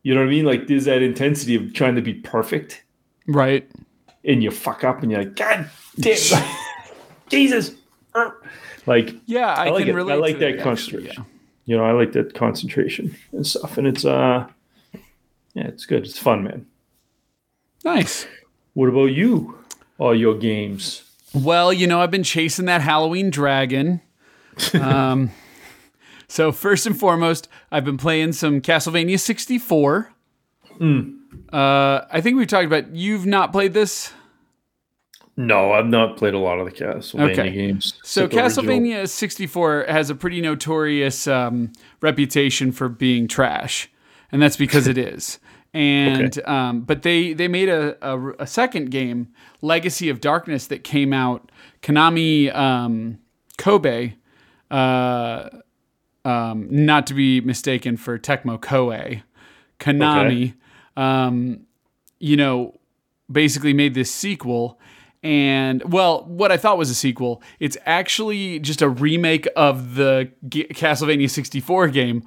you 0.04 0.14
know 0.14 0.20
what 0.20 0.28
I 0.28 0.30
mean? 0.30 0.46
Like 0.46 0.66
there's 0.68 0.86
that 0.86 1.02
intensity 1.02 1.54
of 1.54 1.74
trying 1.74 1.96
to 1.96 2.02
be 2.02 2.14
perfect, 2.14 2.82
Right. 3.26 3.70
And 4.26 4.42
you 4.42 4.50
fuck 4.50 4.84
up, 4.84 5.02
and 5.02 5.10
you're 5.10 5.22
like, 5.22 5.36
God 5.36 5.68
damn, 5.98 6.44
Jesus. 7.28 7.72
Like 8.86 9.14
Yeah, 9.26 9.52
I, 9.52 9.66
I 9.66 9.70
like 9.70 9.86
it. 9.86 9.94
I 9.96 10.14
like 10.14 10.38
that 10.38 10.50
actually, 10.50 10.62
concentration. 10.62 11.26
you 11.64 11.76
know, 11.76 11.84
I 11.84 11.92
like 11.92 12.12
that 12.12 12.34
concentration 12.34 13.16
and 13.32 13.46
stuff. 13.46 13.78
And 13.78 13.86
it's 13.86 14.04
uh 14.04 14.46
yeah, 15.54 15.66
it's 15.66 15.86
good. 15.86 16.04
It's 16.04 16.18
fun, 16.18 16.44
man. 16.44 16.66
Nice. 17.84 18.26
What 18.74 18.88
about 18.88 19.06
you? 19.06 19.58
All 19.98 20.14
your 20.14 20.36
games. 20.36 21.02
Well, 21.32 21.72
you 21.72 21.86
know, 21.86 22.00
I've 22.00 22.10
been 22.10 22.22
chasing 22.24 22.66
that 22.66 22.80
Halloween 22.80 23.30
dragon. 23.30 24.00
Um, 24.74 25.30
so 26.28 26.50
first 26.52 26.86
and 26.86 26.98
foremost, 26.98 27.48
I've 27.70 27.84
been 27.84 27.96
playing 27.96 28.32
some 28.32 28.60
Castlevania 28.60 29.18
64. 29.18 30.12
Hmm. 30.78 31.16
Uh, 31.52 32.04
I 32.10 32.20
think 32.20 32.36
we've 32.36 32.46
talked 32.48 32.66
about. 32.66 32.94
You've 32.94 33.26
not 33.26 33.52
played 33.52 33.72
this, 33.74 34.12
No, 35.36 35.72
I've 35.72 35.86
not 35.86 36.16
played 36.16 36.34
a 36.34 36.38
lot 36.38 36.58
of 36.60 36.66
the 36.66 36.72
Castlevania 36.72 37.30
Okay. 37.32 37.50
games. 37.50 37.94
so 38.04 38.26
the 38.26 38.36
original. 38.40 38.64
Castlevania 38.64 39.08
64 39.08 39.86
has 39.88 40.10
a 40.10 40.14
pretty 40.14 40.40
notorious 40.40 41.26
um, 41.26 41.72
reputation 42.00 42.70
for 42.72 42.88
being 42.88 43.26
trash, 43.28 43.90
and 44.30 44.40
that's 44.42 44.56
because 44.56 44.86
it 44.86 44.96
is. 45.12 45.38
and 45.72 46.38
um, 46.46 46.82
but 46.82 47.02
they 47.02 47.32
they 47.32 47.48
made 47.48 47.68
a, 47.68 47.96
a 48.00 48.30
a 48.40 48.46
second 48.46 48.90
game, 48.92 49.28
Legacy 49.60 50.08
of 50.08 50.20
Darkness, 50.20 50.66
that 50.68 50.84
came 50.84 51.12
out. 51.12 51.50
Konami 51.82 52.54
um, 52.54 53.18
Kobe, 53.58 54.14
uh, 54.70 55.48
um, 56.24 56.66
not 56.70 57.06
to 57.08 57.14
be 57.14 57.40
mistaken 57.40 57.96
for 57.96 58.18
Tecmo 58.18 58.58
Koei. 58.58 59.22
Konami, 59.80 60.54
um, 60.96 61.60
you 62.18 62.36
know, 62.36 62.78
basically 63.30 63.72
made 63.72 63.94
this 63.94 64.10
sequel. 64.10 64.78
And 65.22 65.82
well, 65.90 66.24
what 66.26 66.52
I 66.52 66.56
thought 66.58 66.76
was 66.76 66.90
a 66.90 66.94
sequel, 66.94 67.42
it's 67.58 67.76
actually 67.86 68.58
just 68.60 68.82
a 68.82 68.88
remake 68.88 69.48
of 69.56 69.94
the 69.94 70.30
G- 70.48 70.66
Castlevania 70.70 71.30
64 71.30 71.88
game. 71.88 72.22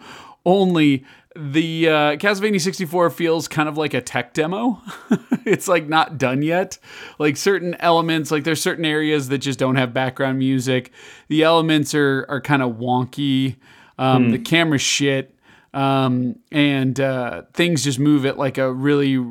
Only 0.46 1.06
the 1.36 1.88
uh, 1.90 1.94
Castlevania 2.16 2.60
64 2.60 3.12
feels 3.12 3.48
kind 3.48 3.70
of 3.70 3.78
like 3.78 3.94
a 3.94 4.02
tech 4.02 4.34
demo. 4.34 4.82
it's 5.46 5.68
like 5.68 5.88
not 5.88 6.18
done 6.18 6.42
yet. 6.42 6.80
Like 7.20 7.38
certain 7.38 7.76
elements, 7.76 8.32
like 8.32 8.44
there's 8.44 8.62
certain 8.62 8.86
areas 8.86 9.30
that 9.30 9.38
just 9.40 9.60
don't 9.60 9.76
have 9.76 9.94
background 9.94 10.40
music. 10.40 10.92
The 11.28 11.44
elements 11.44 11.94
are 11.94 12.26
are 12.30 12.42
kind 12.42 12.64
of 12.64 12.78
wonky. 12.78 13.58
Um, 14.00 14.32
The 14.32 14.40
camera 14.40 14.80
shit, 14.80 15.36
um, 15.78 16.40
and 16.52 17.00
uh, 17.00 17.44
things 17.54 17.84
just 17.84 18.00
move 18.00 18.26
at 18.26 18.36
like 18.36 18.58
a 18.58 18.74
really 18.74 19.24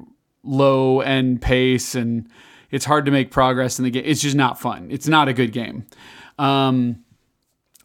low 0.44 1.00
end 1.00 1.42
pace, 1.42 1.96
and 1.96 2.28
it's 2.70 2.84
hard 2.84 3.04
to 3.06 3.10
make 3.10 3.32
progress 3.32 3.80
in 3.80 3.84
the 3.84 3.90
game. 3.90 4.04
It's 4.06 4.20
just 4.20 4.36
not 4.36 4.60
fun. 4.60 4.86
It's 4.92 5.08
not 5.08 5.26
a 5.26 5.32
good 5.32 5.50
game. 5.52 5.86
Um, 6.38 7.02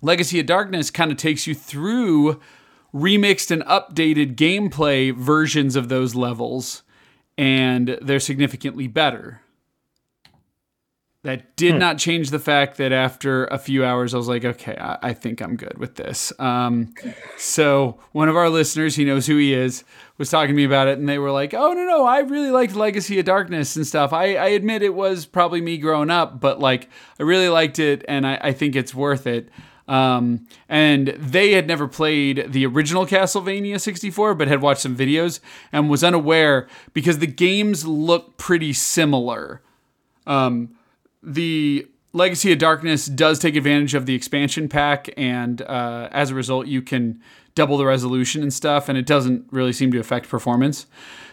Legacy 0.03 0.39
of 0.39 0.45
Darkness 0.45 0.91
kind 0.91 1.11
of 1.11 1.17
takes 1.17 1.47
you 1.47 1.55
through 1.55 2.39
remixed 2.93 3.49
and 3.49 3.63
updated 3.63 4.35
gameplay 4.35 5.11
versions 5.11 5.75
of 5.75 5.89
those 5.89 6.13
levels, 6.13 6.83
and 7.39 7.97
they're 7.99 8.19
significantly 8.19 8.85
better. 8.85 9.41
That 11.23 11.56
did 11.56 11.76
not 11.76 11.99
change 11.99 12.31
the 12.31 12.39
fact 12.39 12.77
that 12.77 12.91
after 12.91 13.45
a 13.45 13.60
few 13.60 13.85
hours, 13.85 14.15
I 14.15 14.18
was 14.18 14.27
like, 14.27 14.43
okay, 14.43 14.76
I, 14.76 14.98
I 15.03 15.14
think 15.14 15.39
I'm 15.39 15.56
good 15.56 15.77
with 15.77 15.93
this. 15.93 16.34
Um, 16.39 16.95
so 17.38 17.99
one 18.11 18.27
of 18.27 18.35
our 18.35 18.49
listeners, 18.49 18.95
he 18.95 19.06
knows 19.06 19.27
who 19.27 19.38
he 19.38 19.53
is, 19.53 19.84
was 20.18 20.31
talking 20.31 20.48
to 20.48 20.56
me 20.56 20.64
about 20.64 20.88
it, 20.88 20.98
and 20.98 21.07
they 21.07 21.19
were 21.19 21.30
like, 21.30 21.53
oh, 21.53 21.73
no, 21.73 21.85
no, 21.85 22.06
I 22.06 22.22
really 22.22 22.49
liked 22.49 22.73
Legacy 22.73 23.19
of 23.19 23.26
Darkness 23.26 23.76
and 23.76 23.85
stuff. 23.85 24.14
I, 24.14 24.35
I 24.35 24.48
admit 24.48 24.81
it 24.81 24.95
was 24.95 25.27
probably 25.27 25.61
me 25.61 25.77
growing 25.77 26.10
up, 26.10 26.39
but 26.39 26.60
like, 26.60 26.89
I 27.19 27.23
really 27.23 27.49
liked 27.49 27.77
it, 27.77 28.03
and 28.07 28.26
I, 28.26 28.39
I 28.41 28.52
think 28.52 28.76
it's 28.76 28.95
worth 28.95 29.27
it. 29.27 29.49
Um, 29.88 30.48
and 30.69 31.10
they 31.10 31.52
had 31.52 31.68
never 31.68 31.88
played 31.88 32.52
the 32.52 32.65
original 32.65 33.06
Castlevania 33.06 33.80
64, 33.80 34.34
but 34.34 34.48
had 34.48 34.61
watched 34.61 34.81
some 34.81 34.98
videos 34.98 35.39
and 35.72 35.88
was 35.88 36.03
unaware 36.03 36.68
because 36.93 37.19
the 37.19 37.27
games 37.27 37.85
look 37.85 38.38
pretty 38.38 38.73
similar. 38.73 39.61
Um, 40.26 40.77
the 41.23 41.88
Legacy 42.14 42.52
of 42.52 42.60
Darkness 42.60 43.06
does 43.06 43.39
take 43.39 43.56
advantage 43.56 43.93
of 43.93 44.06
the 44.06 44.15
expansion 44.15 44.68
pack, 44.68 45.10
and 45.15 45.61
uh, 45.61 46.10
as 46.11 46.30
a 46.30 46.35
result, 46.35 46.68
you 46.68 46.81
can 46.81 47.22
double 47.56 47.77
the 47.77 47.85
resolution 47.85 48.41
and 48.41 48.53
stuff, 48.53 48.89
and 48.89 48.98
it 48.98 49.06
doesn't 49.06 49.45
really 49.52 49.73
seem 49.73 49.91
to 49.91 49.99
affect 49.99 50.27
performance. 50.27 50.88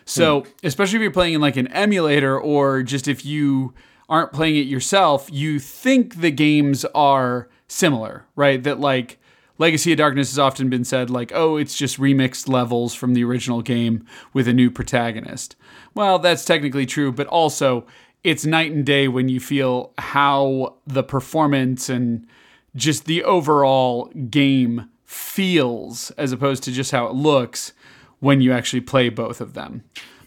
So, 0.05 0.47
especially 0.63 0.97
if 0.97 1.03
you're 1.03 1.11
playing 1.11 1.35
in 1.35 1.41
like 1.41 1.57
an 1.57 1.67
emulator, 1.69 2.39
or 2.39 2.83
just 2.83 3.09
if 3.09 3.27
you 3.27 3.75
aren't 4.09 4.33
playing 4.33 4.57
it 4.57 4.67
yourself, 4.67 5.29
you 5.31 5.59
think 5.59 6.21
the 6.21 6.31
games 6.31 6.85
are 6.95 7.49
similar, 7.67 8.25
right? 8.35 8.63
That 8.63 8.81
like 8.81 9.19
Legacy 9.59 9.93
of 9.93 9.99
Darkness 9.99 10.31
has 10.31 10.39
often 10.39 10.71
been 10.71 10.85
said 10.85 11.11
like, 11.11 11.33
oh, 11.35 11.57
it's 11.57 11.77
just 11.77 11.99
remixed 11.99 12.49
levels 12.49 12.95
from 12.95 13.15
the 13.15 13.25
original 13.25 13.61
game 13.61 14.07
with 14.33 14.49
a 14.49 14.55
new 14.55 14.71
protagonist. 14.71 15.57
Well, 15.95 16.19
that's 16.19 16.45
technically 16.45 16.87
true, 16.87 17.13
but 17.13 17.27
also 17.27 17.87
it's 18.25 18.45
night 18.45 18.73
and 18.73 18.85
day 18.85 19.09
when 19.09 19.29
you 19.29 19.41
feel 19.41 19.93
how 19.99 20.77
the 20.87 21.03
performance 21.03 21.89
and 21.89 22.27
just 22.75 23.07
the 23.07 23.25
overall 23.25 24.07
game 24.31 24.89
feels 25.05 26.11
as 26.13 26.33
opposed 26.33 26.63
to 26.65 26.73
just 26.73 26.91
how 26.91 27.07
it 27.07 27.15
looks 27.15 27.73
when 28.21 28.41
you 28.41 28.53
actually 28.53 28.81
play 28.81 29.09
both 29.09 29.41
of 29.41 29.55
them. 29.55 29.85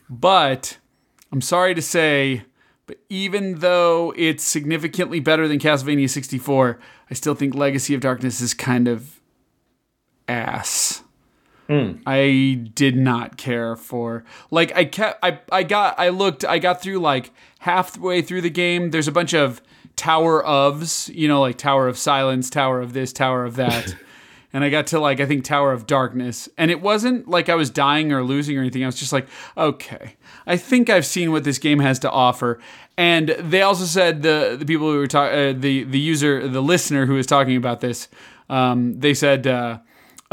But 0.09 0.77
I'm 1.31 1.41
sorry 1.41 1.75
to 1.75 1.81
say, 1.81 2.43
but 2.85 2.97
even 3.09 3.59
though 3.59 4.13
it's 4.17 4.43
significantly 4.43 5.19
better 5.19 5.47
than 5.47 5.59
Castlevania 5.59 6.09
64, 6.09 6.79
I 7.09 7.13
still 7.13 7.35
think 7.35 7.53
Legacy 7.53 7.93
of 7.93 8.01
Darkness 8.01 8.41
is 8.41 8.53
kind 8.53 8.87
of 8.87 9.21
ass. 10.27 11.03
Hmm. 11.67 11.93
I 12.05 12.67
did 12.73 12.97
not 12.97 13.37
care 13.37 13.77
for 13.77 14.25
like 14.49 14.75
I 14.75 14.83
kept 14.83 15.23
I 15.23 15.39
I 15.51 15.63
got 15.63 15.97
I 15.97 16.09
looked 16.09 16.43
I 16.43 16.59
got 16.59 16.81
through 16.81 16.99
like 16.99 17.31
halfway 17.61 18.23
through 18.23 18.41
the 18.41 18.49
game. 18.49 18.89
There's 18.89 19.07
a 19.07 19.11
bunch 19.11 19.33
of 19.33 19.61
tower 19.95 20.43
ofs, 20.43 21.13
you 21.13 21.27
know, 21.27 21.41
like 21.41 21.57
Tower 21.57 21.87
of 21.87 21.97
Silence, 21.97 22.49
Tower 22.49 22.81
of 22.81 22.93
this, 22.93 23.13
Tower 23.13 23.45
of 23.45 23.55
that. 23.55 23.95
and 24.53 24.63
I 24.63 24.69
got 24.69 24.87
to 24.87 24.99
like 24.99 25.19
I 25.19 25.27
think 25.27 25.43
Tower 25.43 25.71
of 25.71 25.85
Darkness, 25.85 26.49
and 26.57 26.71
it 26.71 26.81
wasn't 26.81 27.27
like 27.27 27.49
I 27.49 27.55
was 27.55 27.69
dying 27.69 28.11
or 28.11 28.23
losing 28.23 28.57
or 28.57 28.61
anything. 28.61 28.83
I 28.83 28.87
was 28.87 28.99
just 28.99 29.13
like, 29.13 29.27
okay, 29.55 30.15
I 30.47 30.57
think 30.57 30.89
I've 30.89 31.05
seen 31.05 31.31
what 31.31 31.43
this 31.43 31.59
game 31.59 31.79
has 31.79 31.99
to 31.99 32.09
offer. 32.09 32.59
And 32.97 33.29
they 33.29 33.61
also 33.61 33.85
said 33.85 34.23
the 34.23 34.55
the 34.57 34.65
people 34.65 34.91
who 34.91 34.97
were 34.97 35.07
talking, 35.07 35.37
uh, 35.37 35.53
the 35.55 35.83
the 35.83 35.99
user, 35.99 36.47
the 36.47 36.61
listener 36.61 37.05
who 37.05 37.13
was 37.13 37.27
talking 37.27 37.55
about 37.55 37.81
this, 37.81 38.07
um, 38.49 38.99
they 38.99 39.13
said. 39.13 39.47
Uh, 39.47 39.79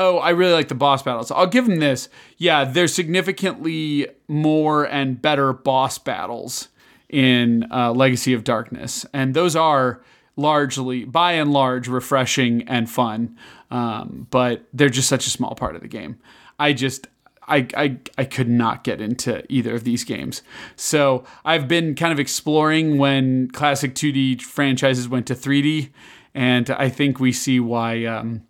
Oh, 0.00 0.18
I 0.18 0.30
really 0.30 0.52
like 0.52 0.68
the 0.68 0.76
boss 0.76 1.02
battles. 1.02 1.32
I'll 1.32 1.48
give 1.48 1.66
them 1.66 1.80
this. 1.80 2.08
Yeah, 2.36 2.62
there's 2.62 2.94
significantly 2.94 4.06
more 4.28 4.84
and 4.84 5.20
better 5.20 5.52
boss 5.52 5.98
battles 5.98 6.68
in 7.08 7.66
uh, 7.70 7.92
Legacy 7.92 8.34
of 8.34 8.44
Darkness, 8.44 9.06
and 9.12 9.34
those 9.34 9.56
are 9.56 10.02
largely, 10.36 11.04
by 11.04 11.32
and 11.32 11.52
large, 11.52 11.88
refreshing 11.88 12.62
and 12.68 12.88
fun. 12.88 13.36
Um, 13.70 14.26
but 14.30 14.66
they're 14.72 14.88
just 14.88 15.08
such 15.08 15.26
a 15.26 15.30
small 15.30 15.54
part 15.54 15.74
of 15.74 15.82
the 15.82 15.88
game. 15.88 16.18
I 16.58 16.72
just. 16.72 17.08
I, 17.50 17.66
I, 17.74 17.96
I 18.18 18.24
could 18.26 18.50
not 18.50 18.84
get 18.84 19.00
into 19.00 19.42
either 19.50 19.74
of 19.74 19.84
these 19.84 20.04
games. 20.04 20.42
So 20.76 21.24
I've 21.46 21.66
been 21.66 21.94
kind 21.94 22.12
of 22.12 22.20
exploring 22.20 22.98
when 22.98 23.50
classic 23.52 23.94
2D 23.94 24.42
franchises 24.42 25.08
went 25.08 25.26
to 25.28 25.34
3D, 25.34 25.88
and 26.34 26.68
I 26.68 26.90
think 26.90 27.18
we 27.18 27.32
see 27.32 27.58
why 27.58 28.04
um, 28.04 28.42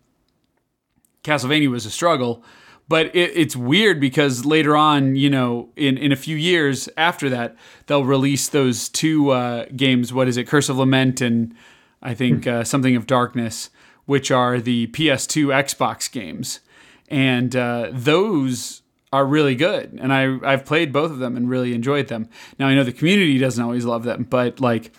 Castlevania 1.23 1.71
was 1.71 1.87
a 1.87 1.93
struggle. 1.93 2.43
But 2.89 3.15
it, 3.15 3.36
it's 3.36 3.55
weird 3.55 4.01
because 4.01 4.47
later 4.47 4.77
on, 4.77 5.15
you 5.15 5.28
know, 5.28 5.69
in, 5.77 5.98
in 5.98 6.10
a 6.10 6.16
few 6.16 6.36
years 6.36 6.89
after 6.97 7.28
that, 7.28 7.55
they'll 7.86 8.05
release 8.05 8.48
those 8.48 8.89
two 8.89 9.31
uh, 9.31 9.66
games. 9.77 10.12
What 10.12 10.27
is 10.28 10.36
it? 10.36 10.47
Curse 10.47 10.69
of 10.69 10.78
Lament 10.78 11.20
and 11.20 11.55
I 12.02 12.15
think 12.15 12.47
uh, 12.47 12.65
something 12.65 12.97
of 12.97 13.06
Darkness, 13.06 13.70
which 14.06 14.31
are 14.31 14.60
the 14.60 14.86
PS2 14.89 15.47
Xbox 15.47 16.10
games. 16.10 16.60
And 17.09 17.55
uh, 17.55 17.90
those 17.93 18.82
are 19.12 19.27
really 19.27 19.55
good. 19.55 19.98
And 20.01 20.12
I, 20.12 20.39
I've 20.44 20.65
played 20.65 20.93
both 20.93 21.10
of 21.10 21.19
them 21.19 21.36
and 21.36 21.48
really 21.48 21.74
enjoyed 21.74 22.09
them. 22.09 22.28
Now, 22.59 22.69
I 22.69 22.74
know 22.74 22.85
the 22.85 22.93
community 22.93 23.39
doesn't 23.39 23.62
always 23.62 23.85
love 23.85 24.05
them, 24.05 24.27
but 24.28 24.60
like, 24.60 24.93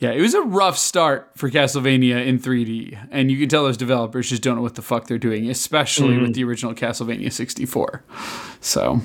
yeah, 0.00 0.12
it 0.12 0.20
was 0.22 0.32
a 0.34 0.40
rough 0.40 0.78
start 0.78 1.30
for 1.36 1.50
Castlevania 1.50 2.26
in 2.26 2.38
3D, 2.38 3.08
and 3.10 3.30
you 3.30 3.38
can 3.38 3.50
tell 3.50 3.64
those 3.64 3.76
developers 3.76 4.30
just 4.30 4.42
don't 4.42 4.56
know 4.56 4.62
what 4.62 4.74
the 4.74 4.82
fuck 4.82 5.06
they're 5.06 5.18
doing, 5.18 5.50
especially 5.50 6.16
with 6.18 6.34
the 6.34 6.42
original 6.42 6.72
Castlevania 6.74 7.30
64. 7.30 8.02
So, 8.62 9.02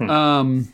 um, 0.00 0.68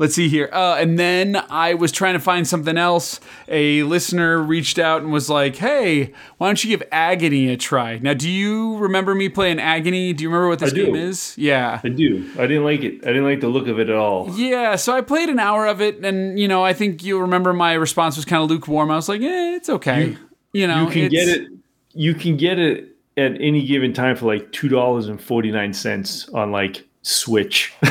let's 0.00 0.14
see 0.14 0.28
here. 0.28 0.48
Uh, 0.50 0.76
and 0.76 0.98
then 0.98 1.36
I 1.50 1.74
was 1.74 1.92
trying 1.92 2.14
to 2.14 2.20
find 2.20 2.48
something 2.48 2.76
else. 2.78 3.20
A 3.48 3.82
listener 3.82 4.42
reached 4.42 4.78
out 4.78 5.02
and 5.02 5.12
was 5.12 5.28
like, 5.30 5.56
"Hey, 5.56 6.12
why 6.38 6.48
don't 6.48 6.64
you 6.64 6.70
give 6.76 6.82
Agony 6.90 7.48
a 7.48 7.56
try?" 7.56 7.98
Now, 7.98 8.14
do 8.14 8.28
you 8.28 8.78
remember 8.78 9.14
me 9.14 9.28
playing 9.28 9.60
Agony? 9.60 10.12
Do 10.12 10.24
you 10.24 10.30
remember 10.30 10.48
what 10.48 10.58
this 10.58 10.72
game 10.72 10.96
is? 10.96 11.36
Yeah. 11.38 11.80
I 11.84 11.88
do. 11.90 12.28
I 12.38 12.46
didn't 12.46 12.64
like 12.64 12.82
it. 12.82 13.04
I 13.04 13.08
didn't 13.08 13.24
like 13.24 13.40
the 13.40 13.48
look 13.48 13.68
of 13.68 13.78
it 13.78 13.88
at 13.88 13.96
all. 13.96 14.30
Yeah, 14.30 14.74
so 14.76 14.92
I 14.96 15.02
played 15.02 15.28
an 15.28 15.38
hour 15.38 15.66
of 15.66 15.80
it, 15.80 16.04
and 16.04 16.40
you 16.40 16.48
know, 16.48 16.64
I 16.64 16.72
think 16.72 17.04
you'll 17.04 17.20
remember 17.20 17.52
my 17.52 17.74
response 17.74 18.16
was 18.16 18.24
kind 18.24 18.42
of 18.42 18.50
lukewarm. 18.50 18.90
I 18.90 18.96
was 18.96 19.08
like, 19.08 19.20
"Eh, 19.20 19.54
it's 19.54 19.68
okay." 19.68 20.16
You, 20.52 20.66
know, 20.66 20.86
You 20.86 20.90
can 20.90 21.08
get 21.10 21.28
it. 21.28 21.48
You 21.92 22.14
can 22.14 22.36
get 22.36 22.58
it 22.58 22.96
at 23.16 23.40
any 23.40 23.66
given 23.66 23.92
time 23.92 24.16
for 24.16 24.26
like 24.26 24.50
two 24.50 24.68
dollars 24.68 25.08
and 25.08 25.20
forty 25.20 25.52
nine 25.52 25.72
cents 25.74 26.28
on 26.30 26.50
like 26.50 26.86
Switch. 27.02 27.74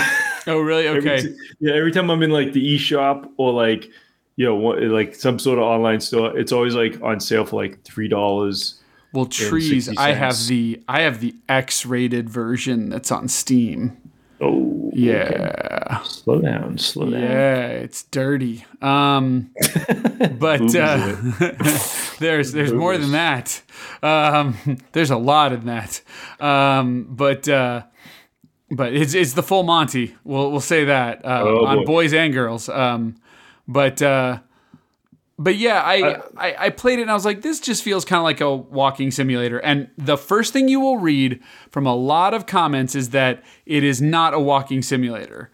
Oh, 0.48 0.60
really? 0.60 0.88
Every 0.88 0.99
Okay. 0.99 1.22
t- 1.22 1.36
yeah, 1.60 1.74
every 1.74 1.91
time 1.91 2.10
I'm 2.10 2.22
in 2.24 2.32
like 2.32 2.53
the 2.53 2.76
eShop 2.76 3.30
or 3.38 3.52
like 3.53 3.90
you 4.36 4.45
know 4.45 4.56
what, 4.56 4.82
like 4.82 5.16
some 5.16 5.38
sort 5.40 5.60
of 5.60 5.66
online 5.66 5.99
store, 5.99 6.38
it's 6.38 6.52
always 6.52 6.74
like 6.74 7.02
on 7.02 7.20
sale 7.20 7.45
for 7.45 7.61
like 7.61 7.84
three 7.84 8.07
dollars. 8.07 8.76
Well, 9.14 9.26
trees. 9.26 9.90
I 9.98 10.11
have 10.11 10.38
the 10.48 10.82
I 10.88 11.02
have 11.02 11.20
the 11.20 11.36
X-rated 11.49 12.30
version 12.30 12.90
that's 12.90 13.11
on 13.11 13.28
Steam. 13.28 13.98
Oh, 14.41 14.90
Yeah, 14.94 16.02
slow 16.03 16.40
down, 16.40 16.78
slow 16.78 17.10
down. 17.10 17.22
yeah, 17.24 17.68
it's 17.68 18.03
dirty. 18.03 18.64
Um, 18.82 19.49
but 20.40 20.74
uh, 20.76 21.16
there's 22.20 22.53
there's 22.53 22.72
more 22.72 22.98
than 22.98 23.11
that. 23.11 23.61
Um, 24.02 24.56
there's 24.94 25.11
a 25.11 25.18
lot 25.18 25.52
in 25.52 25.66
that. 25.66 26.02
Um, 26.40 27.07
but 27.10 27.49
uh, 27.49 27.82
but 28.71 28.93
it's 28.93 29.13
it's 29.13 29.33
the 29.33 29.43
full 29.43 29.63
Monty. 29.63 30.15
We'll 30.23 30.51
we'll 30.51 30.59
say 30.61 30.85
that 30.85 31.25
uh, 31.25 31.43
Oh, 31.45 31.65
on 31.65 31.77
boy. 31.79 31.85
boys 31.85 32.13
and 32.13 32.33
girls. 32.33 32.69
Um, 32.69 33.15
but 33.67 34.01
uh, 34.01 34.39
but 35.37 35.55
yeah, 35.55 35.81
I, 35.81 36.21
I 36.37 36.65
I 36.65 36.69
played 36.69 36.99
it 36.99 37.03
and 37.03 37.11
I 37.11 37.13
was 37.13 37.25
like, 37.25 37.41
this 37.41 37.59
just 37.59 37.81
feels 37.83 38.03
kind 38.05 38.17
of 38.19 38.23
like 38.23 38.41
a 38.41 38.53
walking 38.55 39.11
simulator. 39.11 39.59
And 39.59 39.89
the 39.97 40.17
first 40.17 40.51
thing 40.53 40.67
you 40.67 40.79
will 40.79 40.97
read 40.97 41.39
from 41.71 41.85
a 41.85 41.95
lot 41.95 42.33
of 42.33 42.45
comments 42.45 42.93
is 42.95 43.09
that 43.11 43.43
it 43.65 43.83
is 43.83 44.01
not 44.01 44.33
a 44.33 44.39
walking 44.39 44.81
simulator. 44.81 45.49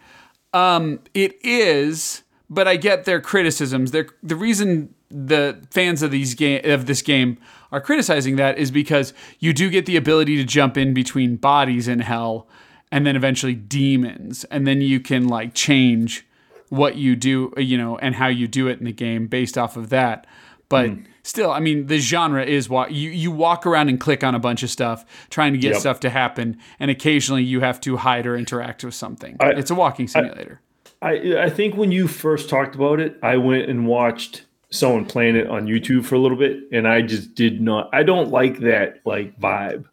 Um, 0.53 1.01
it 1.13 1.37
is, 1.43 2.23
but 2.49 2.67
I 2.67 2.77
get 2.77 3.03
their 3.05 3.19
criticisms. 3.21 3.91
They're, 3.91 4.07
the 4.23 4.35
reason 4.37 4.95
the 5.09 5.61
fans 5.69 6.01
of 6.01 6.11
these 6.11 6.33
game 6.33 6.61
of 6.63 6.85
this 6.87 7.01
game 7.01 7.37
are 7.71 7.81
criticizing 7.81 8.37
that 8.37 8.57
is 8.57 8.71
because 8.71 9.13
you 9.39 9.53
do 9.53 9.69
get 9.69 9.85
the 9.85 9.97
ability 9.97 10.37
to 10.37 10.43
jump 10.45 10.77
in 10.77 10.93
between 10.93 11.35
bodies 11.35 11.87
in 11.87 11.99
hell 11.99 12.47
and 12.95 13.05
then 13.05 13.17
eventually 13.17 13.53
demons. 13.53 14.45
And 14.45 14.65
then 14.65 14.79
you 14.79 15.01
can 15.01 15.27
like 15.27 15.53
change 15.53 16.25
what 16.69 16.95
you 16.95 17.15
do 17.17 17.53
you 17.57 17.77
know 17.77 17.97
and 17.97 18.15
how 18.15 18.27
you 18.27 18.47
do 18.47 18.67
it 18.69 18.79
in 18.79 18.85
the 18.85 18.93
game 18.93 19.27
based 19.27 19.57
off 19.57 19.75
of 19.75 19.89
that. 19.89 20.25
But 20.69 20.89
hmm. 20.89 21.01
still 21.21 21.51
i 21.51 21.59
mean 21.59 21.87
the 21.87 21.99
genre 21.99 22.43
is 22.43 22.69
what 22.69 22.91
you 22.91 23.09
you 23.11 23.31
walk 23.31 23.65
around 23.65 23.89
and 23.89 23.99
click 23.99 24.23
on 24.23 24.33
a 24.33 24.39
bunch 24.39 24.63
of 24.63 24.69
stuff 24.69 25.05
trying 25.29 25.51
to 25.53 25.59
get 25.59 25.73
Yep. 25.73 25.79
stuff 25.79 25.99
to 25.99 26.09
happen 26.09 26.57
and 26.79 26.89
occasionally 26.89 27.43
you 27.43 27.59
have 27.59 27.79
to 27.81 27.97
hide 27.97 28.25
or 28.25 28.35
interact 28.37 28.83
with 28.83 28.95
something. 28.95 29.35
I- 29.41 29.51
it's 29.51 29.69
a 29.69 29.75
walking 29.75 30.07
simulator. 30.07 30.61
I 31.01 31.13
I 31.47 31.49
think 31.49 31.75
when 31.75 31.91
you 31.91 32.07
first 32.07 32.49
talked 32.49 32.75
about 32.75 33.01
it, 33.01 33.17
I 33.21 33.35
went 33.35 33.69
and 33.69 33.85
watched 33.85 34.45
someone 34.69 35.05
playing 35.05 35.35
it 35.35 35.47
on 35.47 35.67
YouTube 35.67 36.05
for 36.05 36.15
a 36.15 36.19
little 36.19 36.37
bit, 36.37 36.63
and 36.71 36.87
I 36.87 37.01
just 37.01 37.35
did 37.35 37.61
not. 37.61 37.89
I 37.93 38.03
don't 38.03 38.31
like 38.31 38.59
that 38.61 39.01
like 39.05 39.37
vibe, 39.39 39.85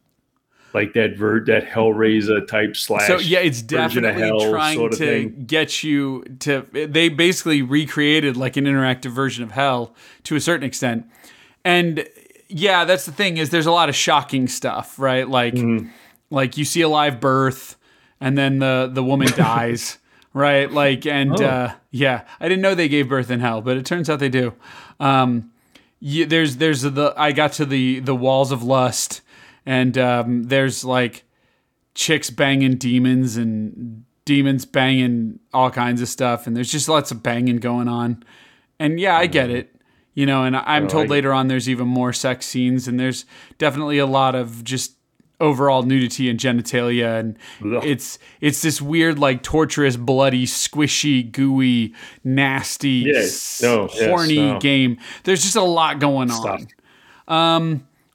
like 0.75 0.93
that 0.95 1.17
ver- 1.17 1.45
that 1.47 1.67
Hellraiser 1.67 2.47
type 2.47 2.77
slash. 2.77 3.07
So 3.07 3.19
yeah, 3.19 3.41
it's 3.41 3.63
definitely 3.63 4.21
hell 4.23 4.51
trying 4.51 4.77
sort 4.77 4.93
of 4.93 4.99
to 4.99 5.05
thing. 5.07 5.45
get 5.47 5.83
you 5.83 6.25
to. 6.41 6.67
They 6.73 7.09
basically 7.09 7.63
recreated 7.63 8.37
like 8.37 8.57
an 8.57 8.65
interactive 8.65 9.11
version 9.11 9.43
of 9.45 9.53
Hell 9.53 9.95
to 10.25 10.37
a 10.37 10.41
certain 10.41 10.65
extent, 10.67 11.07
and 11.65 12.07
yeah, 12.49 12.85
that's 12.85 13.07
the 13.07 13.13
thing 13.13 13.37
is 13.39 13.51
there's 13.51 13.67
a 13.67 13.73
lot 13.73 13.89
of 13.89 13.95
shocking 13.97 14.47
stuff, 14.49 14.99
right? 14.99 15.29
Like 15.29 15.55
Mm-hmm. 15.55 15.89
like 16.31 16.57
you 16.57 16.65
see 16.65 16.81
a 16.83 16.89
live 16.89 17.21
birth, 17.21 17.77
and 18.21 18.37
then 18.37 18.59
the 18.59 18.91
the 18.93 19.03
woman 19.03 19.29
dies. 19.37 19.99
Right, 20.35 20.73
like, 20.73 21.05
and 21.05 21.39
Oh. 21.43 21.45
uh, 21.45 21.73
yeah, 21.91 22.23
I 22.41 22.49
didn't 22.49 22.63
know 22.63 22.75
they 22.75 22.89
gave 22.89 23.07
birth 23.07 23.31
in 23.31 23.41
hell, 23.41 23.61
but 23.61 23.77
it 23.77 23.85
turns 23.85 24.09
out 24.09 24.19
they 24.19 24.31
do. 24.31 24.55
Um, 24.99 25.51
yeah, 26.01 26.25
there's 26.25 26.57
there's 26.57 26.81
the 26.81 27.13
I 27.19 27.33
got 27.33 27.53
to 27.55 27.67
the 27.67 28.01
the 28.01 28.15
walls 28.17 28.51
of 28.51 28.63
lust, 28.63 29.21
and 29.67 29.97
um, 29.99 30.45
there's 30.45 30.85
like 30.85 31.25
chicks 31.95 32.31
banging 32.31 32.77
demons 32.77 33.37
and 33.37 34.05
demons 34.25 34.65
banging 34.65 35.39
all 35.53 35.71
kinds 35.71 36.01
of 36.01 36.09
stuff 36.09 36.47
and 36.47 36.57
there's 36.57 36.71
just 36.71 36.89
lots 36.89 37.11
of 37.11 37.23
banging 37.23 37.57
going 37.57 37.89
on 37.89 38.23
and 38.79 38.99
yeah 39.01 39.17
i 39.17 39.27
get 39.27 39.51
it 39.51 39.75
you 40.15 40.25
know 40.25 40.45
and 40.45 40.57
i'm 40.57 40.87
told 40.89 41.07
I- 41.07 41.11
later 41.11 41.33
on 41.33 41.49
there's 41.49 41.69
even 41.69 41.89
more 41.89 42.13
sex 42.13 42.47
scenes 42.47 42.87
and 42.87 42.99
there's 43.01 43.25
definitely 43.59 43.99
a 43.99 44.07
lot 44.07 44.35
of 44.37 44.63
just 44.63 44.93
overall 45.41 45.83
nudity 45.83 46.31
and 46.31 46.39
genitalia 46.39 47.19
and 47.19 47.37
it's 47.85 48.19
it's 48.41 48.63
this 48.63 48.81
weird 48.81 49.19
like 49.19 49.43
torturous 49.43 49.97
bloody 49.97 50.47
squishy 50.47 51.31
gooey 51.33 51.93
nasty 52.23 53.03
Yes. 53.13 53.61
No. 53.61 53.89
Yes. 53.93 54.07
horny 54.09 54.37
No. 54.37 54.61
game 54.61 54.99
there's 55.25 55.43
just 55.43 55.57
a 55.57 55.63
lot 55.63 55.99
going 55.99 56.31
on 56.31 56.67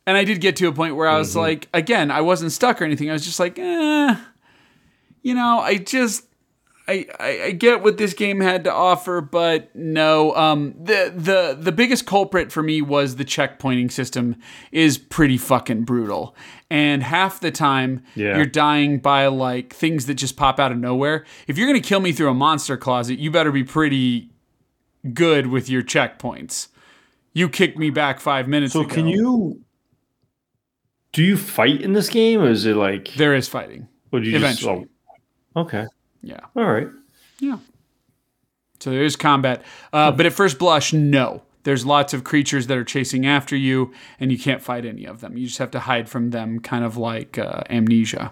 and 0.07 0.17
I 0.17 0.23
did 0.23 0.41
get 0.41 0.55
to 0.55 0.67
a 0.67 0.71
point 0.71 0.95
where 0.95 1.07
I 1.07 1.19
was 1.19 1.29
Mm-hmm. 1.31 1.39
like, 1.39 1.69
again, 1.73 2.09
I 2.09 2.21
wasn't 2.21 2.51
stuck 2.51 2.81
or 2.81 2.85
anything. 2.85 3.09
I 3.11 3.13
was 3.13 3.23
just 3.25 3.39
like, 3.39 3.59
eh, 3.59 4.15
you 5.21 5.35
know, 5.35 5.59
I 5.59 5.77
just, 5.77 6.23
I, 6.88 7.05
I, 7.19 7.41
I 7.47 7.51
get 7.51 7.84
what 7.84 7.97
this 7.97 8.13
game 8.13 8.39
had 8.39 8.63
to 8.63 8.73
offer, 8.73 9.19
but 9.19 9.75
no. 9.75 10.34
Um, 10.35 10.73
the 10.81 11.11
the 11.13 11.57
the 11.59 11.73
biggest 11.73 12.05
culprit 12.05 12.49
for 12.49 12.63
me 12.63 12.81
was 12.81 13.17
the 13.17 13.25
checkpointing 13.25 13.91
system 13.91 14.38
is 14.71 14.97
pretty 14.97 15.38
fucking 15.38 15.84
brutal, 15.84 16.34
and 16.69 17.03
half 17.03 17.41
the 17.41 17.51
time 17.51 18.03
Yeah. 18.15 18.38
you're 18.38 18.45
dying 18.45 18.99
by 18.99 19.27
like 19.27 19.73
things 19.73 20.05
that 20.05 20.13
just 20.13 20.38
pop 20.38 20.61
out 20.61 20.71
of 20.71 20.77
nowhere. 20.77 21.25
If 21.45 21.57
you're 21.57 21.67
gonna 21.67 21.81
kill 21.81 21.99
me 21.99 22.13
through 22.13 22.29
a 22.29 22.34
monster 22.34 22.77
closet, 22.77 23.19
you 23.19 23.31
better 23.31 23.51
be 23.51 23.65
pretty 23.65 24.29
good 25.13 25.47
with 25.47 25.69
your 25.69 25.84
checkpoints. 25.84 26.69
You 27.34 27.49
kicked 27.49 27.77
me 27.77 27.89
back 27.89 28.21
five 28.21 28.47
minutes 28.47 28.71
So 28.71 28.81
ago. 28.81 28.93
can 28.95 29.07
you? 29.07 29.61
Do 31.13 31.23
you 31.23 31.38
fight 31.38 31.81
in 31.81 31.93
this 31.93 32.09
game, 32.09 32.41
or 32.41 32.49
is 32.49 32.65
it 32.65 32.75
like? 32.75 33.13
There 33.13 33.35
is 33.35 33.47
fighting. 33.47 33.88
Or 34.11 34.19
do 34.19 34.29
you 34.29 34.38
eventually. 34.38 34.81
Just, 34.81 34.91
oh, 35.55 35.61
okay. 35.61 35.85
Yeah. 36.21 36.41
All 36.55 36.65
right. 36.65 36.89
Yeah. 37.39 37.59
So 38.79 38.91
there 38.91 39.03
is 39.03 39.15
combat. 39.15 39.63
Uh, 39.91 40.11
but 40.11 40.25
at 40.25 40.34
first 40.34 40.59
blush, 40.59 40.93
no. 40.93 41.43
There's 41.63 41.85
lots 41.85 42.13
of 42.13 42.23
creatures 42.23 42.67
that 42.67 42.77
are 42.77 42.84
chasing 42.84 43.25
after 43.25 43.55
you, 43.55 43.91
and 44.19 44.31
you 44.31 44.38
can't 44.38 44.61
fight 44.61 44.85
any 44.85 45.05
of 45.05 45.19
them. 45.19 45.38
You 45.38 45.47
just 45.47 45.57
have 45.57 45.71
to 45.71 45.81
hide 45.81 46.07
from 46.07 46.29
them, 46.29 46.59
kind 46.59 46.85
of 46.85 46.95
like 46.95 47.38
uh, 47.38 47.63
amnesia. 47.69 48.31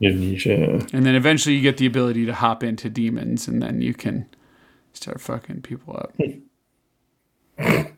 Indonesia. 0.00 0.86
And 0.92 1.04
then 1.04 1.14
eventually 1.14 1.56
you 1.56 1.62
get 1.62 1.76
the 1.76 1.86
ability 1.86 2.24
to 2.26 2.32
hop 2.32 2.62
into 2.62 2.88
demons, 2.88 3.48
and 3.48 3.60
then 3.60 3.82
you 3.82 3.92
can 3.92 4.26
start 4.94 5.20
fucking 5.20 5.62
people 5.62 5.96
up. 5.96 6.14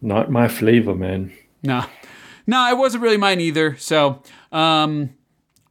Not 0.00 0.30
my 0.30 0.48
flavor, 0.48 0.94
man. 0.94 1.32
No, 1.62 1.84
no, 2.46 2.68
it 2.70 2.76
wasn't 2.76 3.02
really 3.02 3.16
mine 3.16 3.40
either. 3.40 3.76
So, 3.76 4.22
um, 4.52 5.10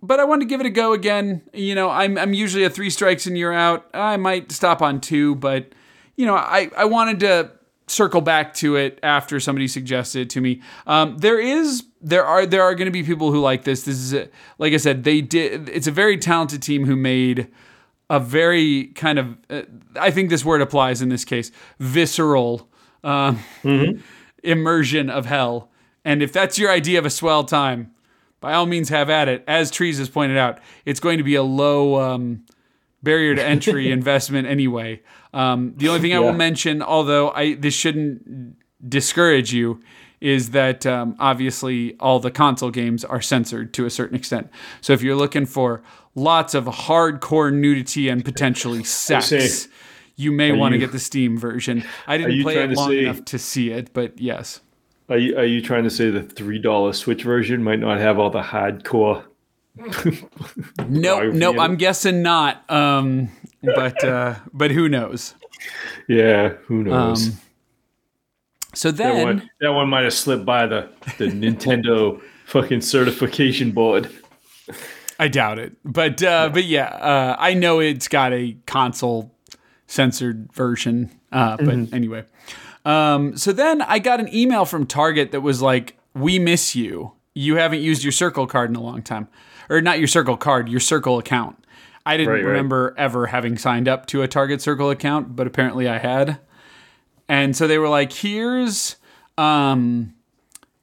but 0.02 0.20
I 0.20 0.26
wanted 0.26 0.42
to 0.42 0.50
give 0.50 0.60
it 0.60 0.66
a 0.66 0.72
go 0.72 0.94
again. 0.94 1.42
You 1.54 1.76
know, 1.76 1.90
I'm 1.90 2.18
I'm 2.18 2.34
usually 2.34 2.64
a 2.64 2.70
three 2.70 2.90
strikes 2.90 3.26
and 3.26 3.38
you're 3.38 3.54
out. 3.54 3.90
I 3.94 4.18
might 4.18 4.52
stop 4.52 4.82
on 4.82 5.00
two, 5.02 5.36
but 5.36 5.74
you 6.16 6.26
know, 6.26 6.36
I 6.36 6.70
I 6.76 6.86
wanted 6.86 7.20
to 7.22 7.52
circle 7.88 8.22
back 8.22 8.54
to 8.56 8.76
it 8.76 9.00
after 9.04 9.40
somebody 9.40 9.68
suggested 9.68 10.22
it 10.22 10.30
to 10.32 10.42
me. 10.42 10.62
Um, 10.88 11.18
there 11.18 11.40
is 11.40 11.86
there 12.02 12.26
are 12.26 12.46
there 12.46 12.64
are 12.64 12.76
going 12.76 12.86
to 12.86 12.92
be 12.92 13.04
people 13.04 13.32
who 13.32 13.40
like 13.40 13.64
this. 13.64 13.84
This 13.84 13.98
is 13.98 14.14
a, 14.14 14.30
like 14.58 14.74
I 14.74 14.78
said, 14.78 15.04
they 15.04 15.22
did. 15.22 15.70
It's 15.70 15.88
a 15.88 15.92
very 15.92 16.18
talented 16.18 16.62
team 16.62 16.86
who 16.86 16.96
made 16.96 17.48
a 18.10 18.20
very 18.20 18.86
kind 18.96 19.20
of 19.20 19.38
uh, 19.50 19.62
I 20.00 20.12
think 20.12 20.30
this 20.30 20.44
word 20.44 20.62
applies 20.62 21.02
in 21.02 21.10
this 21.10 21.26
case 21.26 21.52
visceral 21.80 22.70
um, 23.04 23.40
immersion 24.44 25.10
of 25.10 25.26
hell. 25.26 25.70
And 26.06 26.22
if 26.22 26.34
that's 26.34 26.58
your 26.58 26.72
idea 26.72 27.00
of 27.00 27.06
a 27.06 27.10
swell 27.10 27.44
time, 27.44 27.92
by 28.42 28.54
all 28.54 28.66
means 28.66 28.90
have 28.90 29.10
at 29.10 29.30
it. 29.30 29.44
As 29.48 29.72
Trees 29.72 30.00
has 30.00 30.10
pointed 30.10 30.38
out, 30.38 30.60
it's 30.86 31.00
going 31.00 31.18
to 31.18 31.24
be 31.24 31.36
a 31.36 31.44
low 31.44 32.02
um, 32.02 32.46
barrier 33.02 33.36
to 33.36 33.44
entry 33.44 33.92
investment 34.00 34.48
anyway. 34.48 35.02
Um, 35.34 35.74
the 35.78 35.88
only 35.88 36.02
thing 36.02 36.14
I 36.14 36.20
will 36.20 36.34
mention, 36.34 36.82
although 36.82 37.32
I 37.32 37.56
this 37.56 37.74
shouldn't 37.74 38.58
discourage 38.88 39.54
you, 39.54 39.82
is 40.20 40.52
that 40.52 40.86
um, 40.86 41.16
obviously 41.20 41.96
all 42.00 42.20
the 42.20 42.32
console 42.32 42.72
games 42.72 43.04
are 43.04 43.22
censored 43.22 43.74
to 43.74 43.86
a 43.86 43.90
certain 43.90 44.16
extent. 44.16 44.50
So 44.82 44.94
if 44.94 45.02
you're 45.02 45.16
looking 45.16 45.46
for 45.46 45.84
lots 46.16 46.54
of 46.54 46.66
hardcore 46.66 47.54
nudity 47.54 48.10
and 48.10 48.24
potentially 48.24 48.84
sex, 48.86 49.68
you 50.16 50.32
may 50.32 50.52
want 50.52 50.74
to 50.74 50.78
get 50.78 50.92
the 50.92 51.00
Steam 51.00 51.38
version. 51.38 51.84
I 52.08 52.18
didn't 52.18 52.42
play 52.42 52.58
it 52.58 52.72
long 52.72 52.90
say- 52.90 53.00
enough 53.00 53.26
to 53.26 53.40
see 53.40 53.72
it, 53.72 53.94
but 53.94 54.20
yes. 54.20 54.62
Are 55.14 55.18
you, 55.20 55.38
are 55.38 55.46
you 55.46 55.62
trying 55.62 55.84
to 55.84 55.92
say 55.92 56.10
the 56.10 56.24
three 56.24 56.58
dollar 56.58 56.92
Switch 56.92 57.22
version 57.22 57.64
might 57.64 57.80
not 57.80 58.00
have 58.00 58.18
all 58.18 58.32
the 58.32 58.42
hardcore? 58.42 59.24
No, 60.88 61.22
no, 61.32 61.60
I'm 61.60 61.76
guessing 61.76 62.24
not. 62.24 62.68
Um, 62.68 63.30
but 63.62 64.04
uh, 64.04 64.36
but 64.52 64.72
who 64.72 64.90
knows? 64.90 65.36
Yeah, 66.08 66.50
who 66.66 66.84
knows? 66.84 67.28
Um, 67.30 67.38
so 68.74 68.90
that 68.90 69.14
then, 69.14 69.24
one 69.24 69.50
that 69.62 69.70
one 69.72 69.88
might 69.88 70.04
have 70.04 70.14
slipped 70.14 70.46
by 70.46 70.66
the 70.66 70.90
the 71.20 71.26
Nintendo 71.26 72.20
fucking 72.48 72.82
certification 72.82 73.72
board. 73.72 74.10
I 75.20 75.28
doubt 75.28 75.60
it. 75.60 75.74
But 75.86 76.24
uh, 76.24 76.50
but 76.52 76.64
yeah, 76.64 76.88
uh, 76.88 77.36
I 77.38 77.54
know 77.54 77.80
it's 77.80 78.08
got 78.08 78.34
a 78.34 78.58
console 78.66 79.32
censored 79.86 80.52
version. 80.54 81.12
Uh, 81.32 81.58
but 81.58 81.66
Mm-hmm. 81.68 81.94
anyway, 81.94 82.24
um, 82.86 83.38
so 83.38 83.52
then 83.52 83.82
I 83.82 84.00
got 84.00 84.20
an 84.20 84.34
email 84.34 84.66
from 84.66 84.86
Target 84.86 85.32
that 85.32 85.42
was 85.42 85.62
like, 85.62 85.98
"We 86.14 86.40
miss 86.40 86.76
you. 86.76 87.14
You 87.34 87.56
haven't 87.56 87.82
used 87.82 88.04
your 88.04 88.12
Circle 88.12 88.48
card 88.48 88.70
in 88.70 88.76
a 88.76 88.82
long 88.82 89.02
time, 89.02 89.28
or 89.70 89.82
not 89.82 90.00
your 90.00 90.08
Circle 90.08 90.38
card, 90.38 90.70
your 90.70 90.80
Circle 90.80 91.18
account." 91.20 91.58
I 92.06 92.18
didn't 92.18 92.34
Right, 92.34 92.44
right. 92.44 92.50
remember 92.50 92.94
ever 92.98 93.28
having 93.28 93.58
signed 93.58 93.88
up 93.88 94.06
to 94.08 94.22
a 94.22 94.28
Target 94.28 94.62
Circle 94.62 94.90
account, 94.90 95.36
but 95.38 95.48
apparently 95.48 95.88
I 95.88 96.00
had. 96.00 96.40
And 97.30 97.56
so 97.56 97.66
they 97.68 97.78
were 97.78 97.88
like, 97.90 98.12
"Here's 98.12 98.98
um 99.38 100.14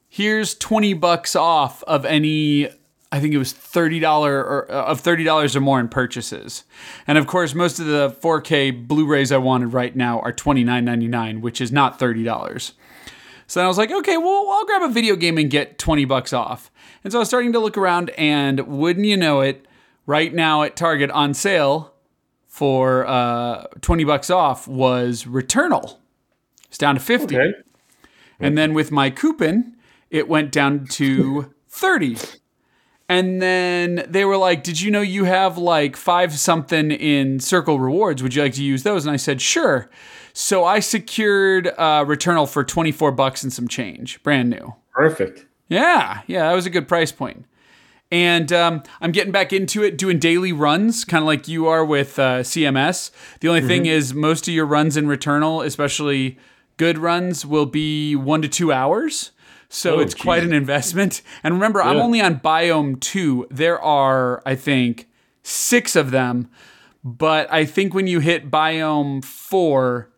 here's 0.09 0.55
20 0.55 0.93
bucks 0.95 1.35
off 1.35 1.83
of 1.83 2.03
any 2.05 2.69
I 3.11 3.19
think 3.19 3.33
it 3.33 3.37
was 3.37 3.53
$30 3.53 4.03
or 4.23 4.71
uh, 4.71 4.85
of 4.85 5.01
$30 5.01 5.55
or 5.55 5.59
more 5.59 5.79
in 5.79 5.89
purchases." 5.89 6.63
And 7.07 7.17
of 7.17 7.27
course, 7.27 7.53
most 7.53 7.79
of 7.79 7.85
the 7.85 8.15
4K 8.21 8.87
Blu-rays 8.87 9.31
I 9.31 9.37
wanted 9.37 9.73
right 9.73 9.95
now 9.95 10.19
are 10.21 10.31
$29.99, 10.31 11.41
which 11.41 11.61
is 11.61 11.71
not 11.71 11.99
$30. 11.99 12.71
So 13.47 13.59
then 13.59 13.65
I 13.65 13.67
was 13.67 13.77
like, 13.77 13.91
okay, 13.91 14.15
well, 14.15 14.49
I'll 14.49 14.65
grab 14.65 14.81
a 14.81 14.87
video 14.87 15.17
game 15.17 15.37
and 15.37 15.49
get 15.49 15.77
20 15.77 16.05
bucks 16.05 16.31
off. 16.31 16.71
And 17.03 17.11
so 17.11 17.19
I 17.19 17.21
was 17.21 17.27
starting 17.27 17.51
to 17.51 17.59
look 17.59 17.77
around, 17.77 18.11
and 18.11 18.61
wouldn't 18.65 19.05
you 19.05 19.17
know 19.17 19.41
it, 19.41 19.65
right 20.05 20.33
now 20.33 20.63
at 20.63 20.77
Target 20.77 21.11
on 21.11 21.33
sale 21.33 21.93
for 22.47 23.05
uh, 23.07 23.63
20 23.81 24.05
bucks 24.05 24.29
off 24.29 24.67
was 24.69 25.25
Returnal. 25.25 25.97
It's 26.69 26.77
down 26.77 26.95
to 26.95 27.01
50. 27.01 27.35
Okay. 27.35 27.51
And 28.39 28.57
then 28.57 28.73
with 28.73 28.89
my 28.91 29.09
coupon, 29.09 29.75
it 30.09 30.29
went 30.29 30.51
down 30.51 30.85
to 30.87 31.53
30. 31.67 32.17
And 33.11 33.41
then 33.41 34.05
they 34.07 34.23
were 34.23 34.37
like, 34.37 34.63
Did 34.63 34.79
you 34.79 34.89
know 34.89 35.01
you 35.01 35.25
have 35.25 35.57
like 35.57 35.97
five 35.97 36.31
something 36.39 36.91
in 36.91 37.41
Circle 37.41 37.77
Rewards? 37.77 38.23
Would 38.23 38.33
you 38.33 38.41
like 38.41 38.53
to 38.53 38.63
use 38.63 38.83
those? 38.83 39.05
And 39.05 39.11
I 39.11 39.17
said, 39.17 39.41
Sure. 39.41 39.89
So 40.31 40.63
I 40.63 40.79
secured 40.79 41.67
uh, 41.67 42.05
Returnal 42.05 42.49
for 42.49 42.63
24 42.63 43.11
bucks 43.11 43.43
and 43.43 43.51
some 43.51 43.67
change, 43.67 44.23
brand 44.23 44.49
new. 44.49 44.75
Perfect. 44.93 45.45
Yeah, 45.67 46.21
yeah, 46.25 46.47
that 46.47 46.55
was 46.55 46.65
a 46.65 46.69
good 46.69 46.87
price 46.87 47.11
point. 47.11 47.45
And 48.13 48.53
um, 48.53 48.81
I'm 49.01 49.11
getting 49.11 49.33
back 49.33 49.51
into 49.51 49.83
it, 49.83 49.97
doing 49.97 50.17
daily 50.17 50.53
runs, 50.53 51.03
kind 51.03 51.21
of 51.21 51.27
like 51.27 51.49
you 51.49 51.67
are 51.67 51.83
with 51.83 52.17
uh, 52.17 52.43
CMS. 52.43 53.11
The 53.41 53.49
only 53.49 53.61
thing 53.61 53.87
is, 53.87 54.13
most 54.13 54.47
of 54.47 54.53
your 54.53 54.65
runs 54.65 54.95
in 54.95 55.07
Returnal, 55.07 55.65
especially 55.65 56.37
good 56.77 56.97
runs, 56.97 57.45
will 57.45 57.65
be 57.65 58.15
one 58.15 58.41
to 58.41 58.47
two 58.47 58.71
hours. 58.71 59.31
So 59.73 59.95
Oh, 59.95 59.99
it's 59.99 60.13
quite 60.13 60.43
an 60.43 60.51
investment. 60.51 61.21
And 61.43 61.53
remember, 61.53 61.81
I'm 61.81 61.95
only 61.97 62.19
on 62.19 62.41
Biome 62.41 62.99
2. 62.99 63.47
There 63.49 63.81
are, 63.81 64.43
I 64.45 64.53
think, 64.53 65.07
six 65.43 65.95
of 65.95 66.11
them. 66.11 66.49
But 67.05 67.51
I 67.51 67.63
think 67.63 67.93
when 67.93 68.05
you 68.05 68.19
hit 68.19 68.51
Biome 68.51 69.23
4, 69.23 70.11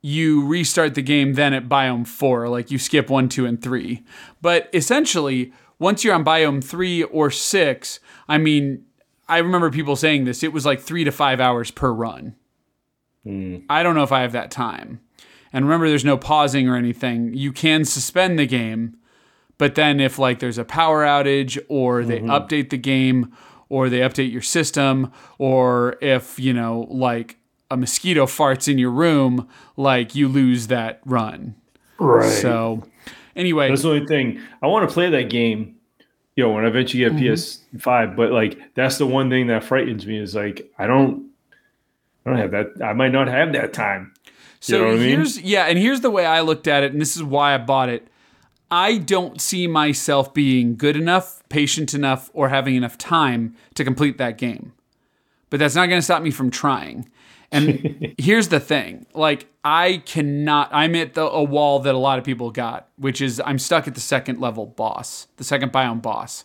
you 0.00 0.46
restart 0.46 0.94
the 0.94 1.02
game 1.02 1.34
then 1.34 1.52
at 1.52 1.68
biome 1.68 2.06
4 2.06 2.48
like 2.48 2.70
you 2.70 2.78
skip 2.78 3.10
1 3.10 3.28
2 3.28 3.44
and 3.44 3.60
3 3.60 4.04
but 4.40 4.70
essentially 4.72 5.52
once 5.80 6.04
you're 6.04 6.14
on 6.14 6.24
biome 6.24 6.62
3 6.62 7.02
or 7.04 7.28
6 7.28 8.00
i 8.28 8.38
mean 8.38 8.84
i 9.28 9.38
remember 9.38 9.68
people 9.68 9.96
saying 9.96 10.24
this 10.24 10.44
it 10.44 10.52
was 10.52 10.64
like 10.64 10.80
3 10.80 11.02
to 11.02 11.10
5 11.10 11.40
hours 11.40 11.72
per 11.72 11.90
run. 11.92 12.36
Hmm. 13.24 13.56
I 13.68 13.82
don't 13.82 13.96
know 13.96 14.04
if 14.04 14.12
i 14.12 14.20
have 14.20 14.30
that 14.30 14.52
time 14.52 15.00
and 15.52 15.64
remember 15.64 15.88
there's 15.88 16.04
no 16.04 16.16
pausing 16.16 16.68
or 16.68 16.76
anything 16.76 17.32
you 17.34 17.52
can 17.52 17.84
suspend 17.84 18.38
the 18.38 18.46
game 18.46 18.96
but 19.58 19.74
then 19.74 20.00
if 20.00 20.18
like 20.18 20.38
there's 20.38 20.58
a 20.58 20.64
power 20.64 21.04
outage 21.04 21.58
or 21.68 22.04
they 22.04 22.20
update 22.20 22.70
the 22.70 22.76
game 22.76 23.32
or 23.68 23.88
they 23.88 24.00
update 24.00 24.30
your 24.30 24.42
system 24.42 25.10
or 25.38 25.96
if, 26.00 26.38
you 26.38 26.52
know, 26.52 26.86
like 26.90 27.38
a 27.70 27.76
mosquito 27.76 28.26
farts 28.26 28.70
in 28.70 28.78
your 28.78 28.90
room, 28.90 29.48
like 29.76 30.14
you 30.14 30.28
lose 30.28 30.66
that 30.68 31.00
run. 31.04 31.54
Right. 31.98 32.30
So 32.30 32.86
anyway, 33.34 33.68
That's 33.70 33.82
the 33.82 33.88
only 33.90 34.06
thing. 34.06 34.40
I 34.62 34.66
want 34.66 34.88
to 34.88 34.92
play 34.92 35.10
that 35.10 35.30
game, 35.30 35.76
you 36.36 36.44
know, 36.44 36.50
when 36.52 36.64
I 36.64 36.68
eventually 36.68 37.02
get 37.02 37.12
Mm-hmm. 37.12 37.78
PS5. 37.78 38.14
But 38.14 38.32
like, 38.32 38.58
that's 38.74 38.98
the 38.98 39.06
one 39.06 39.30
thing 39.30 39.46
that 39.46 39.64
frightens 39.64 40.06
me 40.06 40.18
is 40.18 40.34
like, 40.34 40.70
I 40.78 40.86
don't, 40.86 41.30
I 42.24 42.30
don't 42.30 42.38
have 42.38 42.50
that. 42.50 42.84
I 42.84 42.92
might 42.92 43.12
not 43.12 43.26
have 43.28 43.54
that 43.54 43.72
time. 43.72 44.12
So 44.66 44.78
know 44.78 44.86
what 44.86 44.94
I 44.94 44.98
mean? 44.98 45.10
here's 45.10 45.40
yeah, 45.40 45.66
and 45.66 45.78
here's 45.78 46.00
the 46.00 46.10
way 46.10 46.26
I 46.26 46.40
looked 46.40 46.66
at 46.66 46.82
it, 46.82 46.90
and 46.90 47.00
this 47.00 47.14
is 47.14 47.22
why 47.22 47.54
I 47.54 47.58
bought 47.58 47.88
it. 47.88 48.08
I 48.68 48.98
don't 48.98 49.40
see 49.40 49.68
myself 49.68 50.34
being 50.34 50.74
good 50.74 50.96
enough, 50.96 51.40
patient 51.48 51.94
enough, 51.94 52.32
or 52.34 52.48
having 52.48 52.74
enough 52.74 52.98
time 52.98 53.54
to 53.74 53.84
complete 53.84 54.18
that 54.18 54.38
game. 54.38 54.72
But 55.50 55.60
that's 55.60 55.76
not 55.76 55.86
going 55.86 56.00
to 56.00 56.04
stop 56.04 56.20
me 56.20 56.32
from 56.32 56.50
trying. 56.50 57.08
And 57.52 58.12
here's 58.18 58.48
the 58.48 58.58
thing: 58.58 59.06
like 59.14 59.46
I 59.62 60.02
cannot. 60.04 60.70
I'm 60.72 60.96
at 60.96 61.14
the, 61.14 61.22
a 61.22 61.44
wall 61.44 61.78
that 61.78 61.94
a 61.94 61.98
lot 61.98 62.18
of 62.18 62.24
people 62.24 62.50
got, 62.50 62.88
which 62.96 63.20
is 63.20 63.40
I'm 63.46 63.60
stuck 63.60 63.86
at 63.86 63.94
the 63.94 64.00
second 64.00 64.40
level 64.40 64.66
boss, 64.66 65.28
the 65.36 65.44
second 65.44 65.72
biome 65.72 66.02
boss. 66.02 66.44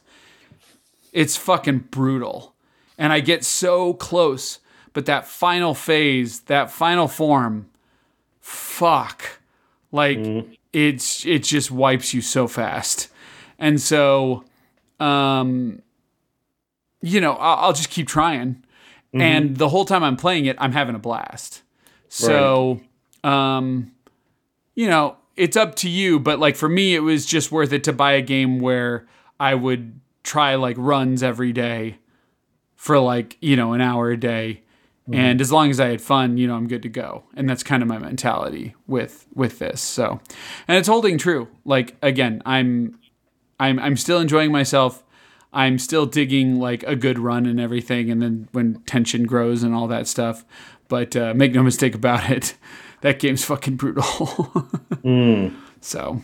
It's 1.11 1.35
fucking 1.37 1.85
brutal, 1.89 2.53
and 2.99 3.11
I 3.11 3.19
get 3.19 3.43
so 3.43 3.95
close, 3.95 4.59
but 4.93 5.07
that 5.07 5.25
final 5.25 5.73
phase, 5.73 6.41
that 6.41 6.69
final 6.69 7.07
form, 7.07 7.70
fuck. 8.41 9.39
Like 9.91 10.17
it's 10.73 11.25
it 11.25 11.43
just 11.43 11.71
wipes 11.71 12.13
you 12.13 12.21
so 12.21 12.47
fast. 12.47 13.09
And 13.57 13.79
so 13.79 14.43
um 14.99 15.81
you 17.01 17.19
know 17.19 17.33
i'll, 17.33 17.65
I'll 17.65 17.73
just 17.73 17.89
keep 17.89 18.07
trying. 18.07 18.63
And 19.13 19.57
the 19.57 19.69
whole 19.69 19.85
time 19.85 20.03
i'm 20.03 20.15
playing 20.17 20.45
it 20.45 20.55
i'm 20.59 20.71
having 20.71 20.95
a 20.95 20.99
blast. 20.99 21.61
So 22.09 22.81
um 23.23 23.91
you 24.75 24.87
know 24.87 25.17
it's 25.35 25.55
up 25.57 25.75
to 25.75 25.89
you 25.89 26.19
but 26.19 26.39
like 26.39 26.55
for 26.55 26.69
me 26.69 26.95
it 26.95 26.99
was 26.99 27.25
just 27.25 27.51
worth 27.51 27.71
it 27.73 27.83
to 27.85 27.93
buy 27.93 28.13
a 28.13 28.21
game 28.21 28.59
where 28.59 29.07
i 29.39 29.55
would 29.55 29.99
try 30.23 30.55
like 30.55 30.75
runs 30.77 31.23
every 31.23 31.51
day 31.51 31.97
for 32.75 32.99
like 32.99 33.37
you 33.41 33.55
know 33.55 33.73
an 33.73 33.81
hour 33.81 34.11
a 34.11 34.17
day 34.17 34.61
and 35.13 35.41
as 35.41 35.51
long 35.51 35.69
as 35.69 35.79
i 35.79 35.87
had 35.87 36.01
fun 36.01 36.37
you 36.37 36.47
know 36.47 36.55
i'm 36.55 36.67
good 36.67 36.81
to 36.83 36.89
go. 36.89 37.23
And 37.35 37.49
that's 37.49 37.63
kind 37.63 37.81
of 37.83 37.89
my 37.89 37.97
mentality 37.97 38.75
with 38.87 39.27
with 39.33 39.59
this. 39.59 39.81
So 39.81 40.19
and 40.67 40.77
it's 40.77 40.87
holding 40.87 41.17
true. 41.17 41.47
Like 41.65 41.95
again 42.01 42.41
i'm 42.45 42.99
i'm 43.59 43.79
i'm 43.79 43.97
still 43.97 44.19
enjoying 44.19 44.51
myself. 44.51 45.03
I'm 45.53 45.79
still 45.79 46.05
digging 46.05 46.59
like 46.59 46.83
a 46.83 46.95
good 46.95 47.19
run 47.19 47.45
and 47.45 47.59
everything. 47.59 48.09
And 48.09 48.21
then 48.21 48.47
when 48.53 48.81
tension 48.85 49.23
grows 49.25 49.63
and 49.63 49.75
all 49.75 49.87
that 49.87 50.07
stuff. 50.07 50.45
But 50.87 51.15
uh, 51.15 51.33
make 51.33 51.53
no 51.53 51.63
mistake 51.63 51.95
about 51.95 52.29
it 52.29 52.55
that 53.01 53.19
game's 53.19 53.45
fucking 53.45 53.75
brutal. 53.77 54.67
So 55.83 56.21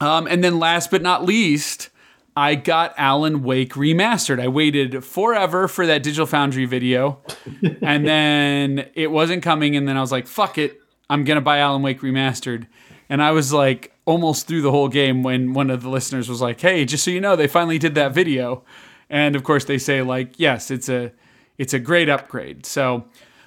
um, 0.00 0.26
and 0.26 0.44
then 0.44 0.58
last 0.58 0.90
but 0.90 1.02
not 1.02 1.24
least, 1.24 1.88
I 2.36 2.54
got 2.54 2.94
Alan 2.98 3.42
Wake 3.42 3.72
remastered. 3.72 4.38
I 4.40 4.48
waited 4.48 5.02
forever 5.02 5.68
for 5.68 5.86
that 5.86 6.02
Digital 6.02 6.26
Foundry 6.26 6.66
video, 6.66 7.20
and 7.80 8.06
then 8.06 8.90
it 8.94 9.10
wasn't 9.10 9.42
coming. 9.42 9.74
And 9.74 9.88
then 9.88 9.96
I 9.96 10.02
was 10.02 10.12
like, 10.12 10.26
"Fuck 10.26 10.58
it, 10.58 10.78
I'm 11.08 11.24
gonna 11.24 11.40
buy 11.40 11.58
Alan 11.58 11.82
Wake 11.82 12.02
remastered." 12.02 12.66
And 13.08 13.22
I 13.22 13.30
was 13.30 13.52
like, 13.52 13.92
almost 14.04 14.48
through 14.48 14.62
the 14.62 14.70
whole 14.70 14.88
game 14.88 15.22
when 15.22 15.54
one 15.54 15.70
of 15.70 15.82
the 15.82 15.88
listeners 15.88 16.28
was 16.28 16.42
like, 16.42 16.60
"Hey, 16.60 16.84
just 16.84 17.04
so 17.04 17.10
you 17.10 17.20
know, 17.20 17.36
they 17.36 17.48
finally 17.48 17.78
did 17.78 17.94
that 17.94 18.12
video." 18.12 18.64
And 19.08 19.34
of 19.34 19.42
course, 19.42 19.64
they 19.64 19.78
say 19.78 20.02
like, 20.02 20.38
"Yes, 20.38 20.70
it's 20.70 20.90
a, 20.90 21.12
it's 21.56 21.72
a 21.72 21.78
great 21.78 22.10
upgrade." 22.10 22.66
So, 22.66 23.06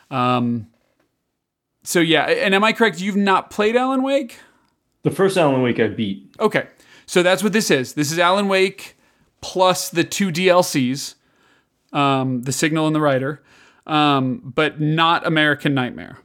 um, 0.10 0.68
so 1.84 2.00
yeah. 2.00 2.24
And 2.24 2.56
am 2.56 2.64
I 2.64 2.74
correct? 2.74 3.00
You've 3.00 3.16
not 3.16 3.52
played 3.52 3.76
Alan 3.76 4.02
Wake? 4.02 4.40
The 5.04 5.12
first 5.12 5.38
Alan 5.38 5.62
Wake 5.62 5.80
I 5.80 5.88
beat. 5.88 6.34
Okay. 6.40 6.68
So 7.10 7.24
that's 7.24 7.42
what 7.42 7.54
this 7.54 7.72
is. 7.72 7.94
This 7.94 8.12
is 8.12 8.20
Alan 8.20 8.48
Wake 8.48 8.96
plus 9.42 9.90
the 9.90 10.04
two 10.04 10.28
DLCs, 10.32 11.16
um, 11.92 12.44
the 12.44 12.52
Signal 12.52 12.86
and 12.86 12.96
the 12.96 13.02
Writer, 13.02 13.42
um, 13.88 14.44
but 14.46 14.80
not 14.80 15.26
American 15.26 15.74
Nightmare. 15.74 16.20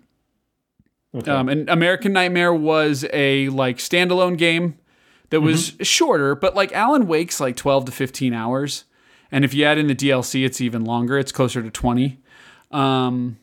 Um, 1.26 1.48
and 1.48 1.70
American 1.70 2.12
Nightmare 2.12 2.52
was 2.52 3.06
a 3.14 3.48
like 3.48 3.78
standalone 3.78 4.36
game 4.36 4.76
that 5.30 5.40
was 5.40 5.72
shorter, 5.80 6.34
but 6.34 6.54
like 6.54 6.70
Alan 6.74 7.06
Wake's 7.06 7.40
like 7.40 7.56
12 7.56 7.86
to 7.86 7.92
15 7.92 8.34
hours. 8.34 8.84
And 9.32 9.42
if 9.42 9.54
you 9.54 9.64
add 9.64 9.78
in 9.78 9.86
the 9.86 9.94
DLC, 9.94 10.44
it's 10.44 10.60
even 10.60 10.84
longer. 10.84 11.18
It's 11.18 11.32
closer 11.32 11.62
to 11.62 11.70
20. 11.70 12.20
Um, 12.72 13.38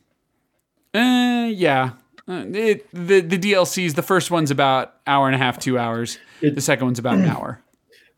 eh, 0.94 1.48
yeah. 1.48 1.94
Uh, 2.32 2.46
It, 2.58 2.88
the 2.94 3.20
the 3.22 3.38
DLCs, 3.38 3.96
the 3.96 4.02
first 4.02 4.32
one's 4.32 4.52
about 4.52 4.94
hour 5.06 5.28
and 5.28 5.36
a 5.36 5.38
half, 5.38 5.60
two 5.60 5.78
hours. 5.78 6.18
It- 6.42 6.56
the 6.56 6.62
second 6.62 6.86
one's 6.86 7.00
about 7.00 7.16
an 7.18 7.26
hour. 7.36 7.62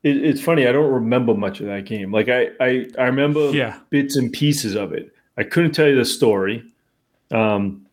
It, 0.03 0.17
it's 0.17 0.41
funny. 0.41 0.67
I 0.67 0.71
don't 0.71 0.91
remember 0.91 1.33
much 1.33 1.59
of 1.61 1.67
that 1.67 1.85
game. 1.85 2.11
Like 2.11 2.27
I, 2.29 2.49
I, 2.59 2.87
I 2.99 3.03
remember 3.05 3.51
Yeah. 3.51 3.79
bits 3.89 4.15
and 4.17 4.31
pieces 4.33 4.75
of 4.75 4.91
it. 4.93 5.13
I 5.37 5.43
couldn't 5.43 5.71
tell 5.71 5.87
you 5.87 5.95
the 5.95 6.05
story. 6.05 6.63
Um, 7.31 7.85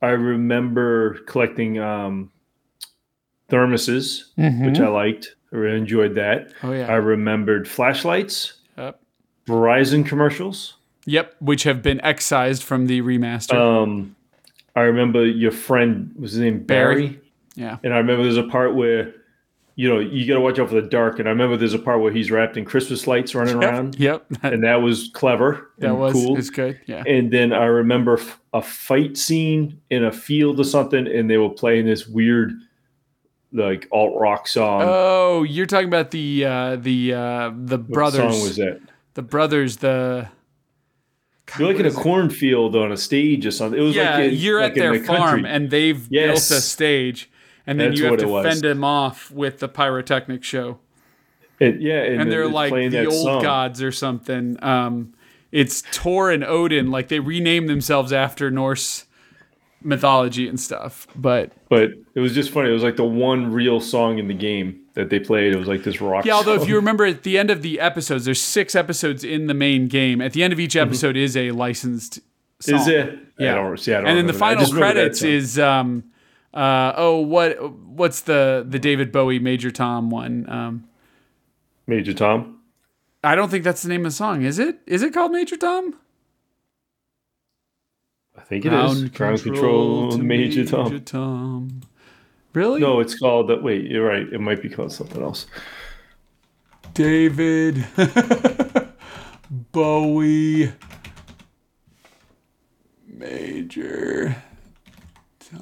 I 0.00 0.10
remember 0.10 1.18
collecting 1.26 1.78
um, 1.80 2.30
thermoses, 3.50 4.24
which 4.36 4.78
I 4.80 4.88
liked. 4.88 5.34
I 5.52 5.56
really 5.56 5.78
enjoyed 5.78 6.14
that. 6.16 6.52
Oh 6.62 6.72
yeah. 6.72 6.86
I 6.88 6.94
remembered 6.96 7.66
flashlights, 7.68 8.54
Yep. 8.76 9.00
Verizon 9.46 10.06
commercials. 10.06 10.74
Yep, 11.06 11.36
which 11.40 11.62
have 11.62 11.82
been 11.82 12.00
excised 12.02 12.62
from 12.62 12.86
the 12.86 13.00
remaster. 13.00 13.54
Um, 13.54 14.14
I 14.78 14.82
remember 14.84 15.26
your 15.26 15.52
friend 15.52 16.14
was 16.18 16.32
his 16.32 16.40
name 16.40 16.62
Barry. 16.64 17.06
Barry, 17.08 17.20
yeah. 17.56 17.78
and 17.82 17.92
I 17.92 17.98
remember 17.98 18.22
there's 18.22 18.36
a 18.36 18.44
part 18.48 18.74
where, 18.74 19.14
you 19.76 19.88
know, 19.88 19.98
you 20.00 20.26
got 20.26 20.34
to 20.34 20.40
watch 20.40 20.58
out 20.58 20.68
for 20.68 20.74
the 20.80 20.88
dark. 20.88 21.18
And 21.18 21.28
I 21.28 21.30
remember 21.32 21.56
there's 21.56 21.74
a 21.74 21.78
part 21.78 22.00
where 22.00 22.12
he's 22.12 22.30
wrapped 22.30 22.56
in 22.56 22.64
Christmas 22.64 23.06
lights 23.06 23.34
running 23.34 23.56
around, 23.56 23.98
Yep. 23.98 24.26
And 24.42 24.64
that 24.64 24.76
was 24.82 25.10
clever. 25.14 25.70
that 25.78 25.90
and 25.90 25.98
was 25.98 26.12
cool. 26.14 26.36
it's 26.38 26.50
good. 26.50 26.80
Yeah. 26.86 27.02
And 27.06 27.30
then 27.32 27.52
I 27.52 27.64
remember 27.66 28.18
f- 28.18 28.40
a 28.52 28.62
fight 28.62 29.16
scene 29.16 29.80
in 29.90 30.04
a 30.04 30.12
field 30.12 30.58
or 30.58 30.64
something, 30.64 31.06
and 31.06 31.30
they 31.30 31.36
were 31.38 31.50
playing 31.50 31.86
this 31.86 32.06
weird, 32.08 32.52
like 33.52 33.88
alt 33.92 34.18
rock 34.18 34.46
song. 34.48 34.82
Oh, 34.84 35.42
you're 35.42 35.66
talking 35.66 35.88
about 35.88 36.10
the 36.10 36.44
uh, 36.44 36.76
the 36.76 37.14
uh, 37.14 37.50
the 37.56 37.78
what 37.78 37.88
brothers, 37.88 38.34
song 38.34 38.42
was 38.42 38.56
that? 38.56 38.80
the 39.14 39.22
brothers, 39.22 39.76
the 39.78 40.28
You're 41.58 41.68
like 41.68 41.78
in 41.80 41.86
a 41.86 41.92
cornfield 41.92 42.74
on 42.76 42.90
a 42.92 42.96
stage 42.96 43.46
or 43.46 43.50
something. 43.50 43.78
It 43.78 43.82
was 43.82 43.94
yeah. 43.96 44.16
like 44.18 44.32
in- 44.32 44.34
you're 44.38 44.60
like 44.60 44.70
at 44.72 44.74
their 44.76 44.98
the 44.98 45.04
farm, 45.06 45.20
country. 45.42 45.50
and 45.50 45.70
they've 45.70 46.06
Yes. 46.10 46.48
built 46.48 46.58
a 46.58 46.62
stage, 46.62 47.30
and 47.66 47.78
then 47.78 47.90
That's 47.90 48.00
you 48.00 48.06
have 48.06 48.18
to 48.18 48.42
fend 48.42 48.60
them 48.62 48.84
off 48.84 49.30
with 49.30 49.58
the 49.60 49.68
pyrotechnic 49.68 50.42
show. 50.44 50.78
It, 51.60 51.80
yeah, 51.80 52.02
and, 52.02 52.22
and 52.22 52.32
they're 52.32 52.44
it's 52.44 52.52
like 52.52 52.72
the 52.90 53.06
old 53.06 53.24
song. 53.24 53.42
gods 53.42 53.82
or 53.82 53.90
something. 53.92 54.62
Um, 54.62 55.14
it's 55.50 55.80
Thor 55.80 56.30
and 56.30 56.44
Odin. 56.44 56.90
Like 56.90 57.08
they 57.08 57.18
rename 57.20 57.66
themselves 57.66 58.12
after 58.12 58.50
Norse 58.50 59.06
mythology 59.82 60.48
and 60.48 60.58
stuff. 60.58 61.06
But 61.16 61.52
But 61.68 61.90
it 62.14 62.20
was 62.20 62.34
just 62.34 62.50
funny. 62.50 62.70
It 62.70 62.72
was 62.72 62.82
like 62.82 62.96
the 62.96 63.04
one 63.04 63.52
real 63.52 63.80
song 63.80 64.18
in 64.18 64.28
the 64.28 64.34
game 64.34 64.80
that 64.98 65.10
they 65.10 65.20
played. 65.20 65.52
It 65.52 65.56
was 65.56 65.68
like 65.68 65.84
this 65.84 66.00
rock. 66.00 66.24
yeah, 66.24 66.32
although 66.32 66.60
if 66.60 66.68
you 66.68 66.74
remember 66.74 67.06
at 67.06 67.22
the 67.22 67.38
end 67.38 67.52
of 67.52 67.62
the 67.62 67.78
episodes, 67.78 68.24
there's 68.24 68.40
six 68.40 68.74
episodes 68.74 69.22
in 69.22 69.46
the 69.46 69.54
main 69.54 69.86
game. 69.86 70.20
At 70.20 70.32
the 70.32 70.42
end 70.42 70.52
of 70.52 70.58
each 70.58 70.74
episode 70.74 71.16
is 71.16 71.36
a 71.36 71.52
licensed 71.52 72.18
song. 72.58 72.74
Mm-hmm. 72.74 72.80
is 72.80 72.88
it? 72.88 73.18
Yeah. 73.38 73.52
I 73.52 73.54
don't 73.54 73.78
see. 73.78 73.94
I 73.94 73.98
don't 73.98 74.08
and 74.08 74.18
then 74.18 74.26
the 74.26 74.32
remember 74.32 74.38
that. 74.38 74.44
I 74.44 74.48
final 74.48 74.60
just 74.64 74.74
remember 74.74 74.94
that 74.94 75.00
credits 75.00 75.22
is 75.22 75.58
um 75.60 76.02
uh 76.52 76.94
oh 76.96 77.20
what 77.20 77.72
what's 77.72 78.22
the 78.22 78.66
the 78.68 78.80
David 78.80 79.12
Bowie 79.12 79.38
Major 79.38 79.70
Tom 79.70 80.10
one 80.10 80.50
um 80.50 80.88
Major 81.86 82.12
Tom. 82.12 82.60
I 83.22 83.36
don't 83.36 83.50
think 83.50 83.62
that's 83.62 83.82
the 83.82 83.88
name 83.88 84.04
of 84.04 84.10
the 84.10 84.16
song 84.16 84.42
is 84.42 84.58
it 84.58 84.80
is 84.84 85.02
it 85.02 85.14
called 85.14 85.30
Major 85.30 85.56
Tom 85.56 85.94
I 88.36 88.40
think 88.40 88.64
it 88.64 88.72
is 88.72 89.04
Ground 89.10 89.42
Control, 89.42 90.12
to 90.12 90.18
Major, 90.18 90.64
Tom. 90.64 91.00
Tom. 91.00 91.80
Really 92.54 92.80
No, 92.80 93.00
it's 93.00 93.18
called. 93.18 93.50
Uh, 93.50 93.58
wait, 93.62 93.84
you're 93.90 94.06
right. 94.06 94.26
It 94.32 94.40
might 94.40 94.62
be 94.62 94.68
called 94.68 94.92
something 94.92 95.22
else. 95.22 95.46
David 96.94 97.86
Bowie 99.72 100.72
Major 103.06 104.36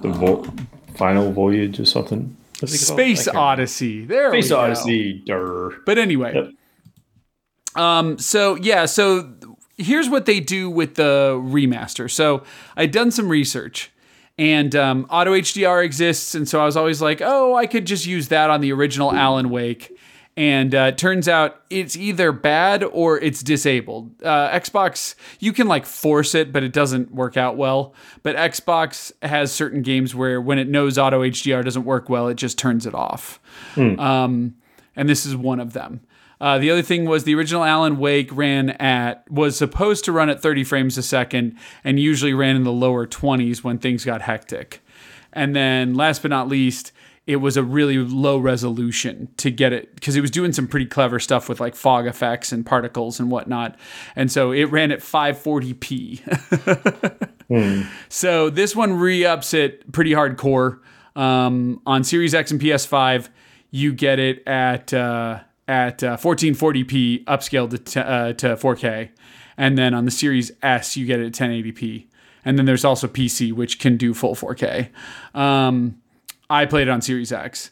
The 0.01 0.09
vo- 0.09 0.47
Final 0.95 1.33
Voyage 1.33 1.79
or 1.81 1.85
something. 1.85 2.37
What's 2.61 2.75
it 2.75 2.87
called? 2.87 2.99
Space 2.99 3.29
Oddity 3.29 4.05
there 4.07 4.31
we 4.31 4.43
Space. 4.43 4.53
Oddity. 4.53 5.23
Durr. 5.27 5.73
But 5.85 5.99
anyway, 5.99 6.35
Yep. 6.35 7.81
um, 7.83 8.19
so 8.19 8.57
yeah, 8.57 8.87
so 8.87 9.35
here's 9.77 10.09
what 10.09 10.25
they 10.27 10.41
do 10.41 10.71
with 10.71 10.95
the 10.95 11.39
remaster. 11.45 12.11
So 12.11 12.43
I'd 12.77 12.93
done 12.93 13.11
some 13.11 13.29
research, 13.29 13.91
and 14.39 14.75
um, 14.77 15.07
Auto 15.11 15.33
HDR 15.33 15.85
exists, 15.85 16.35
and 16.35 16.49
so 16.49 16.61
I 16.61 16.65
was 16.65 16.77
always 16.77 17.01
like, 17.01 17.21
oh, 17.23 17.55
I 17.55 17.67
could 17.67 17.87
just 17.87 18.07
use 18.07 18.29
that 18.29 18.51
on 18.51 18.61
the 18.61 18.73
original 18.73 19.13
Alan 19.13 19.51
Wake. 19.51 19.97
And 20.39 20.75
uh, 20.75 20.93
turns 20.93 21.29
out 21.29 21.63
it's 21.71 21.97
either 21.97 22.31
bad 22.31 22.85
or 22.85 23.19
it's 23.19 23.43
disabled. 23.43 24.23
Uh, 24.23 24.51
Xbox, 24.51 25.15
you 25.41 25.51
can 25.55 25.67
like 25.67 25.87
force 25.87 26.35
it, 26.35 26.53
but 26.53 26.63
it 26.63 26.75
doesn't 26.75 27.11
work 27.11 27.39
out 27.39 27.57
well. 27.57 27.95
But 28.23 28.37
Xbox 28.37 29.13
has 29.23 29.51
certain 29.51 29.81
games 29.81 30.15
where 30.15 30.39
when 30.39 30.59
it 30.59 30.69
knows 30.69 30.99
Auto 30.99 31.23
HDR 31.23 31.65
doesn't 31.65 31.85
work 31.85 32.11
well, 32.11 32.29
it 32.29 32.35
just 32.35 32.59
turns 32.59 32.85
it 32.85 32.95
off 32.95 33.41
um, 33.99 34.57
and 34.95 35.09
this 35.09 35.25
is 35.25 35.35
one 35.35 35.59
of 35.59 35.73
them. 35.73 36.01
Uh, 36.41 36.59
the 36.59 36.71
other 36.71 36.83
thing 36.83 37.07
was 37.07 37.25
the 37.25 37.35
original 37.35 37.65
Alan 37.65 37.99
Wake 37.99 38.29
ran 38.33 38.71
at 38.71 39.29
was 39.31 39.57
supposed 39.57 40.05
to 40.05 40.13
run 40.13 40.29
at 40.29 40.43
30 40.43 40.65
frames 40.65 40.99
a 40.99 41.03
second 41.03 41.57
and 41.83 41.99
usually 41.99 42.35
ran 42.35 42.57
in 42.57 42.65
the 42.65 42.73
lower 42.73 43.07
20s 43.07 43.65
when 43.65 43.79
things 43.79 44.05
got 44.05 44.23
hectic. 44.23 44.83
And 45.33 45.57
then 45.57 45.95
last 45.95 46.23
but 46.23 46.31
not 46.31 46.49
least, 46.49 46.93
it 47.27 47.37
was 47.37 47.57
a 47.57 47.63
really 47.63 47.99
low 47.99 48.39
resolution 48.39 49.29
to 49.39 49.51
get 49.51 49.73
it 49.73 49.95
because 49.97 50.15
it 50.15 50.21
was 50.21 50.31
doing 50.31 50.53
some 50.53 50.69
pretty 50.69 50.87
clever 50.87 51.19
stuff 51.19 51.49
with 51.49 51.59
like 51.59 51.75
fog 51.75 52.07
effects 52.07 52.53
and 52.53 52.65
particles 52.65 53.19
and 53.19 53.31
whatnot. 53.31 53.77
And 54.15 54.31
so 54.31 54.53
it 54.53 54.71
ran 54.71 54.93
at 54.93 55.01
540p. 55.01 57.23
So 58.09 58.51
this 58.51 58.75
one 58.75 58.95
re-ups 58.95 59.55
it 59.55 59.93
pretty 59.93 60.13
hardcore. 60.13 60.81
Um, 61.15 61.81
on 61.87 62.05
Series 62.05 62.35
X 62.35 62.51
and 62.51 62.61
PS5, 62.61 63.29
you 63.71 63.93
get 63.93 64.19
it 64.19 64.47
at 64.47 64.93
uh, 64.93 65.41
at 65.69 66.03
uh, 66.03 66.17
1440p 66.17 67.25
upscaled 67.25 67.71
to, 67.71 67.79
t- 67.79 68.01
uh, 68.01 68.33
to 68.35 68.57
4K, 68.57 69.11
and 69.57 69.77
then 69.77 69.95
on 69.95 70.05
the 70.05 70.11
Series 70.11 70.53
S, 70.63 70.97
you 70.97 71.07
get 71.07 71.21
it 71.21 71.27
at 71.27 71.33
1080p. 71.33 72.07
And 72.45 72.59
then 72.59 72.67
there's 72.67 72.85
also 72.85 73.09
PC, 73.09 73.53
which 73.53 73.81
can 73.81 73.97
do 73.97 74.15
full 74.15 74.35
4K. 74.35 74.91
Um, 75.35 76.01
I 76.49 76.67
played 76.67 76.89
it 76.89 76.91
on 76.91 77.03
Series 77.03 77.33
X. 77.33 77.71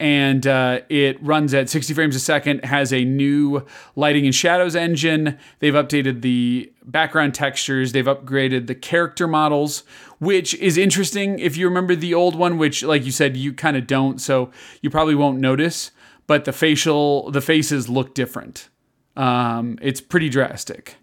And 0.00 0.44
uh, 0.46 0.80
it 0.88 1.22
runs 1.22 1.54
at 1.54 1.68
60 1.68 1.94
frames 1.94 2.16
a 2.16 2.20
second, 2.20 2.64
has 2.64 2.92
a 2.92 3.04
new 3.04 3.64
lighting 3.94 4.24
and 4.24 4.34
shadows 4.34 4.74
engine. 4.74 5.38
They've 5.60 5.74
updated 5.74 6.22
the 6.22 6.72
background 6.84 7.34
textures, 7.34 7.92
they've 7.92 8.04
upgraded 8.04 8.66
the 8.66 8.74
character 8.74 9.28
models, 9.28 9.84
which 10.18 10.54
is 10.54 10.76
interesting. 10.76 11.38
If 11.38 11.56
you 11.56 11.66
remember 11.68 11.94
the 11.94 12.12
old 12.12 12.34
one, 12.34 12.58
which, 12.58 12.82
like 12.82 13.04
you 13.04 13.12
said, 13.12 13.36
you 13.36 13.52
kind 13.52 13.76
of 13.76 13.86
don't, 13.86 14.20
so 14.20 14.50
you 14.82 14.90
probably 14.90 15.14
won't 15.14 15.38
notice, 15.38 15.92
but 16.26 16.44
the 16.44 16.52
facial, 16.52 17.30
the 17.30 17.40
faces 17.40 17.88
look 17.88 18.14
different. 18.14 18.68
Um, 19.16 19.78
it's 19.82 20.00
pretty 20.00 20.28
drastic. 20.28 20.96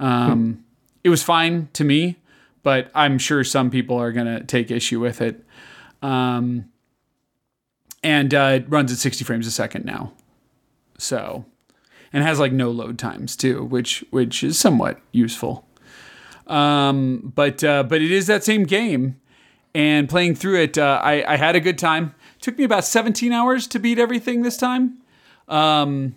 Um, 0.00 0.64
It 1.04 1.10
was 1.10 1.22
fine 1.22 1.68
to 1.72 1.84
me, 1.84 2.16
but 2.62 2.90
I'm 2.94 3.18
sure 3.18 3.42
some 3.44 3.70
people 3.70 3.96
are 3.96 4.12
going 4.12 4.26
to 4.26 4.44
take 4.44 4.70
issue 4.70 5.00
with 5.00 5.20
it. 5.20 5.44
Um, 6.00 6.66
and 8.02 8.32
uh, 8.34 8.52
it 8.56 8.70
runs 8.70 8.92
at 8.92 8.98
60 8.98 9.24
frames 9.24 9.46
a 9.46 9.50
second 9.50 9.84
now. 9.84 10.12
So, 10.98 11.44
and 12.12 12.22
has 12.22 12.38
like 12.38 12.52
no 12.52 12.70
load 12.70 12.98
times 12.98 13.36
too, 13.36 13.64
which 13.64 14.04
which 14.10 14.44
is 14.44 14.58
somewhat 14.58 15.00
useful. 15.10 15.66
Um, 16.46 17.32
but 17.34 17.64
uh, 17.64 17.82
but 17.84 18.00
it 18.02 18.10
is 18.12 18.26
that 18.26 18.44
same 18.44 18.64
game, 18.64 19.20
and 19.74 20.08
playing 20.08 20.34
through 20.36 20.60
it, 20.62 20.78
uh, 20.78 21.00
I 21.02 21.24
I 21.32 21.36
had 21.36 21.56
a 21.56 21.60
good 21.60 21.78
time. 21.78 22.14
Took 22.42 22.58
me 22.58 22.64
about 22.64 22.84
17 22.84 23.32
hours 23.32 23.66
to 23.68 23.78
beat 23.78 23.98
everything 23.98 24.42
this 24.42 24.58
time. 24.58 24.98
Um, 25.48 26.16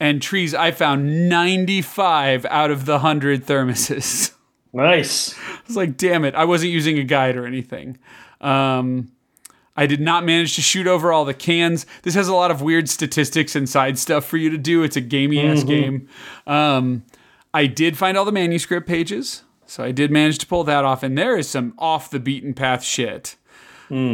and 0.00 0.20
trees, 0.20 0.54
I 0.54 0.70
found 0.70 1.28
95 1.28 2.46
out 2.46 2.70
of 2.70 2.86
the 2.86 2.94
100 2.94 3.46
thermoses. 3.46 4.32
Nice. 4.70 5.34
I 5.34 5.60
was 5.66 5.76
like, 5.76 5.96
damn 5.96 6.26
it, 6.26 6.34
I 6.34 6.44
wasn't 6.44 6.72
using 6.72 6.98
a 6.98 7.02
guide 7.02 7.38
or 7.38 7.46
anything. 7.46 7.96
Um, 8.42 9.10
I 9.74 9.86
did 9.86 9.98
not 9.98 10.26
manage 10.26 10.56
to 10.56 10.60
shoot 10.60 10.86
over 10.86 11.10
all 11.10 11.24
the 11.24 11.32
cans. 11.32 11.86
This 12.02 12.14
has 12.14 12.28
a 12.28 12.34
lot 12.34 12.50
of 12.50 12.60
weird 12.60 12.86
statistics 12.88 13.56
and 13.56 13.66
side 13.66 13.98
stuff 13.98 14.26
for 14.26 14.36
you 14.36 14.50
to 14.50 14.58
do. 14.58 14.82
It's 14.82 14.94
a 14.94 15.00
gamey 15.00 15.40
ass 15.40 15.64
game. 15.64 16.06
Um, 16.46 17.02
I 17.54 17.66
did 17.66 17.96
find 17.96 18.18
all 18.18 18.26
the 18.26 18.30
manuscript 18.30 18.86
pages, 18.86 19.42
so 19.64 19.82
I 19.82 19.90
did 19.90 20.10
manage 20.10 20.36
to 20.40 20.46
pull 20.46 20.64
that 20.64 20.84
off. 20.84 21.02
And 21.02 21.16
there 21.16 21.38
is 21.38 21.48
some 21.48 21.72
off 21.78 22.10
the 22.10 22.20
beaten 22.20 22.52
path 22.52 22.84
shit. 22.84 23.36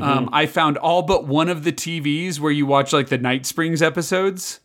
Um, 0.03 0.29
I 0.33 0.47
found 0.47 0.77
all 0.79 1.03
but 1.03 1.27
one 1.27 1.49
of 1.49 1.65
the 1.65 1.73
TVs 1.73 2.39
where 2.41 2.53
you 2.53 2.67
watch 2.67 2.93
like 2.93 3.09
the 3.09 3.19
Night 3.19 3.47
Springs 3.47 3.83
episodes. 3.83 4.61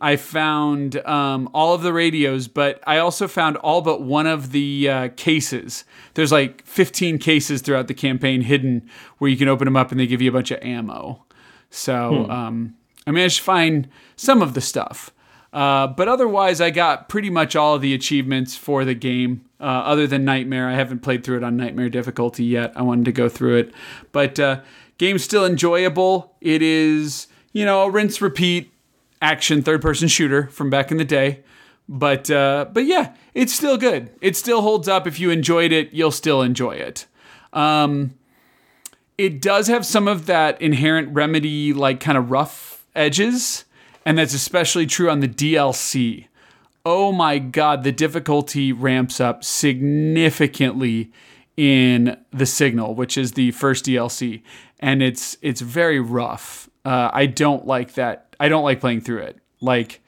I 0.00 0.16
found 0.16 0.96
um, 1.06 1.48
all 1.54 1.72
of 1.72 1.80
the 1.82 1.92
radios, 1.92 2.48
but 2.48 2.82
I 2.86 2.98
also 2.98 3.26
found 3.26 3.56
all 3.58 3.80
but 3.80 4.02
one 4.02 4.26
of 4.26 4.52
the 4.52 4.88
uh, 4.90 5.08
cases. 5.16 5.84
There's 6.14 6.30
like 6.32 6.66
15 6.66 7.16
cases 7.18 7.62
throughout 7.62 7.88
the 7.88 7.94
campaign 7.94 8.42
hidden 8.42 8.88
where 9.18 9.30
you 9.30 9.38
can 9.38 9.48
open 9.48 9.64
them 9.64 9.76
up 9.76 9.90
and 9.90 9.98
they 9.98 10.06
give 10.06 10.20
you 10.20 10.28
a 10.28 10.32
bunch 10.34 10.50
of 10.50 10.62
ammo. 10.62 11.24
So 11.70 12.28
um, 12.28 12.74
I 13.06 13.10
managed 13.10 13.38
to 13.38 13.42
find 13.42 13.88
some 14.16 14.42
of 14.42 14.52
the 14.52 14.60
stuff. 14.60 15.10
Uh, 15.52 15.86
but 15.86 16.08
otherwise, 16.08 16.60
I 16.60 16.70
got 16.70 17.08
pretty 17.08 17.28
much 17.28 17.54
all 17.54 17.74
of 17.74 17.82
the 17.82 17.92
achievements 17.92 18.56
for 18.56 18.84
the 18.84 18.94
game, 18.94 19.44
uh, 19.60 19.64
other 19.64 20.06
than 20.06 20.24
Nightmare. 20.24 20.68
I 20.68 20.74
haven't 20.74 21.00
played 21.00 21.24
through 21.24 21.38
it 21.38 21.44
on 21.44 21.56
Nightmare 21.56 21.90
difficulty 21.90 22.44
yet. 22.44 22.72
I 22.74 22.82
wanted 22.82 23.04
to 23.04 23.12
go 23.12 23.28
through 23.28 23.56
it. 23.58 23.74
But 24.12 24.40
uh, 24.40 24.60
game's 24.96 25.22
still 25.22 25.44
enjoyable. 25.44 26.34
It 26.40 26.62
is, 26.62 27.26
you 27.52 27.64
know, 27.66 27.82
a 27.82 27.90
rinse 27.90 28.22
repeat 28.22 28.72
action 29.20 29.62
third 29.62 29.82
person 29.82 30.08
shooter 30.08 30.48
from 30.48 30.70
back 30.70 30.90
in 30.90 30.96
the 30.96 31.04
day. 31.04 31.44
But 31.88 32.30
uh, 32.30 32.66
but 32.72 32.84
yeah, 32.86 33.14
it's 33.34 33.52
still 33.52 33.76
good. 33.76 34.10
It 34.20 34.36
still 34.36 34.62
holds 34.62 34.88
up. 34.88 35.06
If 35.06 35.20
you 35.20 35.30
enjoyed 35.30 35.72
it, 35.72 35.92
you'll 35.92 36.10
still 36.12 36.40
enjoy 36.40 36.72
it. 36.72 37.06
Um, 37.52 38.14
it 39.18 39.42
does 39.42 39.66
have 39.66 39.84
some 39.84 40.08
of 40.08 40.26
that 40.26 40.60
inherent 40.62 41.12
remedy, 41.12 41.72
like 41.72 42.00
kind 42.00 42.16
of 42.16 42.30
rough 42.30 42.86
edges, 42.94 43.64
and 44.04 44.18
that's 44.18 44.34
especially 44.34 44.86
true 44.86 45.10
on 45.10 45.20
the 45.20 45.28
DLC. 45.28 46.26
Oh 46.84 47.12
my 47.12 47.38
god, 47.38 47.84
the 47.84 47.92
difficulty 47.92 48.72
ramps 48.72 49.20
up 49.20 49.44
significantly 49.44 51.12
in 51.56 52.16
the 52.32 52.46
Signal, 52.46 52.94
which 52.94 53.16
is 53.16 53.32
the 53.32 53.50
first 53.52 53.84
DLC, 53.84 54.42
and 54.80 55.02
it's 55.02 55.36
it's 55.42 55.60
very 55.60 56.00
rough. 56.00 56.68
Uh, 56.84 57.10
I 57.12 57.26
don't 57.26 57.66
like 57.66 57.94
that. 57.94 58.34
I 58.40 58.48
don't 58.48 58.64
like 58.64 58.80
playing 58.80 59.02
through 59.02 59.22
it. 59.22 59.38
Like, 59.60 60.00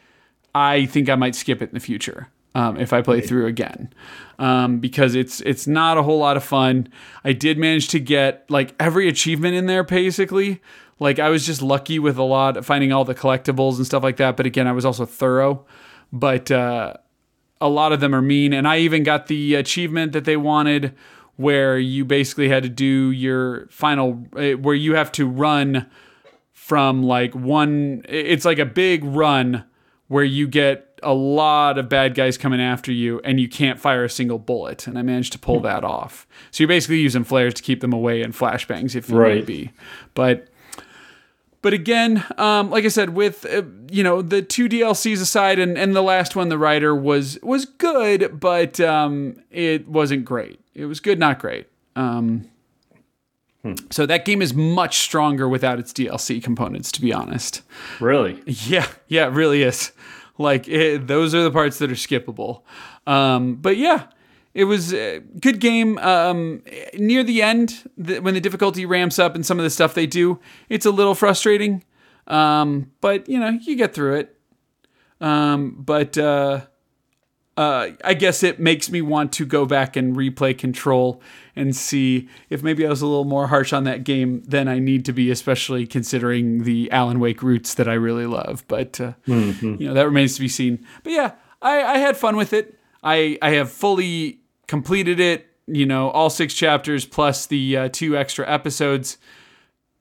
I 0.54 0.86
think 0.86 1.08
I 1.08 1.14
might 1.14 1.36
skip 1.36 1.62
it 1.62 1.68
in 1.68 1.74
the 1.74 1.80
future 1.80 2.28
um, 2.54 2.78
if 2.78 2.92
I 2.92 3.02
play 3.02 3.20
through 3.20 3.46
again, 3.46 3.92
um, 4.38 4.78
because 4.78 5.14
it's 5.14 5.40
it's 5.42 5.66
not 5.66 5.98
a 5.98 6.02
whole 6.02 6.18
lot 6.18 6.36
of 6.36 6.44
fun. 6.44 6.88
I 7.24 7.32
did 7.32 7.58
manage 7.58 7.88
to 7.88 8.00
get 8.00 8.48
like 8.48 8.74
every 8.78 9.08
achievement 9.08 9.54
in 9.54 9.66
there 9.66 9.84
basically. 9.84 10.60
Like 11.00 11.18
I 11.18 11.28
was 11.28 11.44
just 11.46 11.60
lucky 11.62 11.98
with 11.98 12.16
a 12.18 12.22
lot 12.22 12.64
finding 12.64 12.92
all 12.92 13.04
the 13.04 13.14
collectibles 13.14 13.76
and 13.76 13.86
stuff 13.86 14.02
like 14.02 14.16
that. 14.18 14.36
But 14.36 14.46
again, 14.46 14.66
I 14.66 14.72
was 14.72 14.84
also 14.84 15.04
thorough. 15.06 15.64
But 16.12 16.50
uh, 16.50 16.94
a 17.60 17.68
lot 17.68 17.92
of 17.92 18.00
them 18.00 18.14
are 18.14 18.22
mean, 18.22 18.52
and 18.52 18.68
I 18.68 18.78
even 18.78 19.02
got 19.02 19.26
the 19.26 19.54
achievement 19.56 20.12
that 20.12 20.24
they 20.24 20.36
wanted, 20.36 20.94
where 21.36 21.78
you 21.78 22.04
basically 22.04 22.48
had 22.48 22.62
to 22.62 22.68
do 22.68 23.10
your 23.10 23.66
final, 23.68 24.24
uh, 24.36 24.52
where 24.52 24.74
you 24.76 24.94
have 24.94 25.10
to 25.12 25.28
run 25.28 25.86
from 26.52 27.02
like 27.02 27.34
one 27.34 28.02
it's 28.08 28.44
like 28.46 28.58
a 28.58 28.64
big 28.64 29.04
run 29.04 29.64
where 30.08 30.24
you 30.24 30.46
get 30.46 30.98
a 31.02 31.12
lot 31.12 31.76
of 31.76 31.88
bad 31.90 32.14
guys 32.14 32.38
coming 32.38 32.60
after 32.60 32.90
you 32.90 33.20
and 33.22 33.38
you 33.38 33.48
can't 33.48 33.78
fire 33.78 34.04
a 34.04 34.08
single 34.08 34.38
bullet 34.38 34.86
and 34.86 34.98
i 34.98 35.02
managed 35.02 35.30
to 35.32 35.38
pull 35.38 35.60
that 35.60 35.84
off 35.84 36.26
so 36.50 36.62
you're 36.62 36.68
basically 36.68 37.00
using 37.00 37.22
flares 37.22 37.52
to 37.52 37.62
keep 37.62 37.80
them 37.80 37.92
away 37.92 38.22
and 38.22 38.32
flashbangs 38.32 38.94
if 38.96 39.10
you 39.10 39.16
Right. 39.18 39.34
need 39.34 39.46
be 39.46 39.70
but 40.14 40.48
but 41.65 41.73
again, 41.73 42.23
um, 42.36 42.69
like 42.69 42.85
I 42.85 42.89
said, 42.89 43.15
with 43.15 43.47
uh, 43.47 43.62
you 43.91 44.05
know 44.05 44.20
the 44.20 44.43
two 44.43 44.69
DLCs 44.69 45.23
aside, 45.23 45.59
and, 45.59 45.78
and 45.78 45.97
the 45.97 46.03
last 46.03 46.36
one, 46.36 46.51
the 46.51 46.59
writer 46.59 46.95
was 46.95 47.39
was 47.43 47.65
good, 47.65 48.39
but 48.39 48.78
um, 48.81 49.43
it 49.51 49.89
wasn't 49.89 50.27
great. 50.27 50.61
It 50.74 50.85
was 50.85 51.01
good, 51.01 51.19
not 51.19 51.39
great. 51.39 51.66
Um, 51.97 52.51
So 53.89 54.05
that 54.05 54.27
game 54.27 54.43
is 54.43 54.53
much 54.53 54.99
stronger 54.99 55.49
without 55.49 55.78
its 55.78 55.91
DLC 55.95 56.43
components, 56.45 56.93
to 56.93 57.01
be 57.01 57.15
honest. 57.15 57.62
Really? 57.99 58.43
Yeah, 58.47 58.86
yeah, 59.09 59.28
it 59.28 59.32
really 59.32 59.62
is. 59.62 59.93
Like 60.36 60.69
it, 60.69 61.07
those 61.07 61.35
are 61.35 61.43
the 61.43 61.51
parts 61.51 61.78
that 61.78 61.91
are 61.91 61.95
skippable. 61.95 62.61
Um, 63.07 63.55
but 63.55 63.78
yeah, 63.78 64.09
it 64.55 64.64
was 64.64 64.94
a 64.94 65.18
good 65.18 65.60
game. 65.60 65.98
Um, 65.98 66.62
near 66.94 67.24
the 67.24 67.43
end, 67.43 67.90
the, 67.98 68.20
when 68.20 68.35
the 68.35 68.40
difficulty 68.40 68.86
ramps 68.86 69.18
up 69.18 69.35
and 69.35 69.44
some 69.44 69.59
of 69.59 69.64
the 69.64 69.70
stuff 69.70 69.94
they 69.94 70.06
do, 70.06 70.39
it's 70.68 70.86
a 70.86 70.90
little 70.90 71.14
frustrating. 71.14 71.82
Um, 72.28 72.93
but 73.01 73.28
you 73.28 73.39
know, 73.39 73.59
you 73.60 73.76
get 73.76 73.93
through 73.94 74.14
it. 74.16 74.39
Um, 75.20 75.76
but 75.78 76.16
uh, 76.16 76.66
uh, 77.56 77.89
I 78.05 78.14
guess 78.14 78.43
it 78.43 78.59
makes 78.59 78.90
me 78.90 79.02
want 79.02 79.32
to 79.35 79.47
go 79.47 79.66
back 79.66 79.97
and 79.97 80.16
replay 80.16 80.56
Control 80.56 81.20
and 81.56 81.74
see 81.74 82.28
if 82.51 82.62
maybe 82.62 82.86
I 82.86 82.90
was 82.90 83.02
a 83.02 83.06
little 83.06 83.24
more 83.24 83.48
harsh 83.48 83.72
on 83.72 83.85
that 83.85 84.05
game 84.05 84.43
than 84.43 84.68
I 84.68 84.78
need 84.78 85.05
to 85.06 85.12
be, 85.12 85.31
especially 85.31 85.86
considering 85.86 86.64
the 86.64 86.90
Alan 86.90 87.20
Wake 87.20 87.43
roots 87.43 87.74
that 87.74 87.89
I 87.89 87.94
really 87.94 88.26
love. 88.26 88.64
But 88.68 89.01
uh, 89.01 89.12
you 89.78 89.89
know 89.89 89.94
that 89.94 90.06
remains 90.06 90.35
to 90.35 90.40
be 90.40 90.48
seen. 90.48 90.85
But 91.02 91.12
yeah, 91.12 91.32
I, 91.62 91.82
I 91.82 91.98
had 91.98 92.16
fun 92.16 92.36
with 92.36 92.52
it. 92.52 92.78
I 93.02 93.39
I 93.40 93.51
have 93.51 93.70
fully 93.70 94.40
completed 94.66 95.20
it. 95.20 95.47
You 95.66 95.86
know, 95.86 96.11
all 96.11 96.28
six 96.28 96.53
chapters 96.53 97.07
plus 97.07 97.47
the 97.47 97.77
uh, 97.77 97.89
two 97.91 98.16
extra 98.16 98.49
episodes. 98.51 99.16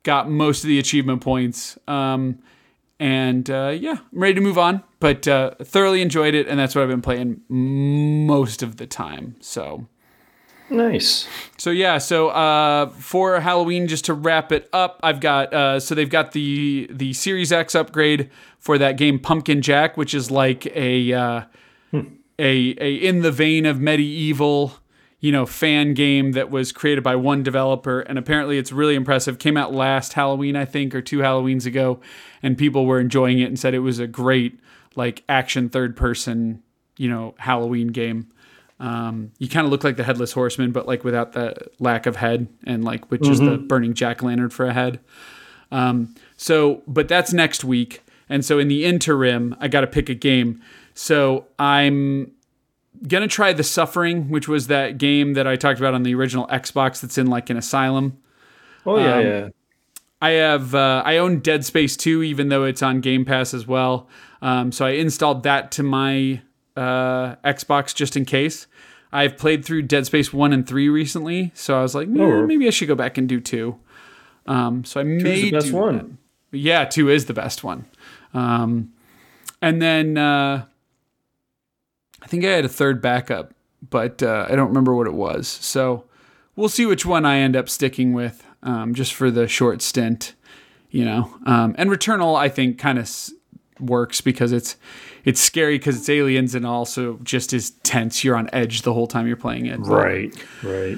Got 0.04 0.30
most 0.30 0.64
of 0.64 0.68
the 0.68 0.80
achievement 0.80 1.22
points. 1.22 1.78
Um, 1.88 2.40
and 3.00 3.50
uh, 3.50 3.70
yeah, 3.78 3.98
I'm 4.12 4.20
ready 4.20 4.34
to 4.36 4.42
move 4.42 4.58
on. 4.58 4.84
But 5.00 5.28
uh, 5.28 5.52
thoroughly 5.64 6.02
enjoyed 6.02 6.34
it, 6.36 6.48
and 6.48 6.60
that's 6.60 6.76
what 6.76 6.82
I've 6.82 6.90
been 6.90 7.02
playing 7.02 7.42
most 7.50 8.62
of 8.64 8.78
the 8.78 8.86
time. 8.86 9.36
So, 9.42 9.88
Nice. 10.70 11.28
so 11.58 11.70
yeah, 11.70 11.98
so 11.98 12.30
uh, 12.30 12.88
for 12.90 13.40
Halloween, 13.42 13.88
just 13.88 14.06
to 14.06 14.14
wrap 14.14 14.52
it 14.52 14.70
up, 14.74 15.00
I've 15.04 15.20
got 15.20 15.54
uh, 15.54 15.80
so 15.80 15.94
they've 15.96 16.10
got 16.10 16.32
the 16.32 16.88
the 16.92 17.14
Series 17.14 17.52
X 17.52 17.76
upgrade 17.76 18.30
for 18.60 18.78
that 18.78 18.98
game 18.98 19.20
Pumpkin 19.20 19.62
Jack, 19.62 19.98
which 19.98 20.14
is 20.14 20.32
like 20.32 20.66
a 20.76 21.14
uh, 21.14 21.42
a 22.40 22.76
a 22.80 22.96
in 22.96 23.22
the 23.22 23.32
vein 23.32 23.66
of 23.66 23.78
MediEvil 23.78 24.74
you 25.20 25.32
know 25.32 25.46
fan 25.46 25.94
game 25.94 26.34
that 26.34 26.50
was 26.50 26.72
created 26.72 27.04
by 27.04 27.16
one 27.16 27.44
developer 27.44 28.02
and 28.02 28.18
apparently 28.18 28.58
it's 28.58 28.72
really 28.72 28.96
impressive 28.96 29.40
came 29.40 29.56
out 29.56 29.74
last 29.74 30.14
halloween 30.14 30.56
i 30.58 30.66
think 30.66 30.94
or 30.94 31.02
two 31.02 31.20
halloweens 31.20 31.66
ago 31.66 32.02
and 32.42 32.58
people 32.58 32.86
were 32.86 33.00
enjoying 33.00 33.40
it 33.40 33.46
and 33.46 33.58
said 33.58 33.74
it 33.74 33.80
was 33.80 34.00
a 34.00 34.08
great 34.08 34.60
like 34.96 35.24
action 35.30 35.70
third 35.70 35.96
person 35.96 36.62
you 36.98 37.10
know 37.10 37.34
halloween 37.38 37.88
game 37.88 38.28
um, 38.80 39.32
you 39.38 39.48
kind 39.48 39.66
of 39.66 39.72
look 39.72 39.86
like 39.86 39.96
the 39.96 40.04
headless 40.04 40.34
horseman 40.34 40.74
but 40.74 40.86
like 40.86 41.06
without 41.06 41.32
the 41.32 41.56
lack 41.80 42.06
of 42.06 42.18
head 42.18 42.50
and 42.66 42.84
like 42.84 43.10
which 43.10 43.26
is 43.30 43.40
the 43.40 43.58
burning 43.58 43.94
jack-o'-lantern 43.94 44.52
for 44.52 44.66
a 44.66 44.74
head 44.74 45.00
um, 45.74 46.14
so, 46.38 46.84
but 46.88 47.08
that's 47.08 47.34
next 47.34 47.66
week. 47.66 48.04
And 48.30 48.46
so 48.46 48.60
in 48.60 48.68
the 48.70 48.86
interim, 48.86 49.56
I 49.60 49.68
got 49.68 49.82
to 49.82 49.88
pick 49.88 50.08
a 50.08 50.14
game. 50.14 50.62
So 50.94 51.46
I'm 51.58 52.32
going 53.08 53.22
to 53.22 53.28
try 53.28 53.54
The 53.54 53.64
Suffering, 53.64 54.30
which 54.30 54.48
was 54.48 54.68
that 54.68 54.98
game 54.98 55.34
that 55.34 55.48
I 55.48 55.56
talked 55.56 55.80
about 55.80 55.94
on 55.94 56.04
the 56.04 56.14
original 56.16 56.48
Xbox 56.48 57.02
that's 57.02 57.18
in 57.18 57.28
like 57.28 57.50
an 57.50 57.58
asylum. 57.58 58.18
Oh 58.86 58.98
yeah, 58.98 59.16
Um, 59.16 59.26
yeah. 59.26 59.50
I 60.22 60.30
have 60.32 60.74
uh, 60.74 61.02
I 61.06 61.18
own 61.18 61.40
Dead 61.40 61.66
Space 61.66 61.98
2 61.98 62.24
even 62.24 62.48
though 62.50 62.64
it's 62.64 62.82
on 62.82 63.02
Game 63.02 63.26
Pass 63.26 63.54
as 63.54 63.68
well. 63.68 64.08
Um, 64.42 64.72
so 64.72 64.86
I 64.86 64.92
installed 64.92 65.44
that 65.44 65.72
to 65.74 65.84
my 65.84 66.42
uh, 66.78 67.36
Xbox 67.44 67.94
just 67.94 68.16
in 68.16 68.24
case. 68.26 68.68
I've 69.12 69.38
played 69.38 69.64
through 69.66 69.84
Dead 69.84 70.06
Space 70.06 70.32
1 70.34 70.54
and 70.54 70.66
3 70.68 70.90
recently, 70.90 71.52
so 71.54 71.78
I 71.78 71.82
was 71.82 71.94
like, 71.94 72.08
"Eh, 72.08 72.20
Oh. 72.20 72.48
maybe 72.48 72.68
I 72.68 72.72
should 72.72 72.88
go 72.88 72.96
back 72.96 73.18
and 73.18 73.28
do 73.30 73.40
2. 73.40 73.76
Um, 74.48 74.84
so 74.86 75.00
I 75.02 75.04
may 75.04 75.42
the 75.44 75.52
best 75.52 75.68
do 75.68 75.76
one. 75.76 76.18
that. 76.52 76.58
Yeah, 76.58 76.86
2 76.86 77.10
is 77.10 77.26
the 77.26 77.34
best 77.34 77.64
one. 77.64 77.86
Um, 78.34 78.92
and 79.62 79.82
then 79.82 80.18
uh, 80.18 80.66
I 82.24 82.28
think 82.28 82.46
I 82.46 82.50
had 82.50 82.66
a 82.66 82.70
third 82.70 83.02
backup, 83.02 83.54
but 83.90 84.24
uh, 84.24 84.48
I 84.50 84.56
don't 84.56 84.70
remember 84.70 84.96
what 84.96 85.08
it 85.08 85.14
was. 85.14 85.48
So 85.48 86.06
we'll 86.56 86.70
see 86.70 86.86
which 86.86 87.06
one 87.06 87.26
I 87.26 87.40
end 87.40 87.56
up 87.56 87.68
sticking 87.70 88.14
with, 88.14 88.46
um, 88.64 88.94
just 88.94 89.14
for 89.14 89.30
the 89.30 89.48
short 89.48 89.82
stint, 89.82 90.34
you 90.90 91.04
know. 91.06 91.36
Um, 91.46 91.76
and 91.78 91.90
Returnal, 91.90 92.36
I 92.38 92.50
think, 92.50 92.80
kind 92.80 92.98
of 92.98 93.04
s- 93.04 93.34
works 93.80 94.22
because 94.22 94.52
it's 94.52 94.78
it's 95.26 95.40
scary 95.42 95.78
because 95.78 95.98
it's 95.98 96.10
aliens 96.10 96.56
and 96.56 96.66
also 96.66 97.20
just 97.24 97.54
is 97.54 97.72
tense. 97.84 98.24
You're 98.24 98.36
on 98.38 98.50
edge 98.54 98.82
the 98.84 98.94
whole 98.94 99.08
time 99.08 99.28
you're 99.28 99.36
playing 99.36 99.66
it. 99.66 99.80
Right, 99.80 100.34
right. 100.64 100.98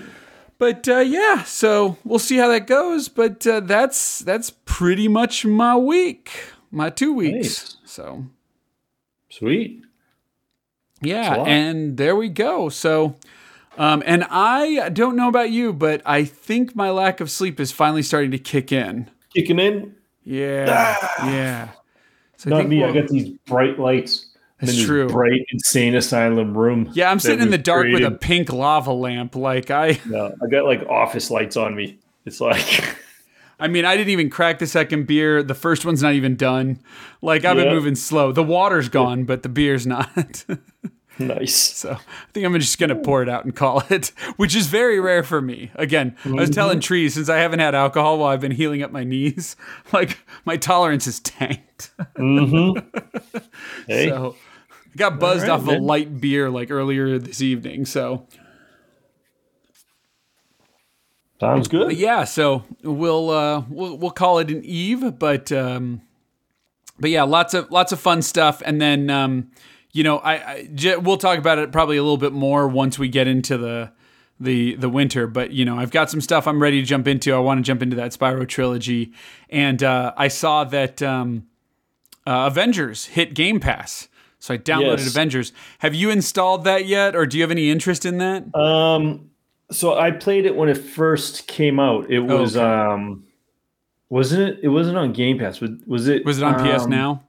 But 0.58 0.88
uh, 0.88 1.00
yeah, 1.00 1.44
so 1.44 1.98
we'll 2.04 2.20
see 2.20 2.38
how 2.38 2.48
that 2.50 2.66
goes. 2.68 3.08
But 3.10 3.46
uh, 3.46 3.60
that's 3.62 4.20
that's 4.20 4.52
pretty 4.66 5.08
much 5.08 5.46
my 5.46 5.76
week, 5.76 6.32
my 6.72 6.90
two 6.90 7.14
weeks. 7.14 7.36
Nice. 7.36 7.78
So 7.86 8.26
Sweet. 9.30 9.84
Yeah, 11.02 11.44
and 11.44 11.98
there 11.98 12.16
we 12.16 12.30
go. 12.30 12.70
So, 12.70 13.16
um, 13.78 14.02
and 14.06 14.26
I 14.30 14.90
don't 14.90 15.16
know 15.16 15.28
about 15.28 15.52
you, 15.52 15.74
but 15.74 16.02
I 16.06 16.24
think 16.24 16.76
my 16.76 16.90
lack 16.90 17.20
of 17.20 17.30
sleep 17.30 17.60
is 17.60 17.72
finally 17.72 18.02
starting 18.02 18.32
to 18.32 18.40
kick 18.40 18.72
in. 18.72 19.10
Kicking 19.34 19.60
in. 19.60 19.96
Yeah, 20.24 20.98
yeah. 21.26 21.70
So 22.38 22.50
Not 22.50 22.68
me. 22.68 22.84
I 22.84 22.92
got 22.92 23.08
these 23.08 23.30
bright 23.46 23.80
lights. 23.80 24.28
That's 24.60 24.78
in 24.78 24.86
true. 24.86 25.08
Bright 25.08 25.46
insane 25.52 25.96
asylum 25.96 26.58
room. 26.58 26.90
Yeah, 26.94 27.12
I'm 27.12 27.20
sitting 27.20 27.42
in 27.42 27.52
the 27.52 27.58
dark 27.58 27.88
with 27.92 28.04
a 28.04 28.12
pink 28.12 28.52
lava 28.52 28.92
lamp. 28.92 29.36
Like 29.36 29.70
I, 29.70 30.00
No, 30.06 30.34
I 30.42 30.48
got 30.48 30.66
like 30.66 30.82
office 30.88 31.30
lights 31.30 31.58
on 31.58 31.76
me. 31.76 32.00
It's 32.26 32.40
like 32.40 32.98
I 33.60 33.68
mean, 33.68 33.86
I 33.86 33.96
didn't 33.96 34.10
even 34.10 34.30
crack 34.30 34.60
the 34.60 34.68
second 34.68 35.08
beer. 35.08 35.42
The 35.42 35.56
first 35.56 35.86
one's 35.86 36.04
not 36.04 36.14
even 36.14 36.36
done. 36.36 36.80
Like 37.22 37.46
I've 37.46 37.56
been 37.56 37.74
moving 37.74 37.96
slow. 37.96 38.32
The 38.32 38.44
water's 38.44 38.90
gone, 38.90 39.24
but 39.24 39.44
the 39.44 39.50
beer's 39.50 39.88
not. 39.88 40.46
nice. 41.20 41.56
So 41.56 41.92
I 41.94 42.32
think 42.34 42.46
I'm 42.46 42.60
just 42.60 42.78
gonna 42.78 42.96
pour 42.96 43.22
it 43.22 43.30
out 43.30 43.46
and 43.46 43.56
call 43.56 43.84
it, 43.90 44.08
which 44.36 44.56
is 44.56 44.68
very 44.68 45.00
rare 45.00 45.24
for 45.24 45.42
me. 45.42 45.72
Again, 45.76 46.16
I 46.26 46.32
was 46.32 46.50
telling 46.50 46.80
mm-hmm. 46.80 46.82
Tree 46.82 47.10
since 47.10 47.30
I 47.30 47.38
haven't 47.38 47.60
had 47.60 47.76
alcohol 47.76 48.20
while 48.20 48.30
I've 48.30 48.42
been 48.42 48.52
healing 48.52 48.84
up 48.84 48.92
my 48.92 49.04
knees, 49.04 49.56
like 49.94 50.20
my 50.44 50.58
tolerance 50.58 51.08
is 51.08 51.20
tanked. 51.22 51.92
Mm-hmm. 52.18 53.40
Hey, 53.88 54.10
So 54.10 54.36
I 54.94 54.98
got 54.98 55.20
buzzed 55.20 55.44
right, 55.44 55.52
off 55.52 55.62
of 55.62 55.68
a 55.70 55.78
light 55.80 56.20
beer 56.20 56.50
like 56.50 56.72
earlier 56.72 57.18
this 57.18 57.42
evening. 57.42 57.86
So 57.86 58.28
sounds 61.40 61.68
good. 61.68 61.88
but 61.88 61.96
yeah, 61.98 62.24
so 62.24 62.64
we'll 62.84 63.30
uh 63.30 63.64
we'll 63.70 63.98
we'll 63.98 64.12
call 64.12 64.40
it 64.40 64.50
an 64.52 64.64
eve, 64.64 65.18
but 65.20 65.52
um 65.52 66.02
but 67.00 67.10
yeah, 67.10 67.24
lots 67.24 67.54
of 67.54 67.70
lots 67.72 67.92
of 67.92 68.00
fun 68.00 68.22
stuff 68.22 68.62
and 68.66 68.80
then 68.82 69.10
um 69.10 69.52
you 69.92 70.04
know, 70.04 70.18
I, 70.18 70.34
I 70.52 70.70
j- 70.74 70.98
we'll 70.98 71.18
talk 71.18 71.38
about 71.40 71.58
it 71.58 71.72
probably 71.72 71.96
a 71.96 72.04
little 72.04 72.18
bit 72.18 72.34
more 72.34 72.68
once 72.68 73.00
we 73.00 73.08
get 73.08 73.28
into 73.28 73.58
the 73.58 73.92
the 74.40 74.76
the 74.76 74.90
winter, 74.90 75.28
but 75.28 75.52
you 75.52 75.64
know, 75.64 75.78
I've 75.80 75.92
got 75.92 76.10
some 76.10 76.20
stuff 76.20 76.46
I'm 76.48 76.62
ready 76.62 76.82
to 76.82 76.86
jump 76.86 77.08
into. 77.08 77.34
I 77.34 77.40
want 77.40 77.60
to 77.60 77.64
jump 77.64 77.82
into 77.82 77.96
that 77.96 78.12
Spyro 78.12 78.48
trilogy 78.48 79.14
and 79.50 79.82
uh 79.84 80.14
I 80.18 80.28
saw 80.28 80.64
that 80.66 81.02
um 81.02 81.48
uh, 82.28 82.48
Avengers 82.48 83.06
hit 83.06 83.34
Game 83.36 83.60
Pass. 83.60 84.08
So 84.40 84.54
I 84.56 84.58
downloaded 84.58 84.98
Yes. 84.98 85.08
Avengers. 85.10 85.54
Have 85.80 85.94
you 85.96 86.10
installed 86.10 86.64
that 86.66 86.86
yet 86.88 87.16
or 87.16 87.26
do 87.26 87.38
you 87.38 87.44
have 87.44 87.52
any 87.52 87.70
interest 87.70 88.06
in 88.06 88.18
that? 88.18 88.54
Um, 88.56 89.30
so 89.72 89.98
I 89.98 90.12
played 90.12 90.46
it 90.46 90.56
when 90.56 90.70
it 90.70 90.76
first 90.78 91.48
came 91.48 91.80
out. 91.80 92.10
It 92.12 92.20
was 92.22 92.56
Okay. 92.58 92.66
um, 92.66 93.24
wasn't 94.10 94.50
it? 94.50 94.60
It 94.64 94.68
wasn't 94.70 94.98
on 94.98 95.14
Game 95.14 95.40
Pass. 95.40 95.60
Was, 95.62 95.72
was 95.88 96.08
it? 96.08 96.26
Was 96.26 96.38
it 96.40 96.44
on 96.44 96.56
PS 96.64 96.84
um, 96.86 96.90
Now? 96.90 97.24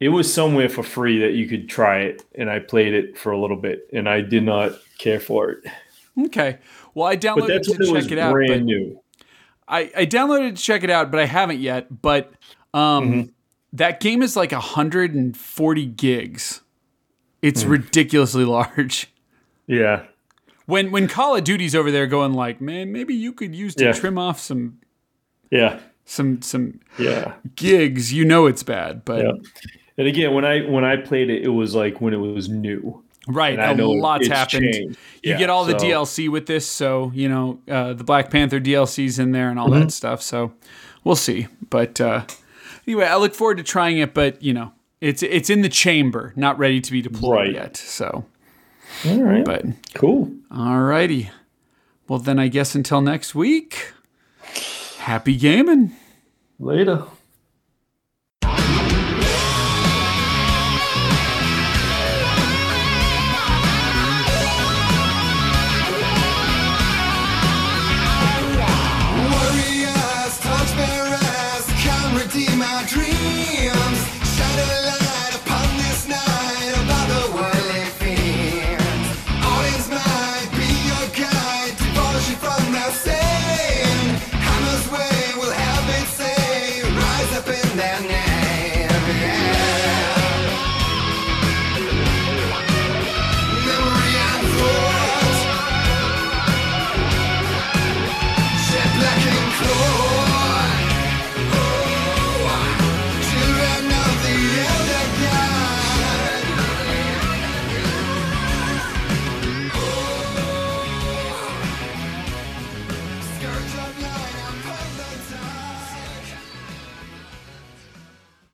It 0.00 0.08
was 0.08 0.32
somewhere 0.32 0.68
for 0.68 0.82
free 0.82 1.20
that 1.20 1.32
you 1.34 1.46
could 1.48 1.68
try 1.68 2.00
it, 2.00 2.22
and 2.34 2.50
I 2.50 2.58
played 2.58 2.92
it 2.94 3.16
for 3.16 3.32
a 3.32 3.38
little 3.38 3.56
bit, 3.56 3.88
and 3.92 4.08
I 4.08 4.20
did 4.20 4.42
not 4.42 4.72
care 4.98 5.20
for 5.20 5.50
it. 5.50 5.64
Okay. 6.26 6.58
Well, 6.94 7.06
I 7.06 7.16
downloaded 7.16 7.48
it 7.50 7.62
to 7.64 7.72
it 7.80 8.02
check 8.02 8.12
it 8.12 8.18
out. 8.18 8.32
brand 8.32 8.50
But 8.50 8.62
new. 8.64 9.00
I, 9.66 9.90
I 9.96 10.06
downloaded 10.06 10.50
it 10.50 10.56
to 10.56 10.62
check 10.62 10.84
it 10.84 10.90
out, 10.90 11.10
but 11.10 11.20
I 11.20 11.26
haven't 11.26 11.60
yet. 11.60 12.02
But 12.02 12.32
um, 12.74 13.10
Mm-hmm. 13.12 13.28
that 13.74 14.00
game 14.00 14.22
is 14.22 14.36
like 14.36 14.52
140 14.52 15.86
gigs. 15.86 16.60
It's 17.40 17.62
Hmm. 17.62 17.70
ridiculously 17.70 18.44
large. 18.56 19.08
Yeah, 19.66 20.04
When 20.66 20.90
when 20.90 21.08
Call 21.08 21.36
of 21.36 21.44
Duty's 21.44 21.74
over 21.74 21.90
there 21.90 22.06
going 22.06 22.32
like, 22.32 22.60
man, 22.60 22.92
maybe 22.92 23.14
you 23.14 23.32
could 23.32 23.54
use 23.54 23.74
to 23.76 23.84
Yeah. 23.84 23.92
trim 23.92 24.18
off 24.18 24.40
some. 24.40 24.78
yeah. 25.50 25.80
some 26.06 26.42
some 26.42 26.80
Yeah. 26.98 27.32
gigs, 27.56 28.12
you 28.12 28.24
know 28.24 28.46
it's 28.46 28.62
bad. 28.62 29.04
But 29.04 29.24
Yeah. 29.24 29.32
And 29.96 30.06
again, 30.08 30.34
when 30.34 30.44
I 30.44 30.60
when 30.62 30.84
I 30.84 30.96
played 30.96 31.30
it, 31.30 31.42
it 31.42 31.48
was 31.48 31.74
like 31.74 32.00
when 32.00 32.12
it 32.14 32.18
was 32.18 32.48
new. 32.48 33.02
right, 33.26 33.58
And 33.58 33.80
a 33.80 33.82
know 33.82 33.90
lot's 33.90 34.26
happened. 34.26 34.72
changed. 34.74 34.98
You 35.22 35.32
Yeah, 35.32 35.38
get 35.38 35.48
all 35.50 35.64
the 35.64 35.74
DLC 35.74 36.28
with 36.28 36.46
this, 36.46 36.66
so 36.66 37.10
you 37.14 37.28
know 37.28 37.58
uh, 37.68 37.92
the 37.94 38.04
Black 38.04 38.30
Panther 38.30 38.60
DLC's 38.60 39.18
in 39.18 39.32
there 39.32 39.48
and 39.50 39.58
all 39.58 39.68
Mm-hmm. 39.70 39.80
that 39.84 39.92
stuff. 39.92 40.20
So 40.22 40.52
we'll 41.04 41.16
see. 41.16 41.46
But 41.70 42.00
uh, 42.00 42.24
anyway, 42.86 43.06
I 43.06 43.16
look 43.16 43.34
forward 43.34 43.56
to 43.58 43.62
trying 43.62 43.98
it. 43.98 44.12
But 44.14 44.42
you 44.42 44.52
know, 44.52 44.72
it's 45.00 45.22
it's 45.22 45.48
in 45.48 45.62
the 45.62 45.68
chamber, 45.70 46.32
not 46.36 46.58
ready 46.58 46.80
to 46.82 46.92
be 46.92 47.00
deployed 47.00 47.32
Right. 47.38 47.52
yet. 47.54 47.76
So, 47.78 48.24
All 49.06 49.22
right. 49.22 49.44
but 49.44 49.64
cool. 49.94 50.32
All 50.50 50.80
righty. 50.80 51.30
Well, 52.08 52.18
then 52.18 52.38
I 52.38 52.48
guess 52.48 52.74
until 52.74 53.00
next 53.00 53.34
week. 53.34 53.92
Happy 54.98 55.36
gaming. 55.36 55.92
Later. 56.58 57.04